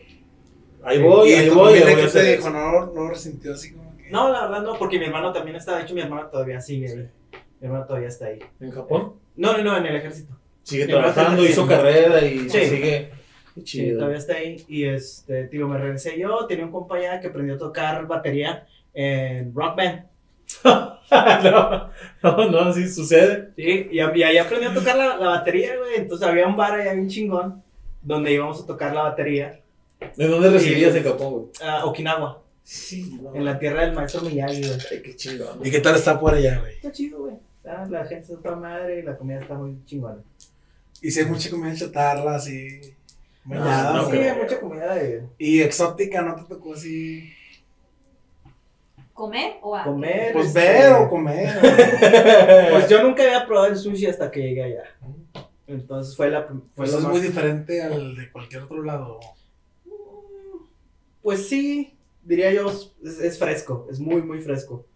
Ahí 0.84 1.02
voy, 1.02 1.30
y 1.30 1.34
ahí 1.34 1.48
voy, 1.50 1.74
ahí 1.74 1.94
voy 1.94 2.02
que 2.04 2.08
te 2.10 2.36
dijo, 2.36 2.50
no, 2.50 2.86
no 2.92 3.08
resintió 3.08 3.52
así 3.52 3.72
como 3.72 3.96
que. 3.96 4.10
No, 4.10 4.30
la 4.32 4.46
verdad 4.46 4.62
no, 4.62 4.78
porque 4.78 4.98
mi 4.98 5.04
hermano 5.06 5.32
también 5.32 5.56
está, 5.56 5.76
de 5.76 5.82
hecho 5.82 5.94
mi 5.94 6.00
hermano 6.00 6.26
todavía 6.28 6.60
sigue 6.60 6.88
ahí. 6.88 7.08
Mi 7.60 7.66
hermano 7.66 7.84
todavía 7.86 8.08
está 8.08 8.26
ahí. 8.26 8.38
¿En 8.60 8.70
Japón? 8.70 9.14
No, 9.36 9.52
no, 9.56 9.62
no, 9.64 9.76
en 9.76 9.86
el 9.86 9.96
ejército. 9.96 10.34
Sigue 10.62 10.86
Mi 10.86 10.92
trabajando, 10.92 11.44
hizo 11.44 11.66
carrera 11.66 12.24
y 12.24 12.48
Sí. 12.48 12.66
sigue. 12.66 13.10
Sí, 13.64 13.92
todavía 13.92 14.18
está 14.18 14.34
ahí. 14.34 14.64
Y 14.68 14.84
este, 14.84 15.48
digo, 15.48 15.66
me 15.66 15.78
regresé 15.78 16.16
yo. 16.18 16.46
Tenía 16.46 16.64
un 16.64 16.70
compa 16.70 16.96
allá 16.96 17.20
que 17.20 17.26
aprendió 17.26 17.56
a 17.56 17.58
tocar 17.58 18.06
batería 18.06 18.66
en 18.94 19.52
Rock 19.54 19.76
Band. 19.76 20.04
no, 20.64 21.90
no, 22.22 22.50
no, 22.50 22.58
así 22.60 22.88
sucede. 22.88 23.50
Sí, 23.56 23.88
y, 23.90 23.96
y 23.96 24.22
ahí 24.22 24.38
aprendió 24.38 24.70
a 24.70 24.74
tocar 24.74 24.96
la, 24.96 25.16
la 25.16 25.28
batería, 25.30 25.76
güey. 25.76 25.96
Entonces 25.96 26.26
había 26.26 26.46
un 26.46 26.56
bar 26.56 26.74
allá 26.80 26.92
bien 26.92 27.08
chingón 27.08 27.62
donde 28.02 28.32
íbamos 28.32 28.62
a 28.62 28.66
tocar 28.66 28.94
la 28.94 29.02
batería. 29.02 29.60
¿De 30.16 30.26
dónde 30.26 30.50
residías 30.50 30.94
en 30.94 31.04
Japón, 31.04 31.32
güey? 31.32 31.46
a 31.62 31.84
Okinawa, 31.84 32.42
Sí, 32.62 33.18
no. 33.22 33.34
en 33.34 33.44
la 33.44 33.58
tierra 33.58 33.82
del 33.82 33.94
maestro 33.94 34.20
Miyagi, 34.22 34.60
güey. 34.62 34.78
Ay, 34.90 35.02
qué 35.02 35.16
chingón. 35.16 35.60
¿Y 35.64 35.70
qué 35.70 35.80
tal 35.80 35.96
está 35.96 36.18
por 36.20 36.34
allá, 36.34 36.58
güey? 36.60 36.74
Está 36.76 36.92
chido, 36.92 37.20
güey. 37.20 37.34
La 37.64 38.04
gente 38.06 38.32
está 38.32 38.42
toda 38.42 38.56
madre 38.56 39.00
y 39.00 39.02
la 39.02 39.16
comida 39.16 39.40
está 39.40 39.54
muy 39.54 39.76
chingona. 39.84 40.18
Y 41.02 41.10
si 41.10 41.20
hay 41.20 41.26
mucha 41.26 41.50
comida 41.50 41.74
chatarra, 41.74 42.36
así. 42.36 42.80
No, 43.44 43.54
no 43.94 44.10
sí, 44.10 44.16
hay 44.18 44.36
mucha 44.38 44.60
comida 44.60 44.94
de 44.94 45.22
Y 45.38 45.60
exótica, 45.62 46.20
¿no 46.22 46.34
te 46.36 46.42
tocó 46.54 46.74
así? 46.74 47.30
¿Comer 49.14 49.54
o 49.62 49.74
a 49.76 49.84
comer. 49.84 50.32
Pues 50.32 50.48
este, 50.48 50.60
ver 50.60 50.92
o 50.92 51.08
comer. 51.08 51.48
Pues 52.70 52.88
yo 52.88 53.02
nunca 53.02 53.22
había 53.24 53.46
probado 53.46 53.66
el 53.68 53.76
sushi 53.76 54.06
hasta 54.06 54.30
que 54.30 54.40
llegué 54.42 54.62
allá. 54.64 54.84
Entonces 55.66 56.16
fue 56.16 56.30
la. 56.30 56.44
Fue 56.44 56.56
Pues 56.76 56.92
lo 56.92 56.98
es 56.98 57.04
más- 57.04 57.12
muy 57.12 57.20
diferente 57.20 57.82
al 57.82 58.14
de 58.16 58.30
cualquier 58.30 58.62
otro 58.62 58.82
lado. 58.82 59.18
Pues 61.28 61.46
sí, 61.46 61.94
diría 62.24 62.50
yo, 62.54 62.70
es, 63.04 63.20
es 63.20 63.38
fresco, 63.38 63.86
es 63.90 64.00
muy, 64.00 64.22
muy 64.22 64.38
fresco. 64.40 64.86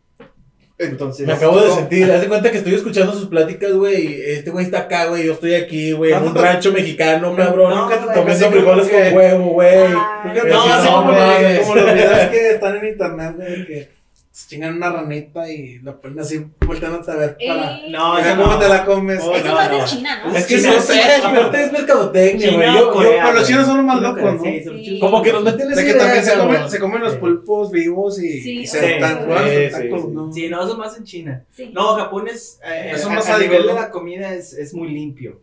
Entonces, 0.78 1.26
Me 1.26 1.34
acabo 1.34 1.60
de 1.60 1.68
no, 1.68 1.74
sentir, 1.74 2.10
haz 2.10 2.22
de 2.22 2.28
cuenta 2.28 2.50
que 2.50 2.56
estoy 2.56 2.74
escuchando 2.74 3.12
sus 3.12 3.26
pláticas, 3.26 3.70
güey. 3.74 4.18
Este 4.22 4.48
güey 4.48 4.64
está 4.64 4.78
acá, 4.78 5.08
güey. 5.08 5.26
Yo 5.26 5.34
estoy 5.34 5.52
aquí, 5.56 5.92
güey, 5.92 6.12
en 6.14 6.20
No, 6.20 6.28
un 6.28 6.34
no, 6.34 6.40
rancho 6.40 6.72
mexicano, 6.72 7.36
cabrón. 7.36 7.68
no, 7.68 7.82
Nunca 7.90 8.14
te 8.24 8.30
así 8.32 8.44
frijoles 8.46 8.88
con 8.88 9.14
huevo, 9.14 9.44
güey. 9.50 9.84
Ah, 9.94 10.32
No, 10.48 10.62
sí, 10.62 10.68
así 10.72 10.88
no 10.88 10.96
como, 10.96 11.12
mames. 11.12 11.60
como 11.60 11.74
los 11.74 11.94
videos 11.94 12.30
que 12.30 12.50
están 12.52 12.76
en 12.78 12.86
internet, 12.86 13.34
güey, 13.36 13.66
que 13.66 13.88
se 14.32 14.48
chingan 14.48 14.76
una 14.76 14.90
ranita 14.90 15.46
y 15.50 15.78
la 15.80 15.94
ponen 16.00 16.20
así 16.20 16.42
volteándote 16.66 17.10
a 17.10 17.16
ver 17.16 17.36
para. 17.46 17.78
Eh, 17.80 17.90
No, 17.90 18.14
Mira 18.14 18.32
eso 18.32 18.40
cómo 18.40 18.52
no. 18.54 18.58
te 18.58 18.68
la 18.68 18.84
comes. 18.86 19.20
Oh, 19.22 19.34
Eso 19.34 19.44
no, 19.46 19.54
no 19.54 19.60
es 19.60 19.70
de 19.70 19.78
no. 19.78 19.84
China, 19.84 20.22
¿no? 20.24 20.34
Es 20.34 20.46
que 20.46 20.56
China, 20.56 20.72
no 20.74 20.80
sé, 20.80 21.02
aparte 21.22 21.64
es 21.64 21.72
mercadotecnia, 21.72 22.52
güey. 22.54 22.74
Yo- 22.74 22.92
pero 22.96 23.32
los 23.34 23.46
chinos 23.46 23.66
son 23.66 23.76
los 23.76 23.86
más 23.86 24.00
locos, 24.00 24.22
¿no? 24.22 24.42
Sí, 24.42 24.64
son 24.64 24.76
Sí. 24.78 24.84
chinos. 24.84 25.00
Como 25.00 25.22
que 25.22 25.32
nos 25.34 25.42
meten 25.44 25.68
De 25.68 25.84
que 25.84 25.94
también 25.94 26.24
se 26.24 26.38
comen, 26.38 26.70
se 26.70 26.78
comen 26.78 27.02
los 27.02 27.14
pulpos 27.16 27.70
vivos 27.70 28.22
y, 28.22 28.40
Sí, 28.40 28.58
y 28.60 28.66
se 28.66 28.80
sí. 28.80 28.86
están 28.86 29.18
Sí, 29.18 29.24
jugando 29.26 29.50
sí. 29.50 30.12
¿no? 30.14 30.32
Sí, 30.32 30.48
no, 30.48 30.64
eso 30.64 30.78
más 30.78 30.96
en 30.96 31.04
China. 31.04 31.44
Sí. 31.50 31.70
No, 31.74 31.94
Japón 31.96 32.26
es, 32.28 32.58
eh, 32.64 32.92
Eso 32.94 33.10
a, 33.10 33.14
más 33.14 33.28
a 33.28 33.38
nivel 33.38 33.62
¿no? 33.66 33.74
de 33.74 33.80
la 33.80 33.90
comida 33.90 34.32
es, 34.34 34.54
es 34.54 34.72
muy 34.72 34.88
limpio. 34.88 35.40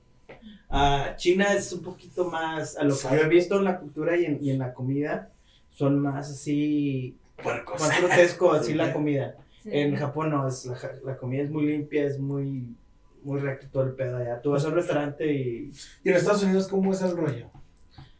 Ah, 0.71 1.13
China 1.15 1.53
es 1.53 1.71
un 1.73 1.81
poquito 1.83 2.25
más, 2.25 2.75
a 2.77 2.83
lo 2.83 2.95
que 2.95 3.01
Sí. 3.01 3.07
yo 3.11 3.17
he 3.21 3.27
visto 3.27 3.57
en 3.57 3.63
la 3.65 3.77
cultura 3.79 4.17
y 4.17 4.25
en, 4.25 4.39
y 4.41 4.51
en 4.51 4.59
la 4.59 4.73
comida, 4.73 5.29
son 5.71 5.99
más 5.99 6.29
así, 6.29 7.15
Puercos. 7.41 7.79
más 7.79 7.99
grotesco 7.99 8.51
así 8.53 8.71
Sí. 8.71 8.73
la 8.75 8.93
comida. 8.93 9.35
Sí. 9.63 9.69
En 9.73 9.95
Japón 9.95 10.29
no, 10.31 10.47
es 10.47 10.65
la, 10.65 10.77
la 11.03 11.17
comida 11.17 11.43
es 11.43 11.49
muy 11.49 11.65
limpia, 11.65 12.05
es 12.05 12.17
muy, 12.19 12.75
muy 13.23 13.39
recto 13.39 13.67
todo 13.71 13.83
el 13.83 13.93
pedo 13.93 14.17
allá. 14.17 14.41
Tú 14.41 14.51
vas 14.51 14.63
a 14.65 14.69
un 14.69 14.75
restaurante 14.75 15.31
y... 15.31 15.71
¿Y 16.03 16.09
en 16.09 16.15
Estados 16.15 16.43
Unidos 16.43 16.67
cómo 16.67 16.91
es 16.93 17.01
el 17.01 17.15
rollo? 17.17 17.49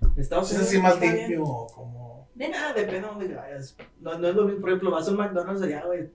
en 0.01 0.19
Estados 0.21 0.49
¿Es 0.51 0.57
Unidos 0.57 0.67
así 0.69 0.81
más 0.81 0.99
limpio 0.99 1.43
o 1.43 1.67
como.? 1.67 2.29
Ah, 2.55 2.71
depende 2.73 3.01
de 3.01 3.07
dónde 3.07 3.35
vayas. 3.35 3.75
No, 3.99 4.17
no 4.17 4.27
es 4.29 4.35
lo 4.35 4.45
mismo, 4.45 4.61
por 4.61 4.69
ejemplo, 4.69 4.91
vas 4.91 5.07
a 5.07 5.11
un 5.11 5.17
McDonald's 5.17 5.61
allá, 5.61 5.83
güey, 5.85 6.09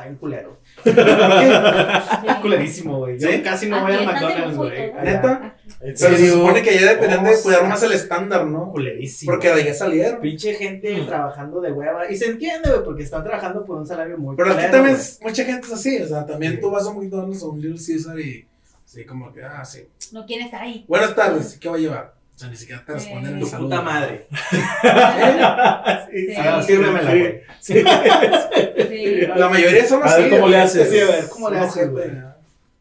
está 0.00 0.04
bien 0.04 0.16
culero. 0.16 0.58
Está 0.84 2.38
culerísimo, 2.40 2.98
güey. 2.98 3.18
Yo 3.18 3.28
¿Sí? 3.28 3.42
casi 3.42 3.68
no 3.68 3.80
voy 3.82 3.92
de 3.92 4.06
McDonald's, 4.06 4.56
güey. 4.56 4.92
¿Neta? 5.02 5.56
¿En 5.80 5.94
Pero 5.98 6.16
se 6.16 6.30
supone 6.30 6.62
que 6.62 6.74
ya 6.78 6.94
deberían 6.94 7.24
de 7.24 7.32
cuidar 7.42 7.68
más 7.68 7.82
el 7.82 7.92
estándar, 7.92 8.46
¿no? 8.46 8.70
Culerísimo. 8.70 9.32
Porque 9.32 9.48
de 9.48 9.62
allá 9.62 9.74
salieron. 9.74 10.20
Pinche 10.20 10.54
gente 10.54 11.00
Mm. 11.00 11.06
trabajando 11.06 11.60
de 11.60 11.72
hueva. 11.72 12.10
Y 12.10 12.16
se 12.16 12.26
entiende, 12.26 12.70
güey, 12.70 12.84
porque 12.84 13.02
están 13.02 13.22
trabajando 13.22 13.64
por 13.64 13.76
un 13.78 13.86
salario 13.86 14.18
muy 14.18 14.36
Pero 14.36 14.52
aquí 14.52 14.70
también 14.70 14.96
mucha 15.22 15.44
gente 15.44 15.66
es 15.66 15.72
así. 15.72 16.02
O 16.02 16.08
sea, 16.08 16.26
también 16.26 16.54
Sí. 16.54 16.60
tú 16.60 16.70
vas 16.70 16.86
a 16.86 16.90
un 16.90 16.98
McDonald's 16.98 17.42
o 17.42 17.50
un 17.50 17.60
Little 17.60 17.78
Caesar 17.84 18.18
y. 18.18 18.46
Sí, 18.84 19.04
como 19.04 19.32
que, 19.32 19.42
ah, 19.42 19.64
sí. 19.64 19.86
No 20.12 20.26
quieren 20.26 20.46
estar 20.46 20.62
ahí. 20.62 20.84
Buenas 20.88 21.14
tardes, 21.14 21.56
¿qué 21.60 21.68
va 21.68 21.76
a 21.76 21.78
llevar? 21.78 22.19
O 22.40 22.42
sea, 22.42 22.48
ni 22.48 22.56
siquiera 22.56 22.82
te 22.86 22.98
Sí. 22.98 23.04
responden 23.10 23.34
el 23.34 23.40
Tu 23.40 23.46
saludo. 23.46 23.68
puta 23.68 23.82
madre. 23.82 24.26
Sí. 26.10 26.34
Ah, 26.38 26.62
sírvemela, 26.66 27.10
Sí. 27.12 27.18
güey. 27.18 27.40
Sí. 27.60 29.26
La 29.36 29.48
mayoría 29.50 29.86
son 29.86 30.02
A 30.02 30.06
así. 30.06 30.22
ver 30.22 30.30
cómo 30.30 30.48
le 30.48 30.56
haces. 30.56 30.88
Sí, 30.90 30.98
a 31.00 31.04
ver, 31.06 31.28
¿cómo 31.28 31.50
le 31.50 31.58
haces, 31.58 31.90
güey? 31.90 32.08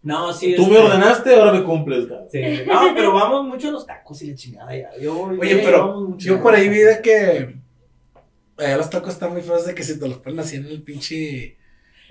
¿no? 0.02 0.32
Sí. 0.32 0.56
Tú 0.56 0.62
este, 0.64 0.74
me 0.74 0.80
ordenaste, 0.80 1.36
ahora 1.36 1.52
me 1.52 1.64
cumples. 1.66 2.06
Sí. 2.32 2.42
No, 2.66 2.94
pero 2.96 3.12
vamos 3.14 3.48
mucho 3.48 3.68
a 3.68 3.72
los 3.72 3.86
tacos 3.86 4.22
y 4.22 4.28
la 4.32 4.36
chingada 4.36 4.74
ya. 4.74 4.90
Yo, 4.98 5.24
Oye, 5.24 5.58
pero. 5.58 6.16
Yo 6.18 6.42
por 6.42 6.56
ahí 6.56 6.70
vi 6.70 6.78
de 6.80 7.02
que. 7.02 7.56
Allá 8.58 8.78
los 8.78 8.90
tacos 8.90 9.12
están 9.14 9.34
muy 9.34 9.42
feos 9.42 9.66
de 9.66 9.76
que 9.76 9.84
si 9.84 10.00
te 10.00 10.08
los 10.08 10.20
ponen 10.20 10.40
así 10.40 10.56
en 10.56 10.68
el 10.68 10.82
pinche. 10.84 11.58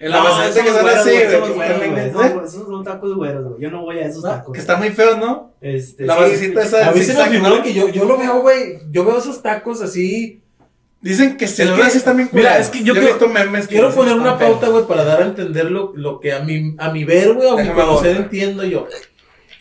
En 0.01 0.11
la 0.13 0.19
No, 0.19 0.25
que 0.25 0.53
son 0.53 0.65
güeros, 0.83 0.95
así, 1.01 1.11
güey, 1.11 1.23
esos 1.23 1.55
güeros, 1.55 1.79
güey, 1.79 1.91
en- 1.91 1.99
esos- 1.99 2.53
son 2.67 2.85
tacos 2.85 3.15
güeros, 3.17 3.45
güey. 3.49 3.61
Yo 3.63 3.71
no 3.71 3.83
voy 3.83 3.99
a 3.99 4.07
esos 4.07 4.23
¿no? 4.23 4.31
tacos. 4.31 4.53
Que 4.53 4.61
están 4.61 4.79
muy 4.79 4.91
feos, 4.91 5.19
¿no? 5.19 5.53
Este, 5.61 6.05
La 6.07 6.15
basecita 6.15 6.63
esa- 6.63 6.89
A 6.89 6.93
mí 6.93 7.01
se 7.03 7.15
me 7.15 7.25
figura 7.25 7.51
¿no? 7.51 7.63
que 7.63 7.75
yo, 7.75 7.89
yo 7.89 8.05
lo 8.05 8.17
veo, 8.17 8.41
güey. 8.41 8.79
Yo 8.93 9.05
veo 9.05 9.19
esos 9.19 9.43
tacos 9.43 9.83
así. 9.83 10.41
Dicen 11.01 11.37
que 11.37 11.47
se 11.47 11.65
que- 11.65 11.83
así 11.83 12.01
también 12.01 12.29
mira, 12.33 12.59
es 12.59 12.71
que 12.71 12.83
yo 12.83 12.93
he 12.93 12.97
quiero- 12.97 13.15
visto 13.15 13.29
memes 13.29 13.69
que 13.69 13.75
Quiero 13.77 13.93
poner 13.95 14.15
una 14.15 14.37
pauta, 14.39 14.69
güey, 14.69 14.85
para 14.87 15.05
dar 15.05 15.23
a 15.23 15.27
entender 15.27 15.71
lo, 15.71 15.93
lo 15.95 16.19
que 16.21 16.33
a 16.33 16.41
mi, 16.41 16.75
a 16.79 16.91
mi 16.91 17.05
ver, 17.05 17.35
güey, 17.35 17.49
a 17.49 17.55
mi 17.57 17.69
conocer 17.71 18.17
entiendo 18.17 18.65
yo. 18.65 18.87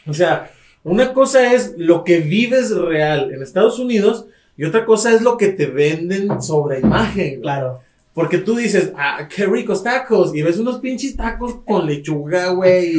O 0.08 0.14
sea, 0.14 0.52
una 0.84 1.14
cosa 1.14 1.54
es 1.54 1.74
lo 1.78 2.04
que 2.04 2.20
vives 2.20 2.76
real 2.76 3.32
en 3.34 3.44
Estados 3.44 3.78
Unidos 3.78 4.26
y 4.56 4.66
otra 4.66 4.86
cosa 4.86 5.14
es 5.14 5.22
lo 5.22 5.38
que 5.38 5.50
te 5.50 5.68
venden 5.68 6.42
sobre 6.42 6.80
imagen. 6.80 7.42
Claro. 7.42 7.82
Porque 8.18 8.40
tú 8.40 8.56
dices, 8.56 8.94
ah, 8.98 9.28
qué 9.30 9.46
ricos 9.46 9.84
tacos. 9.84 10.34
Y 10.34 10.42
ves 10.42 10.58
unos 10.58 10.80
pinches 10.80 11.16
tacos 11.16 11.58
con 11.64 11.86
lechuga, 11.86 12.48
güey. 12.48 12.98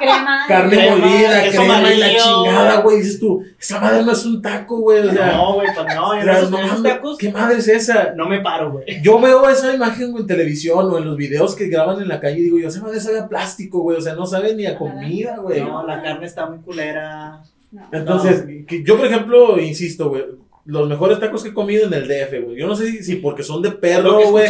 Crema. 0.00 0.44
carne 0.48 0.76
Crema, 0.76 0.96
molida, 0.96 1.42
queso 1.44 1.62
crema 1.62 1.94
y 1.94 1.98
la 1.98 2.08
chingada, 2.16 2.80
güey. 2.80 2.96
Dices 2.96 3.20
tú, 3.20 3.44
esa 3.60 3.80
madre 3.80 4.02
no 4.02 4.10
es 4.10 4.26
un 4.26 4.42
taco, 4.42 4.80
güey. 4.80 5.06
O 5.06 5.12
sea, 5.12 5.36
No, 5.36 5.54
güey, 5.54 5.68
pues 5.72 5.94
no, 5.94 6.08
o 6.08 6.14
en 6.14 6.24
sea, 6.24 6.38
esos, 6.38 6.50
no 6.50 6.58
esos 6.58 6.82
tacos 6.82 7.16
¿qué 7.18 7.30
madre 7.30 7.58
es 7.58 7.68
esa? 7.68 8.12
no 8.16 8.28
me 8.28 8.40
paro, 8.40 8.72
güey. 8.72 9.00
Yo 9.00 9.20
veo 9.20 9.48
esa 9.48 9.72
imagen 9.72 10.16
en 10.16 10.26
televisión 10.26 10.90
o 10.90 10.98
en 10.98 11.04
los 11.04 11.16
videos 11.16 11.54
que 11.54 11.68
graban 11.68 12.02
en 12.02 12.08
la 12.08 12.18
calle 12.18 12.40
y 12.40 12.42
digo, 12.42 12.58
yo, 12.58 12.66
esa 12.66 12.82
madre 12.82 12.98
sabe 12.98 13.20
a 13.20 13.28
plástico, 13.28 13.82
güey. 13.82 13.98
O 13.98 14.00
sea, 14.00 14.16
no 14.16 14.26
sabe 14.26 14.56
ni 14.56 14.66
a 14.66 14.76
comida, 14.76 15.36
güey. 15.36 15.60
No, 15.60 15.86
la 15.86 16.02
carne 16.02 16.26
está 16.26 16.46
muy 16.46 16.58
culera. 16.58 17.40
No. 17.70 17.82
Entonces, 17.92 18.44
que 18.66 18.82
yo, 18.82 18.96
por 18.96 19.06
ejemplo, 19.06 19.60
insisto, 19.60 20.08
güey. 20.08 20.24
Los 20.64 20.88
mejores 20.88 21.18
tacos 21.18 21.42
que 21.42 21.48
he 21.50 21.54
comido 21.54 21.86
en 21.86 21.94
el 21.94 22.06
DF, 22.06 22.44
güey. 22.44 22.56
Yo 22.56 22.66
no 22.66 22.76
sé 22.76 22.90
si, 22.90 23.02
si 23.02 23.16
porque 23.16 23.42
son 23.42 23.62
de 23.62 23.70
perro, 23.72 24.20
güey. 24.30 24.46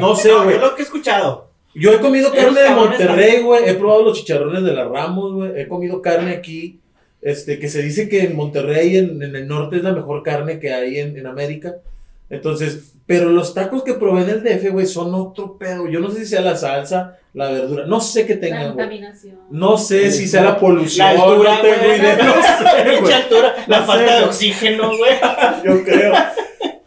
No 0.00 0.14
sé, 0.14 0.32
güey. 0.32 0.56
Es 0.56 0.60
lo 0.60 0.74
que 0.74 0.82
he 0.82 0.84
escuchado. 0.84 1.50
Yo 1.74 1.92
he 1.92 1.98
comido 2.00 2.32
carne 2.32 2.60
de 2.60 2.70
Monterrey, 2.70 3.42
güey. 3.42 3.68
He 3.68 3.74
probado 3.74 4.02
los 4.04 4.18
chicharrones 4.18 4.62
de 4.62 4.72
la 4.72 4.84
Ramos, 4.84 5.32
güey. 5.34 5.60
He 5.60 5.66
comido 5.66 6.00
carne 6.02 6.32
aquí. 6.32 6.78
Este, 7.20 7.58
que 7.58 7.68
se 7.68 7.82
dice 7.82 8.08
que 8.08 8.20
en 8.20 8.36
Monterrey, 8.36 8.98
en, 8.98 9.22
en 9.22 9.34
el 9.34 9.48
norte, 9.48 9.76
es 9.76 9.82
la 9.82 9.92
mejor 9.92 10.22
carne 10.22 10.60
que 10.60 10.74
hay 10.74 10.98
en, 11.00 11.16
en 11.16 11.26
América. 11.26 11.76
Entonces, 12.30 12.94
pero 13.06 13.28
los 13.30 13.52
tacos 13.54 13.82
que 13.82 13.94
probé 13.94 14.22
en 14.22 14.30
el 14.30 14.42
DF, 14.42 14.70
güey, 14.72 14.86
son 14.86 15.14
otro 15.14 15.58
pedo. 15.58 15.86
Yo 15.88 16.00
no 16.00 16.10
sé 16.10 16.20
si 16.20 16.26
sea 16.26 16.40
la 16.40 16.56
salsa, 16.56 17.18
la 17.34 17.50
verdura. 17.50 17.86
No 17.86 18.00
sé 18.00 18.26
qué 18.26 18.34
La 18.34 18.40
tengan, 18.40 18.60
güey. 18.62 18.68
contaminación. 18.70 19.38
No 19.50 19.76
sé 19.76 20.10
si 20.10 20.26
sea 20.26 20.42
la 20.42 20.58
polución. 20.58 21.06
La 21.06 21.22
altura, 21.22 21.56
no 21.56 21.62
tengo 21.62 21.94
idea. 21.96 22.16
No 22.16 22.34
sé, 22.34 23.00
Mucha 23.00 23.16
altura, 23.18 23.54
la 23.66 23.80
No 23.80 23.86
falta 23.86 24.12
sé, 24.12 24.18
de 24.18 24.24
oxígeno, 24.24 24.88
güey. 24.96 25.12
Yo 25.64 25.84
creo. 25.84 26.12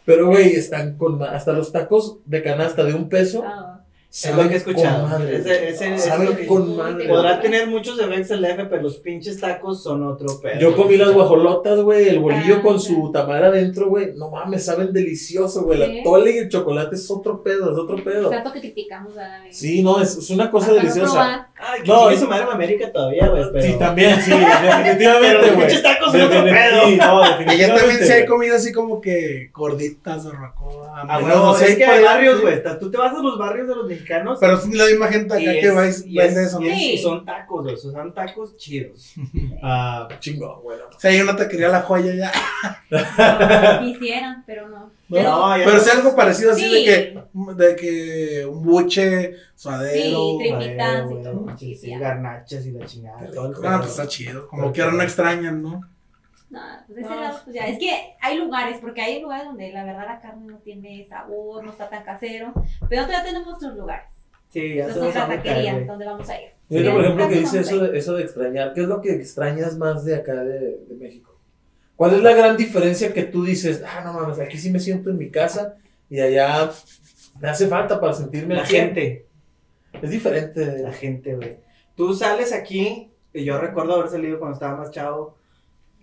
Pero, 0.04 0.26
güey, 0.28 0.54
están 0.56 0.96
con. 0.96 1.22
Hasta 1.22 1.52
los 1.52 1.70
tacos 1.70 2.18
de 2.24 2.42
canasta 2.42 2.82
de 2.82 2.94
un 2.94 3.08
peso. 3.08 3.44
Ah, 3.46 3.77
Es 4.10 4.34
lo 4.34 4.48
que 4.48 4.54
he 4.54 4.56
escuchado. 4.56 5.06
Madre. 5.06 5.36
Ese- 5.36 5.68
ese- 5.68 5.94
es 5.94 6.04
Saben 6.04 6.30
lo 6.30 6.36
que- 6.36 6.46
con 6.46 6.74
madre. 6.76 7.06
Podrá 7.06 7.40
tener 7.42 7.66
muchos 7.68 7.98
defectos 7.98 8.30
el 8.30 8.44
F, 8.46 8.64
pero 8.64 8.82
los 8.82 8.96
pinches 8.96 9.38
tacos 9.38 9.82
son 9.82 10.02
otro 10.06 10.40
pedo. 10.40 10.58
Yo 10.58 10.74
comí 10.74 10.96
las 10.96 11.12
guajolotas, 11.12 11.78
güey, 11.80 12.08
el 12.08 12.18
bolillo 12.18 12.56
Ah, 12.58 12.62
con 12.62 12.80
sí. 12.80 12.94
su 12.94 13.12
tamal 13.12 13.44
adentro, 13.44 13.88
güey. 13.90 14.14
No 14.16 14.30
mames, 14.30 14.64
saben 14.64 14.92
delicioso, 14.94 15.62
güey. 15.64 15.78
La 15.78 16.02
tole 16.02 16.32
y 16.34 16.38
el 16.38 16.48
chocolate 16.48 16.96
es 16.96 17.10
otro 17.10 17.42
pedo, 17.42 17.70
es 17.70 17.78
otro 17.78 18.02
pedo. 18.02 18.30
Tanto 18.30 18.50
que 18.52 18.60
criticamos 18.60 19.16
a 19.18 19.28
la 19.28 19.42
Sí, 19.52 19.82
no, 19.82 20.00
es, 20.00 20.16
es 20.16 20.30
una 20.30 20.50
cosa 20.50 20.72
deliciosa. 20.72 21.47
Ay, 21.60 21.82
que 21.82 21.88
No, 21.88 22.04
no, 22.04 22.10
es- 22.10 22.20
su 22.20 22.28
madre 22.28 22.44
en 22.44 22.50
América 22.50 22.92
todavía, 22.92 23.26
güey. 23.28 23.42
Pero... 23.52 23.64
Sí, 23.66 23.78
también, 23.78 24.20
sí, 24.22 24.30
definitivamente, 24.62 25.50
güey. 25.50 25.56
pinches 25.66 25.82
tacos 25.82 26.12
son 26.12 26.20
otro 26.22 26.44
pedo. 26.44 26.86
sí, 26.86 26.96
no, 26.96 27.22
Allá 27.48 27.74
también 27.74 27.98
se 27.98 28.12
ha 28.12 28.16
güey. 28.16 28.26
comido 28.26 28.56
así 28.56 28.72
como 28.72 29.00
que 29.00 29.50
gorditas 29.52 30.24
de 30.24 30.30
barbacoa. 30.30 31.02
Ah, 31.08 31.18
bueno, 31.20 31.36
no 31.36 31.54
sé, 31.54 31.72
es 31.72 31.76
que 31.78 31.84
hay 31.84 32.02
barrios, 32.04 32.40
güey. 32.40 32.62
Tú 32.80 32.90
te 32.90 32.96
vas 32.98 33.12
a 33.14 33.18
los 33.22 33.38
barrios 33.38 33.68
de 33.68 33.74
los 33.76 33.86
mexicanos. 33.86 34.38
Pero 34.40 34.54
es 34.54 34.66
la 34.74 34.86
misma 34.86 35.08
gente 35.08 35.34
acá 35.34 35.60
que 35.60 35.70
vais, 35.70 36.04
y 36.06 36.16
vende 36.16 36.44
eso. 36.44 36.60
¿no? 36.60 36.66
Sí. 36.66 36.98
son 36.98 37.24
tacos, 37.24 37.64
güey. 37.64 37.76
Son 37.76 38.14
tacos 38.14 38.56
chidos. 38.56 39.14
Ah, 39.62 40.06
Chingón, 40.20 40.62
güey. 40.62 40.78
O 40.78 40.98
sea, 41.00 41.10
hay 41.10 41.20
una 41.20 41.34
taquería 41.36 41.68
La 41.68 41.82
Joya 41.82 42.14
ya. 42.14 42.32
Quisieran, 43.80 44.44
pero 44.46 44.68
no. 44.68 44.90
¿No? 45.08 45.16
Pero 45.16 45.70
no. 45.72 45.76
es 45.76 45.94
algo 45.94 46.14
parecido 46.16 46.52
así 46.52 46.62
Sí. 46.68 46.74
de 46.74 46.84
que, 46.84 47.54
de 47.64 47.76
que 47.76 48.46
un 48.46 48.62
buche, 48.62 49.34
suadero. 49.54 50.20
Sí, 50.20 50.36
Trimitas 50.38 51.10
y 51.10 51.22
todo, 51.22 51.46
sí, 51.58 51.74
sí, 51.74 51.90
garnachas 51.98 52.66
y 52.66 52.72
la 52.72 52.86
chingada. 52.86 53.30
todo 53.30 53.46
el 53.48 53.66
Ah, 53.66 53.78
pues 53.78 53.90
está 53.90 54.06
chido. 54.06 54.48
Como 54.48 54.72
que 54.72 54.82
ahora 54.82 54.94
no 54.96 55.02
extrañan, 55.02 55.62
¿no? 55.62 55.80
No, 56.50 56.60
pues 56.86 56.96
de 56.96 57.02
ese 57.02 57.10
No. 57.10 57.20
lado, 57.20 57.38
pues 57.44 57.54
ya. 57.56 57.66
Es 57.66 57.78
que 57.78 57.90
hay 58.20 58.38
lugares, 58.38 58.78
porque 58.80 59.02
hay 59.02 59.20
lugares 59.20 59.46
donde 59.46 59.70
la 59.72 59.84
verdad 59.84 60.06
la 60.06 60.20
carne 60.20 60.46
no 60.46 60.58
tiene 60.58 61.06
sabor, 61.08 61.62
no 61.64 61.70
está 61.72 61.88
tan 61.90 62.04
casero. 62.04 62.52
Pero 62.88 63.02
todavía 63.04 63.24
tenemos 63.24 63.48
nuestros 63.48 63.76
lugares. 63.76 64.06
Sí, 64.50 64.76
ya 64.76 64.86
meter, 64.86 65.12
taquerías, 65.12 65.86
donde 65.86 66.06
vamos 66.06 66.26
a 66.28 66.40
ir. 66.40 66.48
Por 66.68 66.78
ejemplo, 67.04 67.28
que 67.28 67.34
dice 67.40 67.60
eso 67.60 67.78
de, 67.80 67.98
eso 67.98 68.14
de 68.14 68.22
extrañar. 68.22 68.72
¿Qué 68.72 68.80
es 68.82 68.88
lo 68.88 69.00
que 69.02 69.12
extrañas 69.12 69.76
más 69.76 70.04
de 70.06 70.16
acá 70.16 70.34
de, 70.42 70.58
de 70.88 70.94
México? 70.98 71.37
¿Cuál 71.98 72.14
es 72.14 72.22
la 72.22 72.32
gran 72.32 72.56
diferencia 72.56 73.12
que 73.12 73.24
tú 73.24 73.42
dices, 73.42 73.82
ah, 73.84 74.02
no 74.04 74.12
mames, 74.12 74.38
aquí 74.38 74.56
sí 74.56 74.70
me 74.70 74.78
siento 74.78 75.10
en 75.10 75.18
mi 75.18 75.30
casa 75.30 75.74
y 76.08 76.20
allá 76.20 76.70
me 77.40 77.48
hace 77.48 77.66
falta 77.66 78.00
para 78.00 78.12
sentirme 78.12 78.54
La 78.54 78.62
aquí"? 78.62 78.76
gente. 78.76 79.26
Es 80.00 80.10
diferente. 80.10 80.78
La 80.78 80.92
gente, 80.92 81.34
güey. 81.34 81.58
Tú 81.96 82.14
sales 82.14 82.52
aquí, 82.52 83.10
y 83.34 83.42
yo 83.44 83.58
recuerdo 83.58 83.94
haber 83.96 84.08
salido 84.10 84.38
cuando 84.38 84.54
estaba 84.54 84.76
más 84.76 84.92
chavo. 84.92 85.38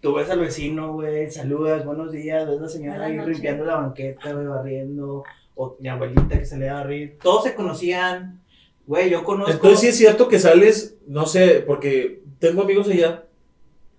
Tú 0.01 0.13
ves 0.15 0.29
al 0.29 0.39
vecino, 0.41 0.91
güey, 0.91 1.31
saludas, 1.31 1.85
buenos 1.85 2.11
días, 2.11 2.45
ves 2.45 2.59
a 2.59 2.61
la 2.63 2.67
señora 2.67 2.97
Buenas 2.97 3.11
ahí 3.11 3.17
noches. 3.17 3.33
limpiando 3.35 3.63
la 3.63 3.75
banqueta, 3.77 4.33
güey, 4.33 4.47
barriendo, 4.47 5.23
o 5.55 5.77
mi 5.79 5.87
abuelita 5.87 6.37
que 6.37 6.45
salía 6.45 6.71
a 6.73 6.81
barrir. 6.81 7.17
Todos 7.23 7.45
se 7.45 7.55
conocían, 7.55 8.41
güey, 8.85 9.09
yo 9.09 9.23
conozco. 9.23 9.53
Entonces 9.53 9.79
sí 9.79 9.87
es 9.87 9.97
cierto 9.97 10.27
que 10.27 10.39
sales, 10.39 10.97
no 11.07 11.25
sé, 11.25 11.63
porque 11.65 12.21
tengo 12.39 12.63
amigos 12.63 12.89
allá 12.89 13.23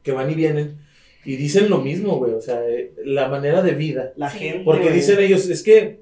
que 0.03 0.13
van 0.13 0.31
y 0.31 0.35
vienen 0.35 0.86
y 1.27 1.37
dicen 1.37 1.69
lo 1.69 1.79
mismo, 1.79 2.17
güey, 2.17 2.33
o 2.33 2.41
sea, 2.41 2.67
eh, 2.69 2.95
la 3.05 3.29
manera 3.29 3.63
de 3.63 3.73
vida. 3.73 4.13
la 4.17 4.31
Sí. 4.31 4.39
gente. 4.39 4.65
Porque 4.65 4.91
dicen 4.91 5.19
ellos, 5.19 5.49
es 5.49 5.63
que 5.63 6.01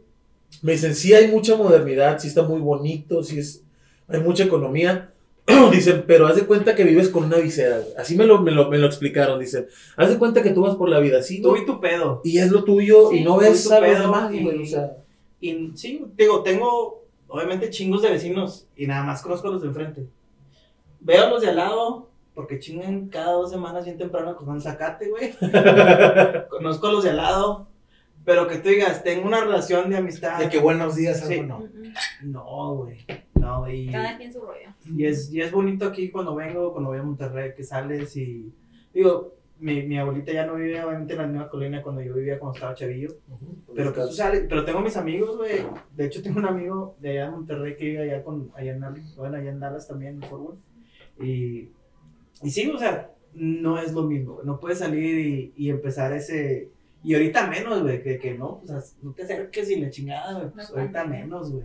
me 0.62 0.72
dicen, 0.72 0.94
sí 0.94 1.12
hay 1.14 1.28
mucha 1.28 1.56
modernidad, 1.56 2.18
sí 2.20 2.28
está 2.28 2.42
muy 2.42 2.60
bonito, 2.60 3.22
sí 3.22 3.38
es, 3.38 3.62
hay 4.08 4.20
mucha 4.20 4.44
economía. 4.44 5.10
dicen, 5.72 6.04
pero 6.06 6.26
haz 6.26 6.36
de 6.36 6.46
cuenta 6.46 6.74
que 6.74 6.84
vives 6.84 7.08
con 7.10 7.24
una 7.24 7.36
visera. 7.38 7.78
güey. 7.78 7.92
Así 7.98 8.16
me 8.16 8.24
lo, 8.26 8.40
me, 8.40 8.50
lo, 8.50 8.70
me 8.70 8.78
lo 8.78 8.86
explicaron, 8.86 9.38
dicen. 9.40 9.66
Haz 9.96 10.08
de 10.10 10.18
cuenta 10.18 10.42
que 10.42 10.50
tú 10.50 10.62
vas 10.62 10.76
por 10.76 10.88
la 10.88 11.00
vida 11.00 11.18
así, 11.18 11.42
Tú 11.42 11.52
¿no? 11.52 11.56
y 11.62 11.66
tu 11.66 11.80
pedo. 11.80 12.20
Y 12.24 12.38
es 12.38 12.50
lo 12.50 12.64
tuyo 12.64 13.12
y 13.12 13.18
Sí, 13.18 13.24
no 13.24 13.34
tú 13.34 13.40
ves 13.40 13.64
y 13.64 13.68
tu 13.68 13.74
a 13.74 13.80
los 13.80 13.88
pedo 13.90 14.00
demás, 14.02 14.32
y- 14.34 14.42
güey, 14.42 14.62
o 14.62 14.66
sea. 14.66 14.96
Y 15.40 15.70
sí, 15.74 16.02
digo, 16.16 16.42
tengo 16.42 17.04
obviamente 17.28 17.68
chingos 17.68 18.00
de 18.00 18.10
vecinos 18.10 18.66
y 18.76 18.86
nada 18.86 19.02
más 19.04 19.20
conozco 19.20 19.48
a 19.48 19.50
los 19.52 19.60
de 19.62 19.68
enfrente. 19.68 20.06
Veo 21.00 21.24
a 21.26 21.30
los 21.30 21.42
de 21.42 21.48
al 21.48 21.56
lado 21.56 22.08
porque 22.34 22.58
chingan 22.58 23.08
cada 23.08 23.32
dos 23.32 23.50
semanas 23.50 23.84
bien 23.84 23.96
temprano 23.98 24.36
con 24.36 24.48
un 24.48 24.60
zacate, 24.60 25.08
güey. 25.08 25.32
conozco 26.50 26.88
a 26.88 26.92
los 26.92 27.04
de 27.04 27.10
al 27.10 27.16
lado, 27.16 27.68
pero 28.24 28.48
que 28.48 28.56
tú 28.58 28.70
digas, 28.70 29.04
tengo 29.04 29.26
una 29.26 29.40
relación 29.40 29.90
de 29.90 29.98
amistad. 29.98 30.38
De 30.38 30.48
que 30.48 30.58
buenos 30.58 30.96
días, 30.96 31.20
Sí. 31.20 31.38
algo 31.40 31.46
no. 31.46 31.68
No, 32.22 32.74
güey. 32.76 33.04
No, 33.34 33.60
güey. 33.60 33.90
Cada 33.90 34.16
quien 34.16 34.32
su 34.32 34.40
rollo. 34.40 34.70
Y 34.96 35.04
es, 35.04 35.30
y 35.32 35.40
es 35.40 35.52
bonito 35.52 35.86
aquí 35.86 36.10
cuando 36.10 36.34
vengo, 36.34 36.72
cuando 36.72 36.90
voy 36.90 36.98
a 36.98 37.02
Monterrey, 37.02 37.52
que 37.54 37.62
sales 37.62 38.16
y. 38.16 38.52
Digo, 38.92 39.34
mi, 39.60 39.82
mi 39.82 39.98
abuelita 39.98 40.32
ya 40.32 40.46
no 40.46 40.54
vive 40.54 40.82
obviamente 40.82 41.12
en 41.12 41.18
la 41.20 41.26
misma 41.26 41.48
colonia 41.48 41.82
cuando 41.82 42.00
yo 42.02 42.14
vivía 42.14 42.38
cuando 42.38 42.56
estaba 42.56 42.74
chavillo. 42.74 43.10
Pero 43.74 43.92
pues 43.92 44.08
tú 44.08 44.14
sales, 44.14 44.46
pero 44.48 44.64
tengo 44.64 44.80
mis 44.80 44.96
amigos, 44.96 45.36
güey. 45.36 45.64
De 45.94 46.06
hecho, 46.06 46.22
tengo 46.22 46.38
un 46.38 46.46
amigo 46.46 46.96
de 46.98 47.10
allá 47.10 47.24
de 47.26 47.30
Monterrey 47.30 47.76
que 47.76 47.84
vive 47.84 48.02
allá 48.02 48.22
con, 48.24 48.50
allá 48.54 48.72
en 48.72 48.80
Dallas, 48.80 49.16
bueno, 49.16 49.36
allá 49.36 49.50
en 49.50 49.60
Dallas 49.60 49.86
también, 49.86 50.22
en 50.22 50.28
Fort 50.28 50.42
Worth. 50.42 50.58
Y, 51.20 51.68
y 52.42 52.50
sí, 52.50 52.70
o 52.70 52.78
sea, 52.78 53.10
no 53.34 53.78
es 53.78 53.92
lo 53.92 54.02
mismo. 54.04 54.40
No 54.44 54.60
puedes 54.60 54.78
salir 54.78 55.18
y, 55.18 55.52
y 55.56 55.70
empezar 55.70 56.12
ese. 56.12 56.68
Y 57.06 57.12
ahorita 57.12 57.48
menos, 57.48 57.82
güey, 57.82 58.02
que, 58.02 58.18
que 58.18 58.32
no, 58.32 58.62
o 58.62 58.66
sea, 58.66 58.80
no 59.02 59.12
te 59.12 59.24
acerques 59.24 59.68
y 59.68 59.76
la 59.76 59.90
chingada, 59.90 60.38
güey. 60.38 60.50
Pues 60.52 60.70
No, 60.70 60.76
ahorita 60.80 61.04
menos, 61.04 61.50
güey. 61.52 61.64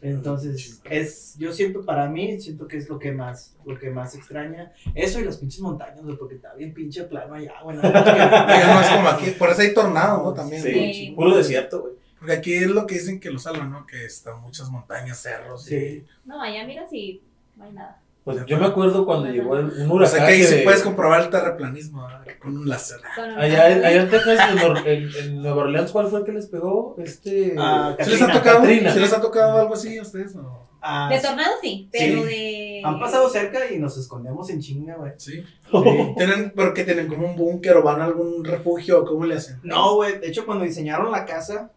Entonces, 0.00 0.80
es, 0.88 1.36
yo 1.38 1.52
siento 1.52 1.84
para 1.84 2.08
mí, 2.08 2.40
siento 2.40 2.66
que 2.66 2.78
es 2.78 2.88
lo 2.88 2.98
que 2.98 3.12
más, 3.12 3.56
lo 3.66 3.78
que 3.78 3.90
más 3.90 4.14
extraña. 4.14 4.72
Eso 4.94 5.20
y 5.20 5.24
las 5.24 5.36
pinches 5.36 5.60
montañas, 5.60 6.02
güey, 6.02 6.16
porque 6.16 6.36
está 6.36 6.54
bien 6.54 6.72
pinche 6.72 7.04
plano 7.04 7.34
allá, 7.34 7.54
güey. 7.62 7.76
no, 7.76 7.82
Ya 7.92 8.74
no 8.74 8.80
es 8.80 8.88
como 8.88 9.08
aquí, 9.08 9.30
por 9.32 9.50
eso 9.50 9.60
hay 9.60 9.74
tornados, 9.74 10.22
¿no? 10.24 10.32
También. 10.34 10.62
Sí, 10.62 10.70
Sí. 10.94 11.12
puro 11.14 11.36
desierto, 11.36 11.82
güey. 11.82 11.94
Porque 12.18 12.32
aquí 12.34 12.54
es 12.54 12.68
lo 12.70 12.86
que 12.86 12.94
dicen 12.94 13.20
que 13.20 13.30
lo 13.30 13.38
salvan, 13.38 13.70
¿no? 13.70 13.86
Que 13.86 14.04
están 14.04 14.40
muchas 14.40 14.70
montañas, 14.70 15.20
cerros. 15.22 15.64
Sí. 15.64 16.04
No, 16.24 16.40
allá 16.40 16.66
mira 16.66 16.86
si 16.88 17.22
no 17.56 17.64
hay 17.64 17.72
nada. 17.72 18.00
Pues 18.24 18.44
yo 18.46 18.58
me 18.58 18.66
acuerdo 18.66 19.06
cuando 19.06 19.28
llegó 19.30 19.56
el- 19.56 19.70
un 19.70 19.90
O 19.90 19.94
huracán. 19.94 20.16
sea 20.18 20.26
que 20.26 20.32
ahí 20.34 20.42
sí 20.44 20.56
puedes 20.62 20.82
comprobar 20.82 21.22
el 21.22 21.30
terraplanismo 21.30 22.06
¿verdad? 22.06 22.24
con 22.40 22.56
un 22.56 22.68
láser. 22.68 23.00
Allá, 23.36 23.70
en- 23.70 23.84
allá 23.84 24.02
en 24.02 24.10
Texas, 24.10 24.38
en, 24.52 24.86
en- 24.86 25.08
en 25.16 25.42
Nueva 25.42 25.62
Orleans, 25.62 25.90
¿cuál 25.90 26.08
fue 26.08 26.20
el 26.20 26.24
que 26.26 26.32
les 26.32 26.46
pegó? 26.48 26.96
Este. 26.98 27.54
Ah, 27.58 27.96
¿Se 27.98 28.10
les 28.10 28.22
ha 28.22 28.30
tocado? 28.32 28.64
¿Se 28.64 29.00
les 29.00 29.12
ha 29.12 29.20
tocado 29.20 29.58
algo 29.58 29.74
así 29.74 29.96
a 29.98 30.02
ustedes? 30.02 30.36
o? 30.36 30.68
Ah, 30.82 31.08
De 31.10 31.18
tornado 31.20 31.50
sí, 31.62 31.88
pero 31.92 32.22
Sí. 32.22 32.28
de. 32.28 32.82
Han 32.84 32.98
pasado 33.00 33.28
cerca 33.28 33.70
y 33.70 33.78
nos 33.78 33.96
escondemos 33.98 34.48
en 34.50 34.60
chinga, 34.60 34.96
güey. 34.96 35.12
Sí. 35.16 35.42
¿Tienen, 36.16 36.52
¿Pero 36.54 36.72
que 36.74 36.84
tienen 36.84 37.08
como 37.08 37.26
un 37.26 37.36
búnker 37.36 37.76
o 37.78 37.82
van 37.82 38.00
a 38.00 38.04
algún 38.04 38.44
refugio 38.44 39.00
o 39.02 39.04
cómo 39.06 39.24
le 39.24 39.36
hacen? 39.36 39.60
No, 39.62 39.94
güey. 39.96 40.18
De 40.20 40.28
hecho, 40.28 40.44
cuando 40.46 40.64
diseñaron 40.64 41.10
la 41.10 41.24
casa, 41.24 41.70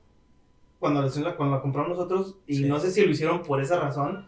cuando 0.79 1.01
la, 1.01 1.35
cuando 1.35 1.55
la 1.55 1.61
compramos 1.61 1.97
nosotros, 1.97 2.35
y 2.47 2.57
Sí. 2.57 2.65
no 2.65 2.79
sé 2.79 2.91
si 2.91 3.01
lo 3.05 3.11
hicieron 3.11 3.41
por 3.43 3.61
esa 3.61 3.79
razón, 3.79 4.27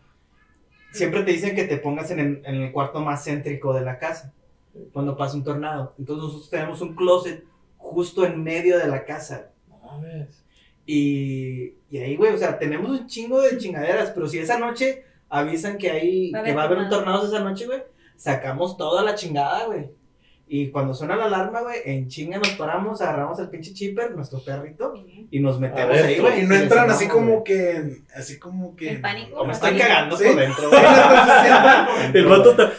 siempre 0.96 1.24
te 1.24 1.32
dicen 1.32 1.56
que 1.56 1.66
te 1.66 1.78
pongas 1.78 2.12
en 2.12 2.20
el, 2.20 2.42
en 2.46 2.56
el 2.56 2.72
cuarto 2.72 3.00
más 3.02 3.24
céntrico 3.24 3.74
de 3.74 3.82
la 3.82 3.98
casa 3.98 4.34
cuando 4.94 5.16
pasa 5.16 5.36
un 5.36 5.44
tornado. 5.44 5.94
Entonces 5.98 6.24
nosotros 6.24 6.50
tenemos 6.50 6.82
un 6.82 6.96
closet 6.96 7.44
justo 7.78 8.26
en 8.26 8.44
medio 8.44 8.78
de 8.78 8.88
la 8.88 9.06
casa. 9.06 9.52
Mames. 9.84 10.44
Y, 10.86 11.74
y 11.90 11.98
ahí, 11.98 12.16
güey, 12.16 12.34
o 12.34 12.38
sea, 12.38 12.60
tenemos 12.60 12.90
un 12.90 13.08
chingo 13.08 13.42
de 13.42 13.58
chingaderas, 13.58 14.12
pero 14.12 14.28
si 14.28 14.38
esa 14.40 14.60
noche 14.60 15.04
avisan 15.30 15.78
que 15.78 15.90
hay, 15.90 16.32
Va 16.32 16.40
a 16.40 16.44
que 16.44 16.52
haber 16.52 16.58
va 16.58 16.64
a 16.64 16.66
haber 16.66 16.78
un 16.80 16.90
tornado 16.90 17.28
esa 17.28 17.40
noche, 17.40 17.66
güey, 17.66 17.84
sacamos 18.16 18.78
toda 18.78 19.04
la 19.04 19.16
chingada, 19.16 19.66
güey. 19.66 19.90
Y 20.48 20.70
cuando 20.70 20.94
suena 20.94 21.16
la 21.16 21.26
alarma, 21.26 21.62
güey, 21.62 21.80
en 21.86 22.08
chinga 22.08 22.38
nos 22.38 22.50
paramos, 22.52 23.02
agarramos 23.02 23.40
el 23.40 23.50
pinche 23.50 23.74
chipper, 23.74 24.12
nuestro 24.16 24.44
perrito, 24.44 24.94
y 25.32 25.40
nos 25.40 25.60
metemos 25.60 25.90
ver, 25.96 26.06
ahí, 26.06 26.20
güey. 26.20 26.42
Y 26.42 26.44
no 26.46 26.54
entran 26.56 26.90
así 26.92 27.08
como 27.08 27.44
que. 27.44 27.72
en- 27.72 28.06
Así 28.16 28.38
como 28.38 28.76
que. 28.76 28.92
En 28.92 29.02
pánico. 29.02 29.40
O 29.40 29.46
me 29.46 29.56
pánico. 29.58 29.84
cagando 29.88 30.16
¿Sí? 30.18 30.24
por 30.26 30.36
dentro, 30.36 30.70
güey. 30.70 30.82
El 32.14 32.26
vato 32.28 32.52
está. 32.52 32.72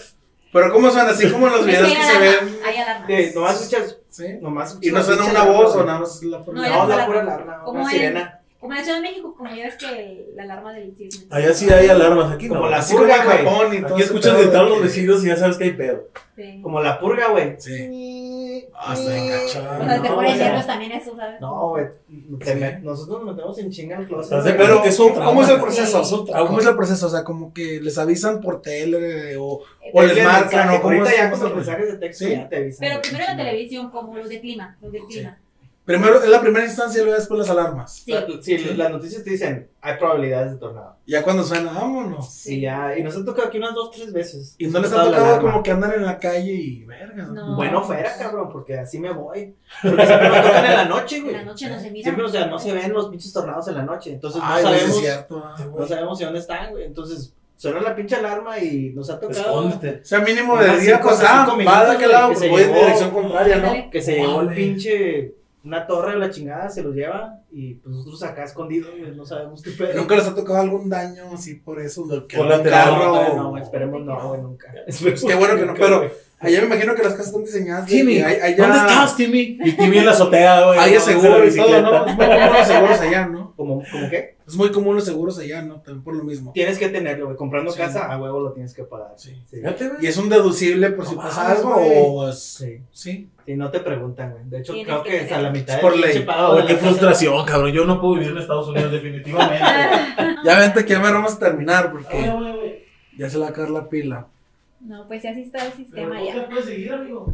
Pero 0.52 0.72
¿cómo 0.72 0.90
suena? 0.90 1.10
Así 1.10 1.28
como 1.30 1.48
en 1.48 1.52
los 1.54 1.66
videos 1.66 1.88
que 1.92 2.02
se 2.02 2.18
ven. 2.18 2.58
Hay 2.64 2.76
alarmas. 2.76 3.06
Sí, 3.08 3.30
nomás 3.34 3.60
escuchas, 3.60 3.98
¿Sí? 4.08 4.24
nomás 4.40 4.78
Y 4.80 4.90
no 4.90 5.00
escuchas 5.00 5.26
suena 5.26 5.42
una 5.42 5.52
voz 5.52 5.74
o 5.76 5.84
nada 5.84 5.98
más 5.98 6.22
la 6.22 6.38
No, 6.38 6.44
pura 6.44 6.68
No, 6.68 6.86
la 6.88 7.06
pura 7.06 7.20
alarma, 7.20 7.62
como 7.64 7.80
una 7.80 7.90
en- 7.92 7.98
sirena. 7.98 8.40
Como 8.60 8.72
en 8.72 8.78
la 8.78 8.84
Ciudad 8.84 8.98
de 9.00 9.08
México, 9.08 9.34
como 9.36 9.54
ya 9.54 9.64
ves 9.64 9.76
que 9.76 10.26
la 10.34 10.42
alarma 10.44 10.72
del 10.72 10.96
cisne. 10.96 11.26
Allá 11.30 11.52
sí 11.52 11.68
hay 11.70 11.88
alarmas, 11.88 12.32
aquí 12.32 12.48
Como 12.48 12.62
no. 12.62 12.70
la 12.70 12.80
purga, 12.82 13.24
güey. 13.24 13.38
Japón 13.44 13.74
y 13.74 13.82
todo. 13.82 13.94
Aquí 13.94 14.02
escuchas 14.02 14.38
gritar 14.38 14.56
a 14.60 14.64
de 14.64 14.70
los 14.70 14.82
vecinos 14.82 15.24
y 15.24 15.28
ya 15.28 15.36
sabes 15.36 15.58
que 15.58 15.64
hay 15.64 15.72
pedo. 15.72 16.08
Sí. 16.34 16.60
Como 16.62 16.80
la 16.80 16.98
purga, 16.98 17.28
güey. 17.28 17.54
Sí. 17.58 18.66
Ah, 18.74 18.94
está 18.94 19.16
enganchado. 19.16 19.76
Cuando 19.78 20.02
te 20.02 20.08
no, 20.08 20.14
pones 20.16 20.32
o 20.32 20.36
sea, 20.36 20.46
nervios 20.46 20.66
también 20.66 20.92
eso, 20.92 21.16
¿sabes? 21.16 21.40
No, 21.40 21.68
güey. 21.70 21.86
te 22.40 22.78
Nosotros 22.82 23.24
nos 23.24 23.34
metemos 23.34 23.58
en 23.58 23.70
chinga 23.70 23.98
al 23.98 24.06
closet. 24.06 24.24
¿Estás 24.24 24.44
de 24.44 24.52
güey. 24.52 24.66
Pero, 24.66 24.82
que 24.82 24.88
es 24.88 24.98
un 25.00 25.12
¿cómo 25.12 25.42
es 25.42 25.48
el 25.48 25.60
proceso? 25.60 26.04
Sí. 26.04 26.32
¿Cómo 26.32 26.58
es 26.60 26.66
el 26.66 26.76
proceso? 26.76 27.06
O 27.06 27.10
sea, 27.10 27.24
como 27.24 27.52
que 27.54 27.80
les 27.80 27.98
avisan 27.98 28.40
por 28.40 28.62
tele 28.62 29.36
o, 29.36 29.60
Eh, 29.82 29.90
o 29.94 30.02
les 30.02 30.24
marcan 30.24 30.68
o 30.70 30.82
cómo 30.82 30.94
Ahorita 30.94 31.10
es- 31.10 31.16
ya 31.16 31.30
con 31.30 31.40
los 31.40 31.54
mensajes 31.54 31.92
de 31.92 31.98
texto 31.98 32.24
Sí. 32.24 32.30
ya 32.32 32.48
te 32.48 32.56
avisan. 32.56 32.78
Pero 32.80 32.92
güey, 32.94 33.02
primero 33.02 33.24
la 33.24 33.30
chingada. 33.30 33.50
televisión, 33.50 33.90
como 33.90 34.16
los 34.16 34.28
de 34.28 34.40
clima, 34.40 34.76
los 34.80 34.92
del 34.92 35.02
clima. 35.04 35.38
Primero, 35.86 36.20
es 36.22 36.28
la 36.28 36.40
primera 36.40 36.64
instancia 36.66 37.00
y 37.00 37.04
luego 37.04 37.16
después 37.18 37.38
las 37.38 37.48
alarmas. 37.48 38.02
Sí. 38.04 38.10
La- 38.12 38.26
Sí, 38.42 38.58
las 38.76 38.90
noticias 38.90 39.22
te 39.22 39.30
dicen, 39.30 39.68
hay 39.80 39.96
probabilidades 39.98 40.50
de 40.52 40.58
tornado. 40.58 40.96
Ya 41.06 41.22
cuando 41.22 41.44
suena, 41.44 41.70
vámonos. 41.72 42.44
Y 42.46 42.60
ya, 42.60 42.98
y 42.98 43.04
nos 43.04 43.16
ha 43.16 43.24
tocado 43.24 43.46
aquí 43.48 43.58
unas 43.58 43.72
dos, 43.72 43.92
tres 43.92 44.12
veces. 44.12 44.56
Y 44.58 44.66
no 44.66 44.80
les 44.80 44.92
ha 44.92 45.04
tocado 45.04 45.40
como 45.40 45.62
que 45.62 45.70
andan 45.70 45.92
en 45.92 46.04
la 46.04 46.18
calle 46.18 46.52
y 46.52 46.84
verga. 46.84 47.26
No. 47.26 47.54
Bueno, 47.54 47.82
fuera, 47.84 48.12
cabrón, 48.18 48.48
porque 48.52 48.76
así 48.78 48.98
me 48.98 49.12
voy. 49.12 49.54
Porque 49.80 50.06
siempre 50.06 50.28
nos 50.28 50.42
tocan 50.42 50.64
en 50.66 50.72
la 50.74 50.84
noche, 50.86 51.16
En 51.18 51.22
güey. 51.22 51.36
la 51.36 51.44
noche 51.44 51.68
no 51.70 51.78
se 51.80 51.90
mira. 51.92 52.02
Siempre, 52.02 52.24
o 52.24 52.28
sea, 52.28 52.46
no 52.46 52.58
se 52.58 52.72
ven 52.72 52.92
los 52.92 53.08
pinches 53.08 53.32
tornados 53.32 53.68
en 53.68 53.74
la 53.76 53.82
noche. 53.84 54.10
Entonces 54.12 54.42
Ay, 54.44 54.64
no 54.64 54.68
sí 54.70 54.74
sabemos, 54.76 54.96
es 54.96 55.02
cierto. 55.02 55.42
ah, 55.44 55.56
no 55.78 55.86
sabemos 55.86 56.18
si 56.18 56.24
dónde 56.24 56.40
están, 56.40 56.70
güey. 56.72 56.84
Entonces 56.84 57.32
suena 57.56 57.80
la 57.80 57.94
pinche 57.94 58.16
alarma 58.16 58.58
y 58.58 58.90
nos 58.92 59.08
ha 59.08 59.20
tocado 59.20 59.38
Escóndete. 59.68 60.00
O 60.02 60.04
sea, 60.04 60.18
mínimo 60.18 60.58
de 60.58 60.78
día, 60.80 60.96
cinco, 60.96 61.08
pues, 61.10 61.22
ah, 61.24 61.56
va 61.66 61.84
de 61.86 61.92
aquel 61.92 62.10
lado, 62.10 62.30
que 62.30 62.38
pues 62.38 62.50
voy 62.50 62.62
en 62.64 62.74
dirección 62.74 63.10
contraria, 63.12 63.56
¿no? 63.58 63.90
Que 63.90 64.02
se 64.02 64.16
llevó 64.16 64.40
el 64.42 64.48
pinche 64.52 65.35
una 65.66 65.86
torre 65.86 66.12
de 66.12 66.18
la 66.18 66.30
chingada, 66.30 66.70
se 66.70 66.82
los 66.82 66.94
lleva 66.94 67.40
y 67.50 67.74
pues 67.74 67.94
nosotros 67.96 68.22
acá 68.22 68.44
escondidos, 68.44 68.90
no 69.16 69.26
sabemos 69.26 69.62
qué 69.62 69.72
pedo. 69.72 69.94
Nunca 70.00 70.14
les 70.16 70.26
ha 70.26 70.34
tocado 70.34 70.60
algún 70.60 70.88
daño 70.88 71.24
así 71.34 71.56
por 71.56 71.80
eso, 71.80 72.06
Por 72.06 72.46
No, 72.46 72.62
carro. 72.62 73.34
no, 73.34 73.58
esperemos 73.58 74.04
no, 74.04 74.36
nunca. 74.36 74.72
Esperemos 74.86 75.24
qué 75.24 75.34
bueno 75.34 75.56
que 75.56 75.66
no, 75.66 75.74
pero-. 75.74 76.10
Allá 76.38 76.60
me 76.60 76.66
imagino 76.66 76.94
que 76.94 77.02
las 77.02 77.12
casas 77.12 77.28
están 77.28 77.44
diseñadas. 77.44 77.86
Timmy, 77.86 78.18
¿dónde 78.18 78.76
estás, 78.76 79.16
Timmy? 79.16 79.58
Y 79.64 79.72
Timmy 79.72 79.98
en 79.98 80.04
la 80.06 80.12
azotea, 80.12 80.66
güey. 80.66 80.78
Hay 80.78 80.94
no, 80.94 81.00
seguro 81.00 81.38
la 81.38 81.46
y 81.46 81.56
todo, 81.56 81.80
¿no? 81.82 82.04
bicicleta. 82.04 82.16
Es 82.16 82.24
muy 82.26 82.30
común 82.30 82.52
los 82.52 82.66
seguros 82.66 83.00
allá, 83.00 83.26
¿no? 83.26 83.54
¿Cómo, 83.56 83.82
¿Cómo 83.90 84.10
qué? 84.10 84.36
Es 84.46 84.54
muy 84.54 84.70
común 84.70 84.94
los 84.96 85.04
seguros 85.06 85.38
allá, 85.38 85.62
¿no? 85.62 85.76
También 85.80 86.04
por 86.04 86.14
lo 86.14 86.24
mismo. 86.24 86.52
Tienes 86.52 86.78
que 86.78 86.88
tenerlo, 86.90 87.24
güey. 87.26 87.36
Comprando 87.38 87.72
Sí. 87.72 87.78
casa, 87.78 88.12
a 88.12 88.20
huevo 88.20 88.40
lo 88.40 88.52
tienes 88.52 88.74
que 88.74 88.84
pagar. 88.84 89.14
Sí. 89.16 89.30
Sí. 89.50 89.56
Fíjate, 89.56 89.88
güey. 89.88 90.04
Y 90.04 90.06
es 90.08 90.16
un 90.18 90.28
deducible 90.28 90.90
por 90.90 91.06
si 91.06 91.14
pasa 91.16 91.52
algo 91.52 91.74
o 91.74 92.28
es... 92.28 92.38
Sí. 92.38 92.80
Sí. 92.92 93.30
Sí, 93.46 93.56
no 93.56 93.70
te 93.70 93.80
preguntan, 93.80 94.32
güey. 94.32 94.44
De 94.44 94.58
hecho, 94.58 94.74
creo 94.84 95.02
que 95.02 95.22
es 95.24 95.32
a 95.32 95.40
la 95.40 95.50
mitad 95.50 95.76
Es 95.76 95.80
por 95.80 95.96
ley. 95.96 96.12
qué 96.12 96.24
la 96.26 96.78
frustración, 96.78 97.46
cabrón. 97.46 97.72
Yo 97.72 97.86
no 97.86 97.98
puedo 97.98 98.14
vivir 98.14 98.28
en 98.32 98.38
Estados 98.38 98.68
Unidos, 98.68 98.92
definitivamente. 98.92 99.64
Ya 100.44 100.60
vente 100.60 100.84
que 100.84 100.92
ya 100.92 101.00
me 101.00 101.10
vamos 101.10 101.34
a 101.34 101.38
terminar 101.40 101.90
porque 101.90 102.84
ya 103.18 103.28
se 103.28 103.38
le 103.38 103.44
va 103.44 103.50
a 103.50 103.52
caer 103.52 103.70
la 103.70 103.88
pila. 103.88 104.26
No, 104.80 105.06
pues 105.08 105.24
así 105.24 105.42
está 105.42 105.64
el 105.66 105.72
Pero 105.72 105.76
sistema 105.84 106.18
te 106.18 106.26
ya. 106.26 106.48
puedes 106.48 106.64
seguir, 106.66 106.92
amigo. 106.92 107.32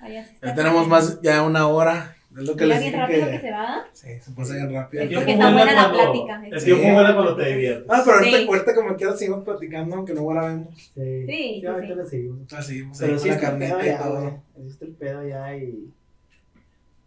Ahí 0.00 0.16
así 0.16 0.34
está 0.34 0.48
Ya 0.48 0.54
tenemos 0.54 0.88
más, 0.88 1.20
ya 1.22 1.42
una 1.42 1.66
hora. 1.68 2.16
Es 2.36 2.44
lo 2.46 2.56
que 2.56 2.64
les 2.64 2.80
bien 2.80 2.94
rápido 2.94 3.26
que... 3.26 3.30
que 3.32 3.40
se 3.40 3.50
va. 3.50 3.84
Sí, 3.92 4.08
se 4.20 4.30
pasa 4.32 4.54
bien 4.54 4.72
rápido. 4.72 5.02
Es 5.02 5.08
tiempo 5.10 5.30
está 5.30 5.52
buena 5.52 5.72
la 5.72 5.92
plática. 5.92 6.42
El 6.46 6.60
Sí. 6.60 6.64
tiempo 6.66 6.94
vuela 6.94 7.14
cuando 7.14 7.36
te 7.36 7.46
diviertes. 7.46 7.86
Ah, 7.90 8.02
pero 8.04 8.16
ahorita 8.16 8.70
Sí. 8.72 8.74
como 8.76 8.96
quiera 8.96 9.16
seguimos 9.16 9.44
platicando 9.44 9.96
aunque 9.96 10.14
no 10.14 10.26
grabemos. 10.26 10.74
Sí, 10.74 10.90
Sí, 10.94 11.26
sí, 11.26 11.58
sí, 11.60 11.66
ahorita 11.66 11.94
sí. 11.94 12.00
le 12.00 12.06
seguimos. 12.06 12.52
Ah, 12.54 12.62
seguimos 12.62 12.98
Pero 12.98 13.18
sí 13.18 13.28
la 13.28 13.34
está 13.34 13.50
el 13.52 13.58
pedo 13.58 13.68
carnita 13.76 13.86
y 13.86 13.90
ya, 13.90 14.02
todo. 14.02 14.42
está 14.66 14.84
el 14.86 14.92
pedo 14.92 15.28
ya 15.28 15.56
y... 15.56 15.92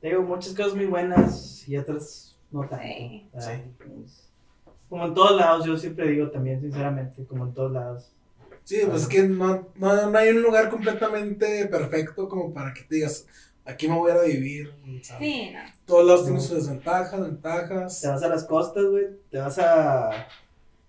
Te 0.02 0.08
digo, 0.10 0.22
muchas 0.22 0.54
cosas 0.54 0.76
muy 0.76 0.86
buenas 0.86 1.68
y 1.68 1.78
otras 1.78 2.38
no 2.52 2.62
tanto. 2.68 2.86
Sí. 2.86 3.28
Ah, 3.34 3.41
Sí. 3.41 3.52
pues, 3.80 4.30
Como 4.89 5.06
en 5.08 5.14
todos 5.16 5.36
lados, 5.36 5.66
yo 5.66 5.76
siempre 5.76 6.08
digo 6.08 6.30
también, 6.30 6.62
sinceramente, 6.62 7.26
como 7.26 7.46
en 7.48 7.54
todos 7.56 7.72
lados. 7.72 8.12
Sí, 8.66 8.82
pues 8.89 9.03
es 9.03 9.07
que 9.07 9.24
no, 9.24 9.68
no, 9.76 10.09
no 10.09 10.18
hay 10.18 10.30
un 10.30 10.41
lugar 10.41 10.70
completamente 10.70 11.66
perfecto 11.68 12.28
como 12.28 12.53
para 12.53 12.74
que 12.74 12.82
te 12.82 12.95
digas, 12.95 13.26
aquí 13.63 13.88
me 13.88 13.95
voy 13.95 14.11
a 14.11 14.16
ir 14.16 14.20
a 14.20 14.24
vivir. 14.24 14.74
¿sabes? 15.03 15.20
Sí, 15.28 15.51
no. 15.53 15.59
Todos 15.86 16.05
lados 16.05 16.24
tienen 16.26 16.41
sus 16.41 16.57
desventajas, 16.57 17.20
ventajas. 17.22 18.01
Te 18.01 18.07
vas 18.07 18.22
a 18.24 18.28
las 18.28 18.43
costas, 18.43 18.84
güey, 18.86 19.05
te 19.30 19.38
vas 19.38 19.57
a... 19.59 20.09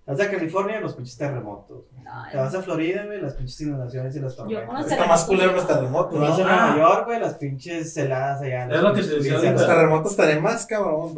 Te 0.06 0.12
vas 0.12 0.20
a 0.20 0.30
California, 0.30 0.80
los 0.80 0.94
pinches 0.94 1.16
terremotos. 1.18 1.82
No, 2.04 2.10
Te 2.30 2.36
vas 2.36 2.54
a 2.54 2.62
Florida, 2.62 3.04
güey, 3.06 3.20
las 3.20 3.34
pinches 3.34 3.60
inundaciones 3.62 4.14
y 4.16 4.20
las 4.20 4.36
tormentas. 4.36 4.88
Está 4.92 5.04
más 5.06 5.24
culero 5.24 5.50
los 5.52 5.66
Te 5.66 5.74
terremotos. 5.74 6.20
vas 6.20 6.38
a. 6.38 6.42
Nueva 6.44 6.72
Ah. 6.72 6.76
York, 6.78 7.06
güey, 7.06 7.18
las 7.20 7.34
pinches 7.34 7.96
heladas 7.96 8.40
allá. 8.40 8.68
Es 8.72 8.82
lo 8.82 8.94
que 8.94 9.02
te 9.02 9.16
decía. 9.16 9.52
Los 9.52 9.66
terremotos 9.66 10.12
estaré 10.12 10.40
más 10.40 10.64
cabrón. 10.64 11.16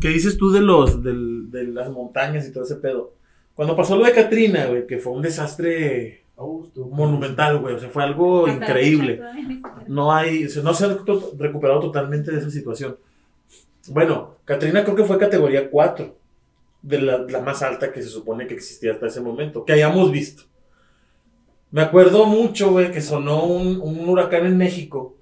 ¿Qué 0.00 0.08
dices 0.08 0.36
tú 0.36 0.50
de 0.50 0.60
los 0.60 1.00
del- 1.04 1.48
de 1.52 1.62
las 1.62 1.90
montañas 1.90 2.44
y 2.48 2.50
todo 2.52 2.64
ese 2.64 2.74
pedo? 2.74 3.12
Cuando 3.54 3.76
pasó 3.76 3.96
lo 3.96 4.04
de 4.04 4.12
Katrina, 4.12 4.66
güey, 4.66 4.86
que 4.86 4.98
fue 4.98 5.12
un 5.12 5.22
desastre 5.22 6.22
Oh, 6.44 6.66
monumental, 6.90 7.58
güey, 7.58 7.74
o 7.74 7.78
sea, 7.78 7.90
fue 7.90 8.02
algo 8.02 8.46
Hasta 8.46 8.64
increíble. 8.64 9.20
No 9.86 10.12
hay, 10.12 10.46
o 10.46 10.48
sea, 10.48 10.62
no 10.62 10.72
se 10.74 10.86
ha 10.86 10.98
recuperado 11.38 11.78
totalmente 11.80 12.32
de 12.32 12.38
esa 12.38 12.50
situación. 12.50 12.96
Bueno, 13.88 14.36
Katrina 14.44 14.82
creo 14.82 14.96
que 14.96 15.04
fue 15.04 15.18
categoría 15.18 15.70
4, 15.70 16.16
de 16.82 17.00
la, 17.00 17.18
la 17.18 17.40
más 17.40 17.62
alta 17.62 17.92
que 17.92 18.02
se 18.02 18.08
supone 18.08 18.46
que 18.46 18.54
existía 18.54 18.92
hasta 18.92 19.06
ese 19.06 19.20
momento, 19.20 19.64
que 19.64 19.74
hayamos 19.74 20.10
visto. 20.10 20.44
Me 21.70 21.82
acuerdo 21.82 22.26
mucho, 22.26 22.72
güey, 22.72 22.90
que 22.90 23.00
sonó 23.00 23.44
un, 23.44 23.80
un 23.80 24.08
huracán 24.08 24.46
en 24.46 24.56
México, 24.56 25.16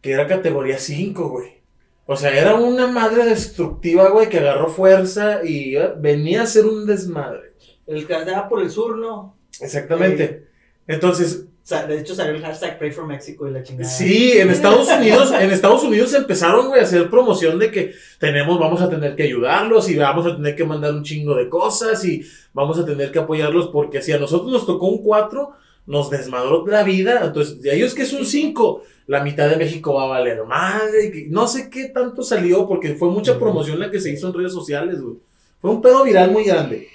que 0.00 0.12
era 0.12 0.26
categoría 0.26 0.78
5, 0.78 1.28
güey. 1.28 1.60
O 2.06 2.16
sea, 2.16 2.34
era 2.36 2.54
una 2.54 2.86
madre 2.86 3.24
destructiva, 3.24 4.08
güey, 4.08 4.28
que 4.28 4.38
agarró 4.38 4.68
fuerza 4.68 5.44
y 5.44 5.76
eh, 5.76 5.92
venía 5.98 6.42
a 6.42 6.46
ser 6.46 6.64
un 6.64 6.86
desmadre. 6.86 7.51
El 7.92 8.06
que 8.06 8.14
andaba 8.14 8.48
por 8.48 8.62
el 8.62 8.70
sur, 8.70 8.96
¿no? 8.98 9.36
Exactamente. 9.60 10.48
Entonces, 10.86 11.46
O 11.62 11.64
sea, 11.64 11.86
de 11.86 12.00
hecho 12.00 12.12
salió 12.16 12.34
el 12.34 12.42
hashtag 12.42 12.76
Pray 12.76 12.90
for 12.90 13.06
Mexico 13.06 13.46
y 13.46 13.52
la 13.52 13.62
chingada. 13.62 13.88
Sí, 13.88 14.32
en 14.32 14.50
Estados 14.50 14.88
Unidos, 14.88 15.32
en 15.32 15.48
Estados 15.52 15.84
Unidos 15.84 16.12
empezaron, 16.12 16.66
güey, 16.66 16.80
a 16.80 16.82
hacer 16.82 17.08
promoción 17.08 17.56
de 17.60 17.70
que 17.70 17.92
tenemos, 18.18 18.58
vamos 18.58 18.82
a 18.82 18.90
tener 18.90 19.14
que 19.14 19.22
ayudarlos 19.22 19.88
y 19.88 19.94
vamos 19.94 20.26
a 20.26 20.34
tener 20.34 20.56
que 20.56 20.64
mandar 20.64 20.92
un 20.92 21.04
chingo 21.04 21.36
de 21.36 21.48
cosas 21.48 22.04
y 22.04 22.26
vamos 22.52 22.80
a 22.80 22.84
tener 22.84 23.12
que 23.12 23.20
apoyarlos 23.20 23.68
porque 23.68 24.02
si 24.02 24.10
a 24.10 24.18
nosotros 24.18 24.50
nos 24.50 24.66
tocó 24.66 24.88
un 24.88 25.04
4, 25.04 25.52
nos 25.86 26.10
desmadró 26.10 26.66
la 26.66 26.82
vida. 26.82 27.22
Entonces, 27.26 27.62
de 27.62 27.76
ellos 27.76 27.94
que 27.94 28.02
es 28.02 28.12
un 28.12 28.26
5, 28.26 28.82
la 29.06 29.22
mitad 29.22 29.48
de 29.48 29.56
México 29.56 29.94
va 29.94 30.06
a 30.06 30.18
valer 30.18 30.44
madre. 30.44 31.26
No 31.28 31.46
sé 31.46 31.70
qué 31.70 31.90
tanto 31.90 32.24
salió 32.24 32.66
porque 32.66 32.96
fue 32.96 33.08
mucha 33.08 33.38
promoción 33.38 33.78
la 33.78 33.88
que 33.88 34.00
se 34.00 34.10
hizo 34.10 34.26
en 34.26 34.34
redes 34.34 34.52
sociales, 34.52 35.00
güey. 35.00 35.14
Fue 35.60 35.70
un 35.70 35.80
pedo 35.80 36.02
viral 36.02 36.32
muy 36.32 36.42
grande. 36.42 36.88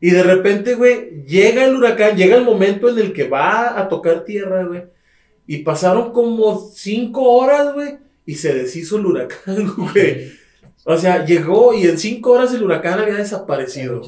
Y 0.00 0.10
de 0.10 0.22
repente, 0.22 0.74
güey, 0.74 1.24
llega 1.24 1.64
el 1.64 1.76
huracán, 1.76 2.16
llega 2.16 2.36
el 2.36 2.44
momento 2.44 2.88
en 2.88 2.98
el 2.98 3.12
que 3.12 3.28
va 3.28 3.78
a 3.78 3.88
tocar 3.88 4.24
tierra, 4.24 4.64
güey. 4.64 4.84
Y 5.46 5.58
pasaron 5.58 6.12
como 6.12 6.70
cinco 6.74 7.22
horas, 7.22 7.74
güey, 7.74 7.98
y 8.24 8.34
se 8.34 8.54
deshizo 8.54 8.98
el 8.98 9.06
huracán, 9.06 9.74
güey. 9.76 10.32
O 10.90 10.96
sea, 10.96 11.22
llegó 11.26 11.74
y 11.74 11.86
en 11.86 11.98
cinco 11.98 12.30
horas 12.32 12.54
el 12.54 12.62
huracán 12.62 12.98
había 12.98 13.16
desaparecido. 13.16 14.00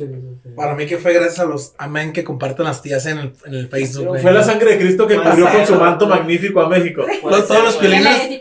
Para 0.56 0.74
mí 0.74 0.86
que 0.86 0.96
fue 0.96 1.12
gracias 1.12 1.38
a 1.40 1.44
los 1.44 1.74
amén 1.76 2.10
que 2.12 2.24
comparten 2.24 2.64
las 2.64 2.80
tías 2.80 3.04
en 3.04 3.18
el, 3.18 3.32
en 3.44 3.54
el 3.54 3.68
Facebook. 3.68 4.18
Fue 4.18 4.32
la 4.32 4.42
sangre 4.42 4.72
de 4.72 4.78
Cristo 4.78 5.06
que 5.06 5.16
cubrió 5.16 5.46
con 5.52 5.66
su 5.66 5.74
¿no? 5.74 5.80
manto 5.80 6.06
magnífico 6.06 6.58
a 6.62 6.68
México. 6.70 7.04
Todos 7.22 7.64
los 7.64 7.76
piolines, 7.76 8.30
de. 8.30 8.40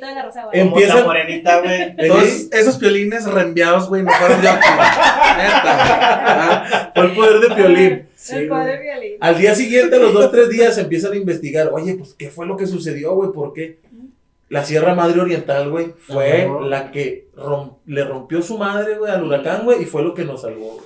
Em- 0.54 0.68
Empiezan- 0.68 1.04
morenita, 1.04 1.60
güey. 1.62 1.96
todos 2.08 2.48
esos 2.52 2.78
piolines 2.78 3.26
reenviados, 3.26 3.90
güey, 3.90 4.04
no 4.04 4.12
fueron. 4.12 4.38
Neta, 4.38 4.60
güey. 6.94 6.96
Fue 6.96 7.06
el 7.06 7.12
poder 7.12 7.40
de 7.50 7.56
Piolín. 7.56 8.06
Sí, 8.16 8.36
el 8.36 8.50
güey. 8.50 8.60
padre 8.62 8.80
violín. 8.82 9.14
Al 9.22 9.38
día 9.38 9.56
siguiente, 9.56 9.96
a 9.96 10.00
los 10.00 10.14
dos, 10.14 10.30
tres 10.32 10.50
días, 10.50 10.78
empiezan 10.78 11.14
a 11.14 11.16
investigar. 11.16 11.70
Oye, 11.72 11.94
pues, 11.96 12.14
¿qué 12.16 12.30
fue 12.30 12.46
lo 12.46 12.58
que 12.58 12.68
sucedió, 12.68 13.14
güey? 13.16 13.32
¿Por 13.32 13.54
qué? 13.54 13.80
La 14.50 14.66
Sierra 14.66 14.96
Madre 14.96 15.22
Oriental, 15.22 15.70
güey, 15.70 15.94
fue 16.08 16.44
Ajá. 16.44 16.60
la 16.68 16.92
que 16.92 17.28
rom- 17.36 17.78
le 17.86 18.04
rompió 18.04 18.42
su 18.42 18.58
madre, 18.58 18.98
güey, 18.98 19.12
al 19.12 19.24
huracán, 19.24 19.64
güey, 19.64 19.84
y 19.84 19.86
fue 19.86 20.02
lo 20.04 20.14
que 20.14 20.26
nos 20.26 20.42
salvó, 20.42 20.74
güey. 20.76 20.86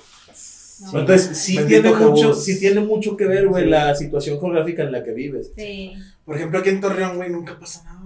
No. 0.92 0.98
Entonces, 1.00 1.38
sí 1.38 1.56
Bendito 1.56 1.82
tiene, 1.92 2.06
mucho, 2.06 2.34
sí 2.34 2.58
tiene 2.60 2.80
mucho 2.80 3.16
que 3.16 3.26
ver, 3.26 3.46
güey, 3.46 3.64
Sí. 3.64 3.70
la 3.70 3.94
situación 3.94 4.40
geográfica 4.40 4.82
en 4.82 4.92
la 4.92 5.02
que 5.04 5.12
vives. 5.12 5.52
Sí. 5.56 5.92
Por 6.24 6.36
ejemplo, 6.36 6.58
aquí 6.58 6.68
en 6.70 6.80
Torreón, 6.80 7.16
güey, 7.16 7.30
nunca 7.30 7.58
pasa 7.58 7.84
nada. 7.84 8.00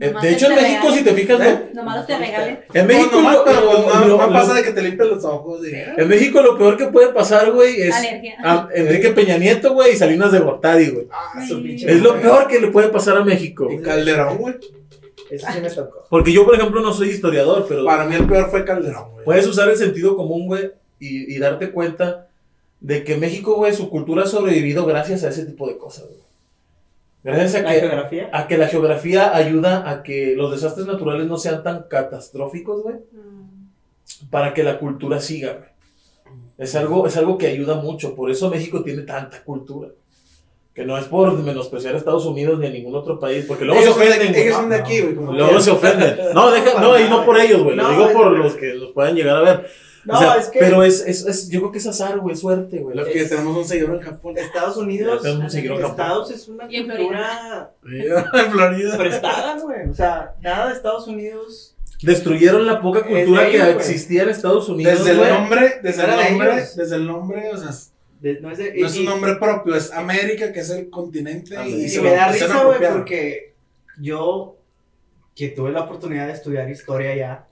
Eh, 0.00 0.08
Nomás 0.08 0.22
de 0.24 0.30
hecho, 0.32 0.46
en 0.50 0.56
México, 0.56 0.90
si 0.92 1.04
te 1.04 1.12
fijas, 1.12 1.40
¿Eh? 1.40 1.60
lo- 1.72 1.74
Nomás 1.82 2.04
te 2.06 2.18
regales. 2.18 2.58
en 2.74 2.86
México, 2.86 3.10
no, 3.12 3.18
nomás, 3.18 3.34
lo- 3.36 3.44
pero 3.44 3.60
lo- 3.60 3.72
no, 3.72 4.00
lo- 4.06 4.16
no 4.18 4.26
lo- 4.26 4.32
pasa 4.32 4.54
de 4.54 4.62
que 4.64 4.72
te 4.72 4.82
limpies 4.82 5.08
los 5.08 5.24
ojos. 5.24 5.60
y- 5.68 5.72
en 6.00 6.08
México 6.08 6.40
lo 6.42 6.58
peor 6.58 6.76
que 6.76 6.86
puede 6.86 7.08
pasar, 7.12 7.52
güey, 7.52 7.82
es 7.82 7.94
Alergia. 7.94 8.34
a 8.42 8.68
Enrique 8.74 9.10
Peña 9.10 9.38
Nieto, 9.38 9.74
güey, 9.74 9.92
y 9.92 9.96
Salinas 9.96 10.32
de 10.32 10.40
Gortari, 10.40 10.88
güey. 10.88 11.06
Ah, 11.12 11.44
Es 11.44 12.00
lo 12.02 12.20
peor 12.20 12.48
que 12.48 12.58
le 12.60 12.68
puede 12.68 12.88
pasar 12.88 13.18
a 13.18 13.24
México. 13.24 13.68
Y 13.70 13.80
Calderón, 13.80 14.38
güey. 14.38 14.54
Eso 15.30 15.46
sí 15.52 15.60
me 15.60 15.70
tocó. 15.70 16.04
Porque 16.08 16.32
yo, 16.32 16.44
por 16.44 16.54
ejemplo, 16.54 16.80
no 16.80 16.92
soy 16.92 17.10
historiador, 17.10 17.66
pero 17.68 17.84
Para 17.84 18.04
mí 18.06 18.14
el 18.14 18.26
peor 18.26 18.50
fue 18.50 18.64
Calderón, 18.64 19.12
güey. 19.12 19.24
puedes 19.24 19.46
usar 19.46 19.68
el 19.68 19.76
sentido 19.76 20.16
común, 20.16 20.46
güey, 20.46 20.70
y, 20.98 21.34
y 21.34 21.38
darte 21.38 21.70
cuenta 21.70 22.28
de 22.80 23.04
que 23.04 23.16
México, 23.16 23.54
güey, 23.56 23.74
su 23.74 23.90
cultura 23.90 24.22
ha 24.24 24.26
sobrevivido 24.26 24.86
gracias 24.86 25.24
a 25.24 25.28
ese 25.30 25.44
tipo 25.46 25.68
de 25.68 25.76
cosas, 25.78 26.06
güey. 26.06 26.18
Gracias 27.24 27.56
a 27.56 27.66
que, 27.66 27.80
geografía. 27.80 28.30
a 28.32 28.46
que 28.46 28.56
la 28.56 28.68
geografía 28.68 29.34
ayuda 29.36 29.90
a 29.90 30.02
que 30.02 30.34
los 30.36 30.50
desastres 30.52 30.86
naturales 30.86 31.26
no 31.26 31.36
sean 31.36 31.62
tan 31.62 31.82
catastróficos, 31.88 32.82
güey, 32.82 32.96
Mm. 33.12 34.28
para 34.30 34.54
que 34.54 34.62
la 34.62 34.78
cultura 34.78 35.20
siga, 35.20 35.52
güey. 35.54 35.68
Es 36.56 36.74
algo, 36.74 37.06
es 37.06 37.16
algo 37.16 37.36
que 37.38 37.46
ayuda 37.48 37.74
mucho, 37.76 38.14
por 38.14 38.30
eso 38.30 38.48
México 38.50 38.82
tiene 38.82 39.02
tanta 39.02 39.42
cultura. 39.44 39.90
Que 40.78 40.84
no 40.84 40.96
es 40.96 41.06
por 41.06 41.32
menospreciar 41.32 41.94
a 41.94 41.98
Estados 41.98 42.24
Unidos 42.24 42.58
ni 42.60 42.66
a 42.68 42.70
ningún 42.70 42.94
otro 42.94 43.18
país, 43.18 43.44
porque 43.48 43.64
luego 43.64 43.80
ellos 43.80 43.94
se 43.96 44.00
son 44.00 44.08
de, 44.08 44.14
ofenden. 44.14 44.32
güey. 44.32 44.42
ellos 44.44 44.56
son 44.56 44.68
de 44.70 44.76
aquí, 44.76 45.00
güey. 45.00 45.36
Luego 45.36 45.60
se 45.60 45.70
ofenden. 45.72 46.16
No, 46.34 46.50
deja, 46.52 46.80
no, 46.80 46.98
y 47.00 47.08
no 47.08 47.24
por 47.24 47.36
ellos, 47.40 47.64
güey. 47.64 47.74
Lo 47.74 47.82
No, 47.82 47.90
digo 47.90 48.06
es- 48.06 48.12
por 48.14 48.30
los 48.38 48.54
que 48.54 48.74
los 48.74 48.92
puedan 48.92 49.16
llegar 49.16 49.36
a 49.38 49.40
ver. 49.40 49.66
No, 50.04 50.14
O 50.14 50.18
sea, 50.18 50.36
es 50.36 50.46
que 50.48 50.60
Pero 50.60 50.84
es, 50.84 51.04
es, 51.04 51.26
es- 51.26 51.50
yo 51.50 51.58
creo 51.58 51.72
que 51.72 51.78
es 51.78 51.86
azar, 51.88 52.18
güey, 52.20 52.36
suerte, 52.36 52.78
güey. 52.78 52.96
Lo 52.96 53.04
que 53.04 53.20
es- 53.22 53.28
tenemos 53.28 53.56
un 53.56 53.64
seguidor 53.64 53.96
en 53.96 54.00
Japón. 54.02 54.38
Estados 54.38 54.76
Unidos, 54.76 55.16
Ya 55.16 55.22
tenemos 55.22 55.44
un 55.44 55.50
seguidor 55.50 55.76
en 55.78 55.82
Japón. 55.82 56.00
Estados 56.00 56.30
es 56.30 56.48
una 56.48 56.68
cultura 56.68 57.70
en 57.84 58.50
Florida. 58.52 58.96
prestada, 58.96 59.58
güey. 59.58 59.88
O 59.90 59.94
sea, 59.94 60.34
nada 60.40 60.68
de 60.68 60.74
Estados 60.74 61.08
Unidos. 61.08 61.74
Destruyeron 62.00 62.64
la 62.66 62.80
poca 62.80 63.02
cultura 63.04 63.50
que 63.50 63.70
existía 63.72 64.22
en 64.22 64.28
Estados 64.28 64.68
Unidos, 64.68 65.04
Desde 65.04 65.20
el 65.20 65.28
nombre, 65.34 65.80
desde 65.82 66.04
el 66.04 66.30
nombre, 66.30 66.52
ellos. 66.54 66.76
desde 66.76 66.94
el 66.96 67.06
nombre, 67.08 67.50
o 67.52 67.56
sea, 67.56 67.70
de- 68.20 68.40
no 68.40 68.50
es, 68.50 68.58
de, 68.58 68.74
no 68.74 68.86
es 68.86 68.96
y- 68.96 69.00
un 69.00 69.04
nombre 69.06 69.36
propio, 69.36 69.74
es 69.74 69.92
América, 69.92 70.52
que 70.52 70.60
es 70.60 70.70
el 70.70 70.90
continente. 70.90 71.56
América. 71.56 71.76
Y, 71.78 71.84
Y 71.84 71.88
se 71.88 72.00
me 72.00 72.10
lo- 72.10 72.16
da 72.16 72.28
risa, 72.32 72.64
güey, 72.64 72.78
porque 72.92 73.54
yo, 74.00 74.56
que 75.36 75.48
tuve 75.48 75.70
la 75.72 75.82
oportunidad 75.82 76.26
de 76.26 76.32
estudiar 76.32 76.68
historia 76.70 77.14
ya, 77.14 77.46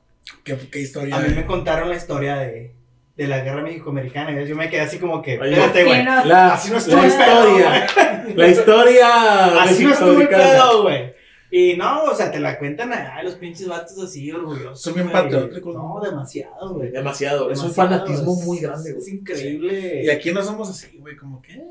¿Qué, 0.44 0.56
qué 0.70 0.80
historia? 0.80 1.16
a 1.16 1.20
mí 1.20 1.34
me 1.34 1.46
contaron 1.46 1.88
la 1.88 1.96
historia 1.96 2.36
de, 2.36 2.72
de 3.16 3.26
la 3.28 3.40
guerra 3.40 3.62
México-Americana. 3.62 4.40
y 4.42 4.46
Yo 4.46 4.56
me 4.56 4.68
quedé 4.68 4.80
así 4.82 4.98
como 4.98 5.22
que, 5.22 5.34
espérate, 5.34 5.84
güey. 5.84 6.04
No. 6.04 6.24
La, 6.24 6.54
Así 6.54 6.68
no 6.68 6.74
la 6.74 6.78
estuvo 6.80 7.00
el 7.00 7.06
historia. 7.08 7.86
La 8.34 8.48
historia. 8.48 9.62
Así 9.62 9.84
no 9.84 9.92
estuvo 9.92 10.20
el 10.20 10.28
pedo, 10.28 10.82
güey. 10.82 11.14
Y 11.51 11.76
no, 11.76 12.05
o 12.05 12.14
sea, 12.14 12.30
te 12.30 12.40
la 12.40 12.59
cuentan 12.59 12.92
allá 12.92 13.22
los 13.22 13.34
pinches 13.34 13.68
vatos 13.68 13.99
así 14.03 14.30
orgullosos. 14.32 14.80
Son 14.80 14.94
bien 14.94 15.11
patrióticos, 15.11 15.74
No, 15.74 16.01
demasiado, 16.03 16.74
güey. 16.74 16.90
Demasiado. 16.90 17.51
Es 17.51 17.61
un 17.62 17.72
fanatismo 17.72 18.36
es- 18.38 18.44
muy 18.47 18.59
grande, 18.59 18.90
Es 18.90 18.97
güey. 18.97 19.11
increíble. 19.14 20.03
Y 20.05 20.11
aquí 20.11 20.32
no 20.32 20.42
somos 20.42 20.68
así, 20.70 20.99
güey, 20.99 21.16
como 21.16 21.40
que. 21.42 21.62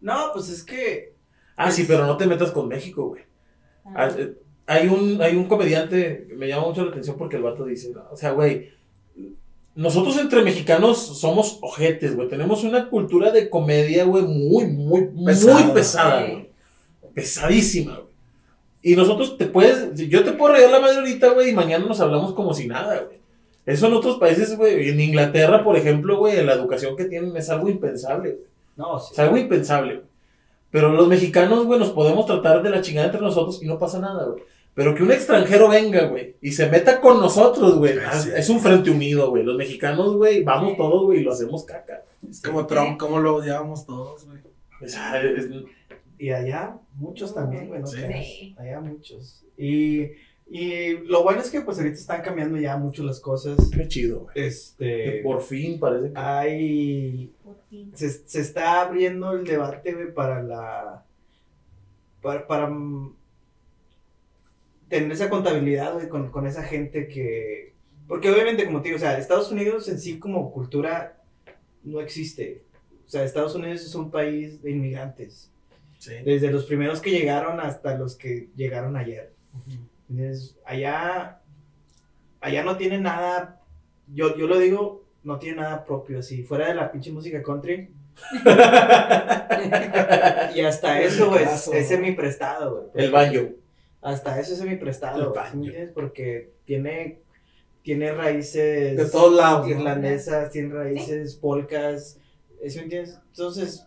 No, 0.00 0.30
pues 0.34 0.48
es 0.50 0.62
que. 0.62 1.14
Ah, 1.56 1.70
sí, 1.70 1.84
pero 1.86 2.06
no 2.06 2.16
te 2.16 2.26
metas 2.26 2.50
con 2.50 2.68
México, 2.68 3.08
güey. 3.08 3.22
Ah, 3.86 4.08
Ah. 4.10 4.10
eh, 4.18 4.34
Hay 4.66 4.86
un, 4.88 5.20
hay 5.20 5.34
un 5.36 5.46
comediante 5.48 6.26
que 6.28 6.34
me 6.34 6.46
llama 6.46 6.68
mucho 6.68 6.84
la 6.84 6.90
atención 6.92 7.16
porque 7.18 7.36
el 7.36 7.42
vato 7.42 7.64
dice, 7.64 7.92
o 8.10 8.16
sea, 8.16 8.30
güey, 8.30 8.70
nosotros 9.74 10.16
entre 10.18 10.42
mexicanos 10.42 10.98
somos 11.18 11.58
ojetes, 11.62 12.14
güey. 12.14 12.28
Tenemos 12.28 12.62
una 12.62 12.88
cultura 12.88 13.32
de 13.32 13.50
comedia, 13.50 14.04
güey, 14.04 14.22
muy, 14.22 14.66
muy, 14.66 15.08
Pesada. 15.26 15.60
muy 15.64 15.72
pesada, 15.72 16.26
güey. 16.26 16.48
Pesadísima, 17.12 17.96
güey. 17.96 18.11
Y 18.82 18.96
nosotros 18.96 19.38
te 19.38 19.46
puedes, 19.46 19.94
yo 20.08 20.24
te 20.24 20.32
puedo 20.32 20.54
reír 20.54 20.68
la 20.70 20.80
madre 20.80 20.98
ahorita, 20.98 21.28
güey, 21.30 21.50
y 21.50 21.54
mañana 21.54 21.86
nos 21.86 22.00
hablamos 22.00 22.34
como 22.34 22.52
si 22.52 22.66
nada, 22.66 23.00
güey. 23.04 23.18
Eso 23.64 23.86
en 23.86 23.92
otros 23.94 24.18
países, 24.18 24.56
güey, 24.56 24.88
en 24.88 25.00
Inglaterra, 25.00 25.62
por 25.62 25.76
ejemplo, 25.76 26.18
güey, 26.18 26.44
la 26.44 26.54
educación 26.54 26.96
que 26.96 27.04
tienen 27.04 27.36
es 27.36 27.48
algo 27.48 27.68
impensable, 27.68 28.32
güey. 28.32 28.44
No, 28.76 28.98
sí. 28.98 29.10
Es 29.12 29.18
algo 29.20 29.36
impensable, 29.36 29.94
güey. 29.94 30.06
Pero 30.72 30.88
los 30.90 31.06
mexicanos, 31.06 31.64
güey, 31.66 31.78
nos 31.78 31.90
podemos 31.90 32.26
tratar 32.26 32.62
de 32.62 32.70
la 32.70 32.80
chingada 32.80 33.06
entre 33.06 33.20
nosotros 33.20 33.62
y 33.62 33.66
no 33.66 33.78
pasa 33.78 34.00
nada, 34.00 34.24
güey. 34.24 34.42
Pero 34.74 34.94
que 34.94 35.02
un 35.02 35.12
extranjero 35.12 35.68
venga, 35.68 36.06
güey, 36.06 36.34
y 36.40 36.50
se 36.52 36.66
meta 36.68 37.00
con 37.00 37.20
nosotros, 37.20 37.76
güey. 37.76 37.94
Ah. 38.04 38.20
Es 38.34 38.48
un 38.48 38.58
frente 38.58 38.90
unido, 38.90 39.28
güey. 39.30 39.44
Los 39.44 39.56
mexicanos, 39.56 40.16
güey, 40.16 40.42
vamos 40.42 40.76
todos, 40.76 41.04
güey, 41.04 41.20
y 41.20 41.22
lo 41.22 41.32
hacemos 41.32 41.64
caca. 41.64 42.02
Es 42.28 42.40
como 42.42 42.66
Trump, 42.66 42.98
como 42.98 43.20
lo 43.20 43.36
odiábamos 43.36 43.84
todos, 43.86 44.24
güey. 44.26 44.38
O 44.82 44.88
sea, 44.88 45.20
es- 45.22 45.48
Y 46.18 46.30
allá, 46.30 46.78
muchos 46.94 47.34
también, 47.34 47.68
güey, 47.68 47.80
no 47.80 47.86
Sí. 47.86 48.00
Sí. 48.00 48.56
Allá 48.58 48.80
muchos. 48.80 49.44
Y, 49.56 50.10
y 50.48 50.98
lo 51.06 51.22
bueno 51.22 51.40
es 51.40 51.50
que 51.50 51.60
pues 51.62 51.78
ahorita 51.78 51.96
están 51.96 52.22
cambiando 52.22 52.58
ya 52.58 52.76
mucho 52.76 53.02
las 53.02 53.20
cosas. 53.20 53.58
qué 53.74 53.88
chido, 53.88 54.20
güey. 54.20 54.46
Este. 54.46 55.20
Por 55.22 55.42
fin 55.42 55.80
parece 55.80 56.12
que. 56.12 56.18
Hay. 56.18 57.32
Por 57.42 57.56
fin. 57.68 57.92
Se, 57.94 58.10
se 58.10 58.40
está 58.40 58.82
abriendo 58.82 59.32
el 59.32 59.44
debate, 59.44 59.94
güey, 59.94 60.12
para 60.12 60.42
la. 60.42 61.04
Para. 62.20 62.46
para 62.46 62.66
mm, 62.68 63.16
tener 64.88 65.12
esa 65.12 65.30
contabilidad, 65.30 65.94
güey, 65.94 66.08
con, 66.08 66.30
con 66.30 66.46
esa 66.46 66.62
gente 66.62 67.08
que. 67.08 67.72
Porque 68.06 68.30
obviamente, 68.30 68.66
como 68.66 68.82
te 68.82 68.88
digo, 68.88 68.96
o 68.96 69.00
sea, 69.00 69.18
Estados 69.18 69.50
Unidos 69.50 69.88
en 69.88 69.98
sí 69.98 70.18
como 70.18 70.52
cultura 70.52 71.22
no 71.82 72.00
existe. 72.00 72.64
O 73.06 73.08
sea, 73.08 73.24
Estados 73.24 73.54
Unidos 73.54 73.82
es 73.82 73.94
un 73.94 74.10
país 74.10 74.62
de 74.62 74.70
inmigrantes. 74.70 75.51
Sí. 76.02 76.14
Desde 76.24 76.50
los 76.50 76.64
primeros 76.64 77.00
que 77.00 77.12
llegaron 77.12 77.60
hasta 77.60 77.96
los 77.96 78.16
que 78.16 78.48
llegaron 78.56 78.96
ayer. 78.96 79.32
Entonces, 80.10 80.58
allá, 80.64 81.40
allá 82.40 82.64
no 82.64 82.76
tiene 82.76 82.98
nada, 82.98 83.60
yo, 84.12 84.36
yo 84.36 84.48
lo 84.48 84.58
digo, 84.58 85.04
no 85.22 85.38
tiene 85.38 85.60
nada 85.60 85.84
propio, 85.84 86.18
así, 86.18 86.42
fuera 86.42 86.66
de 86.66 86.74
la 86.74 86.90
pinche 86.90 87.12
música 87.12 87.40
country. 87.40 87.88
y 90.56 90.60
hasta 90.62 91.00
eso, 91.02 91.30
güey, 91.30 91.44
es, 91.44 91.68
es 91.68 91.86
semi-prestado, 91.86 92.90
güey. 92.90 93.04
El 93.04 93.12
baño. 93.12 93.50
Hasta 94.00 94.40
eso 94.40 94.54
es 94.54 94.60
El 94.60 94.66
semi-prestado, 94.66 95.30
güey, 95.30 95.44
¿sí 95.52 95.56
me 95.56 95.60
baño. 95.60 95.64
entiendes? 95.66 95.94
Porque 95.94 96.52
tiene, 96.64 97.20
tiene 97.82 98.10
raíces 98.10 98.96
De 98.96 99.08
todos 99.08 99.34
lados. 99.34 99.68
¿no? 99.68 99.72
irlandesas, 99.72 100.50
tiene 100.50 100.74
raíces 100.74 101.36
polcas, 101.36 102.18
¿sí 102.66 102.78
me 102.78 102.82
entiendes? 102.82 103.20
Entonces, 103.28 103.86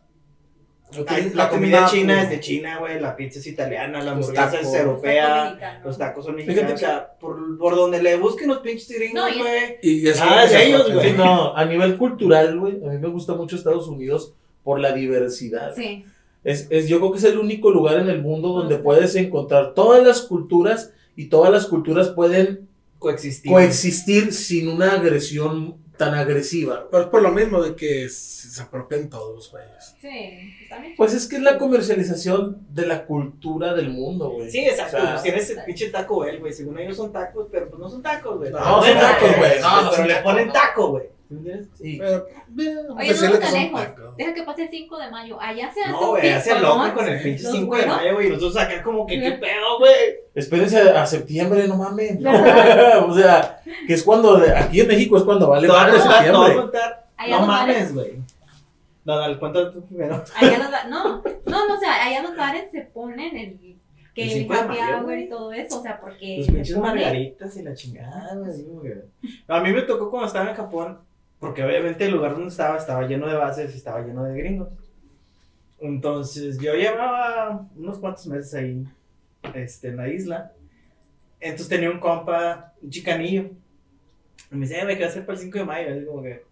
No 0.95 1.03
la 1.33 1.49
comida 1.49 1.87
china 1.87 2.13
pues, 2.13 2.23
es 2.25 2.29
de 2.29 2.39
China, 2.39 2.77
güey. 2.79 2.99
La 3.01 3.15
pizza 3.15 3.39
es 3.39 3.47
italiana, 3.47 4.01
la 4.01 4.11
hamburguesa 4.11 4.51
tacos. 4.51 4.67
es 4.67 4.73
europea. 4.75 5.81
Los 5.83 5.97
tacos 5.97 6.25
son 6.25 6.35
mexicanos. 6.35 6.73
O 6.73 6.77
sea, 6.77 7.11
por, 7.19 7.57
por 7.57 7.75
donde 7.75 8.01
le 8.01 8.15
busquen 8.17 8.47
los 8.47 8.59
pinches 8.59 8.89
No, 9.13 9.25
gringos, 9.25 9.35
y 9.35 9.39
güey. 9.39 9.77
Y 9.81 10.07
eso 10.07 10.23
Ah, 10.25 10.43
es 10.45 10.51
de 10.51 10.65
ellos, 10.67 10.93
güey. 10.93 11.09
Sí, 11.09 11.15
no, 11.17 11.55
a 11.55 11.65
nivel 11.65 11.97
cultural, 11.97 12.57
güey, 12.59 12.75
a 12.85 12.89
mí 12.91 12.97
me 12.99 13.07
gusta 13.09 13.33
mucho 13.33 13.55
Estados 13.55 13.87
Unidos 13.87 14.33
por 14.63 14.79
la 14.79 14.93
diversidad. 14.93 15.73
Sí. 15.75 16.05
Es, 16.43 16.67
es, 16.69 16.87
yo 16.87 16.99
creo 16.99 17.11
que 17.11 17.17
es 17.17 17.23
el 17.23 17.39
único 17.39 17.71
lugar 17.71 17.97
en 17.99 18.07
el 18.09 18.21
mundo 18.21 18.49
donde 18.49 18.77
puedes 18.77 19.15
encontrar 19.15 19.73
todas 19.73 20.05
las 20.05 20.21
culturas 20.21 20.93
y 21.15 21.25
todas 21.25 21.51
las 21.51 21.65
culturas 21.65 22.09
pueden 22.09 22.69
Coexistir. 22.99 23.51
coexistir 23.51 24.31
sin 24.31 24.69
una 24.69 24.93
agresión 24.93 25.77
tan 25.97 26.13
agresiva. 26.13 26.87
Pero 26.89 27.03
es 27.03 27.09
por 27.09 27.21
lo 27.21 27.31
mismo 27.31 27.61
de 27.61 27.75
que 27.75 28.09
se 28.09 28.61
apropian 28.61 29.09
todos, 29.09 29.51
güey. 29.51 29.63
Sí. 29.99 30.55
pues 30.57 30.69
también. 30.69 30.93
Pues 30.95 31.13
es 31.13 31.27
que 31.27 31.37
es 31.37 31.41
la 31.41 31.57
comercialización 31.57 32.65
de 32.69 32.85
la 32.85 33.05
cultura 33.05 33.73
del 33.73 33.89
mundo, 33.89 34.29
güey. 34.29 34.49
Sí, 34.49 34.59
exacto. 34.65 34.97
O 34.97 35.01
sea, 35.01 35.11
pues 35.11 35.23
tienes 35.23 35.49
el 35.49 35.63
pinche 35.63 35.89
Taco 35.89 36.19
Bell, 36.19 36.39
güey. 36.39 36.53
Según 36.53 36.79
ellos 36.79 36.97
son 36.97 37.11
tacos, 37.11 37.47
pero 37.51 37.69
pues 37.69 37.79
no 37.79 37.89
son 37.89 38.01
tacos, 38.01 38.37
güey. 38.37 38.51
No, 38.51 38.83
son 38.83 38.93
tacos, 38.99 39.37
güey. 39.37 39.59
No, 39.61 39.81
No, 39.81 39.91
pero 39.91 40.07
le 40.07 40.15
ponen 40.17 40.51
taco, 40.51 40.89
güey. 40.91 41.15
Pero, 41.43 42.95
Oye, 42.95 43.09
no 43.09 43.15
son 43.15 43.31
lejos. 43.31 43.81
Deja 44.17 44.33
que 44.33 44.43
pase 44.43 44.63
el 44.63 44.69
5 44.69 44.97
de 44.97 45.11
mayo. 45.11 45.37
Allá 45.41 45.71
se 45.73 45.81
hace 45.81 45.91
No, 45.91 46.07
güey, 46.09 46.29
hace 46.31 46.59
loco 46.59 46.93
con 46.93 47.07
el 47.07 47.21
pinche 47.21 47.43
Los 47.43 47.51
5 47.53 47.75
de 47.75 47.85
mayo, 47.85 48.13
güey. 48.15 48.29
Nosotros 48.29 48.57
acá 48.57 48.83
como 48.83 49.05
que, 49.05 49.19
¿qué 49.21 49.31
pedo, 49.33 49.79
güey? 49.79 49.93
Espérense 50.33 50.79
a 50.81 51.05
septiembre, 51.05 51.67
no 51.67 51.77
mames. 51.77 52.17
O 53.07 53.13
sea, 53.13 53.61
que 53.87 53.93
es 53.93 54.03
cuando, 54.03 54.41
aquí 54.55 54.81
en 54.81 54.87
México 54.87 55.17
es 55.17 55.23
cuando 55.23 55.49
vale 55.49 55.67
madre 55.67 55.99
septiembre. 55.99 56.55
No 56.55 56.71
bares- 56.71 57.47
mames, 57.47 57.93
güey. 57.93 58.13
No, 59.05 59.17
dale, 59.17 59.37
cuéntalo 59.37 59.71
tú 59.71 59.85
primero. 59.85 60.23
Allá 60.35 60.57
los 60.57 60.71
ba- 60.71 60.83
no, 60.85 61.21
no, 61.45 61.67
no, 61.67 61.75
o 61.75 61.79
sea, 61.79 62.05
allá 62.05 62.23
los 62.23 62.35
bares 62.35 62.71
se 62.71 62.81
ponen 62.81 63.37
el 63.37 63.59
que 64.15 64.23
El 64.23 64.29
el, 64.31 64.37
5 64.39 64.53
de 64.53 64.59
happy 64.59 64.77
hour 64.79 65.03
güey. 65.03 65.23
y 65.25 65.29
todo 65.29 65.53
eso, 65.53 65.79
o 65.79 65.83
sea, 65.83 65.99
porque 65.99 66.37
Los 66.39 66.47
pinches 66.47 66.77
margaritas 66.77 67.55
y 67.57 67.61
la 67.63 67.73
chingada, 67.75 68.33
güey. 68.35 68.49
así 68.49 68.63
como 68.65 68.81
que- 68.81 69.03
A 69.47 69.59
mí 69.59 69.71
me 69.73 69.81
tocó 69.83 70.09
cuando 70.09 70.27
estaba 70.27 70.49
en 70.49 70.55
Japón, 70.55 70.99
porque 71.39 71.63
obviamente 71.63 72.05
el 72.05 72.11
lugar 72.11 72.31
donde 72.33 72.49
estaba 72.49 72.77
estaba 72.77 73.07
lleno 73.07 73.27
de 73.27 73.35
bases 73.35 73.73
y 73.73 73.77
estaba 73.77 74.01
lleno 74.01 74.23
de 74.23 74.37
gringos. 74.37 74.69
Entonces 75.79 76.57
yo 76.59 76.73
llevaba 76.73 77.61
unos 77.75 77.99
cuantos 77.99 78.25
meses 78.27 78.53
ahí 78.55 78.85
este, 79.53 79.89
en 79.89 79.97
la 79.97 80.07
isla. 80.07 80.51
Entonces 81.39 81.69
tenía 81.69 81.91
un 81.91 81.99
compa, 81.99 82.73
un 82.81 82.89
chicanillo. 82.89 83.49
Y 84.51 84.55
me 84.55 84.65
dice, 84.65 84.79
"Eh, 84.79 84.85
me 84.85 84.95
quedé 84.97 85.07
hacer 85.07 85.25
para 85.25 85.37
el 85.37 85.43
5 85.43 85.59
de 85.59 85.65
mayo. 85.65 85.93
Así 85.93 86.05
como 86.05 86.23
que, 86.23 86.43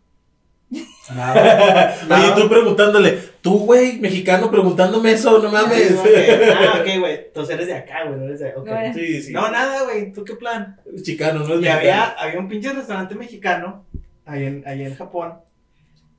Nada. 1.15 1.95
Oye, 2.09 2.41
tú 2.41 2.49
preguntándole, 2.49 3.19
tú, 3.41 3.59
güey, 3.59 3.99
mexicano, 3.99 4.49
preguntándome 4.49 5.11
eso, 5.11 5.39
no 5.41 5.51
mames. 5.51 5.91
que, 6.01 6.51
ah, 6.57 6.79
ok, 6.81 6.99
güey. 6.99 7.13
Entonces 7.27 7.55
eres 7.55 7.67
de 7.67 7.73
acá, 7.75 8.05
güey. 8.05 8.19
No 8.19 8.25
eres 8.25 8.39
de. 8.39 8.55
ok. 8.55 8.67
No 8.67 8.93
Sí, 8.93 9.21
sí. 9.21 9.33
No, 9.33 9.51
nada, 9.51 9.83
güey. 9.83 10.11
¿Tú 10.11 10.23
qué 10.23 10.35
plan? 10.35 10.79
Chicano, 11.01 11.39
no 11.39 11.45
es 11.45 11.49
Y 11.51 11.53
mexicano. 11.63 11.79
había, 11.79 12.03
había 12.11 12.39
un 12.39 12.47
pinche 12.47 12.73
restaurante 12.73 13.15
mexicano 13.15 13.85
ahí 14.25 14.45
en, 14.45 14.63
ahí 14.65 14.83
en 14.83 14.95
Japón 14.95 15.33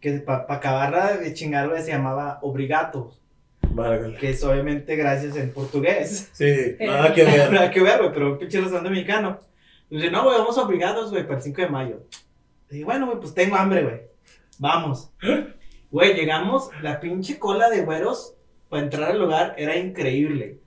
que 0.04 0.12
para 0.18 0.44
acabarla 0.50 1.16
de 1.16 1.32
chingar, 1.32 1.66
güey, 1.66 1.82
se 1.82 1.92
llamaba 1.92 2.38
Obrigato, 2.42 3.10
Válgale. 3.70 4.18
que 4.18 4.30
es 4.30 4.44
obviamente 4.44 4.96
gracias 4.96 5.34
en 5.36 5.50
portugués. 5.50 6.28
Sí, 6.34 6.76
nada 6.78 7.14
que 7.14 7.24
ver. 7.24 7.50
Nada 7.50 7.70
que 7.70 7.82
ver, 7.82 8.00
güey, 8.00 8.12
pero 8.12 8.32
un 8.32 8.38
pinche 8.38 8.60
restaurante 8.60 8.90
mexicano. 8.90 9.38
Dice, 9.88 10.10
no, 10.10 10.24
güey, 10.24 10.36
vamos 10.36 10.58
obligados, 10.58 11.10
güey, 11.10 11.22
para 11.22 11.36
el 11.38 11.42
5 11.42 11.62
de 11.62 11.68
mayo. 11.68 12.02
Y 12.70 12.82
bueno, 12.82 13.06
güey, 13.06 13.18
pues 13.18 13.32
tengo 13.32 13.56
hambre, 13.56 13.82
güey. 13.82 14.02
Vamos. 14.58 15.10
Güey, 15.90 16.12
llegamos, 16.12 16.68
la 16.82 17.00
pinche 17.00 17.38
cola 17.38 17.70
de 17.70 17.80
güeros 17.80 18.34
para 18.68 18.82
entrar 18.82 19.10
al 19.10 19.18
lugar 19.18 19.54
era 19.56 19.74
increíble. 19.74 20.58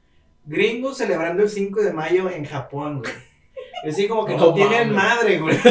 Gringos 0.46 0.98
celebrando 0.98 1.44
el 1.44 1.50
5 1.50 1.80
de 1.82 1.94
mayo 1.94 2.28
en 2.32 2.44
Japón, 2.44 3.04
güey. 3.04 3.14
Así 3.88 4.08
como 4.08 4.26
que 4.26 4.34
no, 4.38 4.48
No 4.48 4.54
tienen 4.56 4.92
madre, 4.94 5.38
güey. 5.38 5.58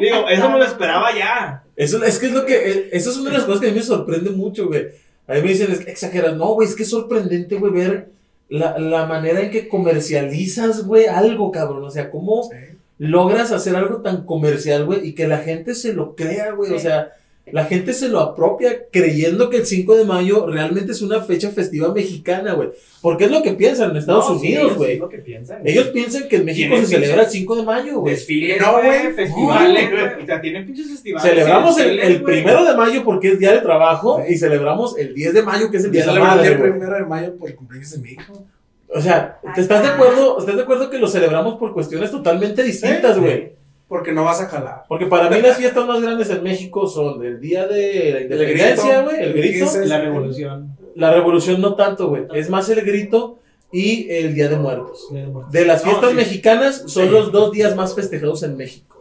Digo, 0.00 0.28
eso 0.28 0.50
me 0.50 0.58
lo 0.58 0.64
esperaba 0.64 1.14
ya. 1.16 1.64
Eso, 1.76 2.02
es 2.04 2.18
que 2.18 2.26
es 2.26 2.32
lo 2.32 2.44
que. 2.44 2.88
Eso 2.92 3.10
es 3.10 3.16
una 3.16 3.30
de 3.30 3.38
las 3.38 3.46
cosas 3.46 3.60
que 3.60 3.68
a 3.68 3.70
mí 3.70 3.76
me 3.76 3.82
sorprende 3.82 4.30
mucho, 4.30 4.66
güey. 4.66 4.88
A 5.26 5.34
mí 5.34 5.42
me 5.42 5.48
dicen, 5.48 5.72
es 5.72 5.80
que 5.80 5.90
exageras. 5.90 6.36
No, 6.36 6.54
güey, 6.54 6.68
es 6.68 6.74
que 6.74 6.82
es 6.82 6.90
sorprendente, 6.90 7.56
güey, 7.56 7.72
ver 7.72 8.08
la, 8.48 8.78
la 8.78 9.06
manera 9.06 9.40
en 9.40 9.50
que 9.50 9.68
comercializas, 9.68 10.86
güey, 10.86 11.06
algo, 11.06 11.50
cabrón. 11.50 11.84
O 11.84 11.90
sea, 11.90 12.10
cómo 12.10 12.50
logras 12.98 13.52
hacer 13.52 13.74
algo 13.76 14.02
tan 14.02 14.24
comercial, 14.24 14.84
güey, 14.84 15.08
y 15.08 15.14
que 15.14 15.26
la 15.26 15.38
gente 15.38 15.74
se 15.74 15.92
lo 15.92 16.14
crea, 16.14 16.52
güey. 16.52 16.72
O 16.72 16.78
sea, 16.78 17.12
la 17.52 17.66
gente 17.66 17.92
se 17.92 18.08
lo 18.08 18.20
apropia 18.20 18.86
creyendo 18.90 19.50
que 19.50 19.58
el 19.58 19.66
5 19.66 19.96
de 19.96 20.04
mayo 20.04 20.46
realmente 20.46 20.92
es 20.92 21.02
una 21.02 21.20
fecha 21.20 21.50
festiva 21.50 21.92
mexicana, 21.92 22.54
güey. 22.54 22.70
Porque 23.02 23.24
es 23.26 23.30
lo 23.30 23.42
que 23.42 23.52
piensan 23.52 23.90
en 23.90 23.98
Estados 23.98 24.30
No, 24.30 24.38
sí, 24.38 24.46
Unidos, 24.56 24.76
güey. 24.76 24.92
es 24.94 24.98
lo 24.98 25.08
que 25.10 25.18
piensan, 25.18 25.60
güey. 25.60 25.72
Ellos 25.72 25.88
piensan 25.88 26.26
que 26.28 26.36
en 26.36 26.44
México 26.46 26.76
se 26.78 26.86
celebra 26.86 27.14
el 27.16 27.20
pinches 27.20 27.32
5 27.32 27.56
de 27.56 27.62
mayo, 27.62 27.98
güey. 28.00 28.14
Desfiles, 28.14 28.60
No, 28.60 28.72
güey, 28.72 29.12
festivales, 29.12 29.90
güey. 29.90 30.22
O 30.22 30.26
sea, 30.26 30.40
tienen 30.40 30.66
pinches 30.66 30.88
festivales. 30.88 31.30
Celebramos 31.30 31.78
el, 31.78 31.98
el 32.00 32.22
primero 32.22 32.64
de 32.64 32.76
mayo 32.76 33.04
porque 33.04 33.32
es 33.32 33.38
día 33.38 33.52
del 33.52 33.62
trabajo 33.62 34.22
Sí. 34.26 34.32
y 34.34 34.38
celebramos 34.38 34.96
el 34.98 35.14
10 35.14 35.34
de 35.34 35.42
mayo 35.42 35.70
que 35.70 35.76
es 35.76 35.84
el 35.84 35.90
día 35.92 36.00
de 36.00 36.06
la 36.06 36.12
el 36.14 36.18
madre. 36.20 36.48
día 36.48 36.58
güey. 36.58 36.70
primero 36.72 36.94
de 36.96 37.04
mayo 37.04 37.36
por 37.36 37.50
el 37.50 37.56
cumpleaños 37.56 37.90
de 37.90 37.98
mi 37.98 38.10
hijo. 38.12 38.46
O 38.88 39.00
sea, 39.00 39.38
¿te 39.54 39.60
estás 39.60 39.82
de 39.82 39.88
acuerdo? 39.88 40.38
¿Estás 40.38 40.56
de 40.56 40.62
acuerdo 40.62 40.88
que 40.88 40.98
lo 40.98 41.08
celebramos 41.08 41.56
por 41.58 41.74
cuestiones 41.74 42.10
totalmente 42.10 42.62
distintas, 42.62 43.16
Sí. 43.16 43.20
güey? 43.20 43.52
Porque 43.94 44.10
no 44.10 44.24
vas 44.24 44.40
a 44.40 44.46
jalar. 44.48 44.82
Porque 44.88 45.06
para 45.06 45.30
mí 45.30 45.40
las 45.40 45.56
fiestas 45.56 45.86
más 45.86 46.02
grandes 46.02 46.28
en 46.28 46.42
México 46.42 46.88
son 46.88 47.24
el 47.24 47.40
día 47.40 47.64
de 47.68 48.10
la 48.12 48.20
independencia, 48.22 49.02
güey, 49.02 49.16
el 49.18 49.22
El 49.26 49.32
grito. 49.34 49.66
15. 49.66 49.86
La 49.86 50.00
revolución. 50.00 50.76
La 50.96 51.12
revolución 51.14 51.60
no 51.60 51.76
tanto, 51.76 52.08
güey. 52.08 52.24
Es 52.34 52.50
más 52.50 52.68
el 52.70 52.80
grito 52.82 53.38
y 53.70 54.10
el 54.10 54.34
día 54.34 54.48
de 54.48 54.56
muertos. 54.56 55.06
De 55.52 55.64
las 55.64 55.84
No, 55.84 55.90
fiestas 55.90 56.10
sí. 56.10 56.16
mexicanas 56.16 56.82
son 56.88 57.04
Sí. 57.04 57.08
los 57.12 57.30
dos 57.30 57.52
días 57.52 57.76
más 57.76 57.94
festejados 57.94 58.42
en 58.42 58.56
México. 58.56 58.96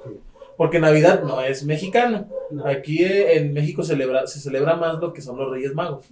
Porque 0.58 0.80
Navidad 0.80 1.24
no 1.24 1.42
es 1.42 1.64
mexicano. 1.66 2.28
No. 2.52 2.68
Aquí 2.68 3.04
en 3.04 3.52
México 3.52 3.82
celebra, 3.84 4.28
se 4.28 4.40
celebra 4.40 4.76
más 4.76 5.00
lo 5.00 5.12
que 5.12 5.24
son 5.24 5.38
los 5.40 5.50
Reyes 5.50 5.74
Magos. 5.74 6.06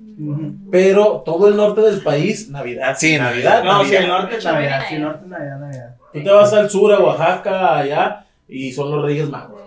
Pero 0.72 1.22
todo 1.24 1.48
el 1.50 1.56
norte 1.56 1.82
del 1.82 2.02
país, 2.02 2.50
Navidad. 2.50 2.96
Sí, 2.98 3.16
Navidad. 3.16 3.64
No, 3.64 3.84
sí, 3.84 3.92
Navidad. 3.92 4.02
el 4.02 4.08
norte 4.08 4.38
es 4.38 4.44
Navidad. 4.44 4.82
Sí, 4.90 4.96
el 4.96 5.02
norte 5.04 5.20
es 5.26 5.30
Navidad, 5.30 5.60
Navidad. 5.60 5.96
Tú 6.14 6.24
te 6.24 6.30
vas 6.32 6.52
al 6.54 6.68
sur, 6.70 6.92
a 6.92 7.00
Oaxaca, 7.00 7.78
allá, 7.78 8.26
y 8.52 8.72
son 8.74 8.92
los 8.92 9.04
Reyes 9.04 9.30
Magos. 9.30 9.62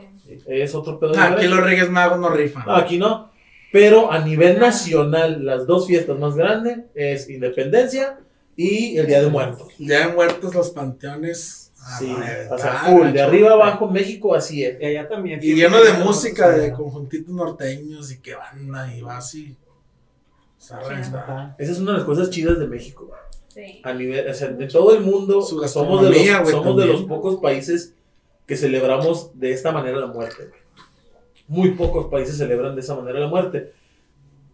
Es 0.47 0.75
otro 0.75 0.99
pedo. 1.01 1.13
de 1.13 1.19
aquí 1.19 1.47
los 1.47 1.61
Reyes 1.61 1.91
Magos 1.91 2.19
no 2.19 2.29
rifan. 2.29 2.65
No, 2.67 2.77
aquí 2.77 2.99
no. 2.99 3.31
Pero 3.73 4.13
a 4.13 4.21
nivel 4.21 4.61
nacional, 4.61 5.45
las 5.45 5.67
dos 5.67 5.87
fiestas 5.87 6.19
más 6.19 6.37
grandes 6.37 6.81
es 6.95 7.29
Independencia 7.29 8.21
y 8.55 8.97
el 8.99 9.07
Día 9.07 9.23
de 9.23 9.29
Muertos. 9.29 9.73
Ya 9.79 10.11
muertos 10.11 10.55
los 10.55 10.71
panteones. 10.71 11.73
Sí, 11.99 12.15
o 12.51 12.57
sea, 12.57 12.85
full, 12.87 13.11
de 13.13 13.21
arriba 13.21 13.53
abajo, 13.53 13.91
México, 13.91 14.35
así 14.35 14.65
es. 14.65 14.81
Y 14.81 14.85
allá 14.87 15.09
también. 15.09 15.41
Y 15.43 15.55
lleno 15.55 15.83
de 15.83 15.93
música, 15.95 16.51
de 16.51 16.73
conjuntitos 16.73 17.35
norteños 17.35 18.11
y 18.13 18.21
que 18.21 18.35
banda 18.37 18.95
y 18.95 19.03
va 19.03 19.19
así. 19.19 19.57
Esa 20.57 20.81
es 21.59 21.79
una 21.79 21.93
de 21.93 21.99
las 21.99 22.07
cosas 22.07 22.31
chidas 22.31 22.59
de 22.59 22.67
México. 22.67 23.11
Sí. 23.49 23.81
A 23.85 23.93
nivel, 23.93 24.29
o 24.29 24.35
sea, 24.35 24.49
de 24.49 24.67
todo 24.67 24.95
el 24.95 25.03
mundo, 25.03 25.43
Su 25.43 25.63
somos, 25.69 26.09
de 26.09 26.45
somos 26.51 26.77
de 26.77 26.87
los 26.87 27.03
pocos 27.03 27.37
países 27.41 27.95
que 28.47 28.57
celebramos 28.57 29.39
de 29.39 29.53
esta 29.53 29.73
manera 29.73 29.99
la 29.99 30.07
muerte. 30.07 30.49
güey. 30.49 30.61
Muy 31.47 31.71
pocos 31.77 32.07
países 32.07 32.37
celebran 32.39 32.75
de 32.75 32.81
esa 32.81 32.95
manera 32.95 33.19
la 33.21 33.29
muerte. 33.29 33.73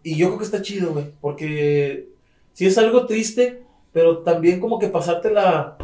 Y 0.02 0.16
yo 0.16 0.26
creo 0.28 0.38
que 0.38 0.44
está 0.44 0.62
chido, 0.62 0.92
güey, 0.92 1.12
porque 1.20 2.08
sí 2.52 2.66
es 2.66 2.78
algo 2.78 3.06
triste, 3.06 3.62
pero 3.92 4.18
también 4.18 4.60
como 4.60 4.78
que 4.78 4.88
pasártela 4.88 5.76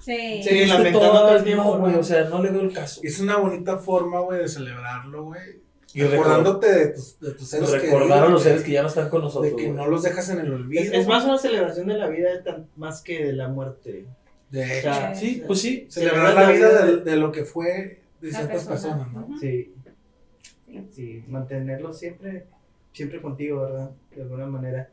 Sí. 0.00 0.42
Sí, 0.42 0.48
triste 0.50 0.66
lamentando 0.68 1.08
toda- 1.08 1.20
todo 1.26 1.36
el 1.38 1.44
tiempo, 1.44 1.64
no, 1.64 1.78
güey, 1.80 1.94
o 1.96 2.04
sea, 2.04 2.24
no 2.28 2.40
le 2.42 2.50
veo 2.50 2.60
el 2.62 2.72
caso. 2.72 3.00
Es 3.02 3.18
una 3.18 3.36
bonita 3.36 3.78
forma, 3.78 4.20
güey, 4.20 4.38
de 4.40 4.48
celebrarlo, 4.48 5.24
güey. 5.24 5.40
Y 5.94 6.02
Recordándote 6.02 6.66
de 6.70 6.86
tus, 6.88 7.18
de 7.18 7.32
tus 7.32 7.48
seres 7.48 7.70
recordar 7.72 8.24
a 8.24 8.28
los 8.28 8.42
seres 8.42 8.62
que 8.62 8.72
ya 8.72 8.82
no 8.82 8.88
están 8.88 9.08
con 9.08 9.22
nosotros. 9.22 9.50
De 9.50 9.56
que 9.56 9.64
güey. 9.64 9.74
no 9.74 9.86
los 9.88 10.02
dejas 10.02 10.28
en 10.28 10.38
el 10.40 10.52
olvido. 10.52 10.82
Es, 10.82 10.92
es 10.92 11.06
más 11.08 11.24
una 11.24 11.38
celebración 11.38 11.88
de 11.88 11.94
la 11.94 12.06
vida 12.08 12.42
tan- 12.44 12.68
más 12.76 13.02
que 13.02 13.24
de 13.24 13.32
la 13.32 13.48
muerte. 13.48 14.06
De 14.50 14.78
hecho, 14.78 14.90
Sí, 15.14 15.42
pues 15.46 15.60
sí. 15.60 15.86
celebrar 15.88 16.34
la 16.34 16.50
vida 16.50 16.84
de, 16.86 16.96
de 16.98 17.16
lo 17.16 17.30
que 17.32 17.44
fue 17.44 18.02
de 18.20 18.30
ciertas 18.32 18.64
persona. 18.66 18.96
personas, 19.04 19.12
¿no? 19.28 19.38
Sí. 19.38 19.74
Sí. 20.66 20.88
Sí, 20.92 21.24
mantenerlo 21.28 21.92
siempre, 21.92 22.46
siempre 22.92 23.20
contigo, 23.22 23.60
¿verdad? 23.62 23.90
De 24.14 24.22
alguna 24.22 24.46
manera. 24.46 24.90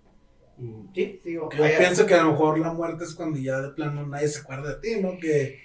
Y 0.57 0.73
sí, 0.93 1.19
digo, 1.23 1.49
Yo 1.51 1.59
vaya- 1.61 1.77
pienso 1.77 2.05
que 2.05 2.13
a 2.15 2.23
lo 2.23 2.31
mejor 2.31 2.57
la 2.59 2.71
muerte 2.71 3.03
es 3.03 3.13
cuando 3.13 3.37
ya 3.39 3.59
de 3.61 3.69
plano 3.69 4.05
nadie 4.07 4.27
se 4.29 4.39
acuerda 4.39 4.75
de 4.75 4.81
ti, 4.81 5.01
¿no? 5.01 5.17
Que 5.19 5.59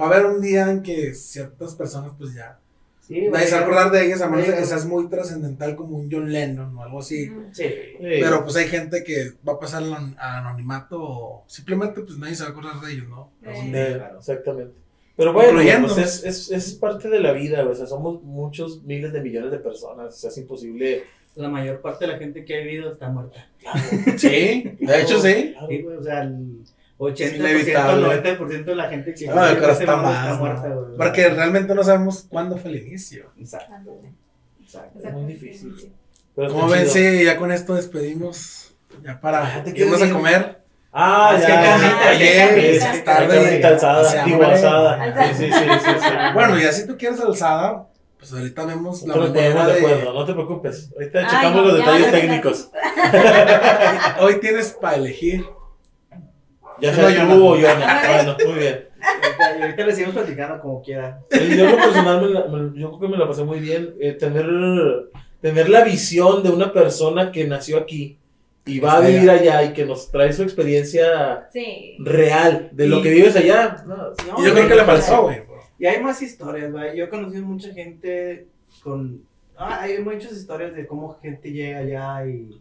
va 0.00 0.06
a 0.06 0.08
haber 0.10 0.26
un 0.26 0.40
día 0.40 0.70
en 0.70 0.82
que 0.82 1.12
ciertas 1.14 1.74
personas, 1.74 2.12
pues 2.16 2.34
ya, 2.34 2.60
sí, 3.08 3.28
nadie 3.28 3.46
se 3.46 3.54
va 3.54 3.60
a 3.60 3.64
acordar 3.64 3.90
de 3.90 4.06
ellas, 4.06 4.20
a 4.22 4.28
menos 4.28 4.46
de 4.46 4.54
que 4.54 4.64
seas 4.64 4.86
muy 4.86 5.08
trascendental 5.08 5.74
como 5.74 5.96
un 5.96 6.08
John 6.12 6.30
Lennon 6.30 6.76
o 6.76 6.82
algo 6.82 7.00
así. 7.00 7.32
Sí. 7.52 7.64
Pero 7.98 8.44
pues 8.44 8.54
hay 8.56 8.68
gente 8.68 9.02
que 9.02 9.32
va 9.46 9.54
a 9.54 9.58
pasar 9.58 9.82
al 9.82 10.14
anonimato 10.18 11.02
o 11.02 11.44
simplemente 11.48 12.02
pues 12.02 12.18
nadie 12.18 12.34
se 12.34 12.42
va 12.44 12.50
a 12.50 12.52
acordar 12.52 12.80
de 12.80 12.92
ellos, 12.92 13.08
¿no? 13.08 13.30
Sí. 13.42 13.70
Eh, 13.74 13.94
claro. 13.96 14.18
Exactamente. 14.18 14.74
Pero 15.16 15.32
bueno, 15.32 15.58
pues 15.86 15.98
es, 15.98 16.24
es, 16.24 16.50
es 16.52 16.74
parte 16.74 17.08
de 17.08 17.18
la 17.18 17.32
vida. 17.32 17.66
O 17.68 17.74
sea, 17.74 17.86
somos 17.86 18.22
muchos 18.22 18.84
miles 18.84 19.12
de 19.12 19.20
millones 19.20 19.50
de 19.50 19.58
personas. 19.58 20.14
O 20.14 20.16
sea, 20.16 20.30
es 20.30 20.38
imposible. 20.38 21.02
La 21.34 21.48
mayor 21.48 21.80
parte 21.80 22.06
de 22.06 22.12
la 22.12 22.18
gente 22.18 22.44
que 22.44 22.56
ha 22.56 22.60
vivido 22.60 22.92
está 22.92 23.08
muerta. 23.08 23.48
Sí, 24.16 24.76
de 24.80 25.02
hecho 25.02 25.20
sí. 25.20 25.52
Claro, 25.52 25.66
Sí, 25.68 25.82
güey. 25.82 25.96
o 25.96 26.02
sea, 26.04 26.22
el 26.22 26.62
80%, 26.98 27.36
inevitable. 27.36 28.06
90% 28.22 28.64
de 28.64 28.74
la 28.74 28.88
gente 28.88 29.14
que 29.14 29.28
Ah, 29.30 29.50
pero 29.54 29.64
en 29.66 29.70
este 29.70 29.84
está 29.84 29.96
más, 29.96 30.28
¿no? 30.30 30.36
muerta, 30.38 30.68
güey. 30.68 30.96
Porque 30.96 31.28
realmente 31.28 31.74
no 31.74 31.84
sabemos 31.84 32.26
cuándo 32.28 32.56
fue 32.56 32.70
el 32.72 32.86
inicio. 32.86 33.30
Exacto, 33.38 34.00
exacto. 34.60 34.98
Es 35.02 35.12
muy 35.12 35.24
difícil. 35.32 35.92
Pero 36.34 36.48
está 36.48 36.60
Como 36.60 36.72
ven, 36.72 36.88
sí, 36.88 37.24
ya 37.24 37.36
con 37.36 37.52
esto 37.52 37.74
despedimos. 37.74 38.74
Ya 39.04 39.20
para 39.20 39.56
Ah, 39.56 39.62
¿te 39.64 39.72
quieres 39.72 39.92
irnos 39.94 40.10
a 40.10 40.12
comer. 40.12 40.58
Ah, 40.92 41.34
Es 41.36 41.46
ya. 41.46 42.18
que 42.18 42.76
es 42.76 43.04
tarde, 43.04 43.62
alzada, 43.64 44.22
alzada. 44.24 45.34
Sí, 45.34 45.44
sí, 45.46 45.52
sí, 45.52 45.64
sí, 45.84 45.90
sí. 46.00 46.08
Bueno, 46.34 46.58
ya 46.58 46.72
si 46.72 46.86
tú 46.86 46.96
quieres 46.96 47.20
alzada, 47.20 47.86
pues 48.18 48.32
ahorita 48.32 48.64
vemos 48.64 49.02
la 49.02 49.14
manera 49.14 49.66
de 49.66 49.72
de. 49.74 49.78
acuerdo, 49.78 50.14
no 50.14 50.24
te 50.24 50.32
preocupes. 50.32 50.90
Ahorita 50.94 51.18
Ay, 51.20 51.26
checamos 51.26 51.56
no, 51.56 51.62
los 51.68 51.76
detalles 51.76 52.10
técnicos. 52.10 52.70
Hoy 54.20 54.40
tienes 54.40 54.72
para 54.72 54.96
elegir. 54.96 55.44
Ya 56.80 56.94
se 56.94 57.14
yo 57.14 57.26
tuvo, 57.28 57.54
no. 57.56 57.60
Yona. 57.60 58.02
Bueno, 58.06 58.36
muy 58.46 58.58
bien. 58.58 58.84
Ahorita, 59.00 59.58
y 59.58 59.62
ahorita 59.62 59.86
le 59.86 59.92
seguimos 59.92 60.14
platicando 60.14 60.60
como 60.60 60.82
quiera. 60.82 61.20
Sí, 61.30 61.56
yo 61.56 61.64
lo 61.70 61.76
personal, 61.76 62.20
me 62.22 62.28
la- 62.30 62.46
me- 62.46 62.78
yo 62.80 62.88
creo 62.90 63.00
que 63.00 63.08
me 63.08 63.16
la 63.16 63.26
pasé 63.28 63.44
muy 63.44 63.60
bien. 63.60 63.94
eh, 64.00 64.12
tener, 64.12 64.46
tener 65.40 65.68
la 65.68 65.84
visión 65.84 66.42
de 66.42 66.50
una 66.50 66.72
persona 66.72 67.30
que 67.32 67.44
nació 67.46 67.78
aquí 67.78 68.18
y 68.66 68.80
va 68.80 68.96
a 68.98 69.00
vivir 69.00 69.30
allá 69.30 69.62
y 69.62 69.72
que 69.72 69.84
nos 69.86 70.10
trae 70.10 70.32
su 70.32 70.42
experiencia 70.42 71.48
Sí. 71.52 71.96
real 72.00 72.68
de 72.72 72.86
lo 72.88 72.98
Y- 72.98 73.02
que 73.02 73.10
vives 73.10 73.36
allá. 73.36 73.82
No, 73.86 73.96
No, 73.96 74.12
Y 74.38 74.46
yo 74.46 74.52
creo 74.54 74.68
que 74.68 74.74
le 74.74 74.84
faltó, 74.84 75.22
güey. 75.22 75.38
Y 75.78 75.86
hay 75.86 76.02
más 76.02 76.20
historias, 76.20 76.72
güey. 76.72 76.96
Yo 76.96 77.04
he 77.04 77.08
conocido 77.08 77.44
mucha 77.46 77.72
gente 77.72 78.46
con... 78.82 79.22
Ah, 79.56 79.80
hay 79.82 79.98
muchas 79.98 80.32
historias 80.32 80.74
de 80.74 80.86
cómo 80.86 81.18
gente 81.22 81.50
llega 81.52 81.78
allá 81.78 82.26
y, 82.26 82.60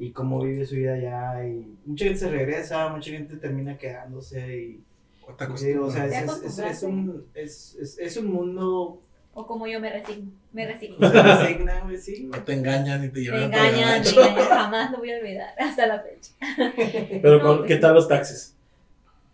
y 0.00 0.10
cómo 0.12 0.40
vive 0.40 0.66
su 0.66 0.74
vida 0.74 0.94
allá. 0.94 1.46
Y 1.46 1.76
mucha 1.86 2.04
gente 2.06 2.18
se 2.20 2.28
regresa, 2.30 2.88
mucha 2.88 3.10
gente 3.10 3.36
termina 3.36 3.78
quedándose. 3.78 4.56
Y, 4.56 4.80
O 5.28 5.34
te 5.34 5.44
y 5.44 5.66
digo, 5.66 5.86
o 5.86 5.90
sea, 5.90 6.06
es, 6.06 6.14
es- 6.14 6.42
es- 6.42 6.58
es 6.58 6.82
un, 6.82 7.26
es, 7.34 7.76
es, 7.80 7.98
es 7.98 8.16
un 8.16 8.32
mundo 8.32 9.00
O 9.34 9.46
como 9.46 9.66
yo 9.68 9.78
me 9.78 9.90
resigno. 9.90 10.32
Me 10.52 10.66
resigno. 10.66 10.96
resigna. 11.86 12.36
No 12.38 12.42
te 12.44 12.52
engañan 12.54 13.04
y 13.04 13.08
te 13.10 13.20
llevan 13.20 13.42
a 13.42 13.44
engañan, 13.44 13.74
me 13.78 13.94
rancho. 13.96 14.20
engañan, 14.22 14.48
jamás 14.48 14.90
lo 14.90 14.98
voy 14.98 15.12
a 15.12 15.18
olvidar 15.18 15.48
hasta 15.60 15.86
la 15.86 16.00
fecha. 16.00 16.32
Pero 17.22 17.36
No, 17.38 17.42
con, 17.44 17.56
pues 17.58 17.68
¿qué 17.68 17.74
sí. 17.74 17.80
tal 17.80 17.94
los 17.94 18.08
taxis? 18.08 18.56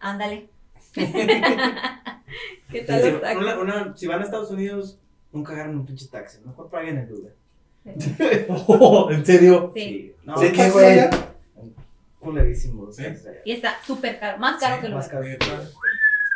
Ándale. 0.01 0.49
¿Qué 2.71 2.81
Si, 2.81 2.87
tal 2.87 3.13
los 3.13 3.21
taxis? 3.21 3.43
una- 3.43 3.59
una- 3.61 3.97
si 3.97 4.07
van 4.07 4.21
a 4.21 4.25
Estados 4.25 4.51
Unidos, 4.51 4.99
nunca 5.33 5.53
agarren 5.53 5.77
un 5.77 5.87
pinche 5.87 6.07
taxi. 6.09 6.39
Mejor 6.45 6.69
paguen 6.69 6.99
el 6.99 7.13
Uber. 7.13 7.35
¿En 7.87 9.25
serio? 9.27 9.71
Sí. 9.75 10.13
No, 10.25 10.37
¿Sí, 10.39 10.47
taxi 10.47 10.61
qué, 10.61 10.71
güey? 10.71 11.01
Culerísimo. 12.19 12.83
o 12.89 12.93
sea, 12.93 13.15
¿Sí? 13.15 13.21
Y 13.45 13.53
está 13.53 13.75
súper 13.87 14.19
caro, 14.19 14.39
más 14.39 14.61
caro 14.61 14.75
Sí, 14.77 14.81
que 14.81 14.87
el 14.89 14.95
más 14.95 15.13
lugar. 15.13 15.61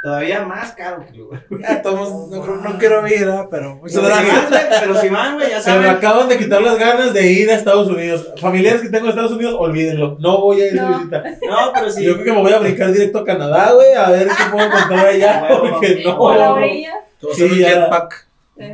Todavía 0.03 0.43
más 0.47 0.73
caro 0.73 1.05
que 1.05 1.11
el 1.13 1.21
Uber. 1.23 1.45
Ya, 1.61 1.83
todos, 1.83 2.31
no, 2.31 2.57
no 2.63 2.79
quiero 2.79 3.07
ir, 3.07 3.29
¿ah? 3.29 3.49
pero 3.51 3.77
muchas 3.77 4.01
Pero 4.01 4.15
si 4.17 4.23
gracias. 4.25 4.41
van, 4.41 4.51
güey, 4.51 4.81
pero 4.81 4.95
si 5.01 5.09
van, 5.11 5.35
güey, 5.35 5.51
ya 5.51 5.61
Se 5.61 5.71
me 5.73 5.77
saben. 5.85 5.91
acaban 5.91 6.29
de 6.29 6.39
quitar 6.39 6.63
las 6.63 6.79
ganas 6.79 7.13
de 7.13 7.33
ir 7.33 7.51
a 7.51 7.55
Estados 7.55 7.89
Unidos. 7.89 8.33
Familiares 8.41 8.81
que 8.81 8.89
tengo 8.89 9.05
en 9.07 9.11
Estados 9.11 9.33
Unidos, 9.33 9.57
olvídenlo. 9.59 10.17
No 10.21 10.41
voy 10.41 10.63
a 10.63 10.67
ir 10.69 10.73
de 10.75 10.81
No. 10.81 10.97
visita. 10.99 11.23
No, 11.47 11.73
pero 11.75 11.91
sí. 11.91 12.03
Yo 12.05 12.15
creo 12.15 12.25
que 12.25 12.33
me 12.33 12.41
voy 12.41 12.53
a 12.53 12.59
brincar 12.61 12.93
directo 12.93 13.19
a 13.19 13.25
Canadá, 13.27 13.73
güey, 13.73 13.93
a 13.95 14.09
ver 14.11 14.29
qué 14.29 14.45
puedo 14.51 14.67
encontrar 14.67 15.07
allá. 15.07 15.47
Huevo. 15.51 15.71
Porque 15.73 16.03
no. 16.05 16.17
Por 16.17 16.37
la 16.37 16.53
orilla. 16.55 16.93
Te 17.21 17.27
vas 17.27 17.35
a 17.35 17.37
Sí, 17.39 17.45
hacer 17.45 17.53
un 17.53 17.59
ya. 17.59 17.69
jetpack. 17.69 18.27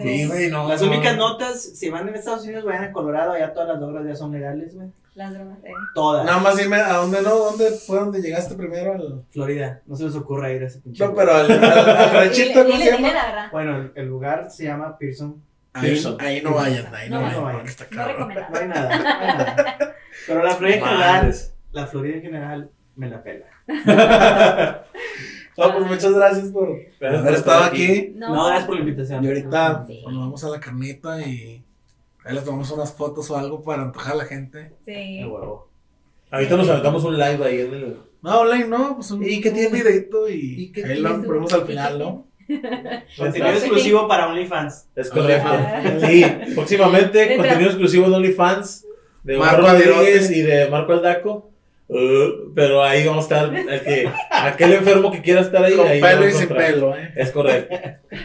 Sí, 0.02 0.26
güey, 0.26 0.50
no. 0.50 0.68
Las 0.68 0.82
no. 0.82 0.88
únicas 0.88 1.16
notas, 1.16 1.62
si 1.62 1.88
van 1.90 2.08
en 2.08 2.14
Estados 2.14 2.44
Unidos, 2.44 2.64
vayan 2.64 2.84
a 2.84 2.92
Colorado, 2.92 3.32
allá 3.32 3.52
todas 3.54 3.68
las 3.68 3.80
drogas 3.80 4.06
ya 4.06 4.16
son 4.16 4.32
legales, 4.32 4.74
güey. 4.74 4.88
Las 5.14 5.32
drogas. 5.32 5.58
eh. 5.64 5.70
Todas. 5.94 6.24
Nada 6.26 6.38
más 6.38 6.56
dime, 6.56 6.76
¿a 6.76 6.94
dónde 6.94 7.22
no? 7.22 7.30
¿Dónde 7.36 7.70
fue 7.70 7.98
donde 8.00 8.20
llegaste 8.20 8.54
primero? 8.54 8.92
Al... 8.92 9.22
Florida. 9.30 9.80
No 9.86 9.96
se 9.96 10.04
les 10.04 10.14
ocurra 10.14 10.50
ir 10.52 10.62
a 10.62 10.66
ese 10.66 10.80
pinche. 10.80 11.04
No, 11.06 11.14
pero 11.14 11.34
al, 11.34 11.50
al, 11.50 11.64
al 11.64 12.10
ranchito, 12.12 12.64
¿cómo 12.64 12.76
se 12.76 12.90
llama? 12.90 13.08
la. 13.12 13.48
Bueno, 13.52 13.76
el, 13.76 13.92
el 13.94 14.06
lugar 14.06 14.50
se 14.50 14.64
llama 14.64 14.98
Pearson. 14.98 15.42
Ahí, 15.72 15.90
Pearson. 15.90 16.16
ahí 16.20 16.42
no 16.42 16.54
vayan, 16.54 16.94
ahí 16.94 17.08
no, 17.10 17.16
No, 17.16 17.22
vayan, 17.22 17.38
no 17.40 17.44
vayan. 17.46 17.66
está 17.66 17.84
recomendable. 18.06 18.46
No 18.52 18.58
hay 18.60 18.68
nada. 18.68 18.98
No 18.98 19.04
hay 19.04 19.36
nada. 19.38 19.78
Pero 20.26 20.42
la 20.42 20.50
Florida 20.54 20.76
en 20.78 20.84
general, 20.84 21.34
la 21.72 21.86
Florida 21.86 22.16
en 22.16 22.22
general 22.22 22.70
me 22.96 23.08
la 23.10 23.22
pela. 23.22 23.46
No, 25.56 25.72
pues 25.72 25.86
muchas 25.86 26.12
gracias 26.12 26.48
por 26.48 26.68
Gracias 27.00 27.22
haber 27.22 27.34
estado 27.34 27.64
aquí. 27.64 28.12
No, 28.14 28.34
No, 28.34 28.46
gracias 28.46 28.66
por 28.66 28.74
la 28.76 28.80
invitación. 28.82 29.24
Y 29.24 29.28
ahorita 29.28 29.84
Sí. 29.86 30.00
pues, 30.02 30.14
nos 30.14 30.24
vamos 30.24 30.44
a 30.44 30.48
la 30.50 30.60
carnita 30.60 31.20
y 31.26 31.62
ahí 32.24 32.34
les 32.34 32.44
tomamos 32.44 32.70
unas 32.72 32.92
fotos 32.94 33.30
o 33.30 33.36
algo 33.36 33.62
para 33.62 33.82
antojar 33.82 34.12
a 34.12 34.16
la 34.16 34.24
gente. 34.26 34.72
Sí. 34.84 35.22
Huevo. 35.24 35.68
Ahorita 36.30 36.56
nos 36.56 36.68
aventamos 36.68 37.04
un 37.04 37.14
live 37.16 37.44
ahí 37.44 37.60
en 37.60 37.74
el. 37.74 37.96
No, 38.22 38.40
online 38.40 38.66
no, 38.66 38.96
pues 38.96 39.10
un, 39.12 39.22
¿Y 39.22 39.40
qué 39.40 39.50
un 39.50 39.54
tiene? 39.54 39.70
videito 39.70 40.28
y, 40.28 40.62
¿Y 40.64 40.72
qué 40.72 40.84
ahí 40.84 40.98
lo 41.00 41.22
ponemos 41.22 41.52
al 41.52 41.64
final, 41.66 41.98
¿no? 41.98 42.26
Contenido 43.16 43.50
exclusivo 43.52 44.08
para 44.08 44.28
OnlyFans. 44.28 44.88
Es 44.96 45.10
correcto. 45.10 45.48
Ah. 45.50 45.82
Sí, 46.00 46.24
próximamente 46.54 47.36
contenido 47.36 47.70
exclusivo 47.70 48.08
de 48.08 48.16
OnlyFans 48.16 48.84
de 49.24 49.36
Marco 49.38 49.62
Rodríguez 49.66 50.30
y 50.30 50.42
de 50.42 50.68
Marco 50.70 50.92
Aldaco. 50.92 51.50
Uh, 51.88 52.52
pero 52.54 52.82
ahí 52.82 53.06
vamos 53.06 53.30
a 53.30 53.34
estar. 53.44 53.54
El 53.56 53.80
que, 53.82 54.10
aquel 54.30 54.72
enfermo 54.72 55.12
que 55.12 55.22
quiera 55.22 55.40
estar 55.42 55.62
ahí, 55.64 55.74
Con 55.76 55.86
ahí 55.86 56.00
lo 56.00 56.06
pelo 56.06 56.28
y 56.28 56.32
sin 56.32 56.48
pelo, 56.48 56.96
¿eh? 56.96 57.12
Es 57.14 57.30
correcto. 57.30 57.76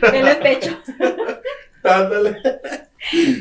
Pelo 0.01 0.27
en 0.29 0.39
pecho. 0.39 0.77
Ándale. 1.83 2.37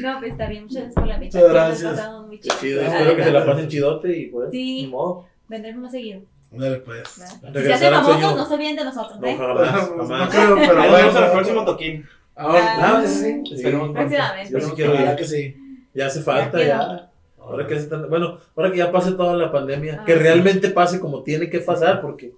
No, 0.01 0.19
pues 0.21 0.33
está 0.33 0.47
bien. 0.49 0.65
Muchas 0.65 0.83
gracias 0.83 0.95
por 0.95 1.07
la 1.07 1.19
Muchas 1.19 1.35
invitación. 1.35 1.53
gracias. 1.53 2.11
Muy 2.27 2.41
chido. 2.41 2.55
Chido, 2.61 2.83
espero 2.83 3.17
que 3.17 3.25
se 3.25 3.31
la 3.33 3.47
pasen 3.47 3.69
chidote 3.69 4.17
y 4.19 4.27
pues. 4.27 4.51
Sí. 4.51 4.83
Ni 4.83 4.87
modo. 4.89 5.27
Vendremos 5.49 5.83
más 5.83 5.93
seguido. 5.93 6.21
Ándale, 6.53 6.77
pues. 6.79 7.03
¿verdad? 7.43 7.61
Si 7.61 7.67
se 7.67 7.73
hacen 7.75 7.95
al 7.95 8.05
famosos, 8.05 8.37
no 8.37 8.47
se 8.47 8.55
olviden 8.55 8.77
de 8.77 8.85
nosotros, 8.85 9.21
No, 9.21 9.27
¿eh? 9.27 9.37
jamás. 9.39 9.91
No 9.97 10.07
jamás. 10.07 10.35
creo, 10.35 10.55
pero 10.57 10.75
bueno. 10.75 10.93
vemos 10.97 11.17
en 11.17 11.23
el 11.25 11.31
próximo 11.31 11.65
toquín. 11.65 12.07
Ahora, 12.37 12.61
Ah, 12.79 13.01
ah, 13.03 13.07
sí. 13.07 13.43
Sí. 13.47 13.55
Esperemos. 13.55 13.91
Próximamente. 13.91 14.53
Yo 14.53 14.61
sí 14.61 14.73
quiero 14.75 14.95
ir. 14.95 15.17
que 15.17 15.25
sí. 15.25 15.57
Ya 15.95 16.07
hace 16.07 16.23
falta, 16.23 16.59
Ya 16.59 16.67
ya. 16.67 17.10
Ahora 17.41 17.67
que 17.67 17.75
están- 17.75 18.09
bueno, 18.09 18.39
ahora 18.57 18.71
que 18.71 18.79
ya 18.79 18.93
pase 18.93 19.13
toda 19.13 19.35
la 19.37 19.51
pandemia, 19.51 19.99
Ah. 20.01 20.05
que 20.05 20.15
realmente 20.15 20.69
pase 20.71 21.01
como 21.01 21.23
tiene 21.23 21.49
que 21.51 21.61
pasar, 21.61 22.01
porque 22.01 22.33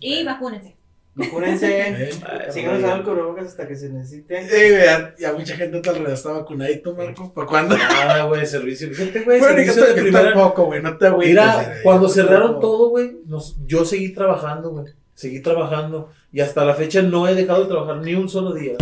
Y 0.00 0.24
vacúnense. 0.24 0.74
Ay, 1.18 2.10
Síganos 2.50 2.82
el 2.92 3.02
cubrebocas 3.02 3.46
hasta 3.46 3.66
que 3.66 3.74
se 3.74 3.88
necesite. 3.88 4.42
Sí, 4.48 4.70
vean, 4.70 5.14
ya 5.18 5.32
mucha 5.32 5.56
gente 5.56 5.80
tu 5.80 5.88
alrededor 5.88 6.12
está 6.12 6.30
vacunadito, 6.32 6.94
Marco. 6.94 7.32
¿Para 7.32 7.46
cuándo? 7.46 7.74
Nada, 7.78 8.24
güey, 8.24 8.44
servicio. 8.44 8.90
Fíjate, 8.90 9.20
güey, 9.22 9.38
Bueno, 9.40 9.54
y 9.62 9.64
que 9.64 9.70
servicio 9.72 9.82
de 9.82 9.88
te- 9.88 9.94
que 9.94 10.02
primera. 10.02 10.34
tampoco, 10.34 10.64
güey, 10.66 10.82
no 10.82 10.98
te 10.98 11.06
agüites. 11.06 11.30
Mira, 11.30 11.74
cuando 11.82 12.08
cerraron 12.10 12.52
tampoco. 12.52 12.60
todo, 12.66 12.88
güey, 12.90 13.16
nos- 13.24 13.56
yo 13.66 13.86
seguí 13.86 14.12
trabajando, 14.12 14.70
güey. 14.70 14.92
Seguí 15.14 15.40
trabajando. 15.40 16.10
Y 16.32 16.40
hasta 16.40 16.64
la 16.66 16.74
fecha 16.74 17.00
no 17.00 17.26
he 17.26 17.34
dejado 17.34 17.62
de 17.62 17.68
trabajar 17.70 17.96
ni 17.98 18.14
un 18.14 18.28
solo 18.28 18.52
día. 18.52 18.74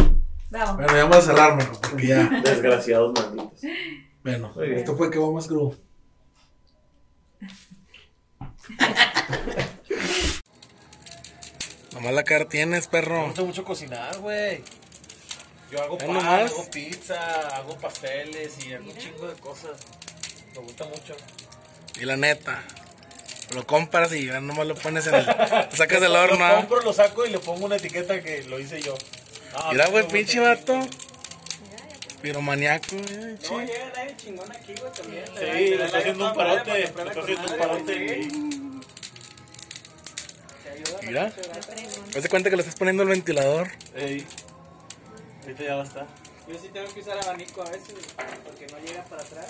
Bravo. 0.51 0.75
Bueno, 0.75 0.93
ya 0.93 1.03
vamos 1.05 1.17
a 1.19 1.21
cerrar, 1.23 1.57
Marco, 1.57 1.79
porque 1.89 2.07
ya. 2.09 2.29
Desgraciados 2.45 3.13
malditos. 3.15 3.61
Bueno, 4.25 4.55
esto 4.63 4.97
fue 4.97 5.11
que 5.11 5.19
vamos 5.19 5.47
Crew. 5.47 5.77
Nomás 11.93 12.13
la 12.15 12.25
cara 12.25 12.49
tienes, 12.49 12.87
Me 12.87 12.91
perro. 12.91 13.27
gusta 13.27 13.43
mucho 13.43 13.65
cocinar, 13.65 14.19
güey. 14.19 14.63
Yo 15.71 15.83
hago 15.83 15.99
¿Es 15.99 16.05
pan, 16.05 16.15
nomás? 16.15 16.51
hago 16.51 16.71
pizza, 16.71 17.57
hago 17.57 17.77
pasteles 17.77 18.65
y 18.67 18.73
hago 18.73 18.91
un 18.91 18.97
chingo 18.97 19.29
de 19.29 19.35
cosas. 19.35 19.79
Me 20.55 20.61
gusta 20.61 20.85
mucho. 20.87 21.15
Y 22.01 22.05
la 22.05 22.17
neta. 22.17 22.63
Lo 23.55 23.67
compras 23.67 24.13
y 24.13 24.27
ya 24.27 24.41
nomás 24.41 24.67
lo 24.67 24.75
pones 24.75 25.07
en 25.07 25.15
el. 25.17 25.27
Lo 25.27 25.77
sacas 25.77 26.01
del 26.01 26.17
horno. 26.17 26.39
Lo 26.39 26.45
¿ah? 26.45 26.57
compro, 26.57 26.81
lo 26.81 26.93
saco 26.93 27.27
y 27.27 27.31
le 27.31 27.39
pongo 27.39 27.67
una 27.67 27.77
etiqueta 27.77 28.23
que 28.23 28.43
lo 28.45 28.59
hice 28.59 28.81
yo. 28.81 28.95
Ah, 29.55 29.69
Mira, 29.73 29.85
me 29.87 29.91
güey, 29.91 30.09
pinche 30.09 30.41
vato. 30.41 30.81
Piromaniaco, 32.25 32.97
eh, 32.97 33.37
No, 33.43 33.59
che. 33.59 33.67
llega 33.67 33.93
nadie 33.95 34.17
chingón 34.17 34.51
aquí, 34.51 34.73
güey, 34.81 34.93
también. 34.95 35.25
Sí, 35.27 35.43
le 35.77 35.85
está 35.85 35.99
haciendo 35.99 36.27
un 36.27 36.35
parote. 36.35 36.71
Le 36.73 36.85
está 36.85 37.21
haciendo 37.21 37.53
un 37.53 37.59
parote. 37.59 38.29
Mira. 41.03 41.33
Haz 42.17 42.23
de 42.23 42.29
cuenta 42.31 42.49
que 42.49 42.57
le 42.57 42.63
estás 42.63 42.77
poniendo 42.77 43.03
el 43.03 43.11
ventilador. 43.11 43.69
Ey. 43.95 44.27
Ahorita 45.43 45.65
ya 45.65 45.75
va 45.75 45.83
a 45.83 45.85
estar. 45.85 46.07
Yo 46.49 46.59
sí 46.59 46.71
tengo 46.73 46.95
que 46.95 47.01
usar 47.01 47.19
abanico 47.19 47.61
a 47.61 47.69
veces, 47.69 47.95
porque 48.43 48.69
no 48.69 48.79
llega 48.79 49.05
para 49.05 49.21
atrás. 49.21 49.47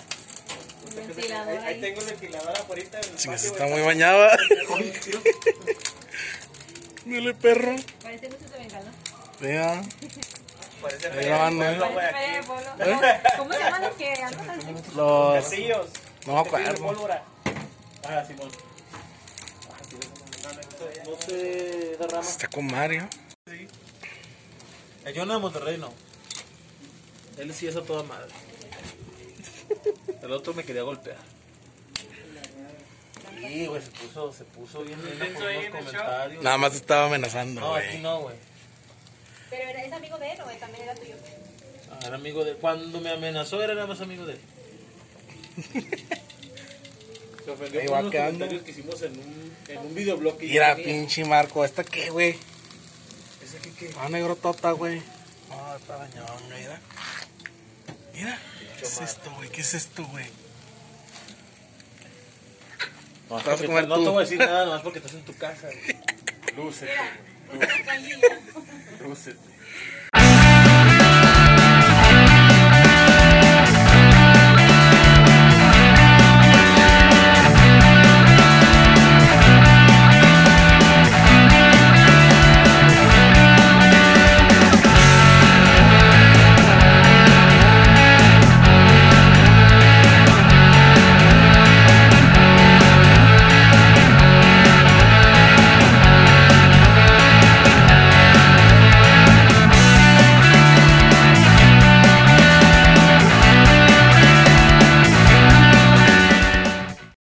Ventilador 0.93 1.57
Ahí, 1.59 1.79
tengo 1.79 2.01
el 2.01 2.07
ventilador 2.07 2.57
afuera 2.57 2.81
el 2.81 3.17
Sí, 3.17 3.29
que 3.29 3.35
está 3.35 3.67
muy 3.67 3.83
bañada. 3.83 4.37
Dile, 7.05 7.33
perro. 7.41 7.77
Parece 8.03 8.27
mucho 8.27 8.49
de 8.51 8.57
bengala. 8.59 8.91
Vea. 9.39 9.81
Parece 10.85 11.07
¿eh? 11.07 12.41
pueblo. 12.45 12.71
¿Cómo 13.37 13.53
se 13.53 13.59
llaman 13.59 13.81
los 13.81 13.93
que 13.95 14.13
andan 14.13 14.49
así? 14.51 14.67
Los. 14.95 15.35
Castillos. 15.35 15.87
No 16.27 16.39
acuerdo. 16.39 16.85
pólvora. 16.85 17.23
Ah, 18.07 18.23
Simón. 18.27 18.49
No 21.05 21.11
te 21.25 21.97
derrama. 21.97 22.21
Está 22.21 22.47
con 22.49 22.67
Mario. 22.67 23.07
El 25.05 25.15
Jonah 25.15 25.35
de 25.35 25.39
Monterrey 25.39 25.77
no. 25.79 25.91
Él 27.37 27.51
sí 27.53 27.67
es 27.67 27.75
a 27.75 27.81
toda 27.81 28.03
madre. 28.03 28.31
El 30.21 30.31
otro 30.31 30.53
me 30.53 30.63
quería 30.63 30.83
golpear. 30.83 31.17
Sí, 33.39 33.65
güey, 33.65 33.81
se 33.81 33.91
puso, 33.91 34.33
se 34.33 34.43
puso 34.45 34.83
bien 34.83 34.99
por 34.99 35.09
unos 35.09 35.71
comentarios. 35.71 36.43
Nada 36.43 36.57
más 36.57 36.75
estaba 36.75 37.07
amenazando, 37.07 37.61
No, 37.61 37.75
aquí 37.75 37.97
no, 37.97 38.19
güey. 38.21 38.35
Pero 39.57 39.69
era- 39.69 39.83
es 39.83 39.93
amigo 39.93 40.17
de 40.17 40.31
él 40.31 40.41
o 40.41 40.45
también 40.59 40.83
era 40.83 40.95
tuyo. 40.95 41.15
Ah, 41.91 41.99
Era 42.07 42.15
amigo 42.15 42.43
de 42.43 42.53
Cuando 42.55 42.99
me 42.99 43.09
amenazó 43.11 43.61
era 43.63 43.73
nada 43.75 43.87
más 43.87 44.01
amigo 44.01 44.25
de 44.25 44.33
él. 44.33 44.39
Se 47.45 47.51
ofendió 47.51 47.79
Ahí 47.79 47.87
por 47.87 47.95
va 47.95 47.99
unos 47.99 48.11
quedando. 48.11 48.31
comentarios 48.33 48.63
que 48.63 48.71
hicimos 48.71 49.01
en 49.03 49.11
un, 49.19 49.55
en 49.67 49.77
un 49.77 49.93
videoblog 49.95 50.37
que 50.37 50.47
yo 50.47 50.53
Mira, 50.53 50.75
tenía. 50.75 50.85
pinche 50.93 51.23
Marco. 51.25 51.63
¿Esta 51.63 51.83
qué, 51.83 52.09
güey? 52.09 52.31
¿Ese 53.43 53.59
qué 53.61 53.71
qué? 53.71 53.91
Ah, 53.99 54.09
negro 54.09 54.35
tota, 54.35 54.71
güey. 54.71 55.01
No, 55.49 55.75
está 55.75 55.95
bañado, 55.95 56.35
mira. 56.49 56.81
Mira. 58.15 58.39
¿Qué 58.79 58.85
es 58.85 58.99
esto, 59.01 59.31
güey? 59.35 59.49
¿Qué 59.49 59.61
es 59.61 59.73
esto, 59.75 60.03
güey? 60.07 60.25
No, 63.29 63.37
Te 63.37 63.43
vas 63.43 63.47
a 63.47 63.51
porque 63.51 63.65
comer 63.67 63.87
no 63.87 63.95
tú. 63.95 64.03
te 64.03 64.09
voy 64.09 64.17
a 64.17 64.21
decir 64.21 64.37
nada 64.39 64.65
más 64.69 64.81
porque 64.81 64.99
estás 64.99 65.13
en 65.13 65.21
tu 65.23 65.35
casa. 65.37 65.67
güey. 65.67 65.97
Lúcete, 66.57 66.91
güey. 66.95 67.34
Lúcete. 67.59 68.41
Lúcete. 69.03 69.54